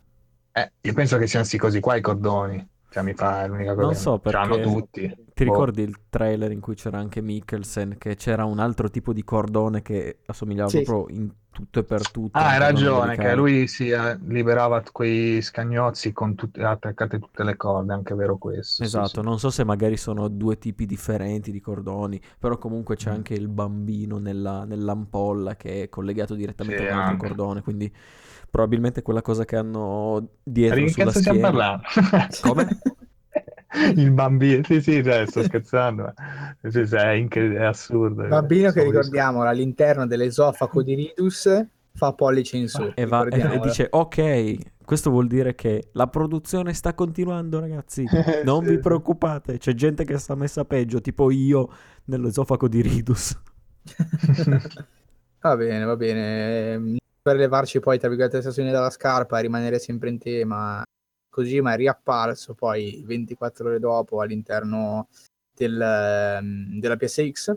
Eh, 0.54 0.72
io 0.80 0.92
penso 0.92 1.16
che 1.16 1.26
siano 1.26 1.44
sti 1.44 1.58
cosi 1.58 1.80
qua 1.80 1.96
i 1.96 2.00
cordoni, 2.00 2.68
cioè 2.90 3.02
mi 3.02 3.14
fa 3.14 3.44
è 3.44 3.48
l'unica 3.48 3.74
cosa 3.74 3.86
Non 3.86 3.94
so 3.94 4.20
ce 4.22 4.30
l'hanno 4.30 4.54
perché 4.56 4.70
tutti. 4.70 5.16
Ti 5.42 5.50
ricordi 5.50 5.82
il 5.82 6.08
trailer 6.08 6.50
in 6.52 6.60
cui 6.60 6.74
c'era 6.74 6.98
anche 6.98 7.20
Mikkelsen, 7.20 7.96
che 7.98 8.14
c'era 8.16 8.44
un 8.44 8.58
altro 8.58 8.88
tipo 8.90 9.12
di 9.12 9.24
cordone 9.24 9.82
che 9.82 10.20
assomigliava 10.26 10.70
Sì. 10.70 10.82
proprio 10.82 11.08
in 11.16 11.32
tutto 11.50 11.80
e 11.80 11.84
per 11.84 12.08
tutto. 12.08 12.44
Ah, 12.44 12.48
hai 12.50 12.58
ragione, 12.58 13.16
che 13.18 13.34
lui 13.34 13.66
si 13.68 13.88
eh, 13.90 14.16
liberava 14.26 14.82
quei 14.90 15.40
scagnozzi 15.42 16.12
con 16.12 16.34
tutte, 16.34 16.62
attaccate 16.62 17.18
tutte 17.18 17.44
le 17.44 17.56
corde, 17.56 17.92
anche 17.92 18.14
vero 18.14 18.38
questo. 18.38 18.84
sì, 18.86 19.04
Esatto, 19.04 19.22
sì. 19.22 19.22
non 19.22 19.38
so 19.38 19.48
se 19.50 19.62
magari 19.62 19.96
sono 19.96 20.26
due 20.26 20.58
tipi 20.58 20.86
differenti 20.86 21.52
di 21.52 21.60
cordoni, 21.60 22.20
però 22.38 22.58
comunque 22.58 22.96
c'è 22.96 23.10
Mm. 23.10 23.12
anche 23.12 23.32
il 23.34 23.46
bambino 23.48 24.18
nella- 24.18 24.64
nell'ampolla 24.64 25.54
che 25.54 25.84
è 25.84 25.88
collegato 25.88 26.34
direttamente 26.34 26.80
Sì, 26.80 26.82
a 26.82 26.86
un 26.86 26.92
altro 26.92 27.14
cordone, 27.16 27.62
quindi 27.62 27.92
probabilmente 28.50 29.02
quella 29.02 29.22
cosa 29.22 29.44
che 29.44 29.54
hanno 29.56 30.38
dietro 30.42 30.84
Di 30.84 30.86
che 30.86 30.92
sulla 30.92 31.12
cazzo 31.12 31.18
stiamo 31.20 31.38
schiena. 31.38 31.40
parlando? 31.40 31.84
Come? 32.40 32.66
Il 33.96 34.10
bambino, 34.10 34.62
sì, 34.64 34.80
sì, 34.80 35.02
cioè, 35.02 35.26
sto 35.26 35.42
scherzando. 35.44 36.02
ma- 36.02 36.56
sì, 36.70 36.86
sì, 36.86 36.94
è, 36.94 37.10
incre- 37.12 37.54
è 37.54 37.64
assurdo. 37.64 38.26
Bambino 38.28 38.70
che 38.70 38.82
ricordiamo 38.82 39.42
all'interno 39.42 40.06
dell'esofago 40.06 40.82
di 40.82 40.94
Ridus 40.94 41.66
fa 41.94 42.12
pollice 42.12 42.56
in 42.56 42.68
su. 42.68 42.82
E, 42.94 43.06
va- 43.06 43.26
e- 43.28 43.54
e 43.54 43.60
dice 43.60 43.86
ok, 43.90 44.84
questo 44.84 45.10
vuol 45.10 45.26
dire 45.26 45.54
che 45.54 45.88
la 45.92 46.06
produzione 46.06 46.72
sta 46.74 46.94
continuando 46.94 47.60
ragazzi, 47.60 48.04
non 48.44 48.64
Sì, 48.64 48.70
vi 48.70 48.78
preoccupate, 48.78 49.58
c'è 49.58 49.74
gente 49.74 50.04
che 50.04 50.18
sta 50.18 50.34
messa 50.34 50.64
peggio, 50.64 51.00
tipo 51.00 51.30
io 51.30 51.68
nell'esofago 52.04 52.68
di 52.68 52.80
Ridus. 52.82 53.40
Va 55.40 55.56
bene, 55.56 55.84
va 55.84 55.96
bene. 55.96 56.96
Per 57.20 57.36
levarci 57.36 57.80
poi, 57.80 57.98
tra 57.98 58.08
virgolette, 58.08 58.36
le 58.36 58.42
stazioni 58.42 58.70
dalla 58.70 58.90
scarpa 58.90 59.38
e 59.38 59.42
rimanere 59.42 59.78
sempre 59.78 60.08
in 60.08 60.18
tema. 60.18 60.82
Kojima 61.32 61.72
è 61.72 61.76
riapparso 61.76 62.52
poi 62.52 63.02
24 63.06 63.68
ore 63.68 63.78
dopo 63.78 64.20
all'interno 64.20 65.08
del, 65.54 65.80
ehm, 65.80 66.78
della 66.78 66.96
PSX 66.96 67.54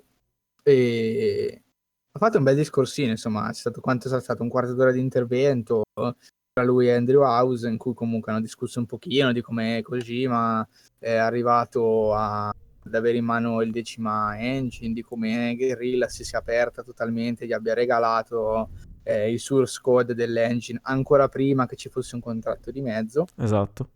e 0.64 1.62
ha 2.10 2.20
fatto 2.20 2.38
un 2.38 2.46
bel 2.46 2.56
discorsino, 2.56 3.12
insomma, 3.12 3.48
c'è 3.50 3.60
stato 3.60 3.82
quanto 3.82 4.16
è 4.16 4.22
stato 4.22 4.44
un 4.44 4.48
quarto 4.48 4.74
d'ora 4.74 4.94
di 4.94 5.02
intervento 5.02 5.84
tra 5.94 6.64
lui 6.64 6.88
e 6.88 6.94
Andrew 6.94 7.22
House 7.24 7.68
in 7.68 7.78
cui 7.78 7.94
comunque 7.94 8.32
hanno 8.32 8.40
discusso 8.40 8.80
un 8.80 8.86
pochino 8.86 9.34
di 9.34 9.42
come 9.42 9.82
Kojima 9.82 10.66
è 10.98 11.14
arrivato 11.16 12.14
a, 12.14 12.48
ad 12.48 12.94
avere 12.94 13.18
in 13.18 13.26
mano 13.26 13.62
il 13.62 13.72
decima 13.72 14.40
engine, 14.40 14.94
di 14.94 15.02
come 15.02 15.54
Guerrilla 15.58 16.08
si 16.08 16.24
sia 16.24 16.40
aperta 16.40 16.82
totalmente, 16.82 17.46
gli 17.46 17.52
abbia 17.52 17.74
regalato 17.74 18.70
eh, 19.06 19.32
il 19.32 19.40
source 19.40 19.80
code 19.82 20.16
dell'engine 20.16 20.80
ancora 20.84 21.30
prima 21.30 21.68
che 21.68 21.76
ci 21.76 21.90
fosse 21.90 22.16
un 22.16 22.22
contratto 22.22 22.72
di 22.72 22.82
mezzo. 22.82 23.28
Esatto. 23.38 23.90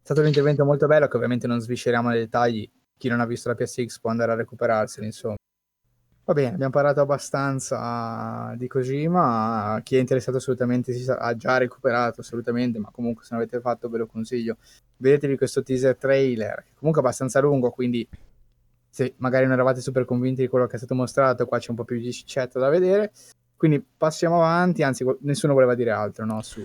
È 0.00 0.04
stato 0.04 0.20
un 0.20 0.28
intervento 0.28 0.64
molto 0.64 0.86
bello 0.86 1.08
che 1.08 1.16
ovviamente 1.16 1.46
non 1.46 1.60
svisceriamo 1.60 2.08
nei 2.08 2.20
dettagli, 2.20 2.70
chi 2.96 3.08
non 3.08 3.20
ha 3.20 3.26
visto 3.26 3.48
la 3.48 3.54
PSX 3.54 3.98
può 4.00 4.10
andare 4.10 4.32
a 4.32 4.36
recuperarselo, 4.36 5.04
insomma. 5.04 5.36
Va 6.24 6.34
bene, 6.34 6.54
abbiamo 6.54 6.72
parlato 6.72 7.00
abbastanza 7.00 8.54
di 8.56 8.68
Kojima, 8.68 9.80
chi 9.82 9.96
è 9.96 9.98
interessato 9.98 10.36
assolutamente 10.36 10.92
si 10.92 11.10
ha 11.10 11.36
già 11.36 11.56
recuperato 11.56 12.20
assolutamente, 12.20 12.78
ma 12.78 12.90
comunque 12.90 13.24
se 13.24 13.30
non 13.32 13.42
avete 13.42 13.60
fatto 13.60 13.88
ve 13.88 13.98
lo 13.98 14.06
consiglio. 14.06 14.58
Vedetevi 14.98 15.36
questo 15.36 15.62
teaser 15.62 15.96
trailer, 15.96 16.66
comunque 16.74 17.00
abbastanza 17.00 17.40
lungo, 17.40 17.70
quindi 17.70 18.06
se 18.90 19.14
magari 19.18 19.44
non 19.44 19.54
eravate 19.54 19.80
super 19.80 20.04
convinti 20.04 20.42
di 20.42 20.48
quello 20.48 20.66
che 20.66 20.74
è 20.74 20.78
stato 20.78 20.94
mostrato, 20.94 21.46
qua 21.46 21.58
c'è 21.58 21.70
un 21.70 21.76
po' 21.76 21.84
più 21.84 21.98
di 21.98 22.12
cicetta 22.12 22.58
da 22.58 22.68
vedere. 22.68 23.12
Quindi 23.58 23.84
passiamo 23.96 24.36
avanti, 24.36 24.84
anzi 24.84 25.04
nessuno 25.22 25.52
voleva 25.52 25.74
dire 25.74 25.90
altro, 25.90 26.24
no? 26.24 26.40
Su, 26.42 26.64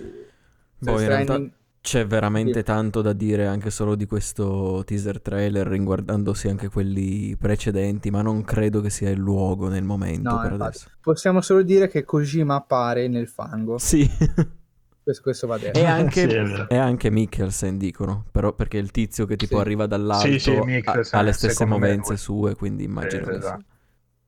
boh, 0.77 1.01
in 1.01 1.07
realtà 1.07 1.41
c'è 1.81 2.05
veramente 2.05 2.59
sì. 2.59 2.63
tanto 2.63 3.01
da 3.01 3.13
dire 3.13 3.47
anche 3.47 3.71
solo 3.71 3.95
di 3.95 4.05
questo 4.05 4.83
teaser 4.85 5.19
trailer, 5.19 5.65
riguardandosi 5.65 6.49
anche 6.49 6.69
quelli 6.69 7.35
precedenti, 7.35 8.11
ma 8.11 8.21
non 8.21 8.43
credo 8.43 8.79
che 8.79 8.91
sia 8.91 9.09
il 9.09 9.17
luogo 9.17 9.69
nel 9.69 9.83
momento 9.83 10.29
no, 10.29 10.39
per 10.39 10.51
infatti. 10.51 10.69
adesso. 10.69 10.87
Possiamo 11.01 11.41
solo 11.41 11.63
dire 11.63 11.87
che 11.87 12.03
Kojima 12.03 12.53
appare 12.53 13.07
nel 13.07 13.27
fango. 13.27 13.79
Sì. 13.79 14.07
questo, 15.01 15.23
questo, 15.23 15.47
va 15.47 15.57
detto. 15.57 15.79
E 15.79 15.85
anche, 15.85 16.29
sì, 16.29 16.65
e 16.69 16.77
anche 16.77 17.09
Mikkelsen 17.09 17.79
dicono, 17.79 18.23
però 18.31 18.53
perché 18.53 18.77
il 18.77 18.91
tizio 18.91 19.25
che 19.25 19.35
tipo 19.35 19.55
sì. 19.55 19.61
arriva 19.61 19.87
dall'alto 19.87 20.37
sì, 20.37 20.55
ha, 20.85 21.01
ha, 21.09 21.21
le 21.23 21.31
stesse 21.31 21.65
movenze 21.65 22.17
sue, 22.17 22.53
quindi 22.53 22.83
immagino 22.83 23.25
che 23.25 23.35
esatto. 23.35 23.63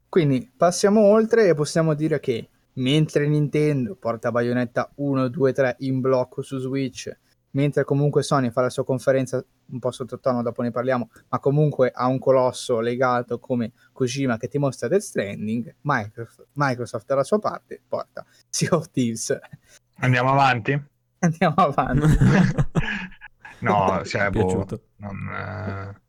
Quindi 0.09 0.49
passiamo 0.55 1.01
oltre 1.01 1.47
e 1.47 1.53
possiamo 1.55 1.93
dire 1.93 2.19
che 2.19 2.49
mentre 2.75 3.27
Nintendo 3.27 3.95
porta 3.95 4.31
Bayonetta 4.31 4.91
1, 4.95 5.27
2, 5.27 5.53
3 5.53 5.75
in 5.79 6.01
blocco 6.01 6.41
su 6.41 6.57
Switch 6.59 7.13
mentre 7.55 7.83
comunque 7.83 8.21
Sony 8.21 8.51
fa 8.51 8.61
la 8.61 8.69
sua 8.69 8.85
conferenza 8.85 9.43
un 9.67 9.79
po' 9.79 9.91
sottotono, 9.91 10.43
dopo 10.43 10.61
ne 10.61 10.71
parliamo, 10.71 11.09
ma 11.29 11.39
comunque 11.39 11.91
ha 11.93 12.05
un 12.05 12.19
colosso 12.19 12.79
legato 12.79 13.39
come 13.39 13.71
Kojima 13.91 14.37
che 14.37 14.47
ti 14.47 14.59
mostra 14.59 14.87
Death 14.87 15.01
Stranding, 15.01 15.75
Microsoft, 15.81 16.47
Microsoft 16.53 17.05
dalla 17.07 17.23
sua 17.23 17.39
parte 17.39 17.81
porta 17.87 18.23
Sea 18.47 18.69
of 18.71 18.91
Thieves. 18.91 19.37
Andiamo 19.97 20.31
avanti? 20.31 20.71
Andiamo 21.19 21.55
avanti. 21.55 22.05
no, 23.59 24.01
cioè, 24.05 24.29
boh, 24.29 24.67
non, 24.97 25.29
eh, 25.33 26.01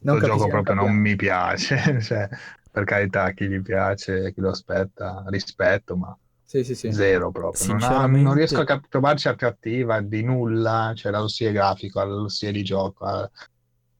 non 0.00 0.18
gioco 0.18 0.48
proprio 0.48 0.74
non 0.74 0.92
mi 0.92 1.16
piace, 1.16 2.00
cioè, 2.02 2.28
per 2.74 2.82
carità, 2.82 3.30
chi 3.30 3.46
gli 3.46 3.62
piace, 3.62 4.32
chi 4.32 4.40
lo 4.40 4.48
aspetta, 4.48 5.22
rispetto, 5.28 5.96
ma 5.96 6.18
sì, 6.42 6.64
sì, 6.64 6.74
sì. 6.74 6.90
Zero 6.90 7.30
proprio. 7.30 7.62
Sinceramente... 7.62 8.16
Non, 8.16 8.22
non, 8.22 8.34
riesco 8.34 8.62
a 8.62 8.64
cap- 8.64 8.88
trovarci 8.88 9.28
attrattiva 9.28 10.00
di 10.00 10.24
nulla, 10.24 10.90
cioè 10.96 11.12
dallo 11.12 11.28
stile 11.28 11.52
grafico, 11.52 12.00
allo 12.00 12.28
stile 12.28 12.50
di 12.50 12.64
gioco, 12.64 13.04
a... 13.04 13.30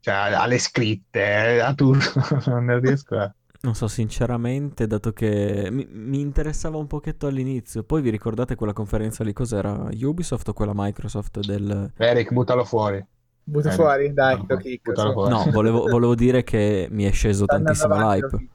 cioè 0.01 0.14
alle 0.14 0.59
scritte, 0.59 1.61
a 1.61 1.72
tutto. 1.72 2.20
non 2.51 2.81
riesco 2.81 3.16
a... 3.16 3.33
Non 3.61 3.77
so, 3.77 3.87
sinceramente, 3.87 4.89
dato 4.89 5.12
che 5.12 5.68
mi, 5.70 5.87
mi, 5.89 6.18
interessava 6.18 6.77
un 6.77 6.89
pochetto 6.89 7.29
all'inizio, 7.29 7.85
poi 7.85 8.03
vi 8.03 8.11
ricordate 8.11 8.57
quella 8.57 8.72
conferenza 8.72 9.22
lì 9.22 9.33
cos'era? 9.33 9.87
Ubisoft 10.03 10.49
o 10.49 10.53
quella 10.53 10.72
Microsoft 10.75 11.39
del... 11.47 11.93
Eric, 11.97 12.33
buttalo 12.33 12.64
fuori. 12.64 13.07
Butta 13.45 13.68
Eric. 13.68 13.81
fuori, 13.81 14.12
dai, 14.12 14.37
no, 14.37 14.47
buttalo 14.47 15.12
fuori. 15.12 15.31
No, 15.31 15.45
volevo, 15.53 15.87
volevo, 15.87 16.16
dire 16.16 16.43
che 16.43 16.89
mi 16.91 17.05
è 17.05 17.12
sceso 17.12 17.45
tantissimo 17.45 17.95
l'hype. 17.95 18.49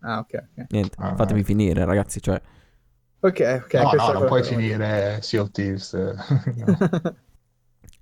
Ah, 0.00 0.18
ok, 0.18 0.44
ok. 0.56 0.66
Niente, 0.70 0.96
ah, 0.98 1.14
fatemi 1.16 1.42
finire, 1.42 1.84
ragazzi, 1.84 2.20
cioè... 2.20 2.40
Ok, 3.20 3.62
ok. 3.64 3.74
No, 3.74 3.92
no, 3.92 4.12
non 4.12 4.26
puoi 4.26 4.44
finire 4.44 5.18
Sea 5.22 5.40
of 5.40 5.50
Thieves. 5.50 5.96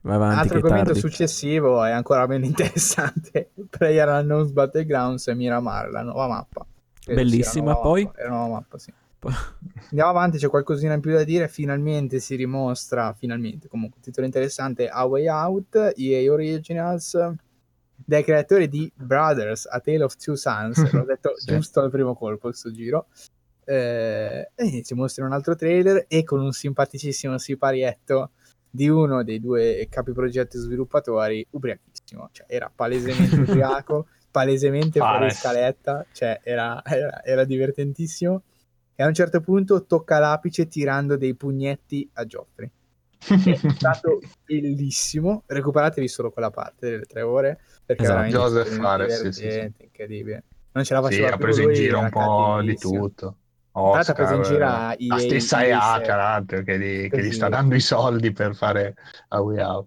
Vai 0.06 0.14
avanti, 0.14 0.38
Altro 0.38 0.60
commento 0.60 0.94
successivo 0.94 1.82
è 1.82 1.90
ancora 1.90 2.26
meno 2.26 2.44
interessante. 2.46 3.50
Player 3.68 4.08
Unknown's 4.08 4.52
Battlegrounds 4.52 5.26
e 5.26 5.34
Miramar, 5.34 5.90
la 5.90 6.02
nuova 6.02 6.28
mappa. 6.28 6.64
Bellissima, 7.06 7.72
nuova 7.72 7.80
poi? 7.80 8.04
Mappa, 8.04 8.28
nuova 8.28 8.48
mappa, 8.48 8.78
sì. 8.78 8.92
Andiamo 9.90 10.10
avanti, 10.10 10.38
c'è 10.38 10.48
qualcosina 10.48 10.94
in 10.94 11.00
più 11.00 11.12
da 11.12 11.24
dire. 11.24 11.48
Finalmente 11.48 12.20
si 12.20 12.36
dimostra, 12.36 13.12
finalmente, 13.14 13.66
comunque, 13.66 14.00
titolo 14.00 14.26
interessante, 14.26 14.88
A 14.88 15.04
Way 15.04 15.28
Out, 15.28 15.92
EA 15.96 16.32
Originals, 16.32 17.34
dai 18.06 18.24
creatori 18.24 18.68
di 18.68 18.90
Brothers, 18.94 19.66
A 19.66 19.80
Tale 19.80 20.04
of 20.04 20.16
Two 20.16 20.36
Sons. 20.36 20.78
L'ho 20.92 21.04
detto 21.04 21.32
sì. 21.36 21.52
giusto 21.52 21.80
al 21.80 21.90
primo 21.90 22.14
colpo 22.14 22.48
questo 22.48 22.70
giro 22.70 23.08
eh, 23.64 24.50
e 24.54 24.82
ci 24.84 24.94
mostra 24.94 25.26
un 25.26 25.32
altro 25.32 25.56
trailer 25.56 26.04
e 26.08 26.22
con 26.22 26.40
un 26.40 26.52
simpaticissimo 26.52 27.36
siparietto 27.36 28.30
di 28.70 28.88
uno 28.88 29.24
dei 29.24 29.40
due 29.40 29.86
capi 29.90 30.12
progetto 30.12 30.58
sviluppatori 30.58 31.44
ubriachissimo, 31.50 32.28
cioè 32.30 32.46
era 32.48 32.70
palesemente 32.72 33.34
ubriaco, 33.40 34.06
palesemente 34.30 35.00
fuori 35.00 35.30
scaletta, 35.30 36.06
cioè 36.12 36.40
era, 36.44 36.80
era, 36.84 37.24
era 37.24 37.44
divertentissimo 37.44 38.42
e 38.94 39.02
a 39.02 39.06
un 39.06 39.14
certo 39.14 39.40
punto 39.40 39.84
tocca 39.84 40.18
l'apice 40.18 40.68
tirando 40.68 41.16
dei 41.16 41.34
pugnetti 41.34 42.08
a 42.14 42.24
Geoffrey. 42.24 42.70
È 43.18 43.56
stato 43.76 44.20
bellissimo. 44.44 45.42
Recuperatevi 45.46 46.08
solo 46.08 46.30
quella 46.30 46.50
parte 46.50 46.90
delle 46.90 47.04
tre 47.04 47.22
ore 47.22 47.60
perché 47.84 48.02
esatto. 48.02 48.28
Joseph 48.28 48.78
Fares, 48.78 49.28
sì, 49.28 49.50
sì, 49.50 49.72
incredibile. 49.78 50.44
Non 50.72 50.84
ce 50.84 50.94
la 50.94 51.02
faceva 51.02 51.28
sì, 51.28 51.32
ha 51.32 51.36
preso 51.36 51.62
in 51.62 51.72
giro 51.72 52.00
un 52.00 52.10
po' 52.10 52.60
di 52.62 52.76
tutto. 52.76 53.36
Oscar, 53.72 54.14
preso 54.14 54.34
in 54.34 54.42
giro 54.42 54.66
a 54.66 54.94
EA, 54.98 55.06
la 55.06 55.18
stessa 55.18 55.64
EA, 55.64 56.00
tra 56.00 56.16
l'altro, 56.16 56.62
che, 56.62 56.78
gli, 56.78 57.08
che 57.08 57.22
gli 57.22 57.30
sta 57.30 57.48
dando 57.48 57.74
i 57.74 57.80
soldi 57.80 58.32
per 58.32 58.54
fare 58.54 58.94
a 59.28 59.40
Way 59.40 59.60
Out. 59.60 59.86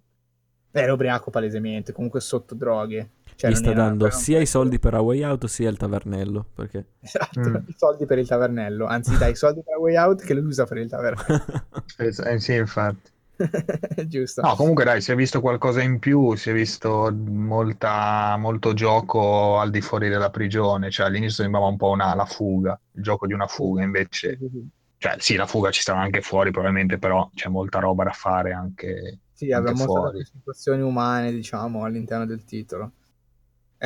Era 0.72 0.92
ubriaco 0.92 1.30
palesemente, 1.30 1.92
comunque 1.92 2.20
sotto 2.20 2.54
droghe. 2.54 3.10
Cioè, 3.34 3.50
gli 3.50 3.54
sta 3.54 3.72
dando 3.72 4.10
sia 4.10 4.40
i 4.40 4.46
soldi 4.46 4.78
per 4.78 4.94
A 4.94 5.00
Way 5.00 5.22
Out 5.22 5.46
sia 5.46 5.68
il 5.68 5.76
tavernello. 5.76 6.46
Perché... 6.54 6.86
Esatto, 7.00 7.40
mm. 7.40 7.54
i 7.66 7.74
soldi 7.76 8.06
per 8.06 8.18
il 8.18 8.28
tavernello. 8.28 8.86
Anzi, 8.86 9.16
dai 9.18 9.32
i 9.32 9.36
soldi 9.36 9.62
per 9.64 9.74
A 9.74 9.78
Way 9.78 9.96
Out 9.96 10.22
che 10.22 10.34
lui 10.34 10.44
usa 10.44 10.66
per 10.66 10.76
il 10.76 10.88
tavernello. 10.88 11.42
eh, 12.26 12.38
sì, 12.38 12.54
infatti. 12.54 13.10
Giusto. 14.06 14.42
No, 14.42 14.54
comunque 14.54 14.84
dai, 14.84 15.00
si 15.00 15.12
è 15.12 15.14
visto 15.14 15.40
qualcosa 15.40 15.82
in 15.82 15.98
più, 15.98 16.34
si 16.34 16.50
è 16.50 16.52
visto 16.52 17.14
molta, 17.14 18.36
molto 18.36 18.74
gioco 18.74 19.58
al 19.58 19.70
di 19.70 19.80
fuori 19.80 20.08
della 20.08 20.30
prigione, 20.30 20.90
cioè 20.90 21.06
all'inizio 21.06 21.42
sembrava 21.42 21.66
un 21.66 21.76
po' 21.76 21.90
una, 21.90 22.14
la 22.14 22.26
fuga, 22.26 22.78
il 22.92 23.02
gioco 23.02 23.26
di 23.26 23.32
una 23.32 23.46
fuga, 23.46 23.82
invece, 23.82 24.38
cioè 24.98 25.14
sì, 25.18 25.36
la 25.36 25.46
fuga 25.46 25.70
ci 25.70 25.82
sarà 25.82 26.00
anche 26.00 26.20
fuori 26.20 26.50
probabilmente, 26.50 26.98
però 26.98 27.30
c'è 27.34 27.48
molta 27.48 27.78
roba 27.78 28.04
da 28.04 28.12
fare 28.12 28.52
anche, 28.52 29.20
sì, 29.32 29.50
anche 29.52 29.74
fuori. 29.74 30.24
situazioni 30.24 30.82
umane, 30.82 31.32
diciamo, 31.32 31.84
all'interno 31.84 32.26
del 32.26 32.44
titolo. 32.44 32.92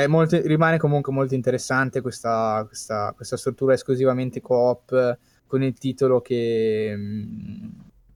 Molto, 0.09 0.40
rimane 0.42 0.76
comunque 0.76 1.12
molto 1.12 1.36
interessante 1.36 2.00
questa, 2.00 2.64
questa, 2.66 3.12
questa 3.14 3.36
struttura 3.36 3.74
esclusivamente 3.74 4.40
co-op 4.40 5.18
con 5.46 5.62
il 5.62 5.78
titolo 5.78 6.20
che... 6.20 6.92
Mm, 6.96 7.68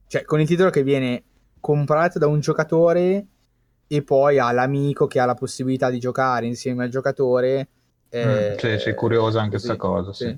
cioè, 0.07 0.25
con 0.25 0.41
il 0.41 0.47
titolo 0.47 0.71
che 0.71 0.83
viene 0.83 1.23
comprato 1.59 2.19
da 2.19 2.27
un 2.27 2.39
giocatore 2.39 3.25
e 3.87 4.03
poi 4.03 4.37
ha 4.37 4.51
l'amico 4.51 5.07
che 5.07 5.19
ha 5.19 5.25
la 5.25 5.33
possibilità 5.33 5.89
di 5.89 5.99
giocare 5.99 6.45
insieme 6.45 6.83
al 6.83 6.89
giocatore. 6.89 7.67
Eh, 8.09 8.51
mm, 8.53 8.57
sì, 8.57 8.77
sì, 8.79 8.93
curiosa 8.93 9.39
anche 9.39 9.51
questa 9.51 9.75
cosa, 9.75 10.13
sì. 10.13 10.25
sì. 10.25 10.37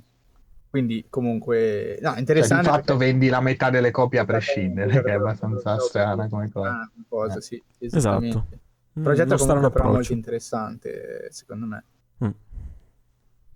Quindi 0.70 1.06
comunque, 1.10 2.00
no, 2.02 2.16
interessante. 2.16 2.64
Cioè, 2.64 2.74
di 2.74 2.80
fatto 2.80 2.96
perché... 2.96 3.12
vendi 3.12 3.28
la 3.28 3.42
metà 3.42 3.70
delle 3.70 3.92
copie 3.92 4.20
a 4.20 4.26
prescindere, 4.26 5.04
che 5.04 5.10
è 5.10 5.16
abbastanza 5.16 5.78
strana 5.80 6.30
come 6.30 6.50
cosa. 6.50 6.70
Ah, 6.70 6.90
cosa 7.10 7.38
eh. 7.40 7.42
sì, 7.42 7.62
esatto. 7.78 8.48
Il 8.94 9.04
progetto 9.04 9.36
mm, 9.36 9.38
comunque 9.38 9.72
però 9.72 9.92
molto 9.92 10.14
interessante, 10.14 11.28
secondo 11.32 11.66
me. 11.66 11.84
Mm. 12.24 12.30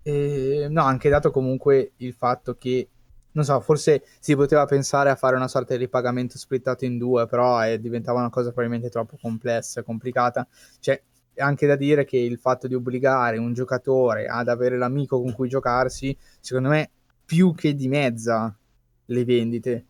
E, 0.02 0.66
no, 0.68 0.82
anche 0.82 1.08
dato 1.08 1.30
comunque 1.30 1.92
il 1.96 2.12
fatto 2.12 2.56
che 2.56 2.88
non 3.36 3.44
so, 3.44 3.60
forse 3.60 4.02
si 4.18 4.34
poteva 4.34 4.64
pensare 4.64 5.10
a 5.10 5.14
fare 5.14 5.36
una 5.36 5.46
sorta 5.46 5.76
di 5.76 5.88
pagamento 5.88 6.38
splittato 6.38 6.86
in 6.86 6.96
due, 6.96 7.26
però 7.26 7.58
è, 7.58 7.78
diventava 7.78 8.20
una 8.20 8.30
cosa 8.30 8.50
probabilmente 8.50 8.88
troppo 8.88 9.18
complessa 9.20 9.80
e 9.80 9.84
complicata. 9.84 10.48
Cioè, 10.80 11.00
è 11.34 11.42
anche 11.42 11.66
da 11.66 11.76
dire 11.76 12.06
che 12.06 12.16
il 12.16 12.38
fatto 12.38 12.66
di 12.66 12.74
obbligare 12.74 13.36
un 13.36 13.52
giocatore 13.52 14.26
ad 14.26 14.48
avere 14.48 14.78
l'amico 14.78 15.20
con 15.20 15.34
cui 15.34 15.50
giocarsi, 15.50 16.16
secondo 16.40 16.70
me, 16.70 16.90
più 17.26 17.54
che 17.54 17.74
dimezza 17.74 18.56
le 19.04 19.24
vendite. 19.26 19.84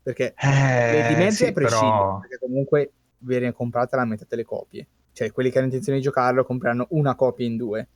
Perché 0.00 0.34
Eh, 0.36 1.06
di 1.08 1.16
mezzo 1.16 1.36
sì, 1.36 1.44
è 1.46 1.52
prescindere, 1.52 1.90
però... 1.90 2.20
perché 2.20 2.38
comunque 2.38 2.92
viene 3.18 3.52
comprata 3.52 3.96
la 3.96 4.04
metà 4.04 4.24
delle 4.28 4.44
copie. 4.44 4.86
Cioè, 5.12 5.32
quelli 5.32 5.50
che 5.50 5.58
hanno 5.58 5.66
intenzione 5.66 5.98
di 5.98 6.04
giocarlo 6.04 6.44
compreranno 6.44 6.86
una 6.90 7.16
copia 7.16 7.44
in 7.44 7.56
due. 7.56 7.88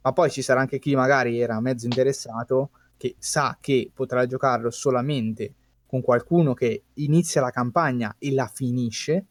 Ma 0.00 0.12
poi 0.14 0.30
ci 0.30 0.40
sarà 0.40 0.60
anche 0.60 0.78
chi 0.78 0.94
magari 0.94 1.38
era 1.38 1.60
mezzo 1.60 1.84
interessato, 1.84 2.70
che 2.98 3.14
sa 3.18 3.56
che 3.58 3.90
potrà 3.94 4.26
giocarlo 4.26 4.70
solamente 4.70 5.54
con 5.86 6.02
qualcuno 6.02 6.52
che 6.52 6.82
inizia 6.94 7.40
la 7.40 7.50
campagna 7.50 8.14
e 8.18 8.32
la 8.32 8.46
finisce. 8.46 9.24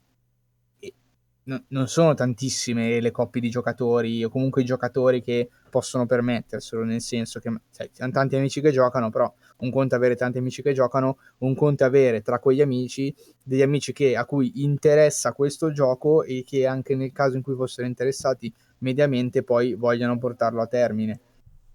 E 0.80 0.94
no- 1.44 1.64
non 1.68 1.88
sono 1.88 2.16
tantissime 2.16 3.00
le 3.00 3.12
coppie 3.12 3.42
di 3.42 3.52
giocatori, 3.52 4.24
o 4.24 4.30
comunque 4.30 4.64
i 4.64 4.66
giocatori 4.66 5.22
che 5.22 5.50
possono 5.70 6.08
permetterselo, 6.08 6.84
nel 6.84 7.02
senso 7.02 7.40
che 7.40 7.52
sai, 7.70 7.92
ci 7.94 8.02
hanno 8.02 8.12
tanti 8.12 8.36
amici 8.36 8.60
che 8.60 8.72
giocano, 8.72 9.12
però 9.12 9.32
un 9.58 9.70
conto 9.70 9.94
è 9.94 9.98
avere 9.98 10.16
tanti 10.16 10.40
amici 10.40 10.64
che 10.64 10.74
giocano, 10.74 11.18
un 11.40 11.54
conto 11.54 11.84
è 11.84 11.86
avere 11.86 12.22
tra 12.22 12.40
quegli 12.40 12.62
amici 12.62 13.14
degli 13.44 13.62
amici 13.62 13.94
che, 13.94 14.16
a 14.16 14.26
cui 14.26 14.64
interessa 14.64 15.34
questo 15.34 15.72
gioco 15.72 16.24
e 16.24 16.44
che 16.44 16.66
anche 16.66 16.96
nel 16.96 17.12
caso 17.12 17.36
in 17.36 17.44
cui 17.44 17.54
fossero 17.54 17.86
interessati 17.86 18.52
mediamente 18.80 19.44
poi 19.44 19.76
vogliono 19.76 20.18
portarlo 20.18 20.62
a 20.62 20.68
termine. 20.68 21.20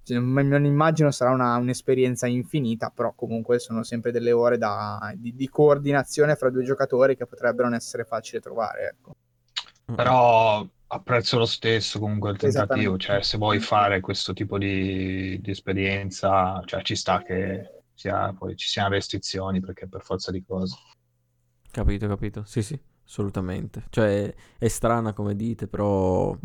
Cioè, 0.05 0.19
non 0.19 0.65
immagino 0.65 1.11
sarà 1.11 1.31
una- 1.31 1.57
un'esperienza 1.57 2.27
infinita, 2.27 2.91
però 2.91 3.13
comunque 3.15 3.59
sono 3.59 3.83
sempre 3.83 4.11
delle 4.11 4.33
ore 4.33 4.59
da- 4.59 5.13
di, 5.17 5.35
di 5.35 5.49
coordinazione 5.49 6.35
fra 6.37 6.51
due 6.51 6.65
giocatori 6.65 7.17
che 7.17 7.27
potrebbero 7.27 7.69
non 7.69 7.77
essere 7.77 8.05
facili 8.05 8.39
da 8.39 8.45
trovare. 8.45 8.89
Ecco. 8.89 9.15
Però 9.95 10.67
apprezzo 10.89 11.39
lo 11.39 11.47
stesso 11.47 11.99
comunque 11.99 12.31
il 12.31 12.37
tentativo, 12.37 12.97
cioè 12.97 13.23
se 13.23 13.39
vuoi 13.39 13.61
fare 13.61 14.01
questo 14.01 14.33
tipo 14.33 14.59
di, 14.59 15.41
di 15.41 15.51
esperienza, 15.51 16.61
cioè 16.65 16.83
ci 16.83 16.97
sta 16.97 17.23
che 17.23 17.83
sia- 17.95 18.33
poi 18.33 18.57
ci 18.57 18.69
siano 18.69 18.91
restrizioni 18.91 19.61
perché 19.61 19.87
per 19.89 20.03
forza 20.03 20.31
di 20.31 20.43
cose. 20.45 20.77
Capito, 21.71 22.07
capito. 22.07 22.45
Sì, 22.45 22.63
sì, 22.63 22.79
assolutamente. 23.05 23.85
Cioè, 23.91 24.35
è 24.59 24.69
strana 24.69 25.13
come 25.13 25.35
dite, 25.35 25.67
però... 25.69 26.37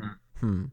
hmm, 0.44 0.64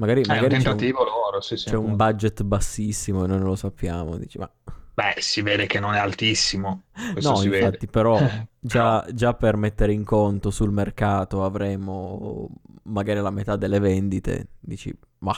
Magari, 0.00 0.22
È 0.22 0.28
un 0.28 0.34
magari 0.34 0.48
c'è 0.48 0.56
un, 0.56 0.62
tentativo 0.62 1.04
loro, 1.04 1.40
sì, 1.42 1.58
sì, 1.58 1.68
c'è 1.68 1.76
un 1.76 1.94
budget 1.94 2.42
bassissimo 2.42 3.24
e 3.24 3.26
noi 3.26 3.38
non 3.38 3.48
lo 3.48 3.54
sappiamo. 3.54 4.16
Dici, 4.16 4.38
ma... 4.38 4.50
Beh, 4.94 5.16
si 5.18 5.42
vede 5.42 5.66
che 5.66 5.78
non 5.78 5.92
è 5.94 5.98
altissimo, 5.98 6.84
questo 7.12 7.32
No, 7.32 7.42
infatti, 7.42 7.50
vede. 7.50 7.86
però 7.86 8.18
già, 8.58 9.06
già 9.12 9.34
per 9.34 9.56
mettere 9.56 9.92
in 9.92 10.04
conto 10.04 10.50
sul 10.50 10.72
mercato 10.72 11.44
avremo 11.44 12.48
magari 12.84 13.20
la 13.20 13.30
metà 13.30 13.56
delle 13.56 13.78
vendite. 13.78 14.48
Dici, 14.58 14.92
ma... 15.18 15.36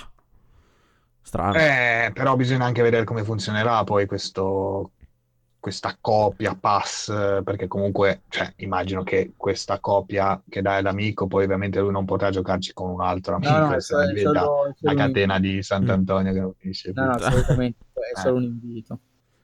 Strano. 1.25 1.55
Eh, 1.59 2.11
però 2.15 2.37
bisogna 2.37 2.65
anche 2.65 2.83
vedere 2.83 3.05
come 3.05 3.25
funzionerà 3.25 3.83
poi 3.83 4.07
questo, 4.07 4.93
questa 5.63 5.97
copia 6.01 6.57
pass, 6.57 7.07
perché 7.45 7.69
comunque, 7.69 8.23
cioè, 8.29 8.53
immagino 8.57 9.03
che 9.05 9.35
questa 9.37 9.79
copia 9.81 10.43
che 10.49 10.61
dai 10.63 10.79
all'amico, 10.79 11.27
poi 11.29 11.45
ovviamente 11.45 11.79
lui 11.81 11.93
non 11.93 12.05
potrà 12.05 12.31
giocarci 12.31 12.73
con 12.73 12.91
un 12.91 13.01
altro 13.01 13.37
amico, 13.37 13.73
no, 13.75 13.81
se 13.81 13.95
no 13.95 14.01
è 14.03 14.07
diventa 14.09 14.41
solo, 14.41 14.77
la 14.81 14.95
catena 14.95 15.39
di 15.39 15.63
Sant'Antonio 15.63 16.33
che 16.33 16.41
non 16.41 16.55
finisce 16.55 16.93
No, 16.95 17.05
no, 17.07 17.15
assolutamente, 17.15 17.79
è 17.93 18.15
Eh. 18.19 18.21
solo 18.21 18.37
un 18.37 18.45
invito. 18.45 19.01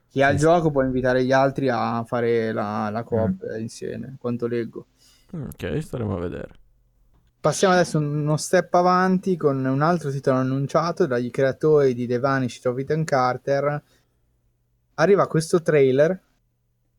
Chi 0.09 0.23
ha 0.23 0.31
il 0.31 0.39
Sì, 0.39 0.39
sì. 0.39 0.45
gioco 0.45 0.71
può 0.71 0.83
invitare 0.83 1.25
gli 1.25 1.33
altri 1.33 1.69
a 1.71 2.03
fare 2.05 2.53
la, 2.53 2.91
Mm. 2.91 2.93
la 2.93 3.03
coop 3.05 3.43
insieme, 3.59 4.17
quanto 4.19 4.47
leggo. 4.47 4.87
Ok, 5.33 5.79
staremo 5.83 6.17
a 6.17 6.21
vedere. 6.21 6.61
Passiamo 7.41 7.73
adesso 7.75 7.99
uno 7.99 8.37
step 8.37 8.75
avanti 8.75 9.37
con 9.37 9.65
un 9.65 9.81
altro 9.81 10.11
titolo 10.11 10.39
annunciato 10.39 11.07
dagli 11.07 11.31
creatori 11.31 11.95
di 11.95 12.07
The 12.07 12.19
Vanished 12.19 12.67
of 12.67 12.79
Ethan 12.79 13.05
Carter. 13.05 13.83
Arriva 15.01 15.29
questo 15.29 15.63
trailer 15.63 16.21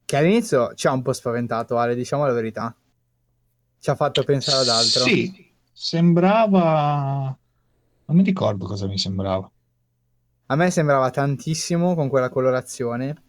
che 0.05 0.15
all'inizio 0.15 0.73
ci 0.73 0.87
ha 0.87 0.91
un 0.91 1.01
po' 1.01 1.11
spaventato, 1.13 1.77
Ale, 1.77 1.95
diciamo 1.95 2.25
la 2.25 2.33
verità. 2.33 2.73
Ci 3.77 3.89
ha 3.89 3.95
fatto 3.95 4.23
pensare 4.23 4.61
ad 4.61 4.69
altro. 4.69 5.03
Sì, 5.03 5.51
sembrava... 5.71 7.37
Non 8.05 8.17
mi 8.17 8.23
ricordo 8.23 8.65
cosa 8.65 8.87
mi 8.87 8.97
sembrava. 8.97 9.49
A 10.47 10.55
me 10.55 10.71
sembrava 10.71 11.09
tantissimo 11.11 11.93
con 11.93 12.07
quella 12.07 12.29
colorazione. 12.29 13.23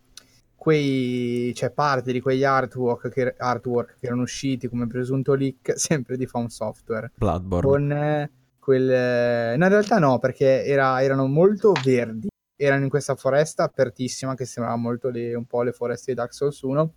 Quei, 0.55 1.53
cioè, 1.55 1.71
parte 1.71 2.13
di 2.13 2.21
quegli 2.21 2.45
artwork 2.45 3.09
che, 3.09 3.35
artwork 3.37 3.97
che 3.99 4.07
erano 4.07 4.23
usciti 4.23 4.69
come 4.69 4.87
presunto 4.87 5.35
leak, 5.35 5.73
sempre 5.77 6.17
di 6.17 6.27
Found 6.27 6.49
Software. 6.49 7.11
Bloodborne. 7.15 7.67
con 7.69 7.93
eh, 7.93 8.31
quel... 8.59 8.89
eh, 8.91 9.57
No, 9.57 9.65
in 9.65 9.71
realtà 9.71 9.99
no, 9.99 10.19
perché 10.21 10.65
era- 10.65 11.03
erano 11.03 11.27
molto 11.27 11.73
verdi. 11.85 12.29
Erano 12.63 12.85
in 12.85 12.91
questa 12.91 13.15
foresta 13.17 13.63
apertissima 13.65 14.35
che 14.35 14.45
sembrava 14.45 14.77
molto 14.79 15.09
le- 15.09 15.35
un 15.35 15.47
po' 15.47 15.63
le 15.63 15.73
foreste 15.73 16.11
di 16.13 16.17
Dark 16.19 16.35
Souls 16.35 16.61
1. 16.61 16.95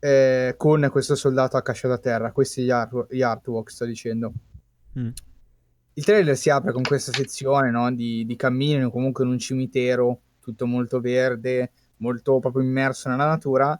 eh, 0.00 0.54
con 0.56 0.88
questo 0.92 1.16
soldato 1.16 1.56
accasciato 1.56 1.92
a 1.92 1.98
terra. 1.98 2.30
Questi 2.30 2.62
gli, 2.62 2.70
art- 2.70 3.12
gli 3.12 3.20
artwork, 3.20 3.68
sto 3.68 3.84
dicendo. 3.84 4.32
Mm. 4.98 5.08
Il 5.94 6.04
trailer 6.04 6.36
si 6.36 6.50
apre 6.50 6.70
con 6.72 6.82
questa 6.82 7.12
sezione 7.12 7.70
no, 7.72 7.92
di, 7.92 8.24
di 8.24 8.36
cammino, 8.36 8.90
comunque 8.92 9.24
in 9.24 9.30
un 9.30 9.38
cimitero, 9.38 10.20
tutto 10.40 10.66
molto 10.66 11.00
verde, 11.00 11.72
molto 11.96 12.38
proprio 12.38 12.62
immerso 12.62 13.08
nella 13.08 13.26
natura. 13.26 13.76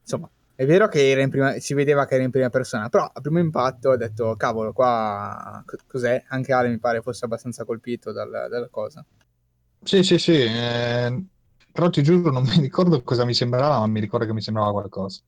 Insomma, 0.00 0.28
è 0.54 0.64
vero 0.64 0.88
che 0.88 1.10
era 1.10 1.20
in 1.20 1.28
prima, 1.28 1.58
si 1.58 1.74
vedeva 1.74 2.06
che 2.06 2.14
era 2.14 2.24
in 2.24 2.30
prima 2.30 2.48
persona, 2.48 2.88
però 2.88 3.04
a 3.12 3.20
primo 3.20 3.38
impatto 3.38 3.90
ho 3.90 3.96
detto, 3.96 4.34
cavolo, 4.36 4.72
qua 4.72 5.62
co- 5.66 5.76
cos'è? 5.86 6.24
Anche 6.28 6.52
Ale 6.54 6.68
mi 6.70 6.78
pare 6.78 7.02
fosse 7.02 7.26
abbastanza 7.26 7.64
colpito 7.66 8.10
dal- 8.10 8.46
dalla 8.48 8.68
cosa. 8.70 9.04
Sì, 9.84 10.02
sì, 10.02 10.18
sì, 10.18 10.32
eh, 10.32 11.24
però 11.72 11.90
ti 11.90 12.02
giuro 12.02 12.30
non 12.30 12.44
mi 12.44 12.60
ricordo 12.60 13.02
cosa 13.02 13.24
mi 13.24 13.34
sembrava, 13.34 13.78
ma 13.80 13.86
mi 13.86 14.00
ricordo 14.00 14.26
che 14.26 14.32
mi 14.32 14.40
sembrava 14.40 14.70
qualcosa. 14.70 15.20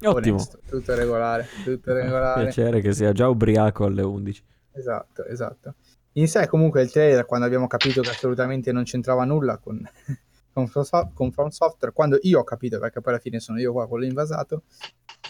Ottimo. 0.00 0.36
Onesto, 0.36 0.60
tutto 0.68 0.94
regolare, 0.94 1.48
tutto 1.64 1.92
regolare. 1.94 2.44
Piacere 2.44 2.80
che 2.80 2.92
sia 2.92 3.12
già 3.12 3.28
ubriaco 3.28 3.84
alle 3.84 4.02
11. 4.02 4.44
Esatto, 4.72 5.24
esatto. 5.24 5.74
In 6.12 6.28
sé 6.28 6.46
comunque 6.46 6.82
il 6.82 6.90
trailer, 6.90 7.24
quando 7.26 7.46
abbiamo 7.46 7.66
capito 7.66 8.02
che 8.02 8.10
assolutamente 8.10 8.70
non 8.72 8.84
c'entrava 8.84 9.24
nulla 9.24 9.56
con, 9.58 9.80
con, 10.52 10.70
con 11.14 11.32
From 11.32 11.48
Software, 11.48 11.92
quando 11.92 12.18
io 12.22 12.40
ho 12.40 12.44
capito, 12.44 12.78
perché 12.78 13.00
poi 13.00 13.12
alla 13.12 13.22
fine 13.22 13.40
sono 13.40 13.58
io 13.58 13.72
qua 13.72 13.88
quello 13.88 14.04
invasato, 14.04 14.62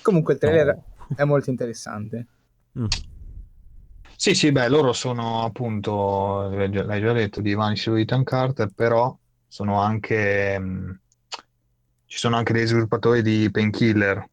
comunque 0.03 0.35
il 0.35 0.41
trailer 0.41 0.75
No. 1.09 1.16
è 1.16 1.25
molto 1.25 1.51
interessante. 1.51 2.27
Mm. 2.79 2.87
Sì, 4.21 4.35
sì, 4.35 4.51
beh, 4.51 4.69
loro 4.69 4.93
sono 4.93 5.45
appunto, 5.45 6.49
l'hai 6.51 7.01
già 7.01 7.12
detto, 7.12 7.41
di 7.41 7.55
Vanished 7.55 7.93
of 7.93 8.01
Ethan 8.01 8.25
Carter, 8.25 8.69
però 8.75 9.16
sono 9.47 9.81
anche, 9.81 10.59
mh, 10.59 11.01
ci 12.05 12.19
sono 12.19 12.35
anche 12.35 12.53
dei 12.53 12.66
sviluppatori 12.66 13.23
di 13.23 13.49
Painkiller 13.49 14.29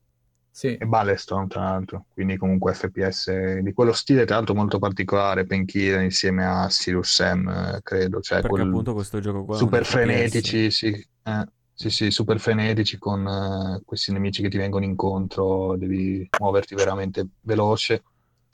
Sì, 0.50 0.76
e 0.76 0.86
Ballestorm, 0.88 1.48
tra 1.48 1.62
l'altro, 1.62 2.08
quindi 2.12 2.36
comunque 2.36 2.74
FPS 2.74 3.60
di 3.60 3.74
quello 3.74 3.94
stile, 3.94 4.26
tra 4.26 4.38
l'altro 4.38 4.56
molto 4.56 4.80
particolare, 4.80 5.46
Painkiller 5.46 6.02
insieme 6.02 6.44
a 6.48 6.68
Sirius 6.68 7.14
Sam, 7.14 7.48
eh, 7.48 7.80
credo, 7.84 8.22
cioè 8.22 8.42
Perché 8.42 8.56
quel 8.56 8.68
appunto 8.68 8.94
questo 8.96 9.20
gioco 9.20 9.46
qua 9.46 9.56
super 9.56 9.86
frenetici, 9.86 10.72
sì, 10.72 10.88
eh, 10.88 11.48
sì, 11.76 11.92
sì, 11.92 12.10
super 12.10 12.40
frenetici 12.40 12.98
con 12.98 13.28
eh, 13.28 13.82
questi 13.86 14.12
nemici 14.12 14.42
che 14.42 14.50
ti 14.50 14.58
vengono 14.58 14.84
incontro, 14.84 15.76
devi 15.78 16.28
muoverti 16.40 16.74
veramente 16.74 17.28
veloce. 17.42 18.02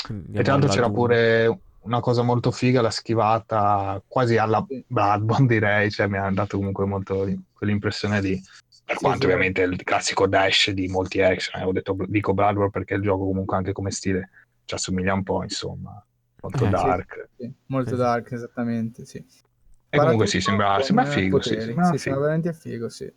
Quindi 0.06 0.38
E 0.38 0.44
tra 0.44 0.54
l'altro 0.54 0.70
c'era 0.70 0.90
pure 0.90 1.60
una 1.82 2.00
cosa 2.00 2.22
molto 2.22 2.52
figa, 2.52 2.82
la 2.82 2.90
schivata 2.92 4.02
quasi 4.08 4.38
alla 4.38 4.64
Sì. 4.68 4.84
Bloodborne 4.88 5.48
direi, 5.48 5.90
cioè 5.92 6.08
mi 6.08 6.18
ha 6.18 6.30
dato 6.32 6.58
comunque 6.58 6.86
molto 6.86 7.28
quell'impressione 7.54 8.22
lì. 8.22 8.42
Per 8.84 8.98
Sì, 8.98 9.04
quanto 9.04 9.22
sì. 9.22 9.26
ovviamente 9.26 9.64
è 9.64 9.68
il 9.68 9.82
classico 9.84 10.28
dash 10.28 10.72
di 10.72 10.88
molti 10.88 11.22
action, 11.22 11.62
eh, 11.62 11.66
ho 11.66 11.72
detto 11.72 11.96
dico 12.08 12.34
Bloodborne 12.34 12.72
perché 12.72 12.96
il 12.96 13.02
gioco 13.02 13.26
comunque 13.26 13.56
anche 13.58 13.72
come 13.72 13.92
stile 13.92 14.30
ci 14.66 14.74
assomiglia 14.76 15.14
un 15.14 15.24
po', 15.24 15.44
insomma, 15.44 16.04
molto 16.42 16.64
Eh, 16.64 16.68
sì. 16.68 16.72
dark. 16.72 17.30
sì, 17.38 17.54
molto 17.68 17.90
Sì, 17.90 17.96
sì. 17.96 18.02
dark, 18.02 18.32
esattamente, 18.32 19.06
sì. 19.06 19.26
E 19.94 19.98
comunque 19.98 20.28
sì, 20.28 20.40
sembra, 20.42 20.76
con, 20.76 20.84
sembra 20.84 21.06
eh, 21.06 21.08
figo, 21.10 21.42
sì, 21.42 21.50
poteri. 21.50 21.66
sembra 21.66 21.84
Sì, 21.86 21.90
figo. 21.92 22.00
sembra 22.04 22.22
veramente 22.22 22.54
figo, 22.54 22.90
sì. 22.90 23.14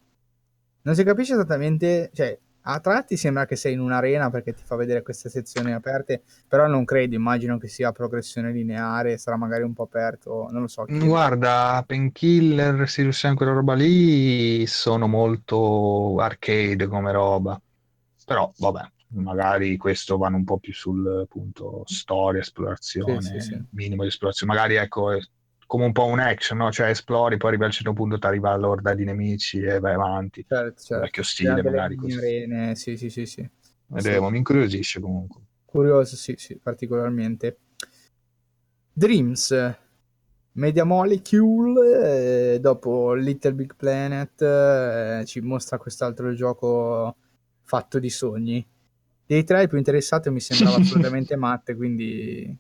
Non 0.82 0.94
si 0.94 1.05
capisce 1.05 1.32
esattamente, 1.32 2.11
cioè, 2.15 2.39
a 2.66 2.80
tratti 2.80 3.16
sembra 3.16 3.44
che 3.44 3.56
sei 3.56 3.74
in 3.74 3.80
un'arena 3.80 4.30
perché 4.30 4.54
ti 4.54 4.62
fa 4.64 4.76
vedere 4.76 5.02
queste 5.02 5.28
sezioni 5.28 5.72
aperte, 5.72 6.22
però 6.48 6.66
non 6.66 6.84
credo, 6.84 7.14
immagino 7.14 7.58
che 7.58 7.68
sia 7.68 7.92
progressione 7.92 8.52
lineare, 8.52 9.18
sarà 9.18 9.36
magari 9.36 9.62
un 9.64 9.74
po' 9.74 9.82
aperto, 9.82 10.48
non 10.50 10.62
lo 10.62 10.68
so. 10.68 10.84
Guarda, 10.88 11.82
Painkiller, 11.86 12.88
Sirius 12.88 13.18
Sam, 13.18 13.34
quella 13.34 13.52
roba 13.52 13.74
lì 13.74 14.66
sono 14.66 15.06
molto 15.06 16.16
arcade 16.18 16.86
come 16.86 17.12
roba. 17.12 17.60
Però, 18.24 18.50
vabbè, 18.56 18.80
magari 19.08 19.76
questo 19.76 20.16
vanno 20.16 20.36
un 20.36 20.44
po' 20.44 20.58
più 20.58 20.72
sul 20.72 21.26
punto 21.28 21.82
storia, 21.84 22.40
esplorazione, 22.40 23.20
Sì, 23.20 23.40
sì, 23.40 23.40
sì. 23.40 23.62
minimo 23.72 24.02
di 24.02 24.08
esplorazione. 24.08 24.54
Magari, 24.54 24.76
ecco, 24.76 25.10
come 25.66 25.84
un 25.84 25.92
po' 25.92 26.06
un 26.06 26.20
action, 26.20 26.58
no? 26.58 26.70
Cioè 26.70 26.88
esplori, 26.88 27.36
poi 27.36 27.50
arrivi 27.50 27.64
al 27.64 27.70
certo 27.72 27.92
punto, 27.92 28.18
ti 28.18 28.26
arriva 28.26 28.54
l'orda 28.56 28.94
di 28.94 29.04
nemici 29.04 29.60
e 29.60 29.78
vai 29.80 29.94
avanti. 29.94 30.44
Certo, 30.46 30.82
certo. 30.82 31.04
Vecchio 31.04 31.22
stile, 31.22 31.62
magari 31.62 31.96
così. 31.96 32.16
arene, 32.16 32.74
sì, 32.74 32.96
sì, 32.96 33.10
sì, 33.10 33.26
sì. 33.26 33.48
Vedremo, 33.86 34.30
mi 34.30 34.38
incuriosisce 34.38 35.00
comunque. 35.00 35.40
Curioso, 35.64 36.16
sì, 36.16 36.34
sì, 36.36 36.56
particolarmente. 36.56 37.58
Dreams, 38.92 39.76
Media 40.52 40.84
Molecule, 40.84 42.54
eh, 42.54 42.60
dopo 42.60 43.14
Little 43.14 43.54
Big 43.54 43.74
Planet, 43.74 44.40
eh, 44.40 45.24
ci 45.26 45.40
mostra 45.40 45.78
quest'altro 45.78 46.32
gioco 46.32 47.16
fatto 47.62 47.98
di 47.98 48.08
sogni. 48.10 48.64
Dei 49.26 49.42
tre 49.42 49.62
il 49.62 49.68
più 49.68 49.78
interessato 49.78 50.30
mi 50.30 50.40
sembrava 50.40 50.76
assolutamente 50.78 51.34
matte, 51.36 51.74
quindi... 51.74 52.56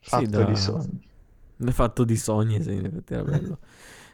Fatto 0.00 0.24
Sì, 0.24 0.30
da- 0.30 0.44
di 0.44 0.56
sogni. 0.56 1.10
Fatto 1.70 2.04
di 2.04 2.16
sogni, 2.16 2.60
sì, 2.62 2.72
in 2.72 2.86
effetti 2.86 3.12
era 3.14 3.22
bello. 3.24 3.58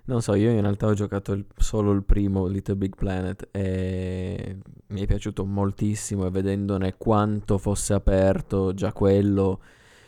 Non 0.04 0.22
so, 0.22 0.34
io 0.34 0.50
in 0.50 0.60
realtà 0.62 0.86
ho 0.86 0.94
giocato 0.94 1.32
il- 1.32 1.44
solo 1.56 1.92
il 1.92 2.02
primo 2.02 2.46
Little 2.46 2.76
Big 2.76 2.94
Planet 2.94 3.48
e 3.50 4.56
mi 4.88 5.00
è 5.02 5.06
piaciuto 5.06 5.44
moltissimo 5.44 6.26
e 6.26 6.30
vedendone 6.30 6.96
quanto 6.96 7.58
fosse 7.58 7.92
aperto 7.92 8.72
già 8.72 8.92
quello, 8.92 9.60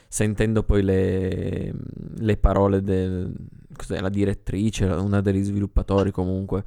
sentendo 0.08 0.62
poi 0.62 0.82
le, 0.82 1.72
le 2.16 2.36
parole 2.38 2.80
della 2.82 4.08
direttrice, 4.08 4.86
una 4.86 5.20
degli 5.20 5.42
sviluppatori 5.42 6.10
comunque, 6.12 6.64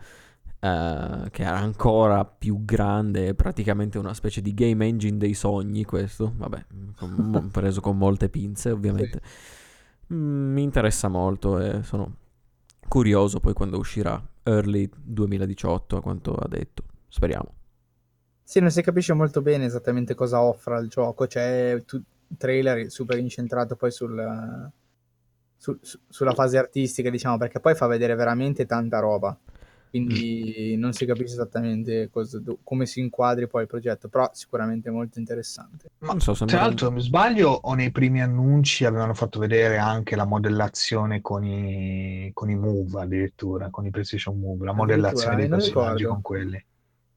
eh, 0.60 1.28
che 1.32 1.42
era 1.42 1.58
ancora 1.58 2.24
più 2.26 2.64
grande, 2.64 3.34
praticamente 3.34 3.98
una 3.98 4.14
specie 4.14 4.42
di 4.42 4.54
game 4.54 4.86
engine 4.86 5.18
dei 5.18 5.34
sogni 5.34 5.86
questo, 5.86 6.32
vabbè, 6.38 6.66
con- 6.96 7.50
preso 7.52 7.82
con 7.82 7.98
molte 7.98 8.30
pinze 8.30 8.70
ovviamente. 8.70 9.22
Mm, 9.24 9.63
Mi 10.08 10.62
interessa 10.62 11.08
molto 11.08 11.60
e 11.60 11.82
sono 11.84 12.16
curioso 12.88 13.40
poi 13.40 13.54
quando 13.54 13.78
uscirà 13.78 14.22
early 14.44 14.90
2018 14.96 15.98
a 15.98 16.02
quanto 16.02 16.36
ha 16.36 16.48
detto. 16.48 16.84
Speriamo. 17.08 17.54
Sì, 18.44 18.60
non 18.60 18.70
si 18.72 18.82
capisce 18.82 19.14
molto 19.14 19.42
bene 19.42 19.66
esattamente 19.66 20.14
cosa 20.16 20.42
offra 20.42 20.78
il 20.80 20.90
gioco, 20.90 21.26
c'è 21.26 21.82
tu- 21.86 22.02
il 22.28 22.38
trailer 22.38 22.92
super 22.92 23.18
incentrato 23.18 23.76
poi 23.76 23.92
sul, 23.92 24.72
su- 25.58 25.78
su- 25.82 26.00
sulla 26.10 26.34
fase 26.34 26.58
artistica, 26.58 27.10
diciamo, 27.10 27.38
perché 27.38 27.60
poi 27.60 27.74
fa 27.74 27.88
vedere 27.88 28.16
veramente 28.16 28.66
tanta 28.66 29.00
roba, 29.00 29.36
quindi 30.00 30.76
non 30.78 30.94
si 30.94 31.06
capisce 31.06 31.34
esattamente 31.34 32.10
cosa- 32.10 32.40
do- 32.40 32.60
come 32.64 32.86
si 32.86 33.00
inquadri 33.00 33.48
poi 33.48 33.62
il 33.64 33.68
progetto, 33.68 34.08
però 34.10 34.30
sicuramente 34.34 34.90
molto 34.90 35.20
interessante. 35.20 35.92
Ma 36.00 36.08
Non 36.10 36.20
so, 36.20 36.34
tra 36.34 36.60
l'altro, 36.62 36.92
mi 36.92 37.02
sbaglio, 37.02 37.50
o 37.50 37.74
nei 37.76 37.92
primi 37.92 38.22
annunci 38.22 38.84
avevano 38.86 39.14
fatto 39.14 39.40
vedere 39.40 39.78
anche 39.78 40.16
la 40.18 40.26
modellazione 40.26 41.22
con 41.22 41.44
i, 41.46 42.30
con 42.34 42.50
i 42.50 42.56
Move 42.56 43.02
addirittura, 43.02 43.70
con 43.70 43.86
i 43.86 43.90
PlayStation 43.90 44.38
Move, 44.38 44.66
la 44.66 44.74
modellazione 44.74 45.36
dei 45.38 45.48
personaggi 45.48 46.04
ricordo. 46.04 46.08
con 46.14 46.22
quelli. 46.22 46.66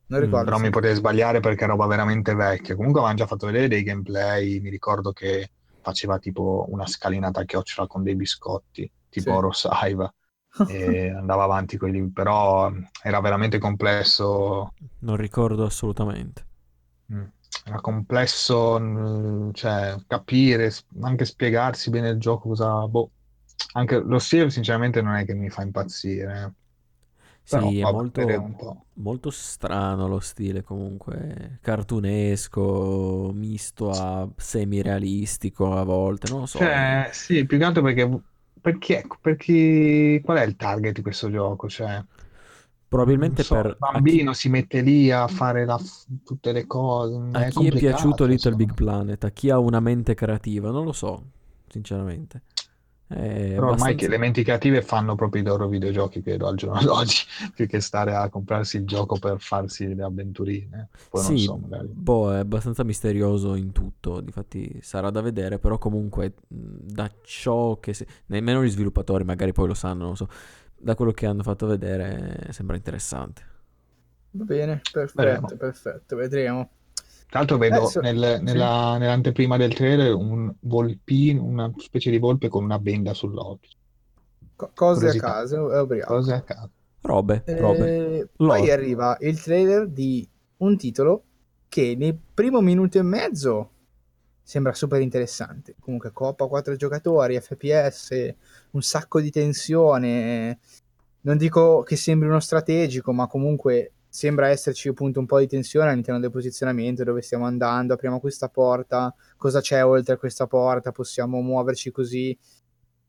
Non 0.09 0.21
Mm, 0.21 0.23
ricordo 0.23 0.45
Però 0.45 0.57
se- 0.57 0.63
mi 0.63 0.71
potrei 0.71 0.95
sbagliare 0.95 1.41
perché 1.41 1.65
è 1.65 1.69
roba 1.69 1.87
veramente 1.87 2.35
vecchia. 2.35 2.77
Comunque 2.77 3.01
avevano 3.01 3.19
già 3.23 3.27
fatto 3.27 3.47
vedere 3.47 3.69
dei 3.69 3.83
gameplay, 3.83 4.61
mi 4.61 4.71
ricordo 4.71 5.13
che 5.13 5.51
faceva 5.81 6.19
tipo 6.19 6.67
una 6.69 6.87
scalinata 6.87 7.41
a 7.41 7.45
chiocciola 7.45 7.87
con 7.89 8.03
dei 8.05 8.15
biscotti, 8.17 8.91
tipo 9.09 9.35
Sì. 9.35 9.41
Rosaiva, 9.41 10.13
e 10.65 11.11
andava 11.11 11.45
avanti 11.45 11.77
con 11.77 11.95
i- 11.95 12.11
però 12.11 12.71
era 13.03 13.21
veramente 13.21 13.59
complesso 13.59 14.75
Non 15.01 15.17
ricordo 15.17 15.65
assolutamente. 15.65 16.45
Mm. 17.13 17.25
Era 17.65 17.81
complesso, 17.81 18.79
cioè, 19.53 19.97
capire, 20.07 20.71
anche 21.01 21.25
spiegarsi 21.25 21.91
bene 21.91 22.11
il 22.11 22.19
gioco, 22.19 22.49
cosa, 22.49 22.87
boh. 22.87 23.11
Anche 23.73 23.99
lo 24.01 24.19
stile, 24.19 24.51
sinceramente, 24.51 25.03
non 25.03 25.15
è 25.15 25.25
che 25.25 25.35
mi 25.35 25.49
fa 25.51 25.63
impazzire. 25.63 26.43
eh. 26.43 26.53
Però, 27.49 27.73
Sì, 27.73 27.81
è 27.81 27.87
molto, 27.87 28.87
molto 28.95 29.31
strano 29.31 30.09
lo 30.09 30.19
stile 30.21 30.63
comunque, 30.63 31.59
cartunesco, 31.63 33.31
misto 33.33 33.93
a 33.93 34.29
semi-realistico 34.37 35.73
a 35.77 35.85
volte, 35.85 36.27
non 36.29 36.41
lo 36.41 36.47
so. 36.47 36.73
Cioè, 36.73 37.11
sì, 37.13 37.45
più 37.47 37.59
che 37.59 37.65
altro 37.65 37.83
perché, 37.83 38.09
perché, 38.67 39.07
perché, 39.21 40.21
qual 40.25 40.39
è 40.39 40.43
il 40.43 40.57
target 40.57 40.93
di 40.95 41.03
questo 41.03 41.31
gioco? 41.31 41.69
Cioè, 41.69 42.05
Probabilmente 42.89 43.43
so, 43.45 43.55
per 43.55 43.67
il 43.67 43.77
a 43.91 44.03
chi, 44.03 44.25
bambino 44.25 44.33
si 44.33 44.49
mette 44.49 44.81
lì 44.81 45.11
a 45.11 45.29
fare 45.29 45.65
la- 45.65 45.81
tutte 46.25 46.51
le 46.51 46.67
cose, 46.67 47.15
a 47.33 47.45
è 47.45 47.49
chi 47.49 47.67
è 47.67 47.73
piaciuto 47.73 48.25
Little 48.25 48.55
insomma. 48.55 48.57
Big 48.57 48.75
Planet, 48.75 49.23
a 49.25 49.31
chi 49.31 49.51
ha 49.51 49.59
una 49.59 49.79
mente 49.81 50.15
creativa, 50.15 50.71
non 50.71 50.85
lo 50.85 50.93
so, 50.93 51.23
sinceramente. 51.69 52.43
È 53.09 53.55
Però 53.55 53.71
ormai 53.71 53.97
che 53.97 54.07
abbastanza... 54.07 54.09
le 54.09 54.19
menti 54.19 54.45
creative 54.45 54.83
fanno 54.83 55.15
proprio 55.17 55.43
i 55.43 55.45
loro 55.45 55.67
videogiochi, 55.67 56.23
credo, 56.23 56.47
al 56.47 56.57
giorno 56.57 56.81
d'oggi, 56.85 57.25
più 57.55 57.67
che 57.67 57.81
stare 57.81 58.15
a 58.15 58.29
comprarsi 58.29 58.77
il 58.77 58.85
gioco 58.87 59.19
per 59.19 59.41
farsi 59.41 59.95
le 59.95 60.03
avventurine. 60.05 60.91
Poi 61.09 61.23
non 61.25 61.37
Sì, 61.37 61.39
so, 61.39 61.57
magari. 61.57 61.93
boh, 61.93 62.35
è 62.35 62.39
abbastanza 62.39 62.85
misterioso 62.85 63.55
in 63.55 63.73
tutto, 63.73 64.21
difatti 64.21 64.81
sarà 64.83 65.11
da 65.11 65.21
vedere, 65.23 65.59
però 65.59 65.79
comunque 65.79 66.35
da 66.49 67.11
ciò 67.23 67.79
che... 67.81 67.95
Si... 67.95 68.07
Nemmeno 68.27 68.63
gli 68.63 68.69
sviluppatori 68.71 69.25
magari 69.25 69.53
poi 69.53 69.69
lo 69.69 69.75
sanno, 69.75 70.01
non 70.01 70.11
lo 70.11 70.15
so, 70.17 70.29
da 70.79 70.95
quello 70.95 71.13
che 71.13 71.27
hanno 71.27 71.43
fatto 71.43 71.67
vedere 71.67 72.49
sembra 72.53 72.77
interessante. 72.77 73.55
Va 74.31 74.45
bene, 74.45 74.87
perfetto, 74.89 75.57
Vedremo. 75.57 75.57
perfetto, 75.57 76.15
vedremo. 76.17 76.71
Tra 77.29 77.41
l'altro 77.41 77.59
vedo 77.59 77.77
Adesso- 77.77 78.01
nel- 78.01 78.37
sì. 78.39 78.45
nella- 78.45 78.97
nell'anteprima 78.99 79.57
del 79.57 79.75
trailer 79.75 80.15
un 80.15 80.53
volpino, 80.61 81.43
una 81.43 81.73
specie 81.79 82.11
di 82.11 82.19
volpe 82.19 82.49
con 82.49 82.63
una 82.65 82.79
benda 82.79 83.13
sull'occhio. 83.15 83.71
Co- 84.55 84.71
cose 84.75 85.07
a 85.09 85.11
Curiosità. 85.11 85.27
caso, 85.33 85.73
è 85.73 85.81
ubriaco. 85.81 86.15
Cose 86.15 86.33
a 86.33 86.41
caso. 86.43 86.71
Robe, 87.03 87.43
robe. 87.47 88.19
Eh, 88.21 88.29
poi 88.35 88.47
Lore. 88.59 88.73
arriva 88.73 89.17
il 89.21 89.41
trailer 89.41 89.87
di 89.89 90.27
un 90.59 90.77
titolo 90.77 91.23
che 91.69 91.95
nel 91.97 92.17
primo 92.35 92.61
minuto 92.61 92.99
e 92.99 93.03
mezzo 93.03 93.71
sembra 94.43 94.73
super 94.73 95.01
interessante. 95.01 95.75
Comunque 95.81 96.11
Coppa 96.13 96.47
4 96.47 96.75
giocatori, 96.77 97.39
FPS, 97.41 98.35
un 98.71 98.83
sacco 98.83 99.21
di 99.21 99.31
tensione. 99.31 100.59
Non 101.23 101.37
dico 101.37 101.83
che 101.83 101.97
sembri 101.97 102.29
uno 102.29 102.41
strategico, 102.41 103.13
ma 103.13 103.27
comunque 103.27 103.93
sembra 104.17 104.49
esserci 104.49 104.89
appunto 104.89 105.21
un 105.21 105.27
po' 105.27 105.39
di 105.39 105.47
tensione 105.47 105.91
all'interno 105.91 106.19
del 106.19 106.31
posizionamento, 106.31 107.05
dove 107.05 107.21
stiamo 107.21 107.45
andando, 107.45 107.93
apriamo 107.93 108.19
questa 108.19 108.49
porta, 108.49 109.15
cosa 109.37 109.61
c'è 109.61 109.85
oltre 109.85 110.17
questa 110.17 110.47
porta, 110.47 110.91
possiamo 110.91 111.43
muoverci 111.43 111.91
così. 111.91 112.35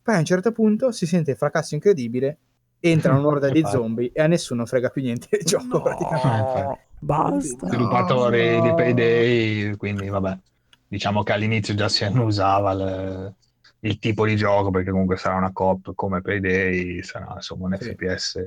Poi 0.02 0.16
a 0.16 0.18
un 0.18 0.26
certo 0.26 0.52
punto 0.52 0.92
si 0.92 1.06
sente 1.06 1.32
il 1.32 1.38
fracasso 1.38 1.76
incredibile, 1.76 2.38
entra 2.82 3.16
un'orda 3.16 3.48
di 3.52 3.64
zombie 3.66 4.12
e 4.14 4.22
a 4.22 4.28
nessuno 4.28 4.66
frega 4.66 4.90
più 4.90 5.02
niente 5.02 5.28
del 5.32 5.44
gioco 5.46 5.82
praticamente. 5.82 6.60
infatti. 6.60 6.80
basta. 7.00 7.68
Sviluppatori 7.68 8.62
di 8.62 8.68
no. 8.68 8.76
Payday, 8.76 9.76
quindi 9.78 10.10
vabbè, 10.10 10.38
diciamo 10.90 11.24
che 11.24 11.32
all'inizio 11.32 11.74
già 11.74 11.88
si 11.88 12.04
annusava 12.04 12.72
il, 12.74 13.34
il 13.80 13.98
tipo 13.98 14.26
di 14.26 14.36
gioco, 14.36 14.72
perché 14.72 14.92
comunque 14.92 15.16
sarà 15.16 15.38
una 15.38 15.54
coop 15.54 15.94
come 15.96 16.20
Payday, 16.20 17.02
sarà 17.02 17.32
insomma 17.36 17.68
un 17.68 17.78
Sì. 17.80 17.92
FPS. 17.94 18.44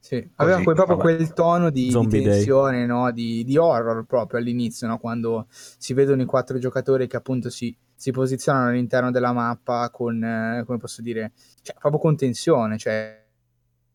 Sì, 0.00 0.26
aveva 0.36 0.62
quel- 0.62 0.76
proprio 0.76 0.96
vabbè. 0.96 1.16
quel 1.16 1.32
tono 1.32 1.70
di, 1.70 1.88
di 1.88 2.22
tensione, 2.22 2.86
no? 2.86 3.10
di, 3.10 3.44
di 3.44 3.56
horror 3.56 4.04
proprio 4.06 4.38
all'inizio, 4.38 4.86
no? 4.86 4.98
quando 4.98 5.46
si 5.50 5.92
vedono 5.92 6.22
i 6.22 6.24
quattro 6.24 6.58
giocatori 6.58 7.06
che 7.06 7.16
appunto 7.16 7.50
si, 7.50 7.76
si 7.94 8.10
posizionano 8.10 8.70
all'interno 8.70 9.10
della 9.10 9.32
mappa 9.32 9.90
con, 9.90 10.22
eh, 10.22 10.62
come 10.64 10.78
posso 10.78 11.02
dire, 11.02 11.32
cioè, 11.62 11.76
proprio 11.78 12.00
con 12.00 12.16
tensione, 12.16 12.78
cioè 12.78 13.22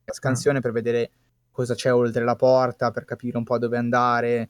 la 0.05 0.13
scansione 0.13 0.59
per 0.59 0.71
vedere 0.71 1.11
cosa 1.51 1.73
c'è 1.73 1.93
oltre 1.93 2.23
la 2.23 2.35
porta, 2.35 2.91
per 2.91 3.05
capire 3.05 3.37
un 3.37 3.43
po' 3.43 3.57
dove 3.57 3.77
andare, 3.77 4.49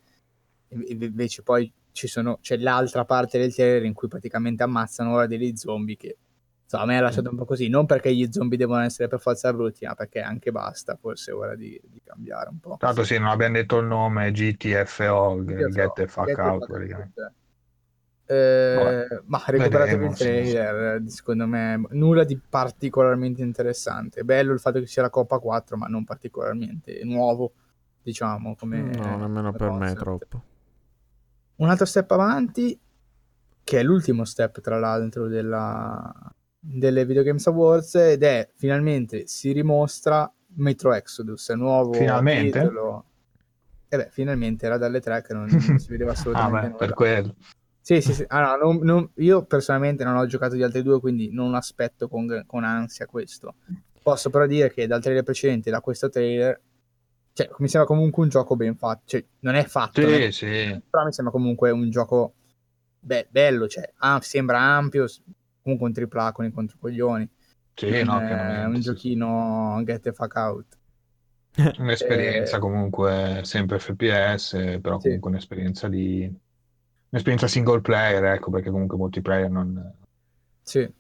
e 0.70 0.98
invece 1.00 1.44
poi 1.44 1.72
ci 1.92 2.08
sono, 2.08 2.40
c'è 2.42 2.58
l'altra 2.58 3.06
parte 3.06 3.38
del 3.38 3.54
trailer 3.54 3.86
in 3.86 3.94
cui 3.94 4.08
praticamente 4.08 4.64
ammazzano 4.64 5.14
ora 5.14 5.28
degli 5.28 5.56
zombie 5.56 5.96
che 5.96 6.18
insomma, 6.74 6.84
a 6.84 6.86
me 6.86 6.98
ha 6.98 7.02
lasciato 7.02 7.30
un 7.30 7.36
po' 7.36 7.46
così, 7.46 7.68
non 7.70 7.86
perché 7.86 8.14
gli 8.14 8.28
zombie 8.32 8.58
devono 8.58 8.82
essere 8.82 9.08
per 9.08 9.20
forza 9.20 9.54
brutti, 9.54 9.86
ma 9.86 9.94
perché 9.94 10.22
anche 10.22 10.52
basta, 10.52 10.96
forse 10.96 11.32
è 11.32 11.36
ora 11.36 11.56
di, 11.56 11.80
di 11.86 12.02
cambiare 12.04 12.50
un 12.50 12.60
po'. 12.60 12.78
L'altro 12.80 13.04
sì, 13.04 13.18
non 13.18 13.28
abbiamo 13.28 13.56
detto 13.56 13.78
il 13.78 13.86
nome, 13.86 14.32
GTFO, 14.32 15.44
GTFO, 15.44 15.70
Get 15.70 15.94
the 15.94 16.08
Fuck 16.08 16.28
Get 16.28 16.40
Out. 16.40 16.70
Out. 16.70 17.32
Eh, 18.26 19.22
ma 19.26 19.44
recuperatevi 19.46 20.06
il 20.06 20.16
trailer, 20.16 20.96
eh, 20.96 21.10
secondo 21.10 21.46
me 21.46 21.82
nulla 21.90 22.24
di 22.24 22.38
particolarmente 22.38 23.42
interessante. 23.42 24.24
Bello 24.24 24.54
il 24.54 24.60
fatto 24.60 24.80
che 24.80 24.88
sia 24.88 25.04
la 25.04 25.10
Coppa 25.10 25.40
4, 25.40 25.78
ma 25.78 25.88
non 25.88 26.04
particolarmente 26.06 27.04
nuovo, 27.04 27.52
diciamo, 28.02 28.56
come 28.56 28.82
No, 28.82 29.18
nemmeno 29.18 29.52
per 29.52 29.70
me 29.72 29.78
concept. 29.78 30.00
troppo. 30.00 30.44
Un 31.58 31.70
altro 31.70 31.86
step 31.86 32.10
avanti, 32.12 32.80
che 33.64 33.80
è 33.80 33.84
l'ultimo 33.84 34.26
step 34.26 34.62
tra 34.62 34.80
l'altro 34.80 35.28
della, 35.28 36.34
delle 36.66 37.06
Video 37.06 37.24
Games 37.24 37.46
Awards, 37.48 37.96
ed 37.96 38.24
è 38.24 38.50
finalmente 38.56 39.28
si 39.28 39.52
dimostra 39.54 40.32
Metro 40.56 40.94
Exodus, 40.94 41.50
nuovo 41.50 41.94
Finalmente? 41.94 42.60
titolo. 42.62 43.06
E 43.90 43.98
beh, 43.98 44.08
finalmente 44.12 44.66
era 44.66 44.78
dalle 44.78 45.02
tre 45.02 45.22
che 45.22 45.34
non, 45.34 45.48
non 45.68 45.78
si 45.78 45.90
vedeva 45.90 46.12
Ah, 46.12 46.14
assolutamente 46.14 46.68
beh, 46.68 46.74
per 46.76 46.80
nulla. 46.82 46.94
quello. 46.94 47.36
Sì, 47.82 48.00
sì, 48.00 48.14
sì. 48.14 48.24
Ah, 48.30 48.56
no, 48.56 48.72
non- 48.72 48.80
non- 48.84 49.12
io 49.16 49.44
personalmente 49.44 50.06
non 50.06 50.16
ho 50.16 50.26
giocato 50.26 50.56
gli 50.56 50.64
altri 50.64 50.82
due, 50.84 51.02
quindi 51.02 51.30
non 51.34 51.54
aspetto 51.54 52.08
con, 52.08 52.44
con 52.48 52.64
ansia 52.64 53.06
questo. 53.06 53.56
Posso 54.02 54.30
però 54.30 54.46
dire 54.48 54.72
che 54.72 54.88
dal 54.88 55.02
trailer 55.02 55.24
precedente, 55.24 55.70
da 55.70 55.82
questo 55.82 56.10
trailer, 56.10 56.60
cioè, 57.34 57.50
mi 57.58 57.68
sembra 57.68 57.90
comunque 57.94 58.24
un 58.24 58.30
gioco 58.30 58.56
ben 58.56 58.76
fatto. 58.78 59.02
Cioè, 59.06 59.26
non 59.40 59.56
è 59.56 59.66
fatto, 59.66 60.00
non 60.00 60.14
è- 60.14 60.32
Sì, 60.32 60.46
sì. 60.46 60.82
però 60.90 61.04
mi 61.04 61.12
sembra 61.12 61.34
comunque 61.34 61.72
un 61.72 61.90
gioco 61.90 62.34
be- 63.00 63.28
bello, 63.30 63.68
cioè, 63.68 63.92
ah, 63.98 64.20
sembra 64.22 64.60
ampio, 64.60 65.06
comunque 65.64 65.88
un 65.88 65.94
tripla 65.94 66.32
con 66.32 66.46
i 66.46 66.52
controcoglioni. 66.52 67.30
Sì, 67.76 68.04
no, 68.04 68.22
Eh, 68.22 68.24
pienamente, 68.24 68.76
un 68.76 68.82
sì. 68.82 68.82
giochino 68.82 69.82
get 69.84 70.02
the 70.02 70.14
fuck 70.14 70.36
out. 70.36 70.78
Un'esperienza 71.78 72.58
Eh, 72.58 72.60
comunque 72.60 73.42
sempre 73.44 73.80
FPS, 73.80 74.80
però 74.82 75.00
sì, 75.00 75.10
comunque 75.10 75.30
un'esperienza 75.32 75.88
di... 75.88 76.22
un'esperienza 77.10 77.48
single 77.48 77.82
player, 77.82 78.24
ecco, 78.26 78.52
perché 78.52 78.70
comunque 78.72 78.98
multiplayer 78.98 79.50
non... 79.50 79.94
sì. 80.62 80.92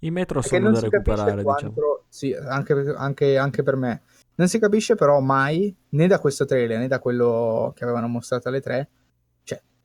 I 0.00 0.10
metro 0.10 0.40
È 0.40 0.48
che 0.48 0.58
sono 0.58 0.64
non 0.64 0.72
da 0.72 0.80
recuperare, 0.80 1.44
diciamo. 1.44 1.74
quanto, 1.74 2.04
sì, 2.08 2.32
anche, 2.34 2.72
anche- 2.96 3.38
anche 3.38 3.62
per 3.62 3.76
me, 3.76 4.02
non 4.36 4.48
si 4.48 4.58
capisce 4.58 4.94
però 4.96 5.20
mai, 5.20 5.74
né 5.90 6.06
da 6.08 6.18
questo 6.18 6.44
trailer 6.44 6.78
né 6.78 6.88
da 6.88 6.98
quello 6.98 7.72
che 7.76 7.84
avevano 7.84 8.08
mostrato 8.08 8.48
alle 8.48 8.60
3, 8.60 8.76
cioè 8.76 8.88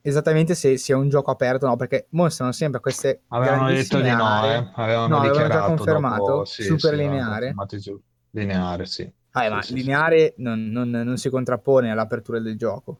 esattamente 0.07 0.55
se 0.55 0.77
sia 0.77 0.97
un 0.97 1.09
gioco 1.09 1.31
aperto 1.31 1.65
o 1.65 1.69
no, 1.69 1.75
perché 1.75 2.07
mostrano 2.11 2.51
sempre 2.51 2.79
queste 2.79 3.21
Avevano 3.29 3.67
detto 3.67 4.01
di 4.01 4.09
no, 4.09 4.43
eh? 4.43 4.69
Avevano 4.75 5.07
no, 5.07 5.19
avevano 5.19 5.49
già 5.49 5.61
dichiarato 5.61 5.85
dopo... 5.85 5.85
confermato, 5.85 6.45
Sì, 6.45 6.63
super 6.63 6.89
sì, 6.89 6.95
lineare, 6.95 7.47
confermato 7.55 8.01
lineare, 8.31 8.85
sì. 8.85 9.11
Sì, 9.31 9.47
ma 9.49 9.61
sì, 9.61 9.77
sì. 9.77 9.83
lineare 9.83 10.33
non, 10.39 10.69
non- 10.69 10.89
non 10.89 11.17
si 11.17 11.29
contrappone 11.29 11.91
all'apertura 11.91 12.39
del 12.41 12.57
gioco, 12.57 12.99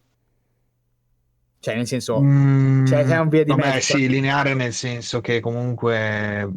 cioè 1.59 1.75
nel 1.75 1.87
senso, 1.87 2.23
Mm, 2.23 2.83
cioè, 2.83 3.05
è 3.05 3.17
un 3.19 3.29
via 3.29 3.43
di 3.43 3.53
vabbè, 3.53 3.55
mezzo, 3.55 3.97
sì, 3.97 4.07
lineare 4.07 4.53
nel 4.55 4.73
senso 4.73 5.21
che 5.21 5.39
comunque 5.39 6.49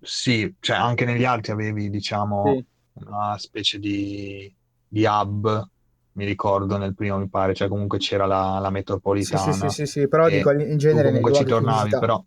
sì, 0.00 0.54
cioè 0.60 0.76
anche 0.76 1.04
negli 1.04 1.24
altri 1.24 1.52
avevi, 1.52 1.90
diciamo, 1.90 2.44
sì, 2.44 2.64
una 2.94 3.36
specie 3.38 3.78
di, 3.78 4.54
di 4.86 5.04
hub, 5.04 5.70
mi 6.14 6.24
ricordo 6.24 6.76
nel 6.76 6.94
primo 6.94 7.18
mi 7.18 7.28
pare, 7.28 7.54
cioè 7.54 7.68
comunque 7.68 7.98
c'era 7.98 8.26
la, 8.26 8.58
la 8.58 8.58
sì, 8.58 8.62
sì, 8.64 8.66
sì, 8.66 8.72
metropolitana 8.72 9.68
sì, 9.68 9.86
sì, 9.86 10.08
però 10.08 10.28
dico 10.28 10.50
in 10.50 10.76
genere 10.76 11.08
comunque 11.08 11.32
ci 11.32 11.44
tornavi, 11.44 11.90
però 11.90 12.22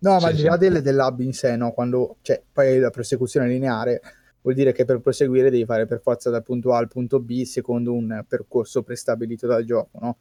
No, 0.00 0.20
ma 0.20 0.28
al 0.28 0.30
sì, 0.30 0.32
di 0.32 0.38
sì. 0.42 0.44
là 0.44 0.56
del, 0.56 0.82
dell'hub 0.82 1.20
in 1.20 1.32
sé, 1.32 1.56
no? 1.56 1.72
Quando, 1.72 2.18
cioè, 2.22 2.40
poi 2.52 2.78
la 2.78 2.90
prosecuzione 2.90 3.48
lineare 3.48 4.00
vuol 4.40 4.54
dire 4.54 4.72
che 4.72 4.84
per 4.84 5.00
proseguire 5.00 5.50
devi 5.50 5.64
fare 5.64 5.86
per 5.86 6.00
forza 6.00 6.30
dal 6.30 6.44
punto 6.44 6.72
A 6.72 6.78
al 6.78 6.88
punto 6.88 7.18
B 7.20 7.42
secondo 7.42 7.92
un 7.92 8.24
percorso 8.26 8.82
prestabilito 8.82 9.46
dal 9.46 9.64
gioco, 9.64 9.98
no? 10.00 10.18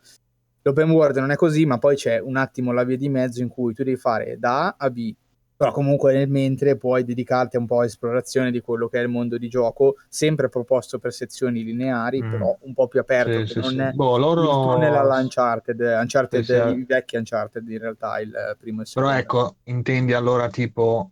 L'open 0.63 0.89
world 0.89 1.17
non 1.17 1.31
è 1.31 1.35
così, 1.35 1.65
ma 1.65 1.77
poi 1.77 1.95
c'è 1.95 2.19
un 2.19 2.35
attimo 2.37 2.71
la 2.71 2.83
via 2.83 2.97
di 2.97 3.07
mezzo 3.07 3.41
in 3.41 3.47
cui 3.49 3.73
tu 3.73 3.83
devi 3.83 3.97
fare 3.97 4.37
da 4.39 4.67
A 4.67 4.75
a 4.77 4.89
B, 4.89 5.13
però 5.57 5.71
comunque 5.71 6.13
nel 6.13 6.29
mentre 6.29 6.77
puoi 6.77 7.03
dedicarti 7.03 7.57
un 7.57 7.65
po' 7.65 7.81
a 7.81 7.85
esplorazione 7.85 8.51
di 8.51 8.61
quello 8.61 8.87
che 8.87 8.99
è 8.99 9.01
il 9.01 9.09
mondo 9.09 9.37
di 9.37 9.49
gioco, 9.49 9.95
sempre 10.07 10.49
proposto 10.49 10.99
per 10.99 11.11
sezioni 11.13 11.63
lineari, 11.63 12.23
Mm. 12.23 12.31
però 12.31 12.55
un 12.61 12.73
po' 12.73 12.87
più 12.87 12.99
aperto, 12.99 13.39
Sì, 13.39 13.45
sì, 13.47 13.61
non 13.61 13.71
sì. 13.71 13.77
è 13.81 13.91
Boh, 13.95 14.17
il 14.39 14.59
tunnel 14.59 14.91
loro 14.91 15.13
Uncharted, 15.15 15.79
Uncharted, 15.79 16.43
sì, 16.43 16.43
sì. 16.43 16.55
i 16.57 16.85
vecchi 16.85 17.17
Uncharted 17.17 17.67
in 17.69 17.79
realtà, 17.79 18.19
il 18.19 18.55
primo 18.59 18.79
e 18.79 18.83
il 18.83 18.87
Però 18.91 19.09
secondo. 19.09 19.19
ecco, 19.19 19.55
intendi 19.63 20.13
allora 20.13 20.49
tipo 20.49 21.11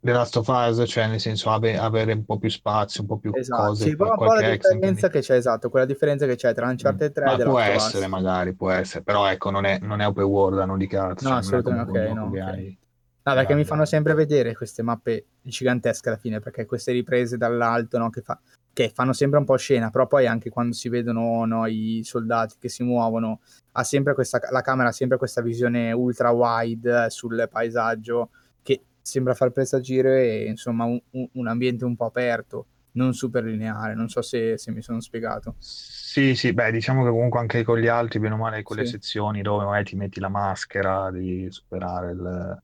The 0.00 0.12
Last 0.12 0.36
of 0.36 0.48
Us, 0.48 0.84
cioè 0.88 1.06
nel 1.08 1.20
senso 1.20 1.50
ave- 1.50 1.76
avere 1.76 2.12
un 2.12 2.24
po' 2.24 2.38
più 2.38 2.48
spazio, 2.48 3.02
un 3.02 3.08
po' 3.08 3.18
più 3.18 3.32
Esatto, 3.32 3.74
cose, 3.74 3.84
sì, 3.90 3.96
però 3.96 4.12
un 4.12 4.34
la 4.34 4.40
differenza 4.40 5.08
che 5.10 5.20
c'è, 5.20 5.34
esatto, 5.36 5.68
quella 5.68 5.84
differenza 5.86 6.26
che 6.26 6.36
c'è 6.36 6.54
tra 6.54 6.66
Mm. 6.66 6.70
Uncharted 6.70 7.12
3 7.12 7.24
e 7.24 7.28
Ma 7.30 7.36
The 7.36 7.44
può 7.44 7.58
essere, 7.58 8.06
magari, 8.06 8.54
può 8.54 8.70
essere, 8.70 9.02
però 9.02 9.26
ecco, 9.26 9.50
non 9.50 9.64
è, 9.64 9.78
non 9.80 10.00
è 10.00 10.06
open 10.06 10.24
world, 10.24 10.58
hanno 10.60 10.76
dichiarato, 10.76 11.22
No, 11.24 11.28
cioè 11.28 11.38
non 11.38 11.38
assolutamente, 11.38 11.98
ok, 11.98 12.14
no, 12.14 12.30
che 12.30 12.40
ok. 12.40 12.42
hai 12.42 12.78
No, 13.26 13.34
perché 13.34 13.54
mi 13.56 13.64
fanno 13.64 13.84
sempre 13.84 14.14
vedere 14.14 14.54
queste 14.54 14.82
mappe 14.82 15.24
gigantesche 15.42 16.08
alla 16.10 16.18
fine, 16.18 16.38
perché 16.38 16.64
queste 16.64 16.92
riprese 16.92 17.36
dall'alto, 17.36 17.98
no, 17.98 18.08
che, 18.08 18.20
fa- 18.22 18.40
che 18.72 18.92
fanno 18.94 19.12
sempre 19.12 19.40
un 19.40 19.44
po' 19.44 19.56
scena, 19.56 19.90
però 19.90 20.06
poi 20.06 20.28
anche 20.28 20.48
quando 20.48 20.74
si 20.74 20.88
vedono 20.88 21.44
no, 21.44 21.66
i 21.66 22.02
soldati 22.04 22.54
che 22.60 22.68
si 22.68 22.84
muovono, 22.84 23.40
ha 23.72 23.82
sempre 23.82 24.14
questa, 24.14 24.38
la 24.52 24.60
camera 24.60 24.90
ha 24.90 24.92
sempre 24.92 25.18
questa 25.18 25.42
visione 25.42 25.90
ultra 25.90 26.30
wide 26.30 27.10
sul 27.10 27.48
paesaggio 27.50 28.30
che 28.62 28.84
sembra 29.02 29.34
far 29.34 29.50
presagire, 29.50 30.44
insomma, 30.44 30.84
un, 30.84 31.00
un- 31.32 31.46
ambiente 31.48 31.84
un 31.84 31.96
po' 31.96 32.04
aperto, 32.04 32.66
non 32.92 33.12
super 33.12 33.42
lineare, 33.42 33.94
non 33.96 34.08
so 34.08 34.22
se, 34.22 34.56
se 34.56 34.70
mi 34.70 34.82
sono 34.82 35.00
spiegato. 35.00 35.56
Sì, 35.58 36.36
sì, 36.36 36.52
beh, 36.52 36.70
diciamo 36.70 37.02
che 37.02 37.10
comunque 37.10 37.40
anche 37.40 37.64
con 37.64 37.78
gli 37.80 37.88
altri, 37.88 38.20
bene 38.20 38.34
o 38.34 38.38
male, 38.38 38.62
quelle 38.62 38.84
Sì. 38.84 38.92
sezioni 38.92 39.42
dove 39.42 39.64
magari 39.64 39.84
ti 39.84 39.96
metti 39.96 40.20
la 40.20 40.28
maschera, 40.28 41.10
devi 41.10 41.50
superare 41.50 42.12
il- 42.12 42.62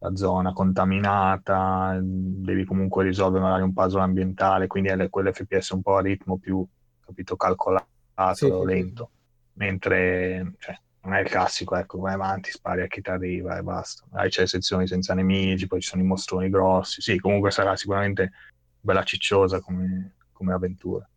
la 0.00 0.14
zona 0.14 0.52
contaminata, 0.52 1.98
devi 2.00 2.64
comunque 2.64 3.04
risolvere 3.04 3.42
magari 3.42 3.62
un 3.62 3.72
puzzle 3.72 4.02
ambientale, 4.02 4.66
quindi 4.66 4.90
è 4.90 5.08
quell'FPS 5.08 5.70
un 5.70 5.82
po' 5.82 5.96
a 5.96 6.00
ritmo 6.00 6.38
più, 6.38 6.64
capito, 7.04 7.36
calcolato, 7.36 7.86
Sì, 8.34 8.46
sì, 8.46 8.52
sì. 8.52 8.64
lento, 8.64 9.10
mentre, 9.54 10.54
cioè, 10.58 10.78
non 11.02 11.14
è 11.14 11.20
il 11.20 11.28
classico, 11.28 11.74
ecco, 11.74 11.98
vai 11.98 12.14
avanti, 12.14 12.50
spari 12.50 12.82
a 12.82 12.86
chi 12.86 13.00
ti 13.00 13.10
arriva 13.10 13.56
e 13.58 13.62
basta. 13.62 14.04
Magari 14.10 14.30
c'è 14.30 14.42
le 14.42 14.46
sezioni 14.46 14.86
senza 14.86 15.14
nemici, 15.14 15.66
poi 15.66 15.80
ci 15.80 15.88
sono 15.88 16.02
i 16.02 16.06
mostroni 16.06 16.48
grossi, 16.48 17.00
sì, 17.00 17.18
comunque 17.18 17.50
sarà 17.50 17.74
sicuramente 17.76 18.32
bella 18.80 19.02
cicciosa 19.02 19.60
come, 19.60 20.14
come 20.32 20.52
avventura. 20.52 21.08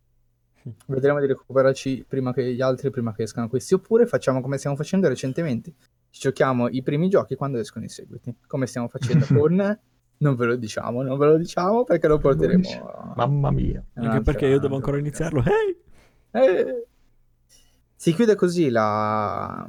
Vedremo 0.86 1.18
di 1.20 1.26
recuperarci 1.26 2.04
prima 2.08 2.32
che 2.32 2.54
gli 2.54 2.60
altri, 2.60 2.90
prima 2.90 3.12
che 3.12 3.24
escano 3.24 3.48
questi. 3.48 3.74
Oppure 3.74 4.06
facciamo 4.06 4.40
come 4.40 4.58
stiamo 4.58 4.76
facendo 4.76 5.08
recentemente. 5.08 5.72
Ci 6.12 6.20
giochiamo 6.20 6.68
i 6.68 6.82
primi 6.82 7.08
giochi 7.08 7.36
quando 7.36 7.58
escono 7.58 7.86
i 7.86 7.88
seguiti. 7.88 8.36
Come 8.46 8.66
stiamo 8.66 8.86
facendo 8.86 9.24
con... 9.32 9.78
Non 10.18 10.36
ve 10.36 10.44
lo 10.46 10.56
diciamo, 10.56 11.02
non 11.02 11.18
ve 11.18 11.26
lo 11.26 11.36
diciamo 11.38 11.84
perché 11.84 12.06
lo 12.06 12.18
porteremo... 12.18 13.14
Mamma 13.16 13.50
mia. 13.50 13.82
Anche 13.94 14.20
perché 14.20 14.46
io 14.46 14.60
devo 14.60 14.76
ancora 14.76 14.98
iniziarlo. 14.98 15.42
Ehi! 15.42 15.76
Eh. 16.30 16.86
Si 17.96 18.12
chiude 18.12 18.34
così 18.34 18.68
la... 18.68 19.68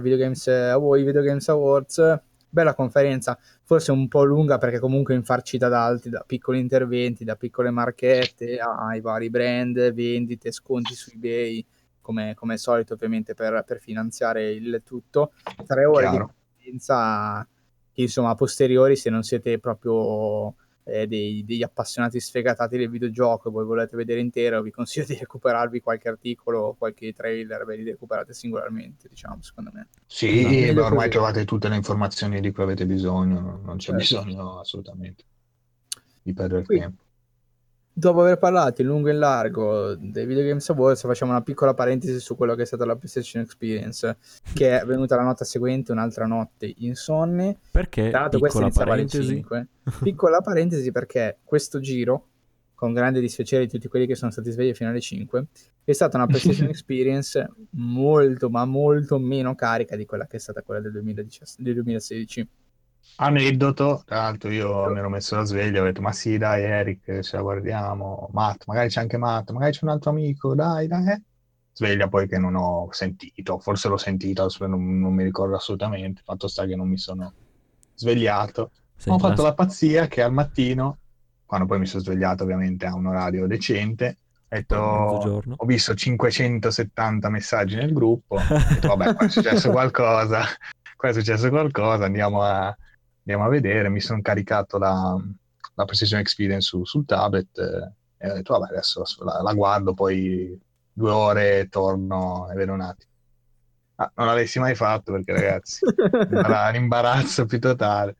Video 0.00 0.16
Games, 0.16 0.48
Awards, 0.48 1.02
i 1.02 1.04
Video 1.04 1.22
Games 1.22 1.48
Awards. 1.50 2.20
Bella 2.48 2.74
conferenza, 2.74 3.38
forse 3.62 3.92
un 3.92 4.08
po' 4.08 4.24
lunga 4.24 4.58
perché 4.58 4.78
comunque 4.78 5.14
infarcita 5.14 5.68
da 5.68 5.84
altri, 5.84 6.10
da 6.10 6.24
piccoli 6.26 6.58
interventi, 6.58 7.24
da 7.24 7.36
piccole 7.36 7.70
marchette 7.70 8.58
ai 8.58 9.00
vari 9.00 9.30
brand, 9.30 9.92
vendite, 9.92 10.52
sconti 10.52 10.94
su 10.94 11.12
eBay, 11.14 11.64
come, 12.02 12.34
come 12.34 12.58
solito 12.58 12.92
ovviamente 12.94 13.32
per, 13.34 13.64
per 13.66 13.80
finanziare 13.80 14.50
il 14.52 14.82
tutto. 14.84 15.32
Tre 15.66 15.84
ore 15.86 16.08
Chiaro. 16.08 16.26
di 16.26 16.32
conferenza 16.56 17.46
che 17.94 18.02
insomma 18.02 18.30
a 18.30 18.34
posteriori 18.34 18.96
se 18.96 19.08
non 19.10 19.22
siete 19.22 19.58
proprio 19.58 20.54
eh, 20.84 21.06
dei, 21.06 21.44
degli 21.44 21.62
appassionati 21.62 22.18
sfegatati 22.18 22.76
del 22.76 22.88
videogioco 22.90 23.48
e 23.48 23.52
voi 23.52 23.64
volete 23.64 23.96
vedere 23.96 24.18
intero, 24.20 24.62
vi 24.62 24.70
consiglio 24.72 25.06
di 25.06 25.14
recuperarvi 25.16 25.80
qualche 25.80 26.08
articolo 26.08 26.60
o 26.60 26.74
qualche 26.74 27.12
trailer, 27.12 27.64
ve 27.64 27.76
li 27.76 27.84
recuperate 27.84 28.32
singolarmente, 28.34 29.08
diciamo, 29.08 29.40
secondo 29.42 29.70
me. 29.72 29.88
Sì, 30.06 30.42
ma 30.42 30.48
Meglio 30.50 30.84
ormai 30.84 30.96
così. 31.06 31.08
trovate 31.10 31.44
tutte 31.44 31.68
le 31.68 31.76
informazioni 31.76 32.40
di 32.40 32.50
cui 32.50 32.62
avete 32.64 32.84
bisogno, 32.86 33.40
non- 33.40 33.60
non 33.62 33.76
c'è 33.76 33.96
Certo. 33.96 34.24
bisogno 34.24 34.58
assolutamente 34.58 35.24
di 36.22 36.32
perdere 36.32 36.64
Qui- 36.64 36.78
tempo. 36.78 37.02
Dopo 37.94 38.22
aver 38.22 38.38
parlato 38.38 38.80
in 38.80 38.86
lungo 38.86 39.08
e 39.08 39.12
in 39.12 39.18
largo 39.18 39.94
dei 39.96 40.24
Video 40.24 40.42
Games 40.42 40.66
Awards, 40.70 41.02
facciamo 41.02 41.30
una 41.32 41.42
piccola 41.42 41.74
parentesi 41.74 42.18
su 42.20 42.36
quello 42.36 42.54
che 42.54 42.62
è 42.62 42.64
stata 42.64 42.86
la 42.86 42.96
PlayStation 42.96 43.42
Experience, 43.42 44.16
che 44.54 44.80
è 44.80 44.84
venuta 44.86 45.14
la 45.16 45.24
notte 45.24 45.44
seguente, 45.44 45.92
un'altra 45.92 46.26
notte 46.26 46.72
insonne. 46.78 47.58
Perché, 47.70 48.10
questa 48.10 48.30
piccola 48.30 48.70
parentesi, 48.70 49.34
5. 49.34 49.68
Piccola 50.02 50.40
parentesi 50.40 50.90
perché 50.90 51.40
questo 51.44 51.80
giro, 51.80 52.28
con 52.74 52.94
grande 52.94 53.20
dispiacere 53.20 53.66
di 53.66 53.70
tutti 53.70 53.88
quelli 53.88 54.06
che 54.06 54.14
sono 54.14 54.30
stati 54.30 54.50
svegli 54.50 54.72
fino 54.72 54.88
alle 54.88 55.00
5, 55.00 55.46
è 55.84 55.92
stata 55.92 56.16
una 56.16 56.26
PlayStation 56.26 56.68
Experience 56.72 57.46
molto, 57.72 58.48
ma 58.48 58.64
molto 58.64 59.18
meno 59.18 59.54
carica 59.54 59.96
di 59.96 60.06
quella 60.06 60.26
che 60.26 60.38
è 60.38 60.40
stata 60.40 60.62
quella 60.62 60.80
del, 60.80 60.92
2017 60.92 61.62
del 61.62 61.74
2016. 61.74 62.48
Aneddoto, 63.16 64.02
tra 64.04 64.16
l'altro 64.16 64.50
io 64.50 64.90
mi 64.90 64.98
ero 64.98 65.08
messo 65.08 65.36
la 65.36 65.44
sveglia, 65.44 65.80
ho 65.80 65.84
detto 65.84 66.00
ma 66.00 66.12
sì 66.12 66.38
dai 66.38 66.62
Eric, 66.64 67.20
ce 67.20 67.36
la 67.36 67.42
guardiamo, 67.42 68.28
Matt, 68.32 68.64
magari 68.66 68.88
c'è 68.88 69.00
anche 69.00 69.16
Matt, 69.16 69.50
magari 69.50 69.72
c'è 69.72 69.80
un 69.82 69.90
altro 69.90 70.10
amico, 70.10 70.54
dai 70.54 70.86
dai. 70.88 71.08
eh. 71.08 71.22
Sveglia 71.72 72.08
poi 72.08 72.26
che 72.26 72.38
non 72.38 72.54
ho 72.56 72.88
sentito, 72.90 73.58
forse 73.58 73.88
l'ho 73.88 73.96
sentita, 73.96 74.46
non, 74.60 74.98
non 74.98 75.14
mi 75.14 75.22
ricordo 75.22 75.54
assolutamente, 75.54 76.22
fatto 76.24 76.48
sta 76.48 76.66
che 76.66 76.74
non 76.74 76.88
mi 76.88 76.98
sono 76.98 77.32
svegliato. 77.94 78.72
sei 78.96 79.12
ho 79.12 79.18
fatto 79.18 79.34
class- 79.34 79.46
la 79.46 79.54
pazzia 79.54 80.06
che 80.08 80.22
al 80.22 80.32
mattino, 80.32 80.98
quando 81.44 81.66
poi 81.66 81.78
mi 81.78 81.86
sono 81.86 82.02
svegliato 82.02 82.42
ovviamente 82.42 82.86
a 82.86 82.94
un 82.94 83.06
orario 83.06 83.46
decente, 83.46 84.18
ho 84.48 84.56
detto, 84.56 85.42
ho 85.56 85.64
visto 85.64 85.94
570 85.94 87.28
messaggi 87.30 87.76
nel 87.76 87.92
gruppo, 87.92 88.36
ho 88.40 88.42
detto 88.68 88.88
vabbè 88.88 89.14
qua 89.14 89.26
è 89.26 89.30
successo 89.30 89.70
qualcosa, 89.70 90.42
qua 90.96 91.08
è 91.08 91.12
successo 91.12 91.48
qualcosa, 91.48 92.04
andiamo 92.04 92.42
a, 92.42 92.76
andiamo 93.24 93.44
a 93.44 93.48
vedere, 93.48 93.88
mi 93.88 94.00
sono 94.00 94.20
caricato 94.20 94.78
la, 94.78 95.16
la 95.74 95.84
PlayStation 95.84 96.20
Experience 96.20 96.66
su- 96.68 96.84
sul 96.84 97.04
tablet 97.04 97.56
eh, 97.58 97.92
e 98.26 98.30
ho 98.30 98.34
detto 98.34 98.52
vabbè 98.58 98.72
adesso 98.72 99.02
la, 99.24 99.40
la 99.42 99.52
guardo, 99.54 99.94
poi 99.94 100.58
due 100.92 101.10
ore 101.10 101.68
torno 101.68 102.48
e 102.50 102.54
vedo 102.54 102.72
un 102.72 102.80
attimo. 102.82 103.10
Ah, 103.96 104.10
non 104.16 104.26
l'avessi 104.26 104.58
mai 104.58 104.74
fatto 104.74 105.12
perché 105.12 105.32
ragazzi, 105.32 105.84
imbara- 106.30 106.68
un 106.70 106.74
imbarazzo 106.76 107.44
più 107.46 107.60
totale. 107.60 108.16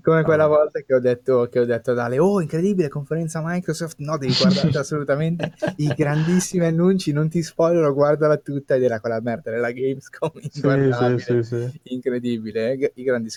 Come 0.00 0.22
quella 0.22 0.44
Ah. 0.44 0.48
volta 0.48 0.80
che 0.80 0.94
ho 0.94 1.00
detto, 1.00 1.48
che 1.50 1.60
ho 1.60 1.64
detto 1.64 1.92
Dale, 1.92 2.18
oh 2.18 2.40
incredibile 2.40 2.88
conferenza 2.88 3.40
Microsoft, 3.44 3.98
no 3.98 4.16
devi 4.16 4.34
guardare 4.34 4.70
assolutamente 4.78 5.52
i 5.76 5.88
grandissimi 5.94 6.64
annunci, 6.64 7.12
non 7.12 7.28
ti 7.28 7.42
spoilerò, 7.42 7.92
guardala 7.92 8.36
tutta 8.38 8.74
ed 8.74 8.84
era 8.84 9.00
quella 9.00 9.20
merda 9.20 9.50
della 9.50 9.70
Gamescom, 9.70 10.30
inguardabile, 10.54 11.42
incredibile, 11.84 12.72
eh, 12.72 12.92
i 12.96 13.02
grandi 13.02 13.28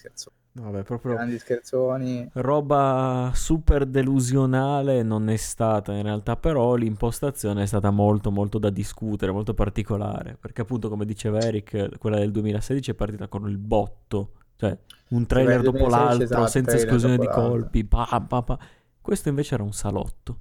Vabbè, 0.57 0.83
proprio 0.83 1.15
grandi 1.15 1.37
scherzoni. 1.37 2.29
roba 2.35 3.31
super 3.33 3.85
delusionale 3.85 5.03
non 5.03 5.27
è 5.27 5.35
stata 5.35 5.91
in 5.91 6.03
realtà, 6.03 6.37
però 6.37 6.75
l'impostazione 6.75 7.63
è 7.63 7.65
stata 7.65 7.89
molto 7.89 8.31
molto 8.31 8.57
da 8.57 8.69
discutere, 8.69 9.33
molto 9.33 9.53
particolare, 9.53 10.37
perché 10.39 10.61
appunto 10.61 10.87
come 10.87 11.03
diceva 11.05 11.41
Eric, 11.41 11.97
quella 11.97 12.19
del 12.19 12.31
2016 12.31 12.91
è 12.91 12.93
partita 12.93 13.27
con 13.27 13.49
il 13.49 13.57
botto, 13.57 14.31
cioè 14.55 14.77
un 15.09 15.25
trailer 15.25 15.61
dopo 15.61 15.87
2016, 15.89 15.89
l'altro, 15.89 16.23
esatto, 16.23 16.47
senza 16.47 16.75
esclusione 16.77 17.17
di 17.17 17.27
colpi, 17.27 17.83
pa, 17.83 18.25
pa, 18.25 18.41
pa. 18.41 18.57
Questo 19.01 19.27
invece 19.27 19.55
era 19.55 19.63
un 19.63 19.73
salotto. 19.73 20.39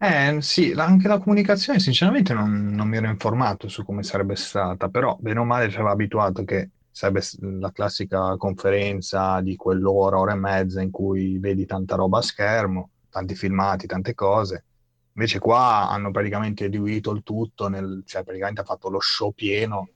Eh 0.00 0.40
sì, 0.42 0.72
anche 0.76 1.08
la 1.08 1.18
comunicazione 1.18 1.80
sinceramente 1.80 2.32
non, 2.32 2.66
non 2.66 2.88
mi 2.88 2.96
ero 2.98 3.08
informato 3.08 3.68
su 3.68 3.84
come 3.84 4.04
sarebbe 4.04 4.36
stata, 4.36 4.88
però 4.88 5.16
bene 5.20 5.40
o 5.40 5.44
male 5.44 5.68
ci 5.70 5.76
aveva 5.76 5.90
abituato 5.90 6.44
che 6.44 6.70
sarebbe 6.98 7.22
la 7.60 7.70
classica 7.70 8.36
conferenza 8.36 9.40
di 9.40 9.54
quell'ora, 9.54 10.18
ora 10.18 10.32
e 10.32 10.36
mezza 10.36 10.82
in 10.82 10.90
cui 10.90 11.38
vedi 11.38 11.64
tanta 11.64 11.94
roba 11.94 12.18
a 12.18 12.22
schermo, 12.22 12.90
tanti 13.08 13.36
filmati, 13.36 13.86
tante 13.86 14.14
cose. 14.14 14.64
Invece 15.12 15.38
qua 15.38 15.88
hanno 15.88 16.10
praticamente 16.10 16.68
diluito 16.68 17.12
il 17.12 17.22
tutto, 17.22 17.68
nel, 17.68 18.02
cioè 18.04 18.24
praticamente 18.24 18.62
ha 18.62 18.64
fatto 18.64 18.88
lo 18.88 18.98
show 18.98 19.30
pieno 19.30 19.90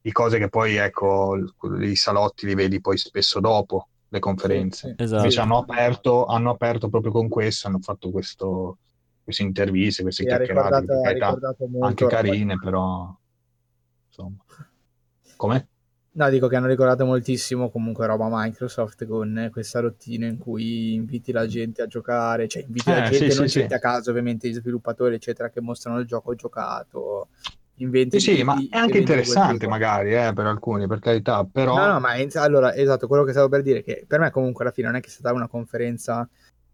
di 0.00 0.10
cose 0.10 0.38
che 0.38 0.48
poi, 0.48 0.76
ecco, 0.76 1.36
i 1.82 1.94
salotti 1.96 2.46
li 2.46 2.54
vedi 2.54 2.80
poi 2.80 2.96
spesso 2.96 3.40
dopo 3.40 3.88
le 4.08 4.18
conferenze. 4.18 4.94
Esatto. 4.96 5.16
Invece 5.16 5.40
hanno 5.40 5.58
aperto, 5.58 6.24
hanno 6.24 6.48
aperto 6.48 6.88
proprio 6.88 7.12
con 7.12 7.28
questo, 7.28 7.68
hanno 7.68 7.80
fatto 7.80 8.10
questo, 8.10 8.78
queste 9.22 9.42
interviste, 9.42 10.00
queste 10.00 10.22
ha 10.22 10.36
chiacchierate, 10.36 10.80
ricordato, 10.80 11.06
ha 11.06 11.12
ricordato 11.12 11.68
anche 11.80 12.06
carine, 12.06 12.58
però 12.58 13.14
insomma. 14.06 14.42
Come? 15.36 15.68
No, 16.18 16.28
dico 16.30 16.48
che 16.48 16.56
hanno 16.56 16.66
ricordato 16.66 17.04
moltissimo 17.04 17.70
comunque 17.70 18.04
roba 18.06 18.26
Microsoft 18.28 19.06
con 19.06 19.48
questa 19.52 19.78
routine 19.78 20.26
in 20.26 20.36
cui 20.38 20.94
inviti 20.94 21.30
la 21.30 21.46
gente 21.46 21.80
a 21.82 21.86
giocare, 21.86 22.48
cioè 22.48 22.64
inviti 22.66 22.90
la 22.90 23.04
Eh, 23.06 23.10
gente, 23.10 23.30
sì, 23.30 23.38
non 23.38 23.46
sì, 23.48 23.58
gente 23.60 23.68
sì. 23.68 23.74
a 23.74 23.78
caso, 23.78 24.10
ovviamente 24.10 24.48
gli 24.48 24.54
sviluppatori, 24.54 25.14
eccetera, 25.14 25.48
che 25.48 25.60
mostrano 25.60 26.00
il 26.00 26.06
gioco 26.06 26.34
giocato, 26.34 27.28
inventi 27.76 28.18
Sì, 28.18 28.34
sì, 28.34 28.42
ma 28.42 28.56
è 28.68 28.76
anche 28.76 28.98
interessante 28.98 29.68
magari, 29.68 30.12
eh, 30.12 30.32
per 30.32 30.46
alcuni, 30.46 30.88
per 30.88 30.98
carità, 30.98 31.44
però 31.44 31.76
No, 31.76 31.86
no, 31.92 32.00
ma 32.00 32.16
in- 32.16 32.30
allora, 32.34 32.74
esatto, 32.74 33.06
quello 33.06 33.22
che 33.22 33.30
stavo 33.30 33.48
per 33.48 33.62
dire 33.62 33.78
è 33.78 33.82
che 33.84 34.04
per 34.04 34.18
me 34.18 34.32
comunque 34.32 34.64
alla 34.64 34.72
fine 34.72 34.88
non 34.88 34.96
è 34.96 35.00
che 35.00 35.06
è 35.06 35.10
stata 35.10 35.32
una 35.32 35.46
conferenza 35.46 36.28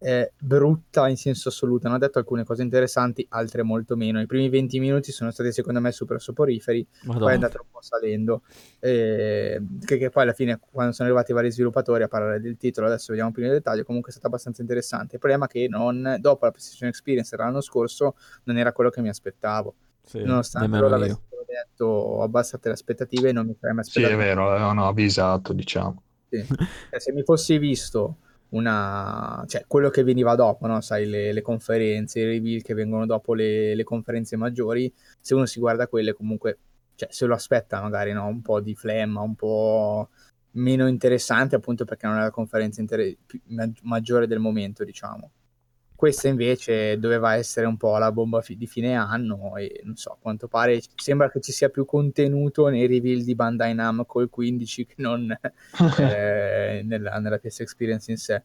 eh, 0.05 0.33
brutta 0.39 1.09
in 1.09 1.17
senso 1.17 1.49
assoluto, 1.49 1.87
hanno 1.87 1.97
detto 1.97 2.19
alcune 2.19 2.45
cose 2.45 2.63
interessanti, 2.63 3.25
altre 3.31 3.63
molto 3.63 3.97
meno. 3.97 4.21
I 4.21 4.27
primi 4.27 4.51
20 4.51 4.79
minuti 4.79 5.13
sono 5.13 5.31
stati 5.31 5.51
secondo 5.51 5.81
me 5.81 5.93
super 5.93 6.21
soporiferi, 6.21 6.85
poi 6.85 7.05
è 7.05 7.07
Madonna. 7.15 7.33
andato 7.33 7.61
un 7.63 7.69
po' 7.71 7.81
salendo, 7.81 8.43
eh, 8.81 9.63
che, 9.83 9.97
che 9.97 10.11
poi 10.11 10.25
alla 10.25 10.35
fine 10.35 10.61
quando 10.71 10.93
sono 10.93 11.09
arrivati 11.09 11.31
i 11.31 11.35
vari 11.35 11.51
sviluppatori 11.51 12.03
a 12.03 12.09
parlare 12.09 12.39
del 12.39 12.59
titolo, 12.59 12.87
adesso 12.87 13.07
vediamo 13.09 13.33
più 13.33 13.43
nel 13.43 13.53
dettaglio, 13.53 13.83
comunque 13.83 14.11
è 14.11 14.13
stato 14.13 14.27
abbastanza 14.29 14.61
interessante. 14.61 15.15
Il 15.15 15.21
problema 15.21 15.47
è 15.47 15.49
che 15.49 15.69
non, 15.71 16.19
dopo 16.21 16.45
la 16.45 16.51
PlayStation 16.51 16.91
Experience 16.91 17.35
l'anno 17.35 17.63
scorso 17.63 18.17
non 18.45 18.59
era 18.59 18.73
quello 18.73 18.91
che 18.91 19.01
mi 19.01 19.09
aspettavo, 19.09 19.75
Sì, 20.03 20.23
nonostante 20.23 20.77
loro 20.77 20.95
avessero 20.97 21.23
detto 21.47 22.21
abbassate 22.21 22.69
le 22.69 22.75
aspettative 22.75 23.33
non 23.33 23.47
mi 23.47 23.55
sarei 23.59 23.75
mai 23.75 23.85
sì, 23.85 24.01
è 24.01 24.05
aspettato 24.05 24.23
vero, 24.23 24.51
avevano 24.51 24.87
avvisato, 24.87 25.55
diciamo. 25.55 26.03
sì. 26.29 26.45
Cioè, 26.47 27.01
se 27.01 27.13
mi 27.13 27.23
fossi 27.23 27.57
visto 27.57 28.17
una, 28.55 29.45
cioè 29.47 29.65
quello 29.67 29.91
che 29.91 30.03
veniva 30.03 30.35
dopo, 30.35 30.67
no? 30.67 30.81
Sai, 30.81 31.07
le, 31.07 31.33
le 31.33 31.43
conferenze, 31.43 32.21
i 32.21 32.25
reveal 32.25 32.63
che 32.63 32.75
vengono 32.75 33.07
dopo 33.07 33.35
le, 33.35 33.75
le 33.75 33.85
conferenze 33.85 34.37
maggiori, 34.37 34.93
se 35.21 35.35
uno 35.35 35.47
si 35.47 35.61
guarda 35.61 35.89
quelle, 35.89 36.13
comunque, 36.15 36.59
cioè, 36.95 37.09
se 37.11 37.27
lo 37.27 37.35
aspetta 37.35 37.81
magari, 37.81 38.13
no? 38.13 38.27
Un 38.27 38.43
po' 38.43 38.61
di 38.61 38.75
flemma, 38.75 39.21
un 39.21 39.35
po' 39.35 40.09
meno 40.53 40.87
interessante, 40.87 41.57
appunto 41.57 41.85
perché 41.85 42.07
non 42.07 42.19
è 42.19 42.21
la 42.21 42.31
conferenza 42.31 42.81
inter- 42.81 43.17
maggiore 43.83 44.27
del 44.27 44.39
momento, 44.39 44.85
diciamo. 44.85 45.31
Questa 46.05 46.29
invece 46.29 46.99
doveva 46.99 47.35
essere 47.35 47.65
un 47.65 47.79
po' 47.79 47.97
la 47.97 48.13
bomba 48.13 48.43
fi- 48.43 48.59
di 48.59 48.67
fine 48.67 48.95
anno 48.95 49.57
e 49.57 49.81
non 49.85 49.97
so, 49.97 50.11
a 50.11 50.19
quanto 50.21 50.49
pare 50.49 50.83
sembra 50.97 51.31
che 51.31 51.41
ci 51.41 51.51
sia 51.51 51.71
più 51.71 51.87
contenuto 51.87 52.69
nei 52.69 52.87
reveal 52.87 53.23
di 53.23 53.35
Bandai 53.35 53.73
Namco 53.73 54.21
il 54.21 54.29
15 54.29 54.85
che 54.85 54.95
non 54.99 55.31
eh, 55.99 56.83
nella, 56.85 57.19
nella 57.21 57.39
PS 57.39 57.61
Experience 57.61 58.11
in 58.11 58.19
sé. 58.19 58.43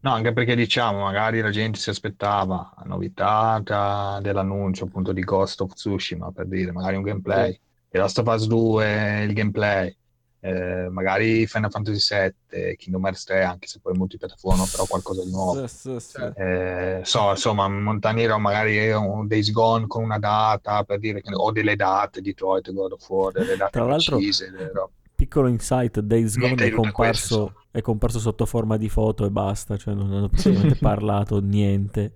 No, 0.00 0.12
anche 0.12 0.34
perché 0.34 0.54
diciamo, 0.54 1.00
magari 1.00 1.40
la 1.40 1.48
gente 1.48 1.78
si 1.78 1.88
aspettava 1.88 2.74
la 2.76 2.84
novità 2.84 3.58
da- 3.64 4.18
dell'annuncio 4.20 4.84
appunto 4.84 5.12
di 5.12 5.22
Ghost 5.22 5.62
of 5.62 5.72
Tsushima, 5.72 6.30
per 6.30 6.46
dire, 6.46 6.72
magari 6.72 6.96
un 6.96 7.04
gameplay, 7.04 7.58
The 7.88 7.96
Last 7.96 8.18
of 8.18 8.26
Us 8.26 8.46
2, 8.46 9.24
il 9.26 9.32
gameplay, 9.32 9.96
eh, 10.44 10.88
magari 10.90 11.46
Final 11.46 11.70
Fantasy 11.70 12.32
VII, 12.50 12.76
Kingdom 12.76 13.04
Hearts 13.04 13.24
3, 13.24 13.44
anche 13.44 13.66
se 13.68 13.78
poi 13.80 13.92
è 13.94 13.96
multipiattaforma, 13.96 14.66
però 14.66 14.86
qualcosa 14.86 15.22
di 15.24 15.30
nuovo. 15.30 15.54
Sì, 15.54 15.68
sì, 15.68 16.00
sì. 16.00 16.10
Certo. 16.18 16.40
Eh, 16.40 17.00
so, 17.04 17.30
insomma, 17.30 17.68
Montaniero 17.68 18.38
magari 18.38 18.90
un 18.92 19.26
Days 19.26 19.50
Gone 19.52 19.86
con 19.86 20.02
una 20.04 20.18
data, 20.18 20.84
per 20.84 20.98
dire, 20.98 21.20
che 21.22 21.30
ne- 21.30 21.36
o 21.36 21.52
delle 21.52 21.76
date, 21.76 22.20
Detroit, 22.20 22.72
God 22.72 22.92
of 22.92 23.08
War, 23.08 23.32
delle 23.32 23.56
date 23.56 23.70
Tra 23.70 23.84
l'altro, 23.84 24.16
precise, 24.16 24.50
robe. 24.72 24.92
piccolo 25.14 25.48
insight, 25.48 26.00
Days 26.00 26.36
Gone 26.36 26.56
è 26.56 26.56
di 26.64 26.70
questo, 26.70 26.70
comparso, 26.70 27.34
insomma. 27.40 27.54
è 27.70 27.80
comparso 27.80 28.18
sotto 28.18 28.46
forma 28.46 28.76
di 28.76 28.88
foto 28.88 29.24
e 29.24 29.30
basta, 29.30 29.76
cioè 29.76 29.94
non 29.94 30.12
hanno 30.12 30.28
praticamente 30.28 30.76
parlato 30.80 31.40
niente. 31.40 32.12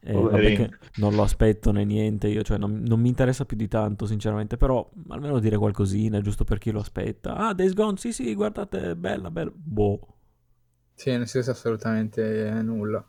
E 0.00 0.12
Poverino. 0.12 0.52
che 0.52 0.70
non 0.96 1.14
lo 1.14 1.22
aspetto 1.22 1.72
né 1.72 1.84
niente, 1.84 2.28
io 2.28 2.42
cioè 2.42 2.58
non, 2.58 2.82
non 2.86 3.00
mi 3.00 3.08
interessa 3.08 3.44
più 3.44 3.56
di 3.56 3.66
tanto 3.68 4.06
sinceramente, 4.06 4.56
però 4.56 4.88
almeno 5.08 5.38
dire 5.40 5.56
qualcosina 5.56 6.20
giusto 6.20 6.44
per 6.44 6.58
chi 6.58 6.70
lo 6.70 6.80
aspetta. 6.80 7.34
Ah, 7.36 7.52
Days 7.54 7.72
Gone, 7.74 7.96
sì 7.96 8.12
sì, 8.12 8.34
guardate, 8.34 8.94
bella, 8.96 9.30
bella. 9.30 9.50
Boh. 9.54 10.00
Sì, 10.94 11.16
non 11.16 11.26
si 11.26 11.40
sa 11.44 11.52
assolutamente 11.52 12.50
nulla. 12.60 13.06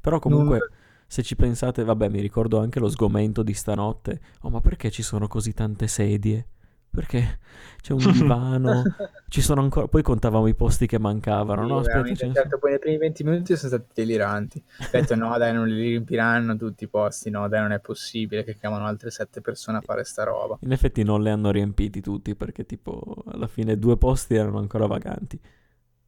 Però 0.00 0.18
comunque, 0.18 0.58
Nulla. 0.58 0.70
se 1.06 1.22
ci 1.22 1.36
pensate, 1.36 1.84
vabbè, 1.84 2.08
mi 2.08 2.20
ricordo 2.20 2.58
anche 2.58 2.80
lo 2.80 2.88
sgomento 2.88 3.42
di 3.42 3.54
stanotte. 3.54 4.20
Oh, 4.40 4.50
ma 4.50 4.60
perché 4.60 4.90
ci 4.90 5.02
sono 5.02 5.28
così 5.28 5.52
tante 5.52 5.86
sedie? 5.86 6.46
Perché 6.90 7.38
c'è 7.80 7.92
un 7.92 7.98
divano, 8.12 8.82
ci 9.28 9.40
sono 9.40 9.60
ancora... 9.60 9.86
Poi 9.86 10.02
contavamo 10.02 10.46
i 10.46 10.54
posti 10.54 10.86
che 10.86 10.98
mancavano, 10.98 11.62
Sì, 11.62 11.68
no? 11.68 11.78
Aspetta, 11.78 12.32
certo, 12.32 12.58
poi 12.58 12.70
nei 12.70 12.78
primi 12.78 12.98
20 12.98 13.24
minuti 13.24 13.56
sono 13.56 13.68
stati 13.68 13.92
deliranti. 13.94 14.62
Ho 14.78 14.86
detto 14.90 15.14
no, 15.14 15.36
dai, 15.38 15.52
non 15.52 15.68
li 15.68 15.80
riempiranno 15.80 16.56
tutti 16.56 16.84
i 16.84 16.88
posti, 16.88 17.30
no, 17.30 17.46
dai, 17.48 17.60
non 17.60 17.72
è 17.72 17.80
possibile 17.80 18.44
che 18.44 18.54
chiamano 18.54 18.86
altre 18.86 19.10
sette 19.10 19.40
persone 19.40 19.78
a 19.78 19.80
fare 19.80 20.04
sta 20.04 20.24
roba. 20.24 20.58
In 20.62 20.72
effetti 20.72 21.02
non 21.02 21.22
le 21.22 21.30
hanno 21.30 21.50
riempiti 21.50 22.00
tutti 22.00 22.34
perché 22.34 22.64
tipo 22.66 23.22
alla 23.26 23.46
fine 23.46 23.78
due 23.78 23.96
posti 23.96 24.34
erano 24.34 24.58
ancora 24.58 24.86
vaganti. 24.86 25.40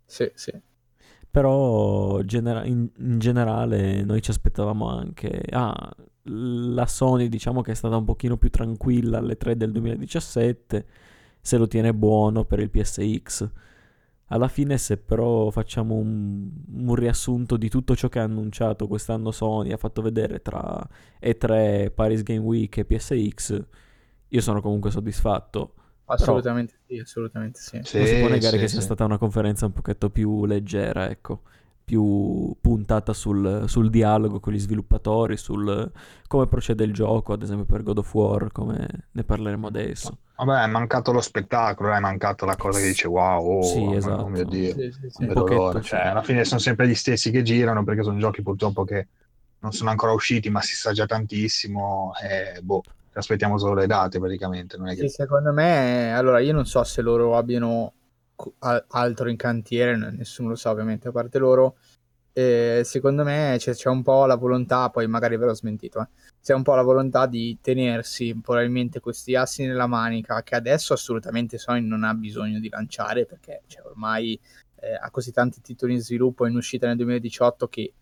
Sì, 0.04 0.30
sì. 0.34 0.52
Però 1.30 2.20
genera- 2.22 2.64
in, 2.64 2.88
in 2.98 3.18
generale 3.18 4.02
noi 4.02 4.20
ci 4.22 4.30
aspettavamo 4.30 4.88
anche... 4.88 5.42
Ah, 5.50 5.94
la 6.24 6.86
Sony 6.86 7.28
diciamo 7.28 7.62
che 7.62 7.72
è 7.72 7.74
stata 7.74 7.96
un 7.96 8.04
pochino 8.04 8.36
più 8.36 8.50
tranquilla 8.50 9.18
alle 9.18 9.36
3 9.36 9.56
del 9.56 9.72
2017, 9.72 10.86
se 11.40 11.56
lo 11.56 11.66
tiene 11.66 11.94
buono 11.94 12.44
per 12.44 12.60
il 12.60 12.70
PSX. 12.70 13.48
Alla 14.32 14.48
fine 14.48 14.78
se 14.78 14.96
però 14.98 15.50
facciamo 15.50 15.96
un, 15.96 16.48
un 16.72 16.94
riassunto 16.94 17.56
di 17.56 17.68
tutto 17.68 17.96
ciò 17.96 18.08
che 18.08 18.20
ha 18.20 18.22
annunciato 18.22 18.86
quest'anno 18.86 19.32
Sony, 19.32 19.72
ha 19.72 19.76
fatto 19.76 20.02
vedere 20.02 20.40
tra 20.40 20.86
E3, 21.20 21.92
Paris 21.92 22.22
Game 22.22 22.44
Week 22.44 22.76
e 22.76 22.84
PSX, 22.84 23.64
io 24.28 24.40
sono 24.40 24.60
comunque 24.60 24.90
soddisfatto. 24.90 25.74
Assolutamente 26.14 26.74
sì, 26.86 26.98
assolutamente 26.98 27.60
sì. 27.60 27.80
Sì, 27.82 27.98
non 27.98 28.06
si 28.06 28.18
può 28.18 28.28
negare 28.28 28.56
sì, 28.56 28.58
che 28.58 28.68
sia 28.68 28.80
stata 28.80 29.04
una 29.04 29.18
conferenza 29.18 29.66
un 29.66 29.72
pochetto 29.72 30.10
più 30.10 30.44
leggera, 30.44 31.08
ecco, 31.08 31.42
più 31.84 32.54
puntata 32.60 33.12
sul, 33.12 33.64
sul 33.66 33.90
dialogo 33.90 34.38
con 34.38 34.52
gli 34.52 34.58
sviluppatori, 34.58 35.36
sul 35.36 35.90
come 36.26 36.46
procede 36.46 36.84
il 36.84 36.92
gioco, 36.92 37.32
ad 37.32 37.42
esempio 37.42 37.64
per 37.64 37.82
God 37.82 37.98
of 37.98 38.14
War, 38.14 38.52
come 38.52 38.86
ne 39.10 39.24
parleremo 39.24 39.66
adesso. 39.66 40.18
Vabbè, 40.36 40.62
è 40.62 40.66
mancato 40.68 41.12
lo 41.12 41.20
spettacolo, 41.20 41.92
è 41.92 41.98
mancato 41.98 42.46
la 42.46 42.56
cosa 42.56 42.78
che 42.78 42.86
dice 42.86 43.08
wow, 43.08 43.58
oh, 43.58 43.62
Sì, 43.62 43.78
oh, 43.78 43.94
esatto. 43.94 44.22
oh 44.22 44.28
mio 44.28 44.44
Dio. 44.44 44.72
Sì, 44.72 44.90
sì, 44.90 45.10
sì. 45.10 45.26
Pochetto. 45.26 45.82
Cioè, 45.82 46.00
alla 46.00 46.22
fine 46.22 46.44
sono 46.44 46.60
sempre 46.60 46.88
gli 46.88 46.94
stessi 46.94 47.30
che 47.30 47.42
girano 47.42 47.84
perché 47.84 48.02
sono 48.02 48.18
giochi 48.18 48.40
purtroppo 48.40 48.84
che 48.84 49.08
non 49.58 49.72
sono 49.72 49.90
ancora 49.90 50.12
usciti, 50.12 50.48
ma 50.48 50.62
si 50.62 50.74
sa 50.76 50.92
già 50.92 51.04
tantissimo. 51.06 52.12
E 52.22 52.60
boh, 52.62 52.82
aspettiamo 53.20 53.58
solo 53.58 53.74
le 53.74 53.86
date 53.86 54.18
praticamente. 54.18 54.76
Non 54.76 54.88
è 54.88 54.94
Sì, 54.94 55.02
che... 55.02 55.08
secondo 55.08 55.52
me, 55.52 56.14
allora 56.14 56.40
io 56.40 56.52
non 56.52 56.66
so 56.66 56.82
se 56.84 57.02
loro 57.02 57.36
abbiano 57.36 57.94
altro 58.88 59.28
in 59.28 59.36
cantiere, 59.36 59.96
nessuno 59.96 60.50
lo 60.50 60.54
sa 60.54 60.70
ovviamente 60.70 61.08
a 61.08 61.12
parte 61.12 61.38
loro. 61.38 61.76
Eh, 62.32 62.82
secondo 62.84 63.24
me 63.24 63.56
c'è, 63.58 63.74
c'è 63.74 63.88
un 63.88 64.02
po' 64.02 64.24
la 64.24 64.36
volontà, 64.36 64.88
poi 64.90 65.06
magari 65.08 65.36
ve 65.36 65.46
l'ho 65.46 65.54
smentito, 65.54 66.00
eh, 66.00 66.08
c'è 66.40 66.54
un 66.54 66.62
po' 66.62 66.74
la 66.74 66.82
volontà 66.82 67.26
di 67.26 67.58
tenersi 67.60 68.38
probabilmente 68.40 69.00
questi 69.00 69.34
assi 69.34 69.66
nella 69.66 69.88
manica 69.88 70.42
che 70.42 70.54
adesso 70.54 70.92
assolutamente 70.92 71.58
Sony 71.58 71.80
non 71.80 72.04
ha 72.04 72.14
bisogno 72.14 72.60
di 72.60 72.68
lanciare 72.68 73.26
perché 73.26 73.62
cioè, 73.66 73.84
ormai 73.84 74.40
eh, 74.76 74.94
ha 74.94 75.10
così 75.10 75.32
tanti 75.32 75.60
titoli 75.60 75.94
in 75.94 76.00
sviluppo 76.00 76.46
in 76.46 76.54
uscita 76.56 76.86
nel 76.86 76.96
2018 76.96 77.68
che 77.68 77.92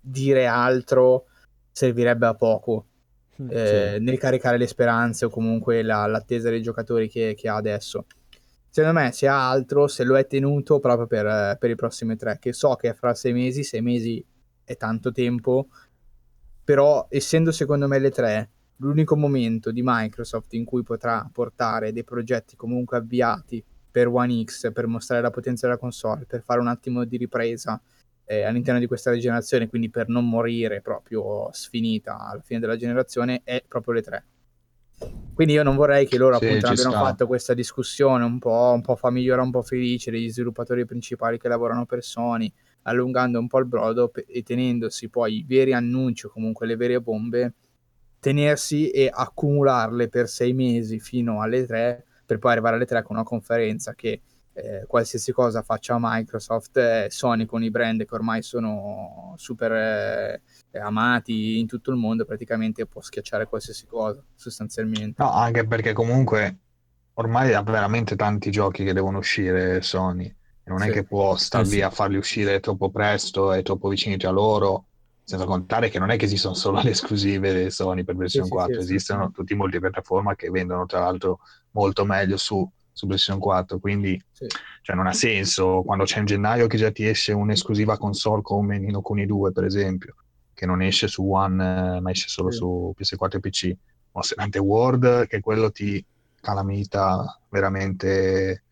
dire 0.00 0.46
altro 0.46 1.26
servirebbe 1.72 2.26
a 2.26 2.34
poco 2.34 2.86
Mm, 3.40 3.48
eh, 3.50 3.98
nel 4.00 4.18
caricare 4.18 4.58
le 4.58 4.66
speranze 4.66 5.24
o 5.26 5.28
comunque 5.30 5.82
la- 5.82 6.06
l'attesa 6.06 6.50
dei 6.50 6.60
giocatori 6.60 7.08
che, 7.08 7.34
che 7.36 7.48
ha 7.48 7.54
adesso. 7.54 8.06
secondo 8.70 8.98
me 9.00 9.12
se 9.12 9.26
ha 9.26 9.48
altro, 9.48 9.88
se 9.88 10.04
lo 10.04 10.16
è 10.16 10.26
tenuto 10.26 10.78
proprio 10.78 11.06
per, 11.06 11.56
per 11.58 11.70
i 11.70 11.74
prossimi 11.74 12.16
tre, 12.16 12.38
che 12.38 12.52
so 12.52 12.74
che 12.74 12.94
fra 12.94 13.14
sei 13.14 13.32
mesi, 13.32 13.62
sei 13.64 13.80
mesi 13.80 14.24
è 14.62 14.76
tanto 14.76 15.10
tempo, 15.10 15.68
però 16.62 17.06
essendo 17.10 17.50
secondo 17.50 17.88
me 17.88 17.98
le 17.98 18.10
tre 18.10 18.50
l'unico 18.76 19.16
momento 19.16 19.70
di 19.72 19.80
Microsoft 19.82 20.52
in 20.54 20.64
cui 20.64 20.82
potrà 20.82 21.28
portare 21.32 21.92
dei 21.92 22.04
progetti 22.04 22.56
comunque 22.56 22.98
avviati 22.98 23.64
per 23.90 24.08
One 24.08 24.44
X, 24.44 24.70
per 24.72 24.86
mostrare 24.86 25.22
la 25.22 25.30
potenza 25.30 25.66
della 25.66 25.78
console, 25.78 26.26
per 26.26 26.42
fare 26.42 26.60
un 26.60 26.68
attimo 26.68 27.04
di 27.04 27.16
ripresa 27.16 27.80
eh, 28.28 28.42
all'interno 28.42 28.78
di 28.78 28.86
questa 28.86 29.16
generazione, 29.16 29.68
quindi 29.68 29.88
per 29.88 30.08
non 30.08 30.28
morire 30.28 30.82
proprio 30.82 31.48
sfinita 31.52 32.28
alla 32.28 32.42
fine 32.42 32.60
della 32.60 32.76
generazione, 32.76 33.40
è 33.42 33.64
proprio 33.66 33.94
le 33.94 34.02
tre. 34.02 34.24
Quindi 35.32 35.54
io 35.54 35.62
non 35.62 35.76
vorrei 35.76 36.06
che 36.06 36.18
loro 36.18 36.36
Sì, 36.36 36.44
appunto 36.44 36.66
abbiano 36.66 36.90
sta. 36.90 36.98
fatto 37.04 37.26
questa 37.26 37.54
discussione 37.54 38.24
un 38.24 38.38
po', 38.38 38.72
un 38.74 38.82
po' 38.82 38.96
famigliosa, 38.96 39.40
un 39.40 39.50
po' 39.50 39.62
felice 39.62 40.10
degli 40.10 40.28
sviluppatori 40.28 40.84
principali 40.84 41.38
che 41.38 41.48
lavorano 41.48 41.86
per 41.86 42.02
Sony, 42.02 42.52
allungando 42.82 43.38
un 43.38 43.46
po' 43.46 43.60
il 43.60 43.66
brodo 43.66 44.12
e 44.26 44.42
tenendosi 44.42 45.08
poi 45.08 45.36
i 45.36 45.44
veri 45.46 45.72
annunci 45.72 46.26
o 46.26 46.30
comunque 46.30 46.66
le 46.66 46.76
vere 46.76 47.00
bombe, 47.00 47.54
tenersi 48.20 48.90
e 48.90 49.08
accumularle 49.10 50.08
per 50.08 50.28
sei 50.28 50.52
mesi 50.52 50.98
fino 50.98 51.40
alle 51.40 51.64
tre, 51.64 52.04
per 52.26 52.38
poi 52.38 52.52
arrivare 52.52 52.76
alle 52.76 52.84
tre 52.84 53.02
con 53.02 53.16
una 53.16 53.24
conferenza 53.24 53.94
che 53.94 54.20
eh, 54.62 54.86
qualsiasi 54.86 55.32
cosa 55.32 55.62
faccia 55.62 55.96
Microsoft, 56.00 56.76
eh, 56.76 57.06
Sony 57.10 57.46
con 57.46 57.62
i 57.62 57.70
brand 57.70 58.04
che 58.04 58.14
ormai 58.14 58.42
sono 58.42 59.34
super 59.36 59.72
eh, 59.72 60.78
amati 60.80 61.58
in 61.58 61.66
tutto 61.66 61.90
il 61.90 61.96
mondo, 61.96 62.24
praticamente 62.24 62.86
può 62.86 63.00
schiacciare 63.00 63.46
qualsiasi 63.46 63.86
cosa, 63.86 64.22
sostanzialmente. 64.34 65.22
No, 65.22 65.32
anche 65.32 65.66
perché 65.66 65.92
comunque 65.92 66.58
ormai 67.14 67.52
ha 67.54 67.62
veramente 67.62 68.16
tanti 68.16 68.50
giochi 68.50 68.84
che 68.84 68.92
devono 68.92 69.18
uscire 69.18 69.80
Sony. 69.82 70.34
Non 70.64 70.80
Sì. 70.80 70.88
è 70.88 70.92
che 70.92 71.04
può 71.04 71.34
star 71.36 71.62
Eh 71.62 71.64
sì. 71.64 71.74
lì 71.76 71.82
a 71.82 71.90
farli 71.90 72.16
uscire 72.18 72.60
troppo 72.60 72.90
presto 72.90 73.52
e 73.52 73.62
troppo 73.62 73.88
vicini 73.88 74.16
tra 74.18 74.30
loro. 74.30 74.84
Senza 75.24 75.44
contare 75.44 75.88
che 75.90 75.98
non 75.98 76.10
è 76.10 76.16
che 76.16 76.24
esistono 76.26 76.54
solo 76.54 76.80
le 76.82 76.90
esclusive 76.90 77.70
Sony 77.70 78.04
per 78.04 78.14
PlayStation 78.16 78.48
sì, 78.48 78.54
4, 78.54 78.74
sì, 78.74 78.80
esistono 78.80 79.30
tutti 79.30 79.52
i 79.52 79.56
multipiattaforma 79.56 80.34
che 80.34 80.50
vendono 80.50 80.84
tra 80.86 81.00
l'altro 81.00 81.40
molto 81.72 82.04
meglio 82.04 82.36
su, 82.36 82.68
su 82.98 83.06
PlayStation 83.06 83.40
4. 83.40 83.78
Quindi 83.78 84.20
Sì. 84.32 84.46
cioè, 84.82 84.96
non 84.96 85.06
ha 85.06 85.12
senso 85.12 85.82
quando 85.84 86.04
c'è 86.04 86.18
in 86.18 86.24
gennaio 86.24 86.66
che 86.66 86.76
già 86.76 86.90
ti 86.90 87.06
esce 87.06 87.32
un'esclusiva 87.32 87.96
console 87.96 88.42
come 88.42 88.78
Nino 88.78 89.00
Kuni 89.00 89.24
2, 89.24 89.52
per 89.52 89.64
esempio, 89.64 90.16
che 90.52 90.66
non 90.66 90.82
esce 90.82 91.06
su 91.06 91.24
One, 91.30 91.96
eh, 91.96 92.00
ma 92.00 92.10
esce 92.10 92.28
solo 92.28 92.50
Sì. 92.50 92.58
su 92.58 92.92
PS4 92.96 93.36
e 93.36 93.40
PC. 93.40 93.72
Monster 94.12 94.42
Hunter 94.42 94.60
World, 94.62 95.26
che 95.28 95.40
quello 95.40 95.70
ti 95.70 96.04
calamita 96.40 97.40
veramente 97.48 98.64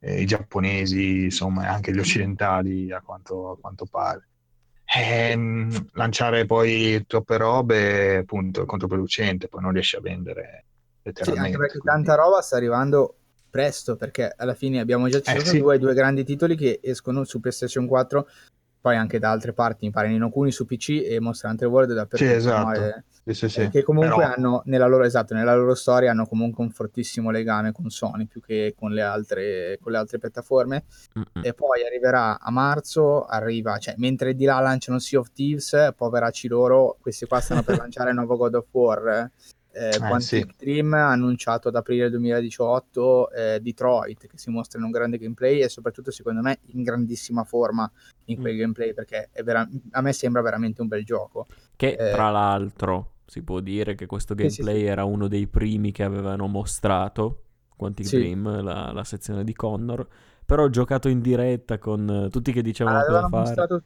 eh, 0.00 0.20
i 0.20 0.26
giapponesi, 0.26 1.24
insomma, 1.24 1.64
e 1.64 1.66
anche 1.68 1.92
gli 1.92 1.98
occidentali, 1.98 2.90
a 2.90 3.00
quanto, 3.00 3.50
a 3.52 3.56
quanto 3.58 3.86
pare. 3.86 4.26
Ehm, 4.96 5.90
lanciare 5.92 6.46
poi 6.46 7.04
troppe 7.06 7.36
robe, 7.36 8.16
appunto, 8.16 8.62
è 8.62 8.66
controproducente, 8.66 9.46
poi 9.46 9.62
non 9.62 9.72
riesci 9.72 9.94
a 9.96 10.00
vendere 10.00 10.64
Sì, 11.02 11.08
anche 11.08 11.22
letteralmente. 11.22 11.58
perché 11.58 11.78
quindi- 11.78 12.02
tanta 12.04 12.20
roba 12.20 12.40
sta 12.40 12.56
arrivando 12.56 13.16
presto, 13.50 13.96
perché 13.96 14.32
alla 14.36 14.54
fine 14.54 14.80
abbiamo 14.80 15.08
già 15.08 15.18
citato 15.18 15.38
Eh, 15.40 15.44
sì. 15.44 15.58
due, 15.58 15.78
due 15.78 15.94
grandi 15.94 16.24
titoli 16.24 16.56
che 16.56 16.80
escono 16.82 17.24
su 17.24 17.40
PlayStation 17.40 17.86
4, 17.86 18.28
poi 18.80 18.96
anche 18.96 19.18
da 19.18 19.30
altre 19.30 19.52
parti, 19.52 19.84
mi 19.84 19.90
pare 19.92 20.08
Nino 20.08 20.30
Kuni 20.30 20.50
su 20.52 20.64
PC 20.64 21.02
e 21.04 21.20
Monster 21.20 21.50
Hunter 21.50 21.68
World 21.68 21.92
dappertutto, 21.92 22.30
Sì, 22.30 22.36
esatto. 22.36 22.80
no? 22.80 22.86
E- 22.86 23.04
Sì, 23.22 23.34
sì, 23.34 23.48
sì. 23.50 23.60
eh, 23.60 23.68
che 23.68 23.82
comunque 23.82 24.16
Però- 24.16 24.32
hanno 24.32 24.62
nella 24.64 24.86
loro, 24.86 25.04
esatto, 25.04 25.34
nella 25.34 25.54
loro 25.54 25.74
storia 25.74 26.10
hanno 26.10 26.24
comunque 26.26 26.64
un 26.64 26.70
fortissimo 26.70 27.30
legame 27.30 27.70
con 27.72 27.90
Sony 27.90 28.24
più 28.24 28.40
che 28.40 28.74
con 28.74 28.92
le 28.92 29.02
altre, 29.02 29.78
con 29.82 29.92
le 29.92 29.98
altre 29.98 30.18
piattaforme 30.18 30.84
Mm-mm. 31.18 31.44
e 31.44 31.52
poi 31.52 31.84
arriverà 31.84 32.40
a 32.40 32.50
marzo, 32.50 33.26
arriva, 33.26 33.76
cioè 33.76 33.94
mentre 33.98 34.34
di 34.34 34.46
là 34.46 34.58
lanciano 34.60 34.98
Sea 34.98 35.18
of 35.20 35.30
Thieves, 35.34 35.92
poveracci 35.94 36.48
loro, 36.48 36.96
questi 36.98 37.26
qua 37.26 37.40
stanno 37.40 37.62
per 37.62 37.76
lanciare 37.86 38.08
il 38.10 38.16
nuovo 38.16 38.38
God 38.38 38.54
of 38.54 38.66
War. 38.70 39.06
Eh, 39.08 39.30
Quantic 39.98 40.20
sì. 40.26 40.54
Dream 40.58 40.92
ha 40.94 41.10
annunciato 41.10 41.68
ad 41.68 41.76
aprile 41.76 42.10
2018 42.10 43.30
eh, 43.30 43.60
Detroit 43.60 44.26
che 44.26 44.36
si 44.38 44.50
mostra 44.50 44.78
in 44.78 44.84
un 44.84 44.90
grande 44.90 45.16
gameplay 45.18 45.60
e 45.60 45.68
soprattutto 45.68 46.10
secondo 46.10 46.40
me 46.40 46.58
in 46.72 46.82
grandissima 46.82 47.44
forma 47.44 47.90
in 48.26 48.40
quel 48.40 48.54
Mm. 48.54 48.58
gameplay 48.58 48.94
perché 48.94 49.28
è 49.32 49.42
vera- 49.42 49.68
a 49.92 50.00
me 50.00 50.12
sembra 50.12 50.42
veramente 50.42 50.80
un 50.80 50.88
bel 50.88 51.04
gioco. 51.04 51.46
Che 51.76 51.92
Eh, 51.92 52.10
tra 52.10 52.30
l'altro 52.30 53.12
si 53.26 53.42
può 53.42 53.60
dire 53.60 53.94
che 53.94 54.06
questo 54.06 54.34
Sì, 54.36 54.48
sì, 54.50 54.56
gameplay 54.62 54.80
sì. 54.80 54.86
era 54.86 55.04
uno 55.04 55.28
dei 55.28 55.46
primi 55.46 55.92
che 55.92 56.02
avevano 56.02 56.46
mostrato, 56.48 57.42
Quantic. 57.76 58.08
Dream, 58.08 58.62
la, 58.62 58.92
la 58.92 59.04
sezione 59.04 59.44
di 59.44 59.54
Connor, 59.54 60.06
però 60.44 60.64
ho 60.64 60.70
giocato 60.70 61.08
in 61.08 61.20
diretta 61.20 61.78
con 61.78 62.24
eh, 62.26 62.28
tutti 62.28 62.52
che 62.52 62.60
dicevano 62.62 62.98
cosa 63.04 63.28
fare. 63.28 63.28
mostrato? 63.44 63.82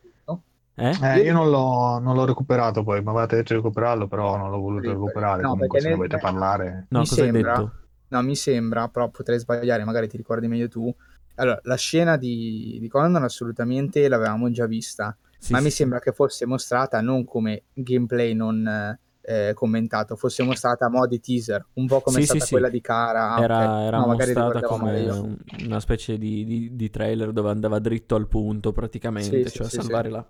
Eh? 0.77 0.97
Eh, 1.01 1.21
io 1.23 1.33
non 1.33 1.51
l'ho, 1.51 1.99
non 1.99 2.15
l'ho 2.17 2.25
recuperato 2.25 2.83
poi, 2.85 3.01
mi 3.03 3.09
avevate 3.09 3.37
detto 3.37 3.53
di 3.55 3.61
recuperarlo, 3.61 4.07
però 4.09 4.37
non 4.37 4.51
l'ho 4.51 4.59
voluto 4.61 4.91
recuperare. 4.93 5.43
no, 5.43 5.49
Comunque, 5.49 5.81
se 5.81 5.89
ne 5.91 5.97
volete 5.97 6.19
parlare, 6.19 6.87
No, 6.91 7.01
mi 7.01 7.07
sembra, 7.07 7.53
detto? 7.55 7.73
no, 8.09 8.23
mi 8.23 8.37
sembra, 8.37 8.89
però 8.89 9.09
potrei 9.11 9.39
sbagliare, 9.39 9.85
magari 9.85 10.09
ti 10.09 10.17
ricordi 10.17 10.47
meglio 10.49 10.69
tu. 10.69 10.95
Allora, 11.37 11.59
la 11.65 11.77
scena 11.77 12.17
di, 12.17 12.79
di 12.81 12.89
Conan 12.89 13.23
assolutamente 13.25 14.07
l'avevamo 14.09 14.51
già 14.51 14.67
vista, 14.67 15.17
Sì, 15.39 15.55
ma 15.55 15.61
sì, 15.61 15.61
mi 15.61 15.71
sembra 15.71 15.99
che 15.99 16.13
fosse 16.13 16.47
mostrata 16.47 17.01
non 17.01 17.25
come 17.25 17.65
gameplay 17.73 18.35
non 18.35 18.97
eh, 19.23 19.53
commentato, 19.55 20.17
fosse 20.17 20.43
mostrata 20.45 20.87
a 20.87 20.91
mo' 20.91 21.07
di 21.07 21.21
teaser, 21.21 21.67
un 21.75 21.87
po' 21.89 22.01
come 22.01 22.19
Sì, 22.19 22.21
è 22.21 22.23
stata 22.23 22.39
sì, 22.41 22.47
sì. 22.47 22.55
quella 22.55 22.69
di 22.69 22.81
Cara. 22.81 23.31
Ah, 23.35 23.41
Era, 23.41 23.57
ok. 23.65 23.83
era 23.83 24.01
No, 24.01 24.07
mostrata 24.07 24.63
come 24.63 25.09
un- 25.11 25.37
una 25.65 25.81
specie 25.81 26.19
di, 26.19 26.45
di- 26.45 26.77
di 26.77 26.91
trailer 26.91 27.33
dove 27.33 27.51
andava 27.51 27.79
dritto 27.81 28.15
al 28.15 28.29
punto 28.29 28.73
praticamente, 28.73 29.43
Sì, 29.43 29.51
sì, 29.51 29.59
cioè 29.59 29.67
a 29.67 29.71
salvare 29.71 30.09
sì. 30.09 30.11
la, 30.11 30.25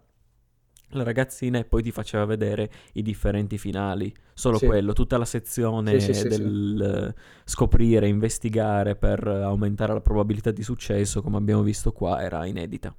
la 0.96 1.04
ragazzina 1.04 1.58
e 1.58 1.64
poi 1.64 1.82
ti 1.82 1.90
faceva 1.90 2.24
vedere 2.24 2.70
i 2.94 3.02
differenti 3.02 3.58
finali. 3.58 4.12
Solo 4.32 4.58
Sì. 4.58 4.66
quello, 4.66 4.92
tutta 4.92 5.16
la 5.16 5.24
sezione 5.24 6.00
Sì, 6.00 6.12
sì, 6.12 6.28
del 6.28 7.14
eh, 7.16 7.20
scoprire, 7.44 8.08
investigare 8.08 8.96
per 8.96 9.26
aumentare 9.26 9.92
la 9.92 10.00
probabilità 10.00 10.50
di 10.50 10.62
successo, 10.62 11.22
come 11.22 11.36
abbiamo 11.36 11.62
visto 11.62 11.92
qua, 11.92 12.22
era 12.22 12.44
inedita. 12.46 12.94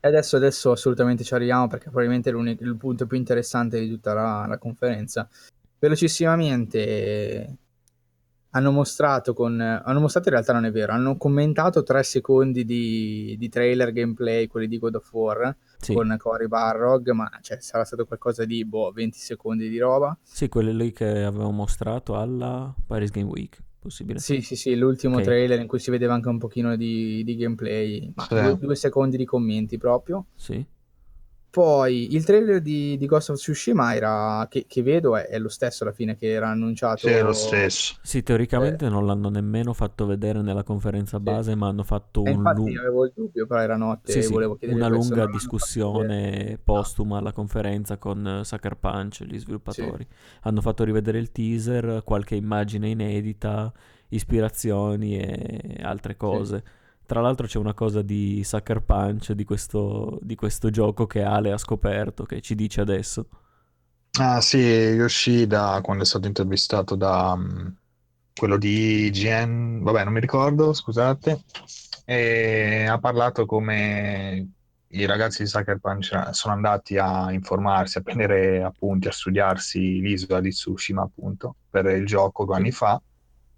E 0.00 0.08
adesso, 0.08 0.36
adesso 0.36 0.70
assolutamente 0.70 1.24
ci 1.24 1.34
arriviamo 1.34 1.66
perché 1.66 1.84
probabilmente 1.84 2.30
è 2.30 2.34
il 2.34 2.76
punto 2.76 3.06
più 3.06 3.16
interessante 3.16 3.80
di 3.80 3.88
tutta 3.88 4.12
la, 4.12 4.44
la 4.46 4.58
conferenza. 4.58 5.28
Velocissimamente 5.78 7.56
hanno 8.56 8.70
mostrato 8.70 9.32
con 9.34 9.60
hanno 9.60 10.00
mostrato 10.00 10.28
in 10.28 10.34
realtà 10.34 10.52
non 10.52 10.64
è 10.64 10.70
vero 10.70 10.92
hanno 10.92 11.16
commentato 11.16 11.82
tre 11.82 12.02
secondi 12.02 12.64
di, 12.64 13.34
di 13.38 13.48
trailer 13.48 13.92
gameplay 13.92 14.46
quelli 14.46 14.68
di 14.68 14.78
God 14.78 14.94
of 14.96 15.12
War 15.12 15.56
Sì. 15.78 15.92
con 15.92 16.14
Cory 16.18 16.46
Barrog 16.46 17.10
ma 17.10 17.28
cioè, 17.42 17.60
sarà 17.60 17.84
stato 17.84 18.06
qualcosa 18.06 18.44
di 18.44 18.64
boh, 18.64 18.90
20 18.92 19.18
secondi 19.18 19.68
di 19.68 19.78
roba 19.78 20.16
Sì, 20.22 20.48
quelle 20.48 20.72
lì 20.72 20.92
che 20.92 21.22
avevo 21.24 21.50
mostrato 21.50 22.16
alla 22.16 22.72
Paris 22.86 23.10
Game 23.10 23.28
Week, 23.28 23.60
possibile. 23.78 24.18
sì 24.20 24.40
sì 24.40 24.54
sì 24.56 24.76
l'ultimo 24.76 25.16
Ok. 25.16 25.24
trailer 25.24 25.58
in 25.60 25.66
cui 25.66 25.78
si 25.80 25.90
vedeva 25.90 26.14
anche 26.14 26.28
un 26.28 26.38
pochino 26.38 26.76
di, 26.76 27.22
di 27.24 27.36
gameplay 27.36 28.12
ma 28.14 28.22
Sì. 28.24 28.34
due, 28.34 28.56
due 28.58 28.74
secondi 28.76 29.16
di 29.16 29.24
commenti 29.24 29.78
proprio 29.78 30.26
Sì. 30.36 30.64
Poi 31.54 32.12
il 32.16 32.24
trailer 32.24 32.60
di, 32.60 32.96
di 32.96 33.06
Ghost 33.06 33.30
of 33.30 33.36
Tsushima 33.36 33.94
era, 33.94 34.44
che, 34.50 34.64
che 34.66 34.82
vedo 34.82 35.16
è, 35.16 35.26
è 35.28 35.38
lo 35.38 35.48
stesso 35.48 35.84
alla 35.84 35.92
fine 35.92 36.16
che 36.16 36.28
era 36.32 36.48
annunciato 36.48 37.06
sì, 37.06 37.12
è 37.12 37.22
lo 37.22 37.32
stesso. 37.32 37.94
Sì, 38.02 38.24
teoricamente 38.24 38.88
non 38.88 39.06
l'hanno 39.06 39.28
nemmeno 39.28 39.72
fatto 39.72 40.04
vedere 40.04 40.42
nella 40.42 40.64
conferenza 40.64 41.18
Sì. 41.18 41.22
base, 41.22 41.54
ma 41.54 41.68
hanno 41.68 41.84
fatto 41.84 42.22
e 42.22 42.30
un 42.30 42.36
infatti 42.38 42.58
lungo... 42.58 42.80
avevo 42.80 43.04
il 43.04 43.12
dubbio 43.14 43.46
però 43.46 43.60
era 43.60 43.76
notte 43.76 44.12
Sì, 44.12 44.18
e 44.18 44.22
sì, 44.22 44.32
volevo 44.32 44.56
chiedere 44.56 44.80
una 44.80 44.88
lunga 44.88 45.26
discussione 45.26 46.58
postuma 46.62 47.18
alla 47.18 47.32
conferenza 47.32 47.98
con 47.98 48.26
eh, 48.26 48.44
Sucker 48.44 48.76
Punch, 48.76 49.22
gli 49.22 49.38
sviluppatori. 49.38 50.04
Hanno 50.42 50.60
fatto 50.60 50.82
rivedere 50.82 51.18
il 51.18 51.30
teaser, 51.30 52.02
qualche 52.04 52.34
immagine 52.34 52.88
inedita, 52.88 53.72
ispirazioni 54.08 55.18
e 55.18 55.76
altre 55.82 56.16
cose. 56.16 56.64
Tra 57.06 57.20
l'altro 57.20 57.46
c'è 57.46 57.58
una 57.58 57.74
cosa 57.74 58.00
di 58.00 58.42
Sucker 58.44 58.80
Punch 58.80 59.32
di 59.32 59.44
questo, 59.44 60.18
di 60.22 60.34
questo 60.34 60.70
gioco 60.70 61.06
che 61.06 61.22
Ale 61.22 61.52
ha 61.52 61.58
scoperto, 61.58 62.24
che 62.24 62.40
ci 62.40 62.54
dice 62.54 62.80
adesso. 62.80 63.28
Ah 64.18 64.40
sì, 64.40 64.58
Yoshida 64.58 65.80
quando 65.82 66.04
è 66.04 66.06
stato 66.06 66.26
intervistato 66.26 66.94
da 66.94 67.34
mm, 67.36 67.66
quello 68.34 68.56
di 68.56 69.06
IGN, 69.06 69.82
vabbè 69.82 70.04
non 70.04 70.12
mi 70.12 70.20
ricordo, 70.20 70.72
scusate, 70.72 71.42
e 72.04 72.86
ha 72.88 72.98
parlato 72.98 73.44
come 73.44 74.48
i 74.88 75.04
ragazzi 75.06 75.42
di 75.42 75.48
Sucker 75.48 75.78
Punch 75.78 76.30
sono 76.30 76.54
andati 76.54 76.96
a 76.96 77.32
informarsi, 77.32 77.98
a 77.98 78.02
prendere 78.02 78.62
appunti, 78.62 79.08
a 79.08 79.12
studiarsi 79.12 80.00
l'isola 80.00 80.40
di 80.40 80.50
Tsushima 80.50 81.02
appunto 81.02 81.56
per 81.68 81.86
il 81.86 82.06
gioco 82.06 82.44
due 82.44 82.56
anni 82.56 82.70
fa 82.70 83.00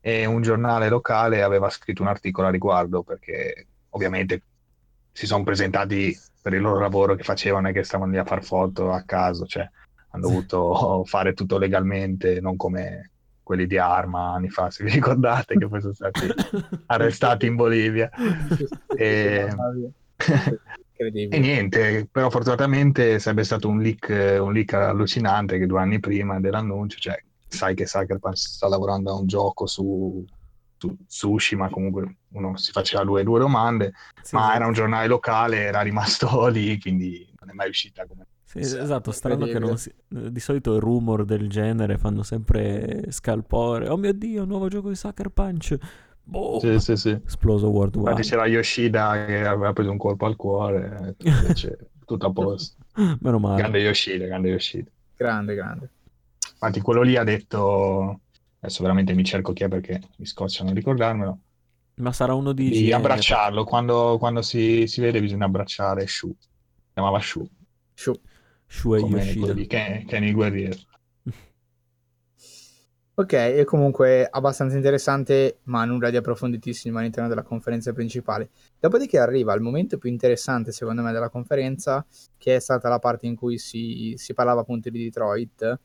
e 0.06 0.24
un 0.24 0.40
giornale 0.40 0.88
locale 0.88 1.42
aveva 1.42 1.68
scritto 1.68 2.02
un 2.02 2.06
articolo 2.06 2.46
a 2.46 2.52
riguardo 2.52 3.02
perché 3.02 3.66
ovviamente 3.90 4.40
si 5.10 5.26
sono 5.26 5.42
presentati 5.42 6.16
per 6.40 6.54
il 6.54 6.60
loro 6.60 6.78
lavoro 6.78 7.16
che 7.16 7.24
facevano 7.24 7.66
e 7.66 7.72
che 7.72 7.82
stavano 7.82 8.12
lì 8.12 8.18
a 8.18 8.24
far 8.24 8.44
foto 8.44 8.92
a 8.92 9.02
caso, 9.02 9.46
cioè 9.46 9.68
hanno 10.10 10.28
dovuto 10.28 11.02
fare 11.10 11.32
tutto 11.32 11.58
legalmente, 11.58 12.40
non 12.40 12.54
come 12.54 13.10
quelli 13.42 13.66
di 13.66 13.78
Arma 13.78 14.34
anni 14.34 14.48
fa, 14.48 14.70
se 14.70 14.84
vi 14.84 14.92
ricordate, 14.92 15.58
che 15.58 15.66
poi 15.66 15.80
sono 15.80 15.94
stati 15.94 16.28
arrestati 16.86 17.46
in 17.46 17.56
Bolivia. 17.56 18.08
e... 18.96 19.48
e 20.94 21.38
niente, 21.40 22.06
però 22.08 22.30
fortunatamente 22.30 23.18
sarebbe 23.18 23.42
stato 23.42 23.68
un 23.68 23.80
leak, 23.80 24.38
un 24.40 24.52
leak 24.52 24.72
allucinante 24.72 25.58
che 25.58 25.66
due 25.66 25.80
anni 25.80 25.98
prima 25.98 26.38
dell'annuncio, 26.38 26.96
cioè 27.00 27.20
sai 27.56 27.74
che 27.74 27.86
Sucker 27.86 28.18
Punch 28.18 28.36
sta 28.36 28.68
lavorando 28.68 29.10
a 29.10 29.18
un 29.18 29.26
gioco 29.26 29.66
su, 29.66 30.24
su 30.76 30.96
Tsushima, 31.06 31.68
comunque 31.68 32.18
uno 32.32 32.56
si 32.56 32.70
faceva 32.70 33.02
due, 33.02 33.24
due 33.24 33.38
domande, 33.38 33.92
sì, 34.22 34.36
ma 34.36 34.50
sì. 34.50 34.56
era 34.56 34.66
un 34.66 34.72
giornale 34.72 35.06
locale, 35.06 35.62
era 35.62 35.80
rimasto 35.80 36.46
lì, 36.48 36.78
quindi 36.80 37.28
non 37.40 37.50
è 37.50 37.52
mai 37.52 37.68
uscita 37.68 38.06
come... 38.06 38.26
Sì, 38.44 38.60
esatto, 38.60 39.10
strano 39.10 39.44
che 39.46 39.58
non 39.58 39.76
si... 39.76 39.92
Di 40.06 40.40
solito 40.40 40.76
i 40.76 40.80
rumor 40.80 41.24
del 41.24 41.48
genere 41.48 41.98
fanno 41.98 42.22
sempre 42.22 43.10
scalpore. 43.10 43.88
Oh 43.88 43.96
mio 43.96 44.12
Dio, 44.12 44.44
nuovo 44.44 44.68
gioco 44.68 44.88
di 44.88 44.94
Sucker 44.94 45.30
Punch. 45.30 45.76
Boom. 46.22 46.58
Sì, 46.58 46.78
sì, 46.80 46.96
sì. 46.96 47.20
Esploso 47.24 47.68
worldwide. 47.68 48.10
Infatti 48.10 48.28
c'era 48.28 48.46
Yoshida 48.46 49.26
che 49.26 49.46
aveva 49.46 49.72
preso 49.72 49.90
un 49.90 49.98
colpo 49.98 50.26
al 50.26 50.36
cuore, 50.36 51.16
invece 51.18 51.90
tutto 52.04 52.26
a 52.26 52.32
posto. 52.32 52.76
Meno 53.20 53.38
male. 53.38 53.58
Grande 53.58 53.78
Yoshida, 53.78 54.26
grande 54.26 54.48
Yoshida. 54.48 54.90
Grande, 55.16 55.54
grande. 55.54 55.90
Infatti 56.58 56.80
quello 56.80 57.02
lì 57.02 57.16
ha 57.16 57.24
detto, 57.24 58.20
adesso 58.60 58.82
veramente 58.82 59.12
mi 59.12 59.24
cerco 59.24 59.52
chi 59.52 59.64
è 59.64 59.68
perché 59.68 60.00
mi 60.16 60.26
scoccia 60.26 60.64
non 60.64 60.74
ricordarmelo, 60.74 61.40
ma 61.96 62.12
sarà 62.12 62.34
uno 62.34 62.52
di... 62.52 62.68
Di 62.68 62.92
abbracciarlo, 62.92 63.64
quando, 63.64 64.16
quando 64.18 64.42
si, 64.42 64.86
si, 64.86 65.00
vede 65.00 65.20
bisogna 65.20 65.46
abbracciare 65.46 66.06
Shu. 66.06 66.34
Si 66.38 66.48
chiamava 66.92 67.18
Shu. 67.20 67.48
Shu. 67.94 68.12
Shu 68.66 68.94
e 68.94 69.00
Yoshida. 69.00 69.52
Di 69.54 69.66
Ken, 69.66 70.04
Ken 70.04 70.24
il 70.24 70.34
guerriero. 70.34 70.76
Ok, 73.18 73.32
è 73.32 73.64
comunque 73.64 74.28
abbastanza 74.30 74.76
interessante, 74.76 75.60
ma 75.62 75.86
nulla 75.86 76.10
di 76.10 76.18
approfonditissimo 76.18 76.98
all'interno 76.98 77.30
della 77.30 77.44
conferenza 77.44 77.94
principale. 77.94 78.50
Dopodiché 78.78 79.18
arriva 79.18 79.54
il 79.54 79.62
momento 79.62 79.96
più 79.96 80.10
interessante, 80.10 80.70
secondo 80.70 81.00
me, 81.00 81.12
della 81.12 81.30
conferenza, 81.30 82.04
che 82.36 82.56
è 82.56 82.58
stata 82.58 82.90
la 82.90 82.98
parte 82.98 83.24
in 83.24 83.34
cui 83.34 83.56
si, 83.56 84.12
si 84.18 84.34
parlava 84.34 84.60
appunto 84.60 84.90
di 84.90 85.04
Detroit, 85.04 85.80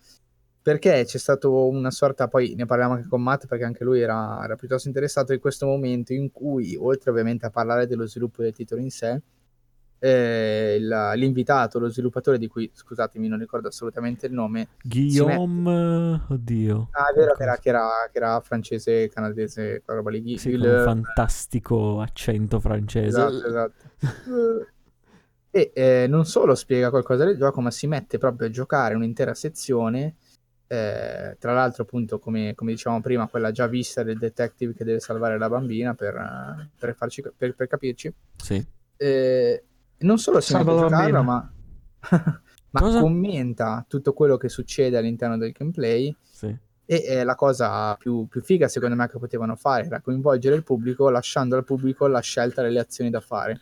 perché 0.61 1.03
c'è 1.05 1.17
stato 1.17 1.67
una 1.67 1.89
sorta, 1.89 2.27
poi 2.27 2.53
ne 2.55 2.65
parliamo 2.65 2.93
anche 2.93 3.07
con 3.07 3.21
Matt 3.21 3.47
perché 3.47 3.63
anche 3.63 3.83
lui 3.83 3.99
era, 3.99 4.41
era 4.43 4.55
piuttosto 4.55 4.88
interessato 4.88 5.33
in 5.33 5.39
questo 5.39 5.65
momento 5.65 6.13
in 6.13 6.31
cui, 6.31 6.75
oltre 6.79 7.09
ovviamente 7.09 7.47
a 7.47 7.49
parlare 7.49 7.88
dello 7.88 8.05
sviluppo 8.05 8.43
del 8.43 8.53
titolo 8.53 8.81
in 8.81 8.91
sé, 8.91 9.21
eh, 10.03 10.77
il, 10.79 11.11
l'invitato, 11.15 11.79
lo 11.79 11.88
sviluppatore 11.88 12.38
di 12.38 12.47
cui, 12.47 12.69
scusatemi, 12.71 13.27
non 13.27 13.39
ricordo 13.39 13.67
assolutamente 13.67 14.27
il 14.27 14.33
nome. 14.33 14.69
Guillaume, 14.83 16.11
mette... 16.11 16.33
oddio. 16.33 16.89
Ah, 16.91 17.11
è 17.11 17.15
vero 17.15 17.35
che 17.35 17.43
era, 17.43 17.57
che, 17.57 17.69
era, 17.69 17.89
che 18.11 18.17
era, 18.17 18.39
francese, 18.41 19.09
canadese, 19.09 19.81
quella 19.83 19.99
roba 19.99 20.11
lì. 20.11 20.38
Sì, 20.38 20.49
il... 20.49 20.61
un 20.63 20.83
fantastico 20.83 22.01
accento 22.01 22.59
francese. 22.59 23.07
Esatto, 23.07 23.47
esatto. 23.47 23.73
e 25.51 25.71
eh, 25.73 26.05
non 26.07 26.25
solo 26.25 26.55
spiega 26.55 26.89
qualcosa 26.89 27.23
del 27.23 27.38
gioco, 27.38 27.61
ma 27.61 27.69
si 27.69 27.85
mette 27.85 28.17
proprio 28.17 28.47
a 28.47 28.51
giocare 28.51 28.95
un'intera 28.95 29.33
sezione 29.35 30.15
eh, 30.72 31.35
tra 31.38 31.52
l'altro, 31.52 31.84
appunto, 31.84 32.18
come, 32.18 32.56
come, 32.56 32.72
dicevamo 32.72 33.02
prima, 33.02 33.27
quella 33.27 33.52
già 33.52 33.68
vista 33.68 34.03
del 34.03 34.18
detective 34.18 34.73
che 34.73 34.85
deve 34.85 35.02
salvare 35.02 35.38
la 35.38 35.49
bambina 35.49 35.93
per, 35.95 36.69
per, 36.80 36.95
farci, 36.95 37.22
per, 37.35 37.56
per 37.56 37.68
capirci. 37.68 38.14
Sì. 38.38 38.65
Eh, 38.95 39.64
non 39.98 40.18
solo 40.18 40.39
si 40.39 40.56
mette 40.56 40.69
a 40.69 40.77
giocarla, 40.77 41.22
ma, 41.23 41.52
ma 42.72 42.80
commenta 42.80 43.84
tutto 43.85 44.14
quello 44.14 44.38
che 44.38 44.48
succede 44.48 44.98
all'interno 44.98 45.38
del 45.38 45.52
gameplay. 45.52 46.15
Sì. 46.22 46.57
E 46.85 47.03
eh, 47.06 47.23
la 47.26 47.35
cosa 47.35 47.93
più, 47.98 48.27
più, 48.30 48.41
figa, 48.41 48.69
secondo 48.69 48.95
me, 48.95 49.10
che 49.10 49.19
potevano 49.19 49.57
fare 49.57 49.88
era 49.88 49.99
coinvolgere 49.99 50.56
il 50.56 50.64
pubblico, 50.64 51.10
lasciando 51.10 51.57
al 51.57 51.65
pubblico 51.65 52.07
la 52.07 52.22
scelta 52.22 52.61
delle 52.61 52.80
azioni 52.80 53.10
da 53.10 53.19
fare. 53.19 53.60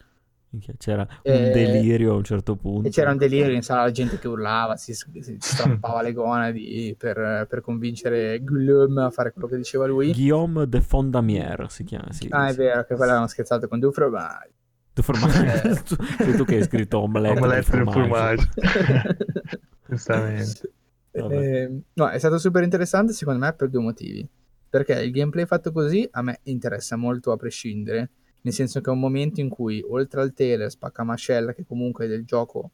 C'era 0.80 1.02
un 1.02 1.32
eh, 1.32 1.52
delirio 1.52 2.14
a 2.14 2.16
un 2.16 2.24
certo 2.24 2.56
punto. 2.56 2.88
E 2.88 2.92
c'era 2.92 3.12
un 3.12 3.18
delirio 3.18 3.54
in 3.54 3.62
sala, 3.62 3.84
la 3.84 3.92
gente 3.92 4.18
che 4.18 4.28
urlava, 4.28 4.78
si, 4.78 4.96
si 4.96 5.38
strappava 5.40 6.02
le 6.02 6.12
gonadi 6.12 6.96
per, 6.98 7.46
per, 7.48 7.62
convincere 7.62 8.40
Guillaume 8.40 9.04
a 9.04 9.10
fare 9.12 9.32
quello 9.32 9.48
che 9.48 9.58
diceva 9.58 9.86
lui. 9.86 10.12
Guillaume 10.12 10.68
de 10.68 10.82
Fondamier 10.82 11.68
si 11.70 11.84
chiama. 11.84 12.12
Sì, 12.12 12.28
ah, 12.32 12.48
sì. 12.48 12.54
è 12.54 12.58
vero, 12.58 12.82
che 12.82 12.96
quello 12.96 13.04
avevano 13.04 13.28
scherzato 13.28 13.68
con 13.68 13.78
due 13.78 13.92
formaggi. 13.92 14.54
Due 14.92 15.04
formaggi? 15.04 15.82
Sei 16.18 16.36
tu 16.36 16.46
che 16.46 16.56
hai 16.56 16.64
scritto 16.64 17.00
omelette, 17.00 17.38
omelette 17.38 17.78
del 17.78 17.92
formaggio. 17.92 18.48
Giustamente. 19.88 20.74
Eh, 21.12 21.82
no, 21.94 22.10
è 22.10 22.18
stato 22.18 22.40
super 22.40 22.64
interessante 22.64 23.14
secondo 23.14 23.40
me 23.40 23.54
per 23.54 23.70
due 23.70 23.82
motivi. 23.82 24.28
Perché 24.68 25.00
il 25.00 25.12
gameplay 25.12 25.46
fatto 25.46 25.72
così 25.72 26.08
a 26.12 26.24
me 26.24 26.40
interessa 26.44 26.96
molto 26.96 27.32
a 27.32 27.38
prescindere 27.38 28.10
nel 28.42 28.54
senso 28.54 28.82
che 28.82 28.90
è 28.90 28.94
un 28.94 29.00
momento 29.00 29.42
in 29.42 29.50
cui 29.50 29.84
oltre 29.88 30.22
al 30.22 30.34
tele 30.34 30.70
spaccamascella 30.70 31.54
che 31.54 31.66
comunque 31.66 32.08
del 32.08 32.26
gioco 32.26 32.72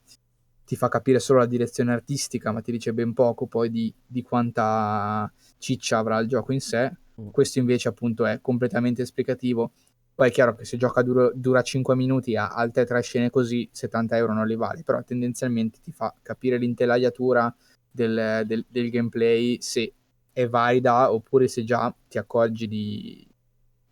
ti 0.65 0.75
fa 0.75 0.89
capire 0.89 1.19
solo 1.19 1.39
la 1.39 1.45
direzione 1.45 1.93
artistica 1.93 2.51
ma 2.51 2.61
ti 2.61 2.71
dice 2.71 2.93
ben 2.93 3.13
poco 3.13 3.45
poi 3.45 3.69
di, 3.69 3.93
di 4.05 4.21
quanta 4.21 5.31
ciccia 5.57 5.97
avrà 5.97 6.19
il 6.19 6.27
gioco 6.27 6.51
in 6.51 6.61
sé 6.61 6.91
mm. 7.21 7.29
questo 7.29 7.59
invece 7.59 7.87
appunto 7.87 8.25
è 8.25 8.39
completamente 8.41 9.01
esplicativo 9.01 9.71
poi 10.15 10.29
è 10.29 10.31
chiaro 10.31 10.55
che 10.55 10.63
se 10.65 10.77
gioca 10.77 11.01
duro, 11.01 11.31
dura 11.35 11.61
5 11.61 11.95
minuti 11.95 12.35
a 12.35 12.47
altre 12.47 12.85
tre 12.85 13.01
scene 13.01 13.29
così 13.29 13.67
70 13.71 14.17
euro 14.17 14.33
non 14.33 14.47
li 14.47 14.55
vale 14.55 14.83
però 14.83 15.03
tendenzialmente 15.03 15.79
ti 15.81 15.91
fa 15.91 16.13
capire 16.21 16.57
l'intelaiatura 16.57 17.53
del, 17.91 18.43
del, 18.45 18.65
del 18.67 18.89
gameplay 18.89 19.57
se 19.61 19.93
è 20.31 20.47
valida 20.47 21.11
oppure 21.11 21.47
se 21.47 21.63
già 21.63 21.95
ti 22.07 22.17
accorgi 22.17 22.67
di, 22.67 23.25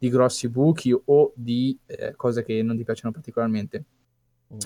di 0.04 0.10
grossi 0.10 0.50
buchi 0.50 0.94
o 1.06 1.32
di 1.34 1.80
eh, 1.86 2.14
cose 2.18 2.44
che 2.44 2.62
non 2.62 2.76
ti 2.76 2.84
piacciono 2.84 3.14
particolarmente. 3.14 3.86
Mm. 4.54 4.58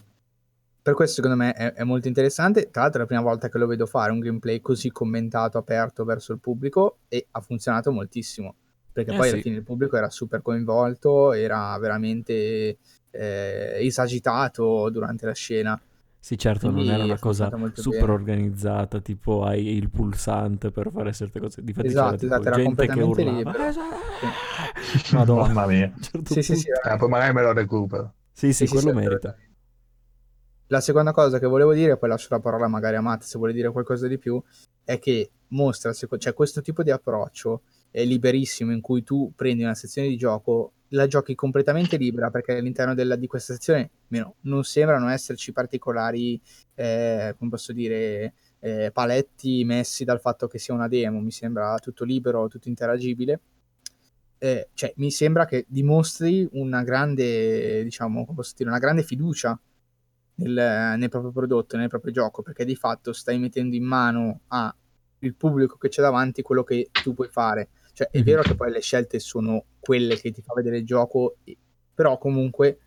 Per 0.81 0.95
questo 0.95 1.21
secondo 1.21 1.37
me 1.37 1.53
è, 1.53 1.73
è, 1.73 1.83
molto 1.83 2.07
interessante, 2.07 2.71
tra 2.71 2.81
l'altro 2.81 2.99
è 2.99 3.01
la 3.03 3.07
prima 3.07 3.21
volta 3.21 3.47
che 3.47 3.59
lo 3.59 3.67
vedo 3.67 3.85
fare 3.85 4.11
un 4.11 4.17
gameplay 4.17 4.61
così 4.61 4.89
commentato, 4.89 5.59
aperto 5.59 6.05
verso 6.05 6.33
il 6.33 6.39
pubblico 6.39 7.01
e 7.07 7.27
ha 7.29 7.41
funzionato 7.41 7.91
moltissimo, 7.91 8.55
perché 8.91 9.11
eh 9.11 9.15
poi 9.15 9.27
sì. 9.27 9.33
alla 9.33 9.41
fine 9.43 9.55
il 9.57 9.63
pubblico 9.63 9.95
era 9.95 10.09
super 10.09 10.41
coinvolto, 10.41 11.33
era 11.33 11.77
veramente 11.77 12.77
eh, 13.11 13.77
esagitato 13.85 14.89
durante 14.89 15.27
la 15.27 15.33
scena. 15.33 15.79
Sì, 16.27 16.37
certo, 16.37 16.69
Quindi 16.69 16.87
non 16.87 16.95
era 16.95 17.03
una 17.05 17.19
cosa 17.19 17.49
super 17.71 17.99
bene. 18.01 18.11
organizzata, 18.11 18.99
tipo 18.99 19.45
hai 19.45 19.65
il 19.77 19.89
pulsante 19.89 20.71
per 20.71 20.91
fare 20.91 21.13
certe 21.13 21.39
cose. 21.39 21.63
Difatti 21.63 21.87
esatto, 21.87 22.17
c'era 22.17 22.35
esatto, 22.35 22.47
era 22.53 22.63
completamente 22.63 23.23
libero. 23.23 23.57
Sì. 23.71 25.15
Madonna 25.15 25.41
Mamma 25.43 25.67
mia. 25.67 25.93
Certo 25.97 26.33
sì, 26.33 26.41
sì, 26.41 26.55
sì, 26.57 26.67
eh, 26.67 26.97
poi 26.97 27.07
magari 27.07 27.33
me 27.33 27.43
lo 27.43 27.53
recupero. 27.53 28.13
Sì, 28.33 28.51
sì, 28.51 28.67
sì 28.67 28.73
quello 28.73 28.93
merita. 28.93 29.37
La 30.67 30.81
seconda 30.81 31.13
cosa 31.13 31.39
che 31.39 31.47
volevo 31.47 31.73
dire, 31.73 31.95
poi 31.95 32.09
lascio 32.09 32.27
la 32.31 32.41
parola 32.41 32.67
magari 32.67 32.97
a 32.97 33.01
Matt 33.01 33.21
se 33.21 33.37
vuole 33.37 33.53
dire 33.53 33.71
qualcosa 33.71 34.05
di 34.09 34.17
più, 34.17 34.43
è 34.83 34.99
che 34.99 35.31
mostra, 35.47 35.93
cioè 35.93 36.33
questo 36.33 36.59
tipo 36.59 36.83
di 36.83 36.91
approccio 36.91 37.61
è 37.89 38.03
liberissimo 38.03 38.73
in 38.73 38.81
cui 38.81 39.01
tu 39.01 39.31
prendi 39.33 39.63
una 39.63 39.75
sezione 39.75 40.09
di 40.09 40.17
gioco 40.17 40.73
la 40.89 41.07
giochi 41.07 41.35
completamente 41.35 41.97
libera 41.97 42.29
perché 42.29 42.57
all'interno 42.57 42.93
della, 42.93 43.15
di 43.15 43.27
questa 43.27 43.53
sezione 43.53 43.89
meno, 44.07 44.35
non 44.41 44.63
sembrano 44.63 45.09
esserci 45.09 45.51
particolari, 45.51 46.39
eh, 46.75 47.35
come 47.37 47.49
posso 47.49 47.73
dire, 47.73 48.33
eh, 48.59 48.91
paletti 48.91 49.63
messi 49.63 50.03
dal 50.03 50.19
fatto 50.19 50.47
che 50.47 50.59
sia 50.59 50.73
una 50.73 50.87
demo, 50.87 51.19
mi 51.19 51.31
sembra 51.31 51.77
tutto 51.79 52.03
libero, 52.03 52.47
tutto 52.47 52.69
interagibile. 52.69 53.39
Eh, 54.39 54.69
cioè, 54.73 54.93
mi 54.97 55.09
sembra 55.09 55.45
che 55.45 55.65
dimostri 55.67 56.47
una 56.53 56.83
grande, 56.83 57.83
diciamo, 57.83 58.23
come 58.23 58.37
posso 58.37 58.53
dire, 58.55 58.69
una 58.69 58.79
grande 58.79 59.03
fiducia 59.03 59.59
nel, 60.35 60.95
nel 60.97 61.09
proprio 61.09 61.31
prodotto, 61.31 61.77
nel 61.77 61.89
proprio 61.89 62.11
gioco, 62.11 62.41
perché 62.43 62.63
di 62.65 62.75
fatto 62.75 63.13
stai 63.13 63.39
mettendo 63.39 63.75
in 63.75 63.83
mano 63.83 64.41
al 64.47 64.73
pubblico 65.35 65.77
che 65.77 65.89
c'è 65.89 66.01
davanti 66.01 66.41
quello 66.41 66.63
che 66.63 66.89
tu 66.91 67.13
puoi 67.13 67.29
fare. 67.29 67.69
Cioè, 67.93 68.09
è 68.11 68.21
vero 68.21 68.43
che 68.43 68.53
poi 68.53 68.71
le 68.71 68.79
scelte 68.79 69.19
sono 69.19 69.63
quelle 69.87 70.17
che 70.17 70.31
ti 70.31 70.41
fa 70.41 70.53
vedere 70.53 70.79
il 70.79 70.85
gioco, 70.85 71.37
però 71.95 72.17
comunque 72.17 72.79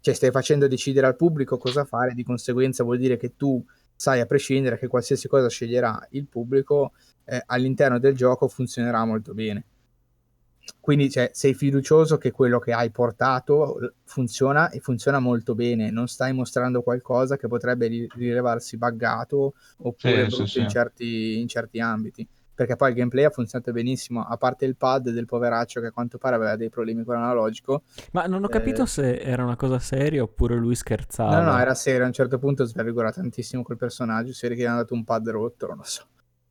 cioè, 0.00 0.14
stai 0.14 0.30
facendo 0.30 0.66
decidere 0.66 1.06
al 1.06 1.14
pubblico 1.14 1.58
cosa 1.58 1.84
fare, 1.84 2.14
di 2.14 2.24
conseguenza 2.24 2.84
vuol 2.84 2.96
dire 2.96 3.18
che 3.18 3.36
tu 3.36 3.62
sai 3.94 4.20
a 4.20 4.24
prescindere 4.24 4.78
che 4.78 4.86
qualsiasi 4.86 5.28
cosa 5.28 5.50
sceglierà 5.50 6.08
il 6.12 6.26
pubblico 6.26 6.92
eh, 7.26 7.42
all'interno 7.44 7.98
del 7.98 8.16
gioco 8.16 8.48
funzionerà 8.48 9.04
molto 9.04 9.34
bene. 9.34 9.64
Quindi 10.80 11.10
cioè, 11.10 11.30
sei 11.34 11.52
fiducioso 11.52 12.16
che 12.16 12.30
quello 12.30 12.58
che 12.58 12.72
hai 12.72 12.90
portato 12.90 13.92
funziona 14.04 14.70
e 14.70 14.80
funziona 14.80 15.18
molto 15.18 15.54
bene, 15.54 15.90
non 15.90 16.08
stai 16.08 16.32
mostrando 16.32 16.80
qualcosa 16.80 17.36
che 17.36 17.46
potrebbe 17.46 18.08
rilevarsi 18.14 18.78
buggato 18.78 19.52
oppure 19.78 20.30
sì, 20.30 20.36
brutto 20.36 20.46
sì, 20.46 20.60
in, 20.60 20.68
certi, 20.70 21.40
in 21.40 21.48
certi 21.48 21.78
ambiti 21.78 22.26
perché 22.58 22.74
poi 22.74 22.88
il 22.88 22.96
gameplay 22.96 23.22
ha 23.22 23.30
funzionato 23.30 23.70
benissimo, 23.70 24.24
a 24.24 24.36
parte 24.36 24.64
il 24.64 24.74
pad 24.74 25.10
del 25.10 25.26
poveraccio 25.26 25.80
che 25.80 25.86
a 25.86 25.92
quanto 25.92 26.18
pare 26.18 26.34
aveva 26.34 26.56
dei 26.56 26.70
problemi 26.70 27.04
con 27.04 27.14
l'analogico. 27.14 27.84
Ma 28.10 28.26
non 28.26 28.42
ho 28.42 28.48
capito 28.48 28.82
eh... 28.82 28.86
se 28.88 29.18
era 29.20 29.44
una 29.44 29.54
cosa 29.54 29.78
seria 29.78 30.24
oppure 30.24 30.56
lui 30.56 30.74
scherzava. 30.74 31.40
No, 31.40 31.52
no, 31.52 31.56
era 31.56 31.72
serio, 31.74 32.02
a 32.02 32.06
un 32.06 32.12
certo 32.12 32.36
punto 32.40 32.64
svergora 32.64 33.12
tantissimo 33.12 33.62
quel 33.62 33.78
personaggio, 33.78 34.32
si 34.32 34.40
vede 34.42 34.56
che 34.56 34.62
gli 34.62 34.66
hanno 34.66 34.78
dato 34.78 34.92
un 34.92 35.04
pad 35.04 35.28
rotto, 35.28 35.68
non 35.68 35.76
lo 35.76 35.84
so. 35.84 36.02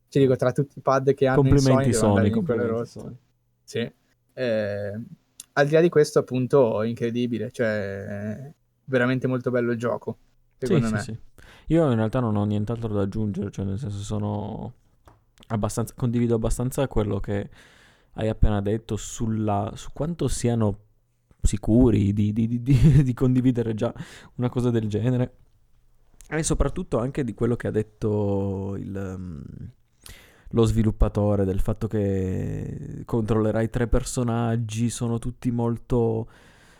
Ci 0.08 0.18
dico, 0.18 0.34
tra 0.36 0.50
tutti 0.50 0.78
i 0.78 0.80
pad 0.80 1.12
che 1.12 1.26
hanno 1.26 1.42
Complimenti 1.42 1.88
in 1.88 1.92
Sony, 1.92 2.14
Sony, 2.14 2.30
complimenti. 2.30 2.86
Sony. 2.86 3.16
Sì. 3.62 3.92
Eh, 4.32 5.00
al 5.52 5.66
di 5.66 5.72
là 5.74 5.80
di 5.82 5.90
questo, 5.90 6.20
appunto, 6.20 6.82
incredibile, 6.84 7.50
cioè 7.50 8.50
veramente 8.84 9.26
molto 9.26 9.50
bello 9.50 9.72
il 9.72 9.78
gioco, 9.78 10.16
Sì, 10.56 10.68
secondo 10.68 10.86
sì, 10.86 10.92
me. 10.94 11.00
sì. 11.00 11.18
Io 11.66 11.90
in 11.90 11.96
realtà 11.96 12.20
non 12.20 12.34
ho 12.34 12.44
nient'altro 12.46 12.94
da 12.94 13.02
aggiungere, 13.02 13.50
cioè 13.50 13.66
nel 13.66 13.78
senso 13.78 13.98
sono 13.98 14.72
abbastanza, 15.48 15.94
condivido 15.96 16.34
abbastanza 16.34 16.86
quello 16.88 17.20
che 17.20 17.50
hai 18.14 18.28
appena 18.28 18.60
detto 18.60 18.96
sulla, 18.96 19.72
su 19.74 19.90
quanto 19.92 20.28
siano 20.28 20.78
sicuri 21.42 22.12
di, 22.12 22.32
di- 22.32 22.48
di- 22.48 22.62
di- 22.62 23.02
di 23.04 23.14
condividere 23.14 23.74
già 23.74 23.92
una 24.36 24.48
cosa 24.48 24.70
del 24.70 24.88
genere. 24.88 25.34
E 26.30 26.42
soprattutto 26.42 26.98
anche 26.98 27.24
di 27.24 27.32
quello 27.32 27.56
che 27.56 27.68
ha 27.68 27.70
detto 27.70 28.76
il, 28.76 29.14
um, 29.16 29.42
lo 30.50 30.64
sviluppatore 30.64 31.44
del 31.44 31.60
fatto 31.60 31.86
che 31.86 33.02
controllerai 33.04 33.70
tre 33.70 33.86
personaggi, 33.86 34.90
sono 34.90 35.18
tutti 35.18 35.50
molto 35.50 36.28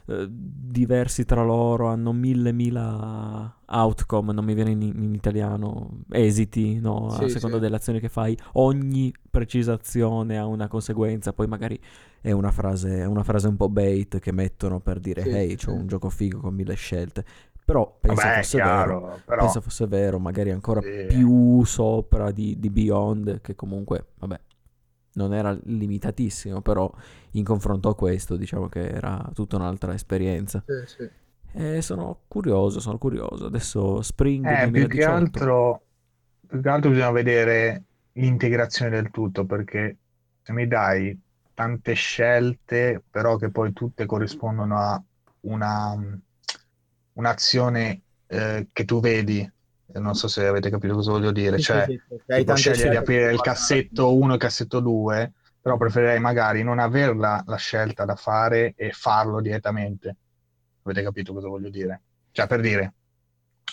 eh, 0.09 0.27
diversi 0.31 1.25
tra 1.25 1.43
loro, 1.43 1.89
hanno 1.89 2.13
mille 2.13 2.53
mila 2.53 3.57
outcome, 3.67 4.33
non 4.33 4.45
mi 4.45 4.55
viene 4.55 4.71
in, 4.71 4.83
in 4.83 5.15
italiano, 5.15 6.01
esiti, 6.11 6.81
no? 6.81 7.15
A 7.15 7.29
Sì, 7.29 7.29
seconda 7.29 7.57
sì. 7.57 7.63
delle 7.63 7.77
azioni 7.77 8.01
che 8.01 8.09
fai, 8.09 8.37
ogni 8.55 9.13
precisa 9.31 9.75
azione 9.75 10.39
ha 10.39 10.47
una 10.47 10.69
conseguenza, 10.69 11.33
poi 11.33 11.47
magari 11.47 11.79
è 12.21 12.33
una 12.33 12.51
frase, 12.51 13.01
è 13.01 13.05
una 13.05 13.23
frase 13.23 13.49
un 13.49 13.57
po' 13.57 13.69
bait 13.69 14.19
che 14.19 14.33
mettono 14.33 14.81
per 14.81 14.99
dire 15.01 15.23
Sì, 15.23 15.29
hey, 15.31 15.57
c'ho 15.57 15.73
un 15.73 15.87
gioco 15.87 16.09
figo 16.11 16.41
con 16.41 16.55
mille 16.55 16.75
scelte, 16.75 17.25
però 17.65 17.99
penso 18.01 18.23
Vabbè, 18.23 18.37
fosse 18.43 18.61
vero. 18.61 19.01
però... 19.25 19.37
Penso 19.39 19.61
fosse 19.61 19.87
vero, 19.87 20.19
magari 20.19 20.51
ancora 20.51 20.81
più 20.81 21.63
sopra 21.65 22.31
di, 22.31 22.59
di 22.59 22.71
Beyond, 22.71 23.41
che 23.41 23.55
comunque, 23.55 24.07
vabbè, 24.19 24.41
non 25.15 25.35
era 25.35 25.57
limitatissimo, 25.65 26.61
però 26.63 26.93
in 27.33 27.45
confronto 27.45 27.89
a 27.89 27.95
questo 27.97 28.37
diciamo 28.37 28.69
che 28.69 28.89
era 28.89 29.31
tutta 29.35 29.57
un'altra 29.57 29.95
esperienza. 29.95 30.65
Sì, 30.65 30.73
sì. 30.87 31.11
E 31.53 31.83
sono 31.83 32.23
curioso, 32.29 32.81
sono 32.81 32.99
curioso. 32.99 33.47
Adesso 33.47 34.03
Spring 34.03 34.47
Eh, 34.47 34.71
più 34.71 34.87
che 34.87 35.05
2018. 35.05 35.05
altro, 35.05 35.87
più 36.47 36.61
che 36.61 36.69
altro 36.69 36.91
bisogna 36.91 37.11
vedere 37.11 37.85
l'integrazione 38.13 38.91
del 38.91 39.11
tutto, 39.11 39.45
perché 39.47 39.99
se 40.43 40.53
mi 40.53 40.67
dai 40.67 41.19
tante 41.55 41.93
scelte, 41.95 43.03
però 43.11 43.37
che 43.37 43.51
poi 43.51 43.73
tutte 43.73 44.07
corrispondono 44.07 44.79
a 44.79 45.03
una, 45.41 45.95
un'azione 47.15 48.03
eh, 48.27 48.69
che 48.73 48.85
tu 48.85 49.01
vedi, 49.01 49.51
non 49.95 50.15
so 50.15 50.29
se 50.29 50.47
avete 50.47 50.71
capito 50.71 50.95
cosa 50.95 51.11
voglio 51.13 51.31
dire, 51.33 51.57
Sì, 51.57 51.63
cioè 51.65 51.85
sì, 51.87 52.01
sì. 52.07 52.15
Hai 52.33 52.39
tipo 52.41 52.53
tante 52.53 52.57
scegli 52.57 52.83
di 52.83 52.89
che 52.91 52.97
aprire 52.97 53.33
il 53.33 53.41
cassetto 53.41 54.15
1 54.17 54.31
e 54.33 54.35
il 54.35 54.41
cassetto 54.41 54.81
2, 54.81 55.33
però 55.61 55.77
preferirei 55.77 56.21
magari 56.21 56.63
non 56.63 56.79
averla 56.79 57.43
la 57.47 57.57
scelta 57.57 58.05
da 58.05 58.15
fare 58.17 58.75
e 58.77 58.91
farlo 58.93 59.41
direttamente. 59.41 60.17
Avete 60.83 61.03
capito 61.03 61.33
cosa 61.33 61.49
voglio 61.49 61.69
dire? 61.71 62.03
Cioè, 62.31 62.47
per 62.47 62.61
dire, 62.61 62.95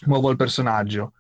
muovo 0.05 0.29
il 0.29 0.35
personaggio, 0.37 1.13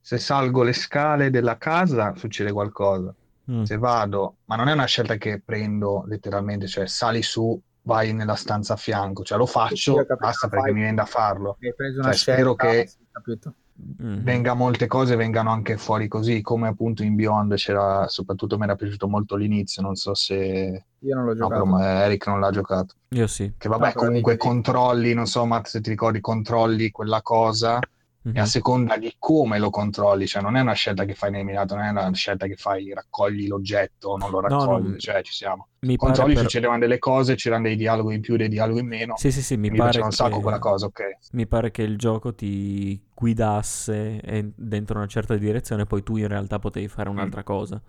se 0.00 0.18
salgo 0.18 0.62
le 0.62 0.72
scale 0.72 1.30
della 1.30 1.56
casa 1.58 2.14
succede 2.16 2.52
qualcosa, 2.52 3.14
Mm. 3.50 3.64
se 3.64 3.76
vado, 3.76 4.36
ma 4.44 4.54
non 4.54 4.68
è 4.68 4.72
una 4.72 4.84
scelta 4.84 5.16
che 5.16 5.42
prendo 5.44 6.04
letteralmente, 6.06 6.68
cioè 6.68 6.86
sali 6.86 7.22
su, 7.22 7.60
vai 7.82 8.12
nella 8.12 8.36
stanza 8.36 8.74
a 8.74 8.76
fianco, 8.76 9.24
cioè 9.24 9.36
lo 9.36 9.46
faccio, 9.46 10.06
basta 10.16 10.48
perché 10.48 10.72
mi 10.72 10.80
viene 10.80 10.94
da 10.94 11.04
farlo. 11.04 11.56
hai 11.60 11.74
preso 11.74 11.98
una 11.98 12.12
Cioè, 12.12 12.18
spero 12.18 12.54
scelta, 12.56 12.66
che 12.68 12.86
sì, 12.86 12.96
capito. 13.10 13.54
Mhm. 13.98 14.22
venga 14.22 14.54
molte 14.54 14.86
cose 14.86 15.16
vengano 15.16 15.50
anche 15.50 15.76
fuori 15.76 16.06
così, 16.08 16.40
come 16.40 16.68
appunto 16.68 17.02
in 17.02 17.14
Beyond 17.16 17.54
c'era, 17.56 18.06
soprattutto 18.08 18.56
mi 18.56 18.64
era 18.64 18.76
piaciuto 18.76 19.08
molto 19.08 19.34
l'inizio, 19.36 19.82
non 19.82 19.96
so 19.96 20.14
se... 20.14 20.84
Io 20.98 21.14
non 21.16 21.24
l'ho 21.24 21.34
No, 21.34 21.48
però 21.48 21.64
giocato. 21.64 21.76
ma 21.76 22.04
Eric 22.04 22.26
non 22.28 22.38
l'ha 22.40 22.50
giocato. 22.50 22.94
Io 23.08 23.26
sì. 23.26 23.52
Che 23.58 23.68
vabbè, 23.68 23.86
No, 23.86 23.92
comunque 23.94 24.36
controlli, 24.36 25.14
non 25.14 25.26
so 25.26 25.44
Matt 25.46 25.66
se 25.66 25.80
ti 25.80 25.90
ricordi, 25.90 26.20
controlli 26.20 26.90
quella 26.90 27.22
cosa 27.22 27.80
Mhm. 28.24 28.34
e 28.34 28.40
a 28.40 28.44
seconda 28.46 28.96
di 28.96 29.14
come 29.18 29.58
lo 29.58 29.70
controlli, 29.70 30.26
cioè 30.26 30.42
non 30.42 30.56
è 30.56 30.60
una 30.60 30.72
scelta 30.74 31.04
che 31.04 31.14
fai 31.14 31.30
nell'immediato, 31.30 31.74
non 31.74 31.84
è 31.84 31.90
una 31.90 32.12
scelta 32.12 32.46
che 32.46 32.56
fai, 32.56 32.92
raccogli 32.92 33.46
l'oggetto 33.46 34.10
o 34.10 34.16
non 34.16 34.30
lo 34.30 34.40
No, 34.40 34.48
raccogli, 34.48 34.90
no, 34.92 34.96
cioè 34.98 35.22
ci 35.22 35.32
siamo. 35.32 35.68
mi 35.80 35.96
Controlli, 35.96 36.34
per... 36.34 36.44
succedevano 36.44 36.78
delle 36.78 36.98
cose, 36.98 37.34
c'erano 37.34 37.64
dei 37.64 37.76
dialoghi 37.76 38.14
in 38.14 38.20
più, 38.20 38.36
dei 38.36 38.48
dialoghi 38.48 38.80
in 38.80 38.86
meno, 38.86 39.14
Sì, 39.16 39.30
sì, 39.32 39.42
sì, 39.42 39.56
mi 39.56 39.70
mi 39.70 39.76
pare 39.78 40.00
un 40.00 40.12
sacco 40.12 40.40
quella 40.40 40.58
cosa, 40.58 40.86
ok. 40.86 41.00
Mi 41.32 41.46
pare 41.46 41.70
che 41.70 41.82
il 41.82 41.96
gioco 41.96 42.34
ti 42.34 43.00
guidasse 43.14 44.20
en- 44.20 44.52
dentro 44.56 44.98
una 44.98 45.06
certa 45.06 45.36
direzione, 45.36 45.86
poi 45.86 46.02
tu 46.02 46.16
in 46.16 46.28
realtà 46.28 46.58
potevi 46.58 46.88
fare 46.88 47.08
Mm. 47.08 47.12
un'altra 47.14 47.42
cosa. 47.42 47.80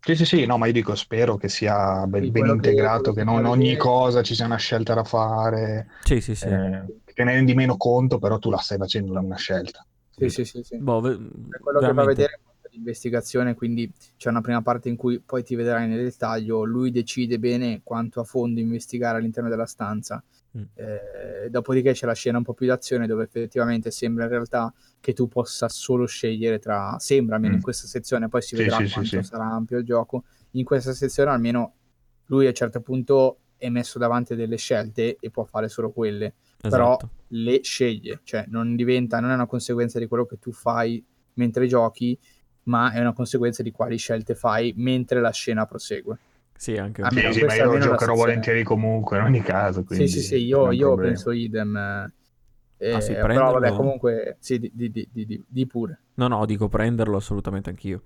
Sì, 0.00 0.14
sì, 0.16 0.24
sì, 0.24 0.46
no, 0.46 0.56
ma 0.56 0.66
io 0.66 0.72
dico, 0.72 0.94
spero 0.94 1.36
che 1.36 1.48
sia 1.48 2.06
ben, 2.06 2.30
ben 2.30 2.46
integrato, 2.46 3.12
che 3.12 3.18
che 3.18 3.24
non 3.24 3.44
ogni 3.44 3.76
cosa 3.76 4.22
ci 4.22 4.34
sia 4.34 4.46
una 4.46 4.56
scelta 4.56 4.94
da 4.94 5.04
fare, 5.04 5.88
Sì, 6.04 6.20
sì, 6.20 6.34
sì. 6.34 6.48
eh, 6.48 6.84
te 7.18 7.24
ne 7.24 7.32
rendi 7.34 7.52
meno 7.52 7.76
conto, 7.76 8.18
però 8.18 8.38
tu 8.38 8.48
la 8.48 8.58
stai 8.58 8.78
facendo 8.78 9.18
una 9.18 9.34
scelta. 9.34 9.84
Sì, 10.08 10.28
sì, 10.28 10.44
sì, 10.44 10.62
sì. 10.62 10.76
Boh, 10.78 11.00
ve- 11.00 11.16
Per 11.48 11.60
quello 11.60 11.80
che 11.80 11.86
fa 11.86 11.92
veramente. 11.92 12.04
vedere 12.14 12.32
è 12.34 12.40
molto 12.44 12.68
di 12.70 12.76
investigazione, 12.76 13.54
quindi 13.54 13.92
c'è 14.16 14.28
una 14.28 14.40
prima 14.40 14.62
parte 14.62 14.88
in 14.88 14.94
cui 14.94 15.18
poi 15.18 15.42
ti 15.42 15.56
vedrai 15.56 15.88
nel 15.88 16.04
dettaglio, 16.04 16.62
lui 16.62 16.92
decide 16.92 17.40
bene 17.40 17.80
quanto 17.82 18.20
a 18.20 18.24
fondo 18.24 18.60
investigare 18.60 19.18
all'interno 19.18 19.48
della 19.48 19.66
stanza. 19.66 20.22
Mm. 20.56 20.62
Eh, 20.74 21.50
dopodiché 21.50 21.92
c'è 21.92 22.06
la 22.06 22.14
scena 22.14 22.38
un 22.38 22.44
po' 22.44 22.54
più 22.54 22.66
d'azione 22.68 23.08
dove 23.08 23.24
effettivamente 23.24 23.90
sembra 23.90 24.24
in 24.24 24.30
realtà 24.30 24.72
che 25.00 25.12
tu 25.12 25.26
possa 25.26 25.68
solo 25.68 26.06
scegliere 26.06 26.60
tra, 26.60 26.94
sembra 27.00 27.34
almeno 27.34 27.54
in 27.54 27.58
Mm. 27.58 27.62
questa 27.64 27.88
sezione, 27.88 28.28
poi 28.28 28.42
si 28.42 28.54
Sì, 28.54 28.62
vedrà 28.62 28.76
sì, 28.76 28.86
sì, 28.86 28.92
quanto 28.92 29.22
sì. 29.22 29.22
sarà 29.28 29.44
ampio 29.44 29.78
il 29.78 29.84
gioco, 29.84 30.22
in 30.52 30.64
questa 30.64 30.92
sezione 30.92 31.30
almeno 31.30 31.72
lui 32.26 32.46
a 32.46 32.50
un 32.50 32.54
certo 32.54 32.80
punto 32.80 33.38
è 33.56 33.68
messo 33.70 33.98
davanti 33.98 34.34
a 34.34 34.36
delle 34.36 34.56
scelte 34.56 35.16
e 35.18 35.30
può 35.30 35.42
fare 35.44 35.68
solo 35.68 35.90
quelle, 35.90 36.34
però 36.60 36.96
Esatto. 36.96 37.10
le 37.28 37.60
sceglie, 37.62 38.20
cioè 38.24 38.44
non 38.48 38.74
diventa, 38.76 39.20
non 39.20 39.30
è 39.30 39.34
una 39.34 39.46
conseguenza 39.46 39.98
di 39.98 40.06
quello 40.06 40.26
che 40.26 40.38
tu 40.38 40.52
fai 40.52 41.04
mentre 41.34 41.66
giochi, 41.66 42.18
ma 42.64 42.90
è 42.92 43.00
una 43.00 43.12
conseguenza 43.12 43.62
di 43.62 43.70
quali 43.70 43.96
scelte 43.96 44.34
fai 44.34 44.72
mentre 44.76 45.20
la 45.20 45.30
scena 45.30 45.66
prosegue. 45.66 46.18
Sì, 46.56 46.76
anche 46.76 47.02
un 47.02 47.08
Sì, 47.10 47.32
sì, 47.32 47.44
ma 47.44 47.54
io 47.54 47.64
lo 47.66 47.78
giocherò 47.78 48.14
volentieri 48.14 48.64
comunque, 48.64 49.18
in 49.18 49.24
ogni 49.24 49.40
caso, 49.42 49.80
Sì, 49.80 49.86
quindi 49.86 50.08
sì, 50.08 50.20
sì, 50.22 50.36
io, 50.36 50.72
io 50.72 50.94
penso 50.96 51.30
idem. 51.30 51.76
eh, 51.76 52.92
Ah 52.94 53.00
sì, 53.00 53.14
però 53.14 53.52
vabbè, 53.52 53.72
comunque, 53.72 54.36
sì, 54.40 54.58
di, 54.58 54.70
di- 54.74 54.90
di- 54.90 55.08
di- 55.12 55.44
di 55.46 55.66
pure. 55.66 55.98
No, 56.14 56.26
no, 56.28 56.44
dico 56.46 56.68
prenderlo 56.68 57.16
assolutamente 57.16 57.70
anch'io. 57.70 58.02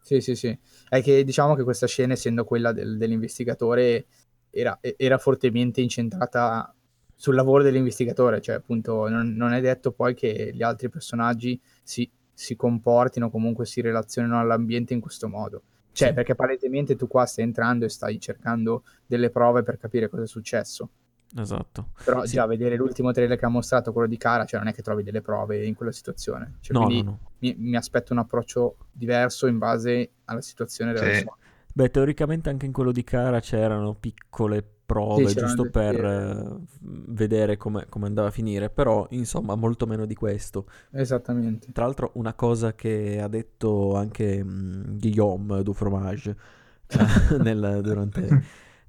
Sì, 0.00 0.20
sì, 0.20 0.36
sì. 0.36 0.56
È 0.88 1.02
che 1.02 1.24
diciamo 1.24 1.54
che 1.54 1.64
questa 1.64 1.86
scena, 1.86 2.12
essendo 2.12 2.44
quella 2.44 2.72
del- 2.72 2.96
dell'investigatore, 2.96 4.06
era, 4.50 4.78
era 4.80 5.18
fortemente 5.18 5.80
incentrata 5.80 6.72
sul 7.18 7.34
lavoro 7.34 7.62
dell'investigatore, 7.62 8.40
cioè 8.42 8.56
appunto 8.56 9.08
non, 9.08 9.32
non 9.34 9.52
è 9.52 9.60
detto 9.60 9.90
poi 9.90 10.14
che 10.14 10.50
gli 10.52 10.62
altri 10.62 10.90
personaggi 10.90 11.58
si, 11.82 12.08
si 12.32 12.54
comportino, 12.56 13.30
comunque 13.30 13.64
si 13.64 13.80
relazionino 13.80 14.38
all'ambiente 14.38 14.92
in 14.92 15.00
questo 15.00 15.26
modo. 15.28 15.62
Cioè, 15.92 16.08
Sì. 16.08 16.14
perché 16.14 16.34
palesemente 16.34 16.94
tu 16.94 17.08
qua 17.08 17.24
stai 17.24 17.44
entrando 17.44 17.86
e 17.86 17.88
stai 17.88 18.20
cercando 18.20 18.84
delle 19.06 19.30
prove 19.30 19.62
per 19.62 19.78
capire 19.78 20.10
cosa 20.10 20.24
è 20.24 20.26
successo. 20.26 20.90
Esatto. 21.38 21.88
Però 22.04 22.24
Sì. 22.26 22.34
già 22.34 22.44
vedere 22.46 22.76
l'ultimo 22.76 23.12
trailer 23.12 23.38
che 23.38 23.46
ha 23.46 23.48
mostrato, 23.48 23.92
quello 23.92 24.06
di 24.06 24.18
Cara, 24.18 24.44
cioè 24.44 24.58
non 24.60 24.68
è 24.68 24.74
che 24.74 24.82
trovi 24.82 25.02
delle 25.02 25.22
prove 25.22 25.64
in 25.64 25.74
quella 25.74 25.92
situazione. 25.92 26.58
Cioè, 26.60 26.76
No, 26.76 26.86
no, 26.88 27.02
no. 27.02 27.18
Mi, 27.38 27.54
mi 27.58 27.76
aspetto 27.76 28.12
un 28.12 28.18
approccio 28.18 28.76
diverso 28.92 29.46
in 29.46 29.56
base 29.56 30.10
alla 30.26 30.42
situazione 30.42 30.92
della 30.92 31.12
Sì. 31.14 31.20
sua. 31.20 31.34
Beh, 31.72 31.90
teoricamente 31.90 32.50
anche 32.50 32.66
in 32.66 32.72
quello 32.72 32.92
di 32.92 33.02
Cara 33.02 33.40
c'erano 33.40 33.94
piccole 33.94 34.62
prove 34.86 35.34
Sì, 35.34 35.34
giusto 35.34 35.66
per 35.66 36.02
eh, 36.04 36.56
vedere 36.80 37.56
come, 37.56 37.86
come 37.88 38.06
andava 38.06 38.28
a 38.28 38.30
finire, 38.30 38.70
però 38.70 39.06
insomma 39.10 39.54
molto 39.56 39.86
meno 39.86 40.06
di 40.06 40.14
questo. 40.14 40.66
Esattamente. 40.90 41.68
Tra 41.72 41.84
l'altro 41.84 42.12
una 42.14 42.34
cosa 42.34 42.74
che 42.74 43.20
ha 43.20 43.28
detto 43.28 43.94
anche 43.96 44.42
mm, 44.42 44.98
Guillaume 44.98 45.62
du 45.62 45.72
Fromage 45.72 46.36
eh, 46.86 47.36
nel- 47.42 47.80
durante 47.82 48.36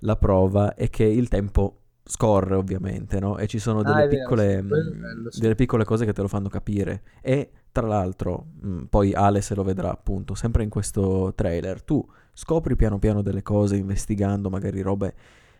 la 0.01 0.15
prova 0.15 0.75
è 0.75 0.89
che 0.89 1.03
il 1.03 1.27
tempo 1.27 1.81
scorre 2.03 2.55
ovviamente, 2.55 3.19
no? 3.19 3.37
E 3.37 3.47
ci 3.47 3.59
sono 3.59 3.83
Ah, 3.83 3.83
delle 3.83 4.05
vero, 4.07 4.07
piccole, 4.07 4.61
sì, 4.61 4.63
quello 4.67 4.91
è 4.91 4.95
mm, 4.95 4.99
bello, 4.99 5.31
sì. 5.31 5.39
delle 5.41 5.55
piccole 5.55 5.83
cose 5.83 6.05
che 6.05 6.13
te 6.13 6.21
lo 6.21 6.27
fanno 6.27 6.49
capire. 6.49 7.03
E 7.21 7.51
tra 7.71 7.85
l'altro, 7.87 8.47
mm, 8.65 8.83
poi 8.85 9.13
Ale 9.13 9.41
se 9.41 9.55
lo 9.55 9.63
vedrà 9.63 9.91
appunto, 9.91 10.35
sempre 10.35 10.63
in 10.63 10.69
questo 10.69 11.33
trailer, 11.35 11.81
tu 11.83 12.05
scopri 12.33 12.75
piano 12.75 12.99
piano 12.99 13.21
delle 13.21 13.41
cose 13.41 13.75
investigando 13.77 14.49
magari 14.49 14.81
robe 14.81 15.15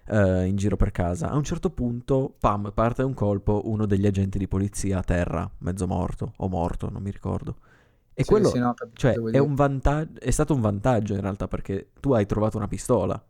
eh, 0.10 0.46
in 0.46 0.56
giro 0.56 0.76
per 0.76 0.92
casa. 0.92 1.30
A 1.30 1.36
un 1.36 1.44
certo 1.44 1.70
punto, 1.70 2.36
pam, 2.40 2.72
parte 2.74 3.04
un 3.04 3.14
colpo, 3.14 3.62
uno 3.66 3.86
degli 3.86 4.08
agenti 4.08 4.38
di 4.38 4.48
polizia 4.48 5.00
a 5.00 5.04
terra, 5.04 5.50
mezzo 5.60 5.88
morto 5.88 6.34
o 6.38 6.48
morto, 6.48 6.90
non 6.90 7.02
mi 7.02 7.12
ricordo. 7.12 7.58
E 8.14 8.24
Sì, 8.24 8.30
quello, 8.30 8.50
sì, 8.50 8.58
no, 8.58 8.74
cioè, 8.94 9.14
è, 9.14 9.46
vantaggio, 9.46 10.20
è 10.20 10.32
stato 10.32 10.54
un 10.56 10.62
vantaggio 10.62 11.14
in 11.14 11.22
realtà 11.22 11.48
perché 11.48 11.92
tu 12.00 12.14
hai 12.14 12.26
trovato 12.26 12.58
una 12.58 12.68
pistola. 12.68 13.24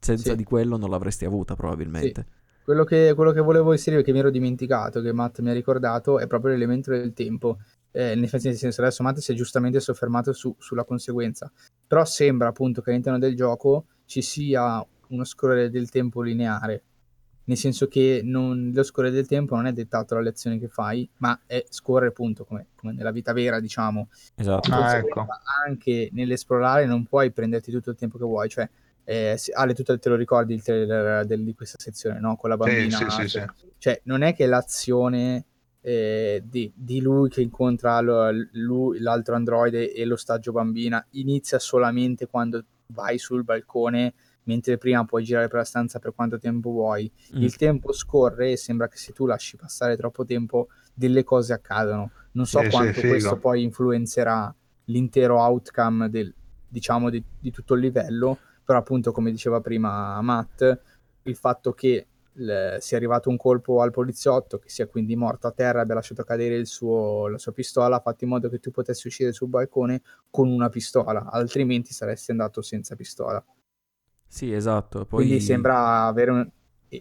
Senza 0.00 0.30
Sì. 0.30 0.36
di 0.36 0.44
quello 0.44 0.76
non 0.76 0.90
l'avresti 0.90 1.24
avuta 1.24 1.56
probabilmente. 1.56 2.26
Quello 2.62 2.84
che, 2.84 3.12
quello 3.16 3.32
che 3.32 3.40
volevo 3.40 3.72
inserire, 3.72 4.02
che 4.02 4.12
mi 4.12 4.18
ero 4.20 4.30
dimenticato, 4.30 5.00
che 5.00 5.12
Matt 5.12 5.40
mi 5.40 5.50
ha 5.50 5.52
ricordato, 5.54 6.18
è 6.20 6.26
proprio 6.28 6.52
l'elemento 6.52 6.90
del 6.90 7.12
tempo. 7.14 7.58
Eh, 7.90 8.14
nel 8.14 8.28
senso, 8.28 8.80
adesso 8.82 9.02
Matt 9.02 9.18
si 9.18 9.32
è 9.32 9.34
giustamente 9.34 9.80
soffermato 9.80 10.32
su- 10.32 10.54
sulla 10.58 10.84
conseguenza, 10.84 11.50
però 11.86 12.04
sembra 12.04 12.48
appunto 12.48 12.82
che 12.82 12.90
all'interno 12.90 13.18
del 13.18 13.34
gioco 13.34 13.86
ci 14.04 14.22
sia 14.22 14.86
uno 15.08 15.24
scorrere 15.24 15.70
del 15.70 15.90
tempo 15.90 16.22
lineare, 16.22 16.82
nel 17.44 17.56
senso 17.56 17.88
che 17.88 18.20
non, 18.22 18.72
lo 18.74 18.82
scorrere 18.82 19.14
del 19.14 19.26
tempo 19.26 19.54
non 19.54 19.66
è 19.66 19.72
dettato 19.72 20.14
dalle 20.14 20.28
azioni 20.30 20.58
che 20.58 20.68
fai, 20.68 21.08
ma 21.18 21.40
è 21.46 21.64
scorrere 21.68 22.08
appunto 22.08 22.44
come, 22.44 22.66
come 22.74 22.92
nella 22.92 23.10
vita 23.10 23.32
vera, 23.32 23.58
diciamo. 23.60 24.08
Esatto. 24.34 24.70
Ah, 24.70 24.96
ecco. 24.98 25.26
Anche 25.66 26.10
nell'esplorare 26.12 26.84
non 26.86 27.04
puoi 27.04 27.30
prenderti 27.32 27.70
tutto 27.70 27.90
il 27.90 27.96
tempo 27.96 28.18
che 28.18 28.24
vuoi, 28.24 28.48
cioè 28.48 28.68
eh, 29.04 29.38
Ale, 29.54 29.72
tu 29.72 29.82
te, 29.82 29.98
te 29.98 30.10
lo 30.10 30.16
ricordi 30.16 30.52
il 30.52 30.62
trailer 30.62 31.24
del- 31.24 31.42
di 31.42 31.54
questa 31.54 31.78
sezione, 31.80 32.20
no? 32.20 32.36
Con 32.36 32.50
la 32.50 32.56
Sì, 32.56 32.60
bambina. 32.60 32.96
sì, 32.98 33.08
sì, 33.08 33.28
sì. 33.28 33.42
Cioè, 33.78 34.00
non 34.04 34.20
è 34.20 34.34
che 34.34 34.44
l'azione 34.44 35.44
eh, 35.80 36.42
di, 36.44 36.70
di 36.74 37.00
lui 37.00 37.30
che 37.30 37.40
incontra 37.40 38.00
lo- 38.00 38.30
lui- 38.52 38.98
l'altro 38.98 39.34
androide 39.34 39.94
e 39.94 40.04
l'ostaggio 40.04 40.52
bambina 40.52 41.04
inizia 41.12 41.58
solamente 41.58 42.26
quando 42.26 42.62
vai 42.92 43.16
sul 43.16 43.44
balcone, 43.44 44.12
mentre 44.48 44.78
prima 44.78 45.04
puoi 45.04 45.22
girare 45.22 45.46
per 45.46 45.58
la 45.58 45.64
stanza 45.64 45.98
per 45.98 46.14
quanto 46.14 46.38
tempo 46.38 46.70
vuoi. 46.70 47.10
Mm. 47.36 47.42
Il 47.42 47.56
tempo 47.56 47.92
scorre 47.92 48.52
e 48.52 48.56
sembra 48.56 48.88
che 48.88 48.96
se 48.96 49.12
tu 49.12 49.26
lasci 49.26 49.56
passare 49.56 49.96
troppo 49.96 50.24
tempo, 50.24 50.68
delle 50.92 51.22
cose 51.22 51.52
accadono. 51.52 52.10
Non 52.32 52.46
so 52.46 52.62
Sì, 52.62 52.68
quanto 52.70 53.00
questo 53.02 53.36
poi 53.36 53.62
influenzerà 53.62 54.52
l'intero 54.84 55.38
outcome 55.38 56.08
del, 56.08 56.34
diciamo, 56.66 57.10
di, 57.10 57.22
di 57.38 57.50
tutto 57.50 57.74
il 57.74 57.80
livello, 57.80 58.38
però 58.64 58.78
appunto, 58.78 59.12
come 59.12 59.30
diceva 59.30 59.60
prima 59.60 60.20
Matt, 60.22 60.80
il 61.22 61.36
fatto 61.36 61.72
che 61.72 62.06
il- 62.32 62.76
sia 62.78 62.96
arrivato 62.96 63.28
un 63.28 63.36
colpo 63.36 63.82
al 63.82 63.90
poliziotto, 63.90 64.58
che 64.58 64.70
sia 64.70 64.86
quindi 64.86 65.14
morto 65.14 65.46
a 65.46 65.52
terra, 65.52 65.82
abbia 65.82 65.94
lasciato 65.96 66.22
cadere 66.24 66.54
il 66.54 66.66
suo- 66.66 67.28
la 67.28 67.38
sua 67.38 67.52
pistola, 67.52 67.96
ha 67.96 68.00
fatto 68.00 68.24
in 68.24 68.30
modo 68.30 68.48
che 68.48 68.60
tu 68.60 68.70
potessi 68.70 69.08
uscire 69.08 69.32
sul 69.32 69.48
balcone 69.48 70.02
con 70.30 70.48
una 70.48 70.68
pistola, 70.68 71.28
altrimenti 71.30 71.92
saresti 71.92 72.30
andato 72.30 72.62
senza 72.62 72.94
pistola. 72.94 73.44
Sì, 74.28 74.52
esatto. 74.52 75.04
Poi... 75.06 75.26
Quindi 75.26 75.40
sembra 75.40 76.06
avere, 76.06 76.30
un, 76.30 76.50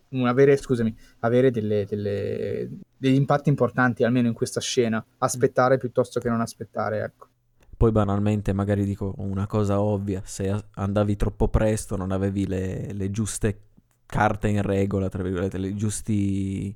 un- 0.09 0.27
avere, 0.27 0.57
scusami, 0.57 0.95
avere 1.19 1.51
delle- 1.51 1.85
delle- 1.85 2.69
degli 2.97 3.15
impatti 3.15 3.49
importanti, 3.49 4.03
almeno 4.03 4.27
in 4.27 4.33
questa 4.33 4.59
scena. 4.59 5.03
Aspettare 5.19 5.77
piuttosto 5.77 6.19
che 6.19 6.29
non 6.29 6.41
aspettare, 6.41 7.03
ecco. 7.03 7.27
Poi 7.77 7.91
banalmente, 7.91 8.53
magari 8.53 8.83
dico 8.85 9.13
una 9.17 9.45
cosa 9.45 9.79
ovvia, 9.79 10.21
se 10.25 10.63
andavi 10.73 11.15
troppo 11.15 11.47
presto, 11.47 11.95
non 11.95 12.11
avevi 12.11 12.47
le, 12.47 12.91
le 12.91 13.11
giuste 13.11 13.65
carte 14.07 14.47
in 14.47 14.63
regola, 14.63 15.09
tra 15.09 15.21
virgolette, 15.21 15.57
i 15.59 15.75
giusti 15.75 16.75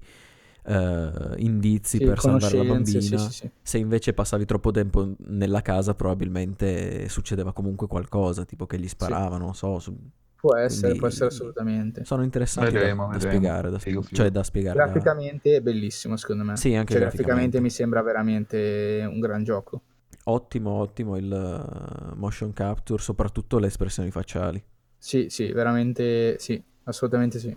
eh, 0.63 1.33
indizi 1.37 1.97
Sì, 1.97 2.03
per 2.05 2.19
salvare 2.19 2.55
la 2.55 2.65
bambina. 2.65 3.01
sì, 3.01 3.33
sì. 3.33 3.49
Se 3.63 3.77
invece 3.79 4.13
passavi 4.13 4.45
troppo 4.45 4.69
tempo 4.69 5.15
nella 5.25 5.61
casa, 5.63 5.95
probabilmente 5.95 7.09
succedeva 7.09 7.51
comunque 7.51 7.87
qualcosa, 7.87 8.45
tipo 8.45 8.67
che 8.67 8.77
gli 8.79 8.87
sparavano, 8.87 9.45
non 9.45 9.55
so. 9.55 9.79
su- 9.79 9.97
Può 10.41 10.55
essere, 10.55 10.87
può 10.93 11.01
Quindi- 11.01 11.05
essere 11.07 11.29
assolutamente. 11.29 12.03
Sono 12.03 12.23
interessanti 12.23 12.71
da- 12.71 12.79
Vedremo, 12.79 13.05
da, 13.05 13.11
vedremo. 13.13 13.33
spiegare, 13.35 13.69
da, 13.69 13.77
Figo, 13.77 14.01
figo. 14.01 14.15
cioè 14.15 14.31
da 14.31 14.41
spiegare. 14.43 14.75
da- 14.77 14.85
Graficamente 14.85 15.55
è 15.57 15.61
bellissimo, 15.61 16.17
secondo 16.17 16.43
me. 16.43 16.57
Sì, 16.57 16.73
anche 16.73 16.93
Cioè, 16.93 17.01
graficamente. 17.01 17.21
graficamente 17.23 17.59
mi 17.61 17.69
sembra 17.69 18.01
veramente 18.01 19.07
un 19.07 19.19
gran 19.19 19.43
gioco. 19.43 19.81
Ottimo, 20.25 20.71
ottimo 20.71 21.15
il 21.17 21.31
uh, 21.31 22.15
motion 22.17 22.53
capture, 22.53 23.01
soprattutto 23.01 23.59
le 23.59 23.67
espressioni 23.67 24.09
facciali. 24.09 24.63
Sì, 24.97 25.27
sì, 25.29 25.51
veramente 25.51 26.37
sì, 26.39 26.61
assolutamente 26.85 27.37
sì. 27.37 27.55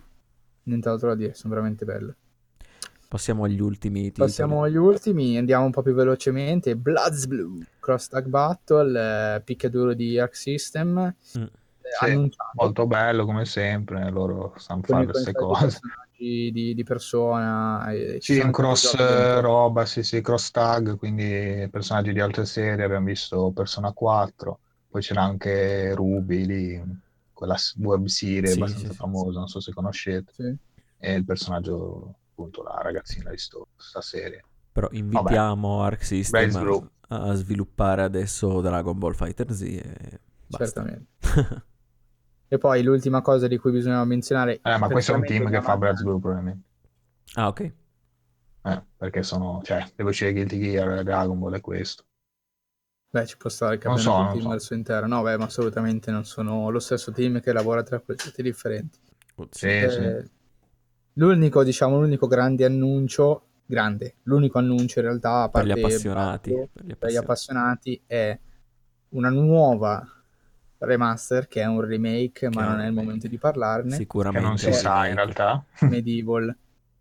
Nient'altro 0.65 1.09
da 1.09 1.15
dire, 1.15 1.35
sono 1.35 1.55
veramente 1.55 1.85
belle. 1.87 2.17
Passiamo 3.09 3.45
agli 3.45 3.61
ultimi 3.61 4.03
titoli. 4.05 4.27
Passiamo 4.29 4.63
agli 4.63 4.77
ultimi, 4.77 5.37
andiamo 5.39 5.65
un 5.65 5.71
po' 5.71 5.83
più 5.83 5.95
velocemente. 5.95 6.75
Bloods 6.77 7.27
Blue, 7.27 7.65
Cross 7.81 8.09
Tag 8.09 8.27
Battle, 8.27 9.37
eh, 9.37 9.41
picchiaduro 9.43 9.95
di 9.95 10.19
Arc 10.19 10.35
System, 10.35 10.99
eh, 10.99 11.39
Mm. 11.39 11.45
Sì, 11.89 12.05
annunciato 12.07 12.53
Molto 12.57 12.87
bello 12.87 13.25
come 13.25 13.45
sempre, 13.45 14.11
loro 14.11 14.55
sanno 14.59 14.83
fare 14.83 15.05
queste 15.07 15.33
cose. 15.35 15.81
personaggi 15.81 16.51
di, 16.53 16.75
di 16.75 16.83
persona. 16.83 17.91
e 17.93 18.21
ci 18.21 18.33
Sì, 18.33 18.35
sono 18.35 18.47
un 18.47 18.53
cross 18.53 18.81
giochi 18.81 19.03
eh, 19.03 19.41
roba, 19.41 19.85
sì, 19.85 20.03
sì, 20.03 20.21
cross 20.23 20.51
tag, 20.51 20.97
quindi 20.97 21.69
personaggi 21.71 22.13
di 22.13 22.21
altre 22.21 22.47
serie, 22.47 22.85
abbiamo 22.85 23.07
visto 23.07 23.53
Persona 23.53 23.93
4, 23.93 24.61
poi 24.89 25.03
c'era 25.03 25.23
anche 25.23 25.95
Ruby 25.95 26.47
lì, 26.47 26.83
quella 27.33 27.57
web 27.79 28.07
serie 28.07 28.53
Sì, 28.53 28.55
abbastanza 28.55 28.89
sì, 28.89 28.95
sì. 28.95 29.01
famosa, 29.01 29.39
non 29.41 29.49
so 29.49 29.61
se 29.61 29.73
conoscete, 29.73 30.33
Sì. 30.33 30.57
e 30.97 31.13
il 31.15 31.25
personaggio, 31.25 32.21
appunto, 32.31 32.63
la 32.63 32.81
ragazzina 32.81 33.31
di 33.31 33.37
sto, 33.39 33.69
sta 33.77 34.01
serie. 34.01 34.43
Però 34.73 34.89
invitiamo 34.91 35.83
Arc 35.83 36.05
System 36.05 36.57
a, 37.09 37.29
a 37.31 37.35
sviluppare 37.35 38.03
adesso 38.03 38.61
Dragon 38.61 38.99
Ball 38.99 39.15
Fighter 39.15 39.53
Z 39.53 39.63
e 39.63 40.21
basta. 40.47 40.85
Certamente. 40.85 41.07
E 42.55 42.59
poi 42.59 42.83
l'ultima 42.83 43.21
cosa 43.21 43.49
di 43.49 43.59
cui 43.59 43.73
bisogna 43.73 44.05
menzionare. 44.05 44.61
Eh, 44.63 44.79
ma 44.79 44.89
questo 44.89 45.13
è 45.13 45.17
un 45.17 45.25
team 45.25 45.51
che 45.51 45.61
fa 45.61 45.77
Brad's 45.77 46.03
Blue 46.03 46.21
probabilmente, 46.21 46.69
ah, 47.35 47.49
ok. 47.49 47.73
eh, 48.67 48.83
perché 48.97 49.23
sono, 49.23 49.61
cioè, 49.63 49.85
devo 49.95 50.09
uscire 50.11 50.33
Guilty 50.33 50.59
Gear, 50.59 51.03
Dragon 51.03 51.39
Ball 51.39 51.55
è 51.55 51.61
questo. 51.61 52.05
Beh, 53.11 53.27
ci 53.27 53.37
può 53.37 53.49
stare 53.49 53.79
che 53.79 53.87
Non 53.87 53.99
so, 53.99 54.15
un 54.17 54.29
team 54.33 54.43
so. 54.43 54.51
al 54.51 54.61
suo 54.61 54.75
interno. 54.77 55.07
No, 55.17 55.23
beh, 55.23 55.37
ma 55.39 55.45
assolutamente 55.45 56.11
non 56.11 56.25
sono 56.25 56.69
lo 56.71 56.81
stesso 56.81 57.13
team 57.13 57.41
che 57.41 57.53
lavora 57.53 57.83
tra 57.83 58.01
progetti 58.01 58.43
differenti. 58.43 58.99
Sì, 59.51 59.67
Eh, 59.69 59.89
sì. 59.91 60.31
L'unico, 61.15 61.63
diciamo, 61.63 62.01
l'unico 62.01 62.27
grande 62.27 62.65
annuncio, 62.65 63.49
grande, 63.65 64.17
l'unico 64.25 64.59
annuncio 64.59 64.99
in 65.01 65.07
realtà, 65.07 65.43
a 65.43 65.49
Per 65.49 65.65
gli 65.65 65.69
parte 65.69 65.81
appassionati. 65.81 66.51
Per 66.73 66.85
gli 66.85 66.97
per 66.97 67.11
gli 67.11 67.17
appassionati. 67.17 67.17
appassionati, 67.17 68.03
è 68.07 68.39
una 69.11 69.31
nuova 69.31 70.05
remaster 70.85 71.49
che 71.49 71.63
è 71.63 71.67
un 71.67 71.81
remake, 71.81 72.49
ma 72.51 72.63
Che 72.63 72.69
non 72.69 72.81
è 72.81 72.87
il 72.87 72.93
momento 72.93 73.29
di 73.29 73.39
parlarne. 73.39 73.91
Che 73.91 73.97
Sicuramente. 73.97 74.47
non 74.47 74.59
si 74.59 74.73
sa 74.73 75.07
in 75.07 75.15
realtà. 75.15 75.65
Medieval. 75.83 76.57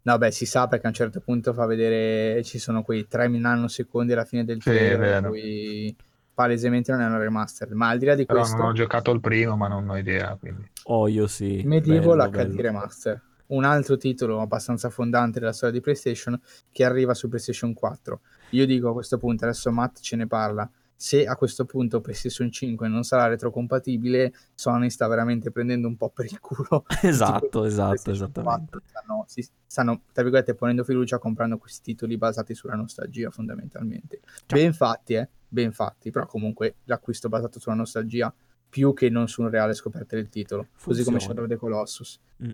No, 0.06 0.18
beh, 0.18 0.32
si 0.32 0.46
sa 0.46 0.68
perché 0.68 0.86
a 0.86 0.90
un 0.90 0.96
certo 0.96 1.22
punto 1.22 1.54
fa 1.54 1.66
vedere, 1.66 2.44
ci 2.44 2.60
sono 2.60 2.84
quei 2.84 3.08
3 3.08 3.28
nanosecondi 3.30 4.12
alla 4.12 4.26
fine 4.26 4.44
del 4.44 4.62
trailer, 4.62 5.26
cui 5.28 5.96
palesemente 6.34 6.92
non 6.92 7.02
è 7.02 7.06
una 7.06 7.18
remaster. 7.18 7.74
Ma 7.74 7.90
al 7.90 8.00
di 8.00 8.06
là 8.06 8.16
di 8.16 8.26
Però 8.26 8.40
questo, 8.40 8.58
non 8.58 8.68
ho 8.68 8.74
giocato 8.74 9.12
il 9.12 9.22
primo, 9.22 9.56
ma 9.56 9.68
non 9.68 9.88
ho 9.90 9.98
idea, 9.98 10.36
quindi... 10.38 10.70
Oh, 10.86 11.08
io 11.08 11.28
sì. 11.28 11.62
Medieval 11.64 12.18
bello, 12.18 12.32
HD 12.32 12.48
bello. 12.48 12.62
Remaster, 12.62 13.22
un 13.48 13.64
altro 13.64 13.96
titolo 13.96 14.42
abbastanza 14.42 14.90
fondante 14.90 15.40
della 15.40 15.54
storia 15.54 15.76
di 15.76 15.82
PlayStation 15.82 16.40
che 16.72 16.84
arriva 16.84 17.14
su 17.14 17.30
PlayStation 17.30 17.74
4. 17.74 18.20
Io 18.52 18.66
dico 18.66 18.90
a 18.90 18.94
questo 18.94 19.18
punto, 19.18 19.46
adesso 19.46 19.72
Matt 19.72 20.00
ce 20.02 20.16
ne 20.16 20.28
parla, 20.28 20.70
se 21.04 21.26
a 21.26 21.36
questo 21.36 21.66
punto 21.66 22.00
PlayStation 22.00 22.50
5 22.50 22.88
non 22.88 23.04
sarà 23.04 23.28
retrocompatibile, 23.28 24.34
Sony 24.56 24.90
sta 24.90 25.06
veramente 25.06 25.52
prendendo 25.52 25.86
un 25.90 25.98
po' 25.98 26.10
per 26.10 26.28
il 26.28 26.40
culo. 26.40 26.86
Esatto, 27.04 27.66
esatto, 27.66 28.10
esattamente. 28.10 28.70
4 28.72 28.82
Stanno, 28.86 29.26
si, 29.28 29.46
stanno, 29.66 30.04
tra 30.14 30.24
virgolette, 30.24 30.56
ponendo 30.56 30.86
fiducia 30.86 31.18
comprando 31.18 31.58
questi 31.58 31.82
titoli 31.92 32.16
basati 32.16 32.56
sulla 32.56 32.76
nostalgia 32.76 33.30
fondamentalmente. 33.32 34.22
Ben 34.48 34.72
fatti, 34.72 35.16
eh, 35.16 35.28
ben 35.46 35.74
fatti, 35.74 36.10
però 36.10 36.26
comunque 36.26 36.76
l'acquisto 36.86 37.28
basato 37.28 37.60
sulla 37.60 37.76
nostalgia 37.76 38.34
più 38.70 38.94
che 38.94 39.10
non 39.10 39.28
su 39.28 39.42
un 39.42 39.50
reale 39.50 39.74
scoperta 39.74 40.16
del 40.16 40.30
titolo, 40.30 40.70
così 40.82 41.04
come 41.04 41.20
Funziona. 41.20 41.20
Shadow 41.20 41.44
of 41.44 41.50
the 41.50 41.58
Colossus. 41.58 42.20
Mm. 42.46 42.50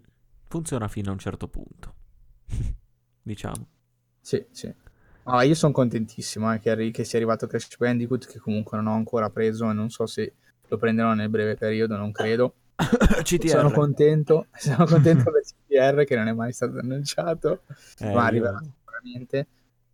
Funziona 0.48 0.88
fino 0.88 1.10
a 1.10 1.12
un 1.12 1.20
certo 1.20 1.48
punto. 1.48 1.94
diciamo. 3.22 3.68
Sì, 4.20 4.44
sì. 4.50 4.74
Ah, 5.32 5.44
io 5.44 5.54
sono 5.54 5.72
contentissimo 5.72 6.52
eh, 6.54 6.60
che, 6.60 6.72
arri- 6.72 6.92
che 6.92 7.04
sia 7.04 7.20
arrivato 7.20 7.46
Crash 7.46 7.78
Bandicoot, 7.78 8.26
che 8.28 8.40
comunque 8.40 8.78
non 8.78 8.88
ho 8.88 8.96
ancora 8.96 9.30
preso 9.30 9.70
e 9.70 9.74
non 9.74 9.90
so 9.92 10.08
se 10.08 10.34
lo 10.68 10.78
prenderò 10.78 11.14
nel 11.14 11.30
breve 11.30 11.56
periodo, 11.56 11.96
non 11.98 12.12
credo. 12.12 12.54
CTR. 13.24 13.48
Sono 13.48 13.72
contento, 13.72 14.48
sono 14.58 14.86
contento 14.86 15.30
per 15.32 15.44
CTR 15.44 16.04
che 16.06 16.16
non 16.16 16.28
è 16.28 16.34
mai 16.34 16.52
stato 16.52 16.80
annunciato, 16.80 17.62
Eh, 18.00 18.06
ma 18.06 18.12
io- 18.12 18.18
arriverà 18.20 18.60
sicuramente. 18.60 19.48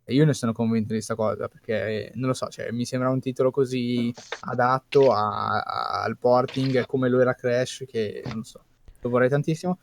E 0.08 0.14
io 0.14 0.24
ne 0.24 0.34
sono 0.34 0.52
convinto 0.52 0.88
di 0.88 0.94
questa 0.94 1.16
cosa 1.16 1.48
perché 1.48 2.12
non 2.14 2.28
lo 2.28 2.34
so, 2.34 2.46
cioè, 2.48 2.70
mi 2.70 2.84
sembra 2.86 3.10
un 3.10 3.18
titolo 3.20 3.50
così 3.50 4.14
adatto 4.42 5.10
a- 5.12 5.58
a- 5.60 6.02
al 6.04 6.16
porting 6.16 6.86
come 6.86 7.08
lo 7.08 7.20
era 7.20 7.34
Crash 7.34 7.84
che 7.88 8.22
non 8.26 8.36
lo 8.36 8.42
so, 8.44 8.64
lo 9.00 9.08
vorrei 9.10 9.28
tantissimo. 9.28 9.80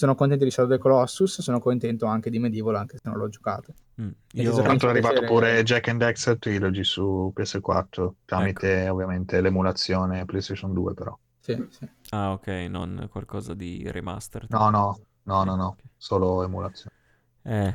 Sono 0.00 0.14
contento 0.14 0.44
di 0.44 0.50
Shadow 0.50 0.70
of 0.70 0.76
the 0.78 0.82
Colossus, 0.82 1.42
sono 1.42 1.60
contento 1.60 2.06
anche 2.06 2.30
di 2.30 2.38
Medieval 2.38 2.74
anche 2.76 2.96
se 2.96 3.02
non 3.06 3.18
l'ho 3.18 3.28
giocato. 3.28 3.74
Mm, 4.00 4.08
io- 4.32 4.62
l'altro 4.62 4.88
è 4.88 4.92
arrivato 4.92 5.18
piacere- 5.18 5.26
pure 5.26 5.62
Jack 5.62 5.88
and 5.88 5.98
Dexter 5.98 6.38
Trilogy 6.38 6.84
su 6.84 7.30
PS4 7.34 8.14
tramite 8.24 8.84
Ecco. 8.84 8.94
ovviamente 8.94 9.42
l'emulazione 9.42 10.24
PlayStation 10.24 10.72
2 10.72 10.94
però. 10.94 11.14
Sì, 11.38 11.66
sì. 11.68 11.86
Ah, 12.12 12.32
ok, 12.32 12.46
non 12.70 13.08
qualcosa 13.10 13.52
di 13.52 13.82
remaster. 13.90 14.46
No, 14.48 14.70
no, 14.70 15.00
no, 15.24 15.44
no, 15.44 15.54
no, 15.56 15.76
solo 15.98 16.44
emulazione. 16.44 16.96
Eh, 17.42 17.74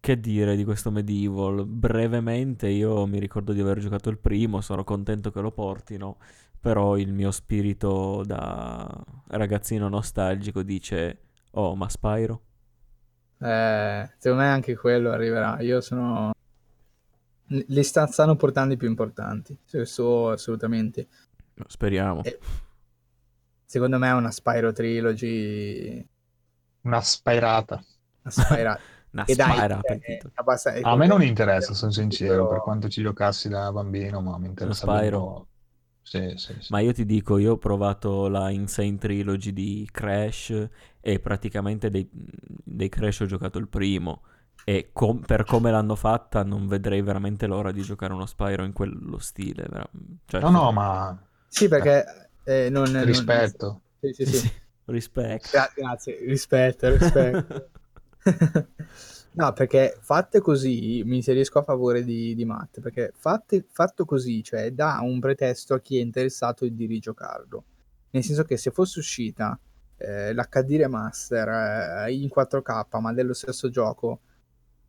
che 0.00 0.18
dire 0.18 0.56
di 0.56 0.64
questo 0.64 0.90
Medieval? 0.90 1.64
Brevemente, 1.64 2.66
io 2.66 3.06
mi 3.06 3.20
ricordo 3.20 3.52
di 3.52 3.60
aver 3.60 3.78
giocato 3.78 4.08
il 4.08 4.18
primo, 4.18 4.60
sono 4.62 4.82
contento 4.82 5.30
che 5.30 5.40
lo 5.40 5.52
portino, 5.52 6.16
però 6.58 6.96
il 6.96 7.12
mio 7.12 7.30
spirito 7.30 8.24
da 8.26 8.84
ragazzino 9.28 9.88
nostalgico 9.88 10.62
dice, 10.62 11.18
oh, 11.52 11.74
ma 11.76 11.88
Spyro? 11.88 12.42
Eh, 13.38 14.10
secondo 14.18 14.42
me 14.44 14.48
anche 14.48 14.76
quello 14.76 15.10
arriverà. 15.10 15.60
Io 15.60 15.80
sono... 15.80 16.32
Li 17.46 17.82
sta- 17.84 18.06
stanno 18.06 18.34
portando 18.36 18.74
i 18.74 18.76
più 18.76 18.88
importanti, 18.88 19.56
questo 19.68 20.30
assolutamente. 20.30 21.06
Speriamo. 21.68 22.22
E- 22.24 22.38
secondo 23.64 23.98
me 23.98 24.08
è 24.08 24.12
una 24.12 24.30
Spyro 24.30 24.72
Trilogy 24.72 26.06
Una 26.82 27.00
spairata. 27.00 27.82
una 28.22 28.30
Spyro 28.30 28.78
Una 29.12 29.24
e 29.24 29.34
dai, 29.34 29.58
è- 29.58 29.78
per 29.80 29.98
è 29.98 29.98
titolo. 30.00 30.32
abbastanza- 30.34 30.88
A 30.88 30.96
me 30.96 31.06
non 31.06 31.22
interessa, 31.22 31.74
sono 31.74 31.90
sincero, 31.92 32.46
però- 32.46 32.48
per 32.48 32.60
quanto 32.62 32.88
ci 32.88 33.02
giocassi 33.02 33.48
da 33.48 33.70
bambino, 33.72 34.20
ma 34.22 34.38
mi 34.38 34.46
interessa 34.48 34.86
Spyro. 34.86 35.48
Sì, 36.02 36.32
sì, 36.36 36.54
sì. 36.60 36.72
Ma 36.72 36.80
io 36.80 36.92
ti 36.92 37.04
dico, 37.06 37.38
io 37.38 37.52
ho 37.52 37.58
provato 37.58 38.28
la 38.28 38.50
Insane 38.50 38.98
Trilogy 38.98 39.52
di 39.52 39.88
Crash 39.90 40.68
e 41.04 41.18
praticamente 41.20 41.90
dei, 41.90 42.08
dei 42.12 42.88
Crash 42.88 43.20
ho 43.20 43.26
giocato 43.26 43.58
il 43.58 43.68
primo 43.68 44.22
e 44.64 44.90
com- 44.92 45.20
per 45.20 45.44
come 45.44 45.70
l'hanno 45.72 45.96
fatta 45.96 46.44
non 46.44 46.68
vedrei 46.68 47.02
veramente 47.02 47.46
l'ora 47.48 47.72
di 47.72 47.82
giocare 47.82 48.12
uno 48.12 48.26
Spyro 48.26 48.64
in 48.64 48.72
quello 48.72 49.18
stile. 49.18 49.66
vera- 49.68 49.90
Cioè, 50.26 50.40
No, 50.40 50.50
no, 50.50 50.72
ma 50.72 51.18
Sì, 51.48 51.68
perché 51.68 52.30
eh, 52.44 52.70
non, 52.70 52.90
non- 52.90 53.04
rispetto. 53.04 53.82
Sì, 54.00 54.12
sì, 54.12 54.24
Sì, 54.24 54.32
sì. 54.32 54.38
sì, 54.46 54.50
rispetto. 54.86 55.48
Gra- 55.50 55.72
grazie, 55.74 56.18
rispetto, 56.24 56.88
rispetto. 56.90 57.70
no, 59.32 59.52
perché 59.52 59.96
fatte 60.00 60.40
così 60.40 61.02
mi 61.04 61.16
inserisco 61.16 61.58
a 61.58 61.62
favore 61.62 62.04
di, 62.04 62.34
di 62.34 62.44
Matt, 62.44 62.80
perché 62.80 63.12
fatte, 63.16 63.64
fatto 63.70 64.04
così, 64.04 64.42
cioè 64.42 64.70
dà 64.70 65.00
un 65.02 65.18
pretesto 65.20 65.74
a 65.74 65.80
chi 65.80 65.98
è 65.98 66.00
interessato 66.00 66.66
di 66.68 66.86
rigiocarlo. 66.86 67.64
Nel 68.10 68.22
senso 68.24 68.44
che 68.44 68.56
se 68.56 68.70
fosse 68.70 68.98
uscita 68.98 69.58
eh, 70.02 70.32
l'HD 70.34 70.76
Remaster 70.76 72.06
eh, 72.06 72.12
in 72.14 72.28
4K, 72.28 73.00
ma 73.00 73.12
dello 73.12 73.32
stesso 73.34 73.68
gioco, 73.70 74.20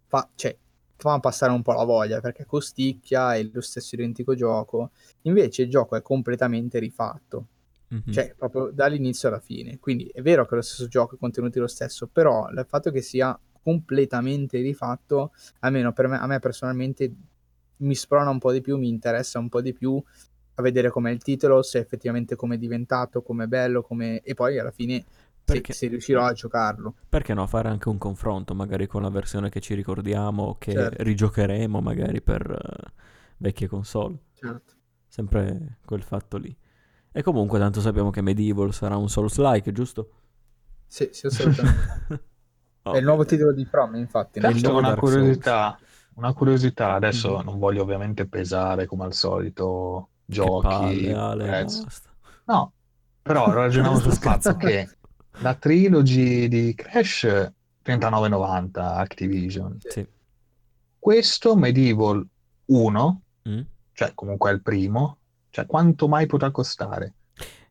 fa, 0.08 0.28
cioè, 0.36 0.56
fa 0.96 1.20
passare 1.20 1.52
un 1.52 1.62
po' 1.62 1.74
la 1.74 1.84
voglia, 1.84 2.20
perché 2.22 2.46
costicchia, 2.46 3.36
è 3.36 3.44
lo 3.52 3.62
stesso 3.62 3.96
identico 3.96 4.36
gioco. 4.36 4.92
Invece 5.24 5.64
il 5.64 5.70
gioco 5.70 5.96
è 5.96 6.02
completamente 6.02 6.80
rifatto 6.80 7.48
Mhm. 7.94 8.12
cioè 8.12 8.34
proprio 8.36 8.72
dall'inizio 8.74 9.28
alla 9.30 9.40
fine. 9.40 9.78
Quindi 9.80 10.08
è 10.08 10.22
vero 10.22 10.46
che 10.46 10.54
è 10.54 10.56
lo 10.56 10.62
stesso 10.64 10.88
gioco, 10.88 11.14
i 11.16 11.18
contenuti 11.20 11.60
lo 11.60 11.68
stesso, 11.68 12.08
però 12.08 12.50
il 12.50 12.66
fatto 12.68 12.90
che 12.90 13.02
sia 13.02 13.38
completamente 13.62 14.60
rifatto, 14.60 15.32
almeno 15.60 15.94
per 15.94 16.08
me, 16.08 16.18
a 16.18 16.26
me 16.26 16.40
personalmente 16.40 17.14
mi 17.78 17.96
sprona 17.96 18.30
un 18.30 18.40
po' 18.40 18.52
di 18.52 18.62
più, 18.62 18.78
mi 18.78 18.88
interessa 18.88 19.38
un 19.40 19.50
po' 19.50 19.62
di 19.62 19.74
più 19.74 20.02
a 20.56 20.62
vedere 20.62 20.90
com'è 20.90 21.12
il 21.12 21.22
titolo, 21.22 21.62
se 21.64 21.80
effettivamente 21.80 22.36
come 22.36 22.56
è 22.56 22.58
diventato, 22.58 23.22
com'è 23.22 23.48
bello, 23.48 23.82
come... 23.82 24.22
e 24.22 24.34
poi 24.34 24.60
alla 24.60 24.72
fine 24.72 25.04
se, 25.46 25.54
Perché- 25.54 25.74
se 25.74 25.88
riuscirò 25.88 26.24
a 26.26 26.34
giocarlo. 26.34 26.96
Perché 27.10 27.34
no? 27.34 27.46
Fare 27.48 27.70
anche 27.70 27.90
un 27.90 27.98
confronto, 27.98 28.54
magari 28.56 28.88
con 28.88 29.02
la 29.02 29.10
versione 29.10 29.50
che 29.50 29.60
ci 29.60 29.74
ricordiamo, 29.74 30.56
che 30.58 30.72
Certo. 30.72 31.04
rigiocheremo 31.04 31.82
magari 31.82 32.22
per 32.22 32.50
eh, 32.50 32.92
vecchie 33.38 33.68
console. 33.68 34.18
Certo. 34.34 34.74
Sempre 35.08 35.80
quel 35.86 36.02
fatto 36.04 36.38
lì. 36.38 36.56
E 37.12 37.22
comunque 37.22 37.60
tanto 37.60 37.82
sappiamo 37.82 38.10
che 38.10 38.22
Medieval 38.22 38.74
sarà 38.74 38.96
un 38.96 39.10
Souls-like, 39.10 39.72
giusto? 39.72 40.10
Sì, 40.88 41.10
sì, 41.12 41.28
assolutamente. 41.28 42.22
Oh, 42.84 42.94
È 42.94 42.98
il 42.98 43.04
nuovo 43.04 43.26
titolo 43.26 43.52
di 43.54 43.66
From, 43.66 43.96
infatti. 43.96 44.40
È 44.40 44.70
una 44.70 44.96
curiosità, 44.96 45.78
una 46.16 46.34
curiosità, 46.34 46.94
adesso 46.94 47.38
Mhm. 47.38 47.44
non 47.46 47.60
voglio 47.60 47.82
ovviamente 47.84 48.28
pesare 48.28 48.86
come 48.86 49.04
al 49.06 49.14
solito 49.14 50.10
giochi, 50.26 50.68
palle, 50.68 51.14
Ale, 51.14 51.64
basta. 51.64 52.10
No, 52.46 52.74
però 53.22 53.52
ragionavo 53.54 54.00
Sto 54.00 54.10
sul 54.10 54.20
fatto 54.20 54.56
che 54.56 54.90
la 55.40 55.56
trilogy 55.56 56.48
di 56.48 56.74
Crash 56.76 57.24
39,90 57.84 58.70
Activision. 58.80 59.78
Sì. 59.80 60.06
Questo 61.00 61.56
Medieval 61.56 62.26
1, 62.66 63.22
Mm? 63.50 63.60
cioè 63.92 64.14
comunque 64.14 64.52
è 64.52 64.54
il 64.54 64.62
primo, 64.62 65.18
cioè 65.50 65.66
quanto 65.66 66.08
mai 66.08 66.26
potrà 66.28 66.50
costare? 66.52 67.16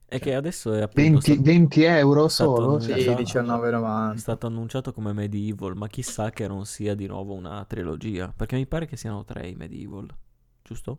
E 0.05 0.19
che 0.19 0.35
adesso 0.35 0.74
è 0.74 0.83
appunto 0.83 1.01
20, 1.01 1.33
sta- 1.33 1.41
20 1.43 1.83
euro 1.85 2.29
stato 2.29 2.55
solo? 2.57 2.79
Sì, 2.79 2.89
Cioè, 2.91 3.15
è 3.15 3.23
19,90. 3.23 4.16
stato 4.19 4.47
annunciato 4.47 4.93
come 4.93 5.15
Medieval, 5.15 5.74
ma 5.74 5.87
chissà 5.89 6.29
che 6.29 6.47
non 6.47 6.66
sia 6.66 6.95
di 6.95 7.07
nuovo 7.07 7.33
una 7.33 7.65
trilogia, 7.65 8.31
perché 8.37 8.57
mi 8.57 8.66
pare 8.66 8.85
che 8.87 8.99
siano 8.99 9.24
tre 9.24 9.49
i 9.49 9.55
Medieval, 9.55 10.07
giusto? 10.62 10.99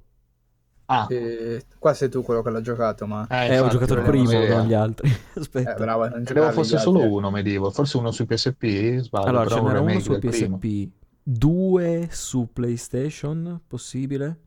Ah, 1.01 1.07
Eh, 1.09 1.65
qua 1.79 1.93
sei 1.93 2.09
tu 2.09 2.21
quello 2.23 2.41
che 2.41 2.49
l'ha 2.49 2.61
giocato, 2.61 3.05
ma... 3.07 3.25
eh, 3.27 3.53
Eh, 3.53 3.59
ho 3.59 3.67
giocato 3.67 3.93
il 3.95 4.01
primo, 4.03 4.31
non 4.45 4.65
gli 4.67 4.73
altri. 4.73 5.09
Eh, 5.09 5.39
Aspetta. 5.39 5.73
bravo, 5.75 6.07
non 6.07 6.23
Credevo 6.23 6.51
fosse 6.51 6.77
solo 6.77 6.99
altri. 6.99 7.13
uno 7.13 7.31
Medieval, 7.31 7.71
forse 7.73 7.97
uno 7.97 8.11
su 8.11 8.25
PSP, 8.25 8.97
sbaglio, 8.99 9.25
Allora, 9.27 9.49
ce 9.49 9.61
n'era 9.61 9.79
uno 9.81 9.99
su 9.99 10.11
del 10.11 10.19
primo. 10.19 10.57
PSP, 10.57 10.91
due 11.21 12.07
su 12.11 12.49
PlayStation, 12.51 13.61
possibile? 13.67 14.39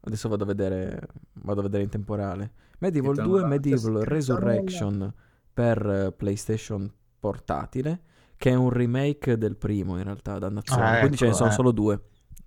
Adesso 0.00 0.28
vado 0.28 0.44
a 0.44 0.46
vedere, 0.46 1.00
vado 1.34 1.60
a 1.60 1.62
vedere 1.62 1.82
in 1.84 1.88
temporale. 1.88 2.52
Medieval 2.78 3.14
Scritto 3.14 3.28
2, 3.28 3.40
nulla, 3.40 3.42
c'è 3.42 3.48
Medieval 3.48 4.04
Resurrection 4.04 5.14
per 5.52 5.86
eh, 5.86 6.12
PlayStation 6.12 6.92
portatile, 7.18 8.00
che 8.36 8.50
è 8.50 8.54
un 8.54 8.68
remake 8.70 9.38
del 9.38 9.56
primo 9.56 9.96
in 9.96 10.04
realtà, 10.04 10.38
dannazione. 10.38 10.82
Ah, 10.82 10.98
Quindi 10.98 11.16
ce 11.16 11.24
ne 11.24 11.30
ecco, 11.30 11.38
sono 11.38 11.50
eh. 11.50 11.54
solo 11.54 11.70
due, 11.72 12.00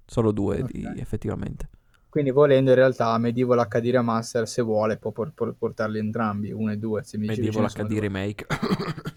solo 0.06 0.32
due 0.32 0.62
Ok. 0.62 0.72
di, 0.72 1.00
effettivamente. 1.00 1.70
Quindi 2.18 2.34
volendo 2.34 2.72
in 2.72 2.76
realtà 2.78 3.16
Medieval 3.20 3.68
HD 3.68 3.92
Remaster 3.92 4.48
se 4.48 4.64
vuole 4.64 4.98
può 4.98 5.12
por- 5.12 5.34
por- 5.36 5.54
portarli 5.54 6.00
entrambi, 6.00 6.52
uno 6.52 6.72
e 6.72 6.78
due. 6.78 7.04
Se 7.04 7.16
mi 7.20 7.28
che 7.28 7.40
Medieval 7.40 7.72
HD 7.72 8.00
remake. 8.00 8.48
due. 8.48 9.14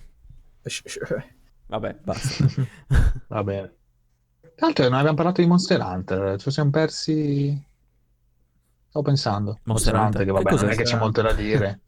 Sh- 0.70 0.98
Vabbè, 1.68 1.96
basta. 2.02 2.44
Va 3.28 3.42
bene. 3.42 3.74
Tra 4.54 4.66
l'altro 4.66 4.84
non 4.84 4.98
abbiamo 4.98 5.16
parlato 5.16 5.40
di 5.40 5.46
Monster 5.46 5.80
Hunter, 5.80 6.38
ci 6.38 6.50
siamo 6.50 6.68
persi... 6.68 7.66
Stavo 8.90 9.04
pensando. 9.06 9.58
Monster 9.62 9.94
Hunter, 9.94 10.20
che 10.20 10.26
che 10.26 10.32
vabbè, 10.32 10.50
cos'è? 10.50 10.64
non 10.64 10.72
è 10.74 10.76
che 10.76 10.82
c'è 10.82 10.98
molto 10.98 11.22
da 11.22 11.32
dire, 11.32 11.80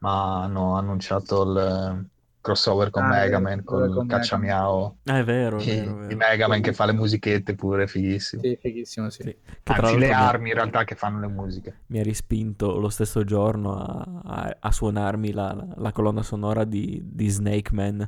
ma 0.00 0.42
hanno 0.42 0.76
annunciato 0.76 1.50
il 1.50 2.10
crossover 2.42 2.90
con 2.90 3.04
Ah, 3.04 3.06
è 3.06 3.20
Mega 3.20 3.38
vero, 3.38 3.40
Man, 3.40 3.64
crossover 3.64 3.86
con 3.88 3.94
con 3.94 4.02
il 4.02 4.06
Mega 4.08 4.18
cacciamiao, 4.18 4.96
Ah, 5.04 5.18
è 5.18 5.24
vero, 5.24 5.58
è 5.58 5.64
vero, 5.64 5.90
è 6.02 6.06
di 6.08 6.14
vero. 6.14 6.16
Mega 6.16 6.48
Man 6.48 6.60
che 6.60 6.72
fa 6.74 6.84
le 6.84 6.92
musichette 6.92 7.54
pure, 7.54 7.86
fighissimo. 7.86 8.42
Sì, 8.42 8.58
fighissimo, 8.60 9.08
sì. 9.10 9.22
Sì. 9.22 9.36
Anzi, 9.64 9.96
le 9.98 10.12
armi 10.12 10.48
in 10.50 10.54
realtà 10.56 10.84
che 10.84 10.94
fanno 10.96 11.20
le 11.20 11.28
musiche. 11.28 11.78
mi 11.86 11.98
ha 12.00 12.02
rispinto 12.02 12.78
lo 12.78 12.88
stesso 12.90 13.24
giorno 13.24 13.78
a, 13.78 14.20
a- 14.24 14.56
a 14.60 14.70
suonarmi 14.72 15.32
la, 15.32 15.66
la 15.76 15.92
colonna 15.92 16.22
sonora 16.22 16.64
di, 16.64 17.00
di 17.02 17.28
Snake 17.28 17.72
Man, 17.72 18.06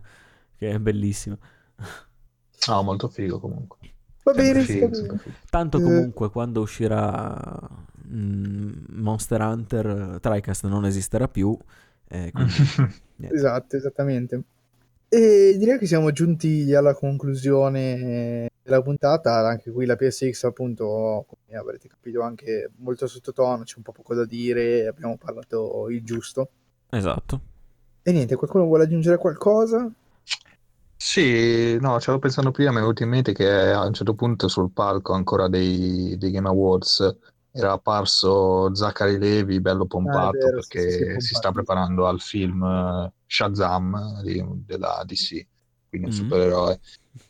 che 0.59 0.71
è 0.71 0.79
bellissima. 0.79 1.39
No, 2.67 2.83
molto 2.83 3.09
figo 3.09 3.39
comunque. 3.41 3.79
Va 4.23 4.33
bene, 4.33 4.63
figo, 4.65 4.89
figo. 4.91 5.19
Tanto 5.51 5.79
Eh. 5.79 5.83
comunque 5.83 6.31
quando 6.31 6.63
uscirà 6.63 7.69
mm, 8.09 8.73
Monster 8.91 9.41
Hunter, 9.43 10.19
TriCast 10.21 10.67
non 10.67 10.87
esisterà 10.87 11.29
più. 11.29 11.57
eh, 12.09 12.31
quindi, 12.33 12.53
niente. 13.17 13.37
Esatto, 13.37 13.77
esattamente. 13.77 14.43
E 15.09 15.55
direi 15.59 15.79
che 15.79 15.87
siamo 15.87 16.11
giunti 16.11 16.75
alla 16.75 16.95
conclusione 16.95 18.49
della 18.63 18.83
puntata. 18.83 19.47
Anche 19.47 19.71
qui 19.71 19.87
la 19.87 19.97
PSX, 19.97 20.45
appunto, 20.45 21.25
come 21.29 21.59
avrete 21.59 21.89
capito, 21.89 22.23
anche 22.23 22.71
molto 22.79 23.07
sottotono, 23.07 23.63
c'è 23.63 23.75
un 23.77 23.83
po' 23.83 23.93
poco 23.93 24.15
da 24.15 24.25
dire, 24.25 24.87
abbiamo 24.87 25.17
parlato 25.17 25.89
il 25.89 26.03
giusto. 26.03 26.49
Esatto. 26.91 27.41
E 28.03 28.13
niente, 28.13 28.35
qualcuno 28.35 28.65
vuole 28.65 28.85
aggiungere 28.85 29.17
qualcosa? 29.17 29.89
Sì, 30.97 31.79
no, 31.79 31.99
stavo 31.99 32.19
pensando 32.19 32.51
prima, 32.51 32.71
mi 32.71 32.79
è 32.79 32.81
venuto 32.81 33.03
in 33.03 33.11
mente 33.11 33.33
che 33.33 33.49
a 33.49 33.85
un 33.85 33.93
certo 33.93 34.15
punto 34.15 34.49
sul 34.49 34.71
palco 34.71 35.13
ancora 35.13 35.49
dei, 35.49 36.17
dei 36.19 36.31
Game 36.31 36.49
Awards 36.49 37.17
era 37.57 37.73
apparso 37.73 38.75
Zachary 38.75 39.17
Levi, 39.19 39.61
bello 39.61 39.87
pompato, 39.87 40.51
vero, 40.51 40.61
sì, 40.61 40.89
perché 40.89 41.21
sì, 41.21 41.21
si 41.21 41.35
sta 41.35 41.53
preparando 41.53 42.07
al 42.07 42.21
film 42.21 42.63
eh, 42.65 43.13
Shazam 43.27 44.23
di- 44.23 44.45
della 44.65 45.03
DC, 45.07 45.47
quindi 45.89 46.07
un 46.09 46.13
Mm. 46.13 46.13
supereroe. 46.13 46.81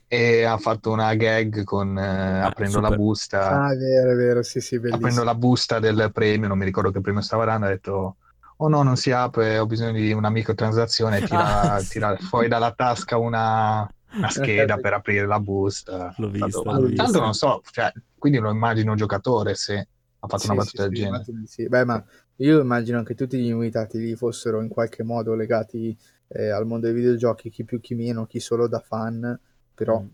E 0.06 0.44
ha 0.44 0.56
fatto 0.58 0.90
una 0.92 1.14
gag 1.14 1.64
con 1.64 1.98
eh, 1.98 2.40
aprendo 2.40 2.80
la 2.80 2.90
super. 2.90 2.92
busta, 2.92 3.62
Ah, 3.66 3.72
è 3.72 3.76
vero, 3.76 4.12
è 4.12 4.14
vero, 4.16 4.42
sì, 4.42 4.60
sì, 4.60 4.78
aprendo 4.88 5.22
bellissimo. 5.22 5.24
la 5.24 5.34
busta 5.34 5.78
del 5.78 6.10
premio, 6.12 6.48
non 6.48 6.58
mi 6.58 6.64
ricordo 6.64 6.90
che 6.90 7.00
premio 7.00 7.20
stava 7.22 7.44
dando, 7.44 7.66
ha 7.66 7.68
detto 7.70 8.16
Oh 8.58 8.68
no, 8.68 8.82
non 8.84 8.96
si 8.96 9.10
apre, 9.10 9.58
ho 9.58 9.66
bisogno 9.66 9.92
di 9.92 10.12
una 10.12 10.30
microtransazione, 10.30 11.22
tira, 11.24 11.76
Ah, 11.76 11.82
sì. 11.82 11.86
tira 11.88 12.16
fuori 12.18 12.46
dalla 12.48 12.72
tasca 12.72 13.16
una, 13.18 13.80
una 14.16 14.28
scheda 14.30 14.78
per 14.78 14.92
aprire 14.92 15.26
la 15.26 15.40
busta. 15.40 16.14
L'ho 16.16 16.28
visto, 16.28 16.62
tanto 16.94 17.20
non 17.20 17.34
so, 17.34 17.60
cioè, 17.72 17.90
quindi 18.16 18.38
lo 18.38 18.50
immagino 18.50 18.94
giocatore 18.94 19.54
se 19.56 19.88
ha 20.24 20.28
fatto 20.28 20.46
Sì, 20.46 20.46
una 20.46 20.54
sì, 20.60 20.60
battuta 20.62 20.82
del 20.84 20.92
sì, 20.92 20.94
genere. 20.94 21.22
sì. 21.46 21.68
Beh, 21.68 21.84
ma 21.84 22.04
io 22.36 22.60
immagino 22.60 23.02
che 23.02 23.14
tutti 23.14 23.38
gli 23.38 23.46
invitati 23.48 23.98
lì 23.98 24.14
fossero 24.16 24.60
in 24.60 24.68
qualche 24.68 25.02
modo 25.02 25.34
legati 25.34 25.96
eh, 26.28 26.48
al 26.50 26.66
mondo 26.66 26.86
dei 26.86 26.94
videogiochi, 26.94 27.50
chi 27.50 27.64
più 27.64 27.80
chi 27.80 27.94
meno, 27.94 28.26
chi 28.26 28.40
solo 28.40 28.66
da 28.66 28.80
fan, 28.80 29.38
però 29.74 30.00
Mm. 30.00 30.08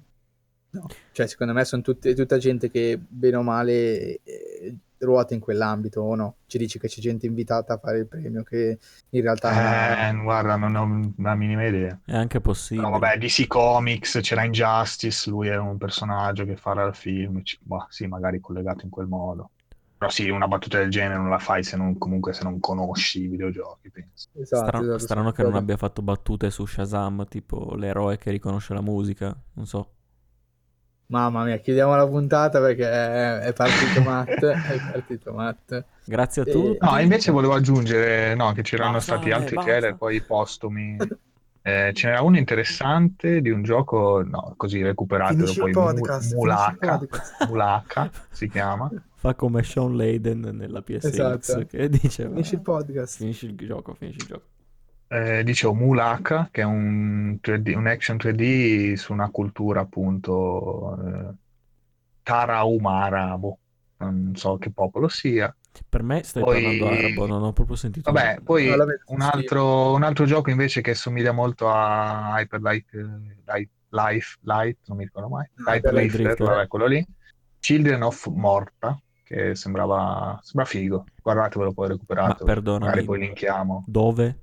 no. 0.70 0.86
Cioè, 1.12 1.26
secondo 1.26 1.52
me 1.52 1.64
sono 1.64 1.82
tutte, 1.82 2.14
tutta 2.14 2.38
gente 2.38 2.70
che 2.70 2.98
bene 2.98 3.36
o 3.36 3.42
male 3.42 4.20
eh, 4.22 4.76
ruota 4.98 5.34
in 5.34 5.40
quell'ambito 5.40 6.00
o 6.02 6.14
no? 6.14 6.36
Ci 6.46 6.58
dici 6.58 6.78
che 6.78 6.88
c'è 6.88 7.00
gente 7.00 7.26
invitata 7.26 7.74
a 7.74 7.78
fare 7.78 7.98
il 7.98 8.06
premio 8.06 8.42
che 8.42 8.78
in 9.10 9.20
realtà. 9.22 9.50
Eh, 9.52 10.14
guarda, 10.22 10.56
non 10.56 10.74
ho 10.76 11.12
la 11.22 11.34
minima 11.34 11.66
idea. 11.66 11.98
È 12.04 12.14
anche 12.14 12.40
possibile. 12.40 12.86
Però 12.86 12.98
vabbè, 12.98 13.18
DC 13.18 13.46
Comics, 13.46 14.18
c'era 14.22 14.44
Injustice, 14.44 15.28
lui 15.30 15.48
è 15.48 15.56
un 15.56 15.76
personaggio 15.76 16.44
che 16.44 16.56
farà 16.56 16.84
il 16.86 16.94
film, 16.94 17.42
boh, 17.60 17.86
sì, 17.88 18.06
magari 18.06 18.40
collegato 18.40 18.84
in 18.84 18.90
quel 18.90 19.06
modo. 19.08 19.50
Però 20.00 20.10
sì, 20.10 20.30
una 20.30 20.48
battuta 20.48 20.78
del 20.78 20.88
genere 20.88 21.16
non 21.18 21.28
la 21.28 21.38
fai 21.38 21.62
se 21.62 21.76
non, 21.76 21.98
comunque 21.98 22.32
se 22.32 22.42
non 22.42 22.58
conosci 22.58 23.24
i 23.24 23.26
videogiochi, 23.26 23.90
penso. 23.90 24.30
Esatto, 24.32 24.64
Strano, 24.64 24.84
esatto, 24.84 24.98
strano 24.98 25.20
sono 25.20 25.32
che 25.32 25.42
non 25.42 25.54
abbia 25.56 25.76
fatto 25.76 26.00
battute 26.00 26.48
su 26.50 26.64
Shazam, 26.64 27.26
tipo 27.28 27.74
l'eroe 27.74 28.16
che 28.16 28.30
riconosce 28.30 28.72
la 28.72 28.80
musica, 28.80 29.38
non 29.52 29.66
so. 29.66 29.90
Mamma 31.08 31.44
mia, 31.44 31.58
chiudiamo 31.58 31.94
la 31.94 32.06
puntata 32.06 32.60
perché 32.60 32.90
è, 32.90 33.38
è 33.40 33.52
partito 33.52 34.00
Matt, 34.00 34.40
è 34.42 34.90
partito 34.90 35.32
Matt. 35.34 35.84
Grazie 36.06 36.42
a 36.42 36.44
tutti. 36.46 36.78
No, 36.80 36.98
invece 36.98 37.30
volevo 37.30 37.52
aggiungere 37.52 38.34
no, 38.34 38.52
che 38.52 38.62
c'erano 38.62 38.92
Basta, 38.92 39.16
stati 39.16 39.32
altri 39.32 39.56
basta. 39.56 39.70
trailer 39.70 39.96
poi 39.96 40.22
postumi. 40.22 40.96
Eh, 41.60 41.90
ce 41.92 42.06
n'era 42.06 42.22
uno 42.22 42.38
interessante 42.38 43.42
di 43.42 43.50
un 43.50 43.62
gioco, 43.62 44.22
no, 44.22 44.54
così 44.56 44.82
recuperatelo 44.82 45.52
poi, 45.58 45.72
podcast, 45.72 46.32
Mulaka, 46.32 46.96
podcast. 46.96 47.46
Mulaka 47.46 48.10
si 48.30 48.48
chiama. 48.48 48.90
Fa 49.20 49.34
come 49.34 49.62
Sean 49.62 49.96
Layden 49.96 50.40
nella 50.40 50.80
PSX 50.80 51.04
Esatto. 51.04 51.66
che 51.66 51.90
diceva 51.90 52.30
Finisci 52.30 52.54
il 52.54 52.62
podcast. 52.62 53.16
finisci 53.18 53.44
il 53.44 53.54
gioco, 53.54 53.92
finisci 53.92 54.20
il 54.20 54.26
gioco. 54.26 54.44
Eh, 55.08 55.44
dicevo 55.44 55.74
Mulaka, 55.74 56.48
che 56.50 56.62
è 56.62 56.64
un, 56.64 57.38
3D, 57.42 57.74
un 57.76 57.86
action 57.86 58.16
3D 58.16 58.94
su 58.94 59.12
una 59.12 59.28
cultura 59.28 59.80
appunto 59.80 60.96
eh, 61.04 61.34
Tarahumara, 62.22 63.36
boh, 63.36 63.58
non 63.98 64.32
so 64.36 64.56
che 64.56 64.70
popolo 64.70 65.08
sia. 65.08 65.54
Per 65.88 66.02
me 66.02 66.22
stai 66.22 66.42
Poi- 66.42 66.62
parlando 66.62 66.86
arabo, 66.88 67.26
non 67.26 67.42
ho 67.42 67.52
proprio 67.52 67.76
sentito. 67.76 68.10
Vabbè, 68.10 68.28
nulla. 68.36 68.42
poi 68.42 68.66
No, 68.68 68.84
un 69.06 69.20
altro, 69.20 69.92
un 69.92 70.02
altro 70.02 70.24
gioco 70.24 70.48
invece 70.50 70.80
che 70.80 70.94
somiglia 70.94 71.32
molto 71.32 71.68
a 71.68 72.38
Hyper 72.40 72.60
Light, 72.62 72.94
eh, 72.94 73.06
Light- 73.44 73.70
Life, 73.90 74.38
Light, 74.42 74.78
non 74.86 74.96
mi 74.96 75.04
ricordo 75.04 75.28
mai, 75.28 75.44
Ah, 75.44 75.72
Light 75.72 75.76
Hyper 75.84 75.92
Light 75.92 76.06
Drifter, 76.12 76.34
Drifter. 76.36 76.46
vabbè, 76.56 76.66
quello 76.68 76.86
lì. 76.86 77.06
Children 77.58 78.02
of 78.02 78.26
Morta, 78.28 78.98
che 79.30 79.54
sembrava, 79.54 80.38
sembra 80.42 80.64
figo. 80.68 81.04
Guardatevelo 81.22 81.72
poi 81.72 81.88
Ma 81.88 81.94
recuperato, 81.94 82.44
perdonami. 82.44 82.90
magari 82.90 83.04
poi 83.04 83.18
linkiamo. 83.20 83.84
Dove? 83.86 84.40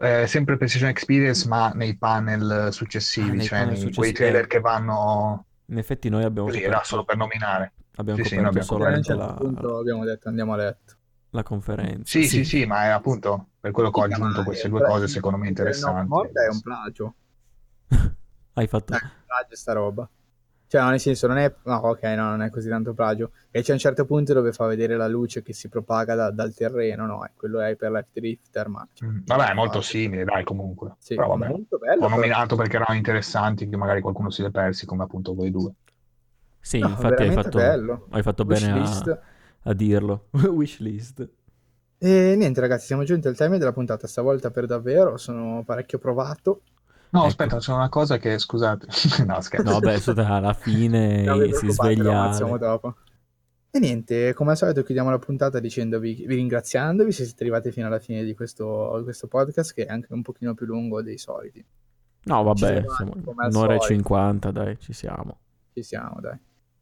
Eh, 0.00 0.26
sempre 0.28 0.56
PlayStation 0.56 0.88
Experience, 0.90 1.46
ma 1.48 1.70
nei 1.72 1.96
panel 1.96 2.72
successivi, 2.72 3.30
Ah, 3.30 3.34
nei 3.36 3.46
cioè 3.46 3.58
panel 3.58 3.76
nei- 3.76 3.94
quei 3.94 4.12
successivi. 4.12 4.12
trailer 4.12 4.46
che 4.46 4.60
vanno 4.60 5.46
In 5.66 5.78
effetti 5.78 6.08
noi 6.08 6.24
abbiamo 6.24 6.48
così, 6.50 6.62
era 6.62 6.82
solo 6.84 7.04
per 7.04 7.16
nominare. 7.16 7.72
abbiamo 7.96 8.22
Sì, 8.22 8.24
sì, 8.24 8.36
abbiamo 8.36 8.60
a 8.60 8.60
un 8.60 8.62
solamente 8.62 9.14
la, 9.14 9.34
punto 9.34 9.78
abbiamo 9.78 10.04
detto 10.04 10.28
andiamo 10.28 10.52
a 10.54 10.56
letto. 10.56 10.96
la 11.30 11.42
conferenza. 11.42 12.18
Sì, 12.18 12.26
sì, 12.26 12.44
sì, 12.44 12.64
ma 12.66 12.84
è 12.84 12.88
appunto 12.88 13.50
per 13.60 13.70
quello 13.70 13.90
che 13.90 14.00
ho 14.00 14.02
Sì, 14.02 14.08
aggiunto 14.10 14.40
ma, 14.40 14.44
queste 14.44 14.68
due 14.68 14.80
cose 14.82 15.08
secondo 15.08 15.36
me 15.38 15.44
No, 15.46 15.48
interessanti. 15.48 16.08
morta 16.08 16.44
è 16.44 16.48
un 16.48 16.60
plagio. 16.60 17.14
Hai 18.54 18.66
fatto... 18.66 18.92
Dai, 18.92 19.00
plagio 19.26 19.54
sta 19.56 19.72
roba. 19.72 20.10
Cioè, 20.68 20.82
no, 20.82 20.90
nel 20.90 21.00
senso, 21.00 21.26
non 21.26 21.38
è... 21.38 21.52
No, 21.64 21.76
ok, 21.76 22.02
no, 22.02 22.28
non 22.28 22.42
è 22.42 22.50
così 22.50 22.68
tanto 22.68 22.92
plagio. 22.92 23.30
E 23.50 23.62
c'è 23.62 23.72
un 23.72 23.78
certo 23.78 24.04
punto 24.04 24.34
dove 24.34 24.52
fa 24.52 24.66
vedere 24.66 24.96
la 24.96 25.08
luce 25.08 25.42
che 25.42 25.54
si 25.54 25.68
propaga 25.68 26.14
da- 26.14 26.30
dal 26.30 26.52
terreno, 26.54 27.06
no? 27.06 27.24
E 27.24 27.30
quello 27.34 27.60
è 27.60 27.74
per 27.74 27.90
Life 27.90 28.08
Drifter, 28.12 28.68
ma... 28.68 28.86
Mm, 29.04 29.20
Vabbè, 29.24 29.50
è 29.50 29.54
molto 29.54 29.80
simile, 29.80 30.24
dai, 30.24 30.44
comunque. 30.44 30.94
Sì, 30.98 31.14
Però 31.14 31.28
vabbè. 31.28 31.48
molto 31.48 31.78
bello. 31.78 32.04
Ho 32.04 32.08
però. 32.08 32.16
nominato 32.16 32.54
perché 32.56 32.76
erano 32.76 32.94
interessanti, 32.96 33.66
che 33.68 33.76
magari 33.76 34.00
qualcuno 34.02 34.30
si 34.30 34.42
è 34.42 34.50
persi, 34.50 34.84
come 34.84 35.04
appunto 35.04 35.34
voi 35.34 35.50
due. 35.50 35.72
Sì, 36.60 36.78
No, 36.80 36.88
infatti 36.88 37.22
hai 37.22 37.30
fatto, 37.32 37.58
bello. 37.58 38.06
hai 38.10 38.22
fatto 38.22 38.44
bene 38.44 38.72
Wishlist. 38.72 39.08
a, 39.08 39.20
a 39.62 39.72
dirlo. 39.72 40.28
Wishlist. 40.52 41.28
E 42.00 42.34
niente, 42.36 42.60
ragazzi, 42.60 42.86
siamo 42.86 43.04
giunti 43.04 43.26
al 43.26 43.36
termine 43.36 43.58
della 43.58 43.72
puntata. 43.72 44.06
Stavolta 44.06 44.50
per 44.50 44.66
davvero 44.66 45.16
sono 45.16 45.62
parecchio 45.64 45.98
provato. 45.98 46.62
No, 47.10 47.20
Ecco. 47.20 47.28
aspetta, 47.28 47.56
c'è 47.58 47.72
una 47.72 47.88
cosa 47.88 48.18
che, 48.18 48.38
scusate, 48.38 48.86
no 49.26 49.40
scherzo. 49.40 49.70
No, 49.72 49.78
beh, 49.80 50.24
alla 50.24 50.52
fine 50.52 51.24
si 51.54 51.70
sveglia. 51.70 52.28
dopo. 52.58 52.96
E 53.70 53.78
niente, 53.80 54.32
come 54.32 54.52
al 54.52 54.56
solito 54.56 54.82
chiudiamo 54.82 55.10
la 55.10 55.18
puntata 55.18 55.58
dicendovi, 55.60 56.24
vi 56.26 56.34
ringraziandovi 56.34 57.12
se 57.12 57.24
siete 57.24 57.42
arrivati 57.42 57.70
fino 57.70 57.86
alla 57.86 57.98
fine 57.98 58.24
di 58.24 58.34
questo, 58.34 58.94
di 58.98 59.04
questo 59.04 59.26
podcast 59.26 59.74
che 59.74 59.84
è 59.84 59.90
anche 59.90 60.12
un 60.12 60.22
pochino 60.22 60.54
più 60.54 60.66
lungo 60.66 61.02
dei 61.02 61.18
soliti. 61.18 61.64
No, 62.24 62.42
vabbè, 62.42 62.84
siamo 62.96 63.14
un'ora 63.24 63.74
e 63.74 63.80
cinquanta, 63.80 64.50
dai, 64.50 64.78
ci 64.80 64.92
siamo. 64.92 65.38
Ci 65.74 65.82
siamo, 65.82 66.18
dai. 66.20 66.38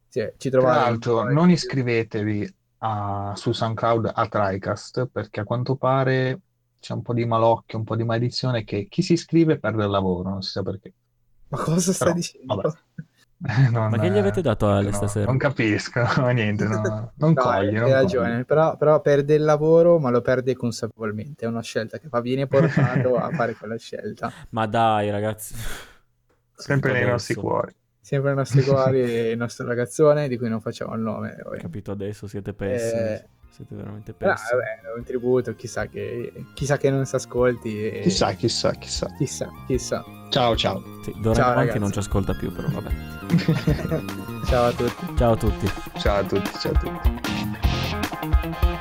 Sì, 0.07 0.31
ci 0.37 0.49
Tra 0.49 0.61
l'altro, 0.61 1.23
non 1.29 1.49
iscrivetevi 1.49 2.55
a- 2.79 3.33
su 3.35 3.51
SoundCloud 3.51 4.11
a 4.13 4.27
TriCast 4.27 5.07
perché 5.11 5.41
a 5.41 5.43
quanto 5.43 5.75
pare 5.75 6.39
c'è 6.87 6.93
un 6.93 7.01
po' 7.01 7.13
di 7.13 7.25
malocchio, 7.25 7.77
un 7.77 7.83
po' 7.83 7.97
di 7.97 8.05
maledizione 8.05 8.63
che 8.63 8.87
chi 8.89 9.01
si 9.01 9.11
iscrive 9.11 9.59
perde 9.59 9.83
il 9.83 9.89
lavoro, 9.89 10.29
non 10.29 10.41
si 10.41 10.51
sa 10.51 10.63
perché. 10.63 10.93
Ma 11.49 11.57
cosa 11.57 11.91
stai 11.91 12.07
Però, 12.07 12.13
dicendo? 12.13 12.55
vabbè. 12.55 12.77
Non- 13.69 13.91
Ma 13.91 13.99
che 13.99 14.09
gli 14.09 14.17
avete 14.17 14.41
dato 14.41 14.67
a 14.67 14.77
Ale 14.77 14.89
no, 14.89 14.95
stasera? 14.95 15.25
Non 15.25 15.37
capisco, 15.37 15.99
niente, 16.31 16.63
no, 16.63 17.11
non 17.17 17.33
No, 17.33 17.41
cogli, 17.41 17.75
hai 17.75 17.91
ragione, 17.91 18.45
però, 18.45 18.77
però 18.77 19.01
perde 19.01 19.35
il 19.35 19.43
lavoro, 19.43 19.99
ma 19.99 20.09
lo 20.09 20.21
perde 20.21 20.55
consapevolmente. 20.55 21.45
È 21.45 21.47
una 21.49 21.61
scelta 21.61 21.99
che 21.99 22.07
fa, 22.07 22.21
viene 22.21 22.47
portato 22.47 23.15
a 23.17 23.29
fare 23.31 23.53
quella 23.53 23.77
scelta. 23.77 24.31
Ma 24.51 24.65
dai, 24.65 25.11
ragazzi. 25.11 25.55
Sempre 26.55 26.93
nei 26.93 27.05
nostri 27.05 27.35
cuori. 27.35 27.75
Sempre 27.99 28.31
i 28.31 28.35
nostri 28.35 28.63
cuori 28.63 29.01
e 29.01 29.31
il 29.31 29.37
nostro 29.37 29.67
ragazzone, 29.67 30.29
di 30.29 30.37
cui 30.37 30.47
non 30.47 30.61
facciamo 30.61 30.95
il 30.95 31.01
nome. 31.01 31.35
poi. 31.43 31.59
Capito 31.59 31.91
adesso, 31.91 32.25
siete 32.25 32.53
pessimi. 32.53 33.01
Eh, 33.01 33.27
Siete 33.57 33.73
veramente 33.75 34.13
pessimi. 34.13 34.59
vabbè, 34.59 34.81
è 34.81 34.93
un 34.95 35.03
tributo, 35.03 35.55
chissà 35.55 35.87
che, 35.87 36.31
chissà 36.53 36.77
che 36.77 36.91
non 36.91 37.05
si 37.07 37.15
ascolti. 37.15 37.89
e- 37.89 38.01
Chissà, 38.01 38.33
chissà, 38.33 38.71
chissà. 38.73 39.07
Chissà, 39.17 39.51
chissà. 39.65 40.05
Ciao, 40.29 40.55
ciao. 40.55 40.83
Sì, 41.01 41.11
d'ora 41.17 41.29
in 41.29 41.35
Ciao, 41.35 41.51
avanti 41.53 41.79
non 41.79 41.91
ci 41.91 41.97
ascolta 41.97 42.35
più, 42.35 42.51
però 42.51 42.67
vabbè. 42.69 42.91
Ciao 44.45 44.65
a 44.67 44.71
tutti. 44.73 45.15
Ciao 45.17 45.31
a 45.31 45.37
tutti. 45.37 45.67
Ciao 45.97 46.19
a 46.19 46.23
tutti, 46.23 46.51
ciao 46.59 46.71
a 46.71 46.77
tutti. 46.77 48.75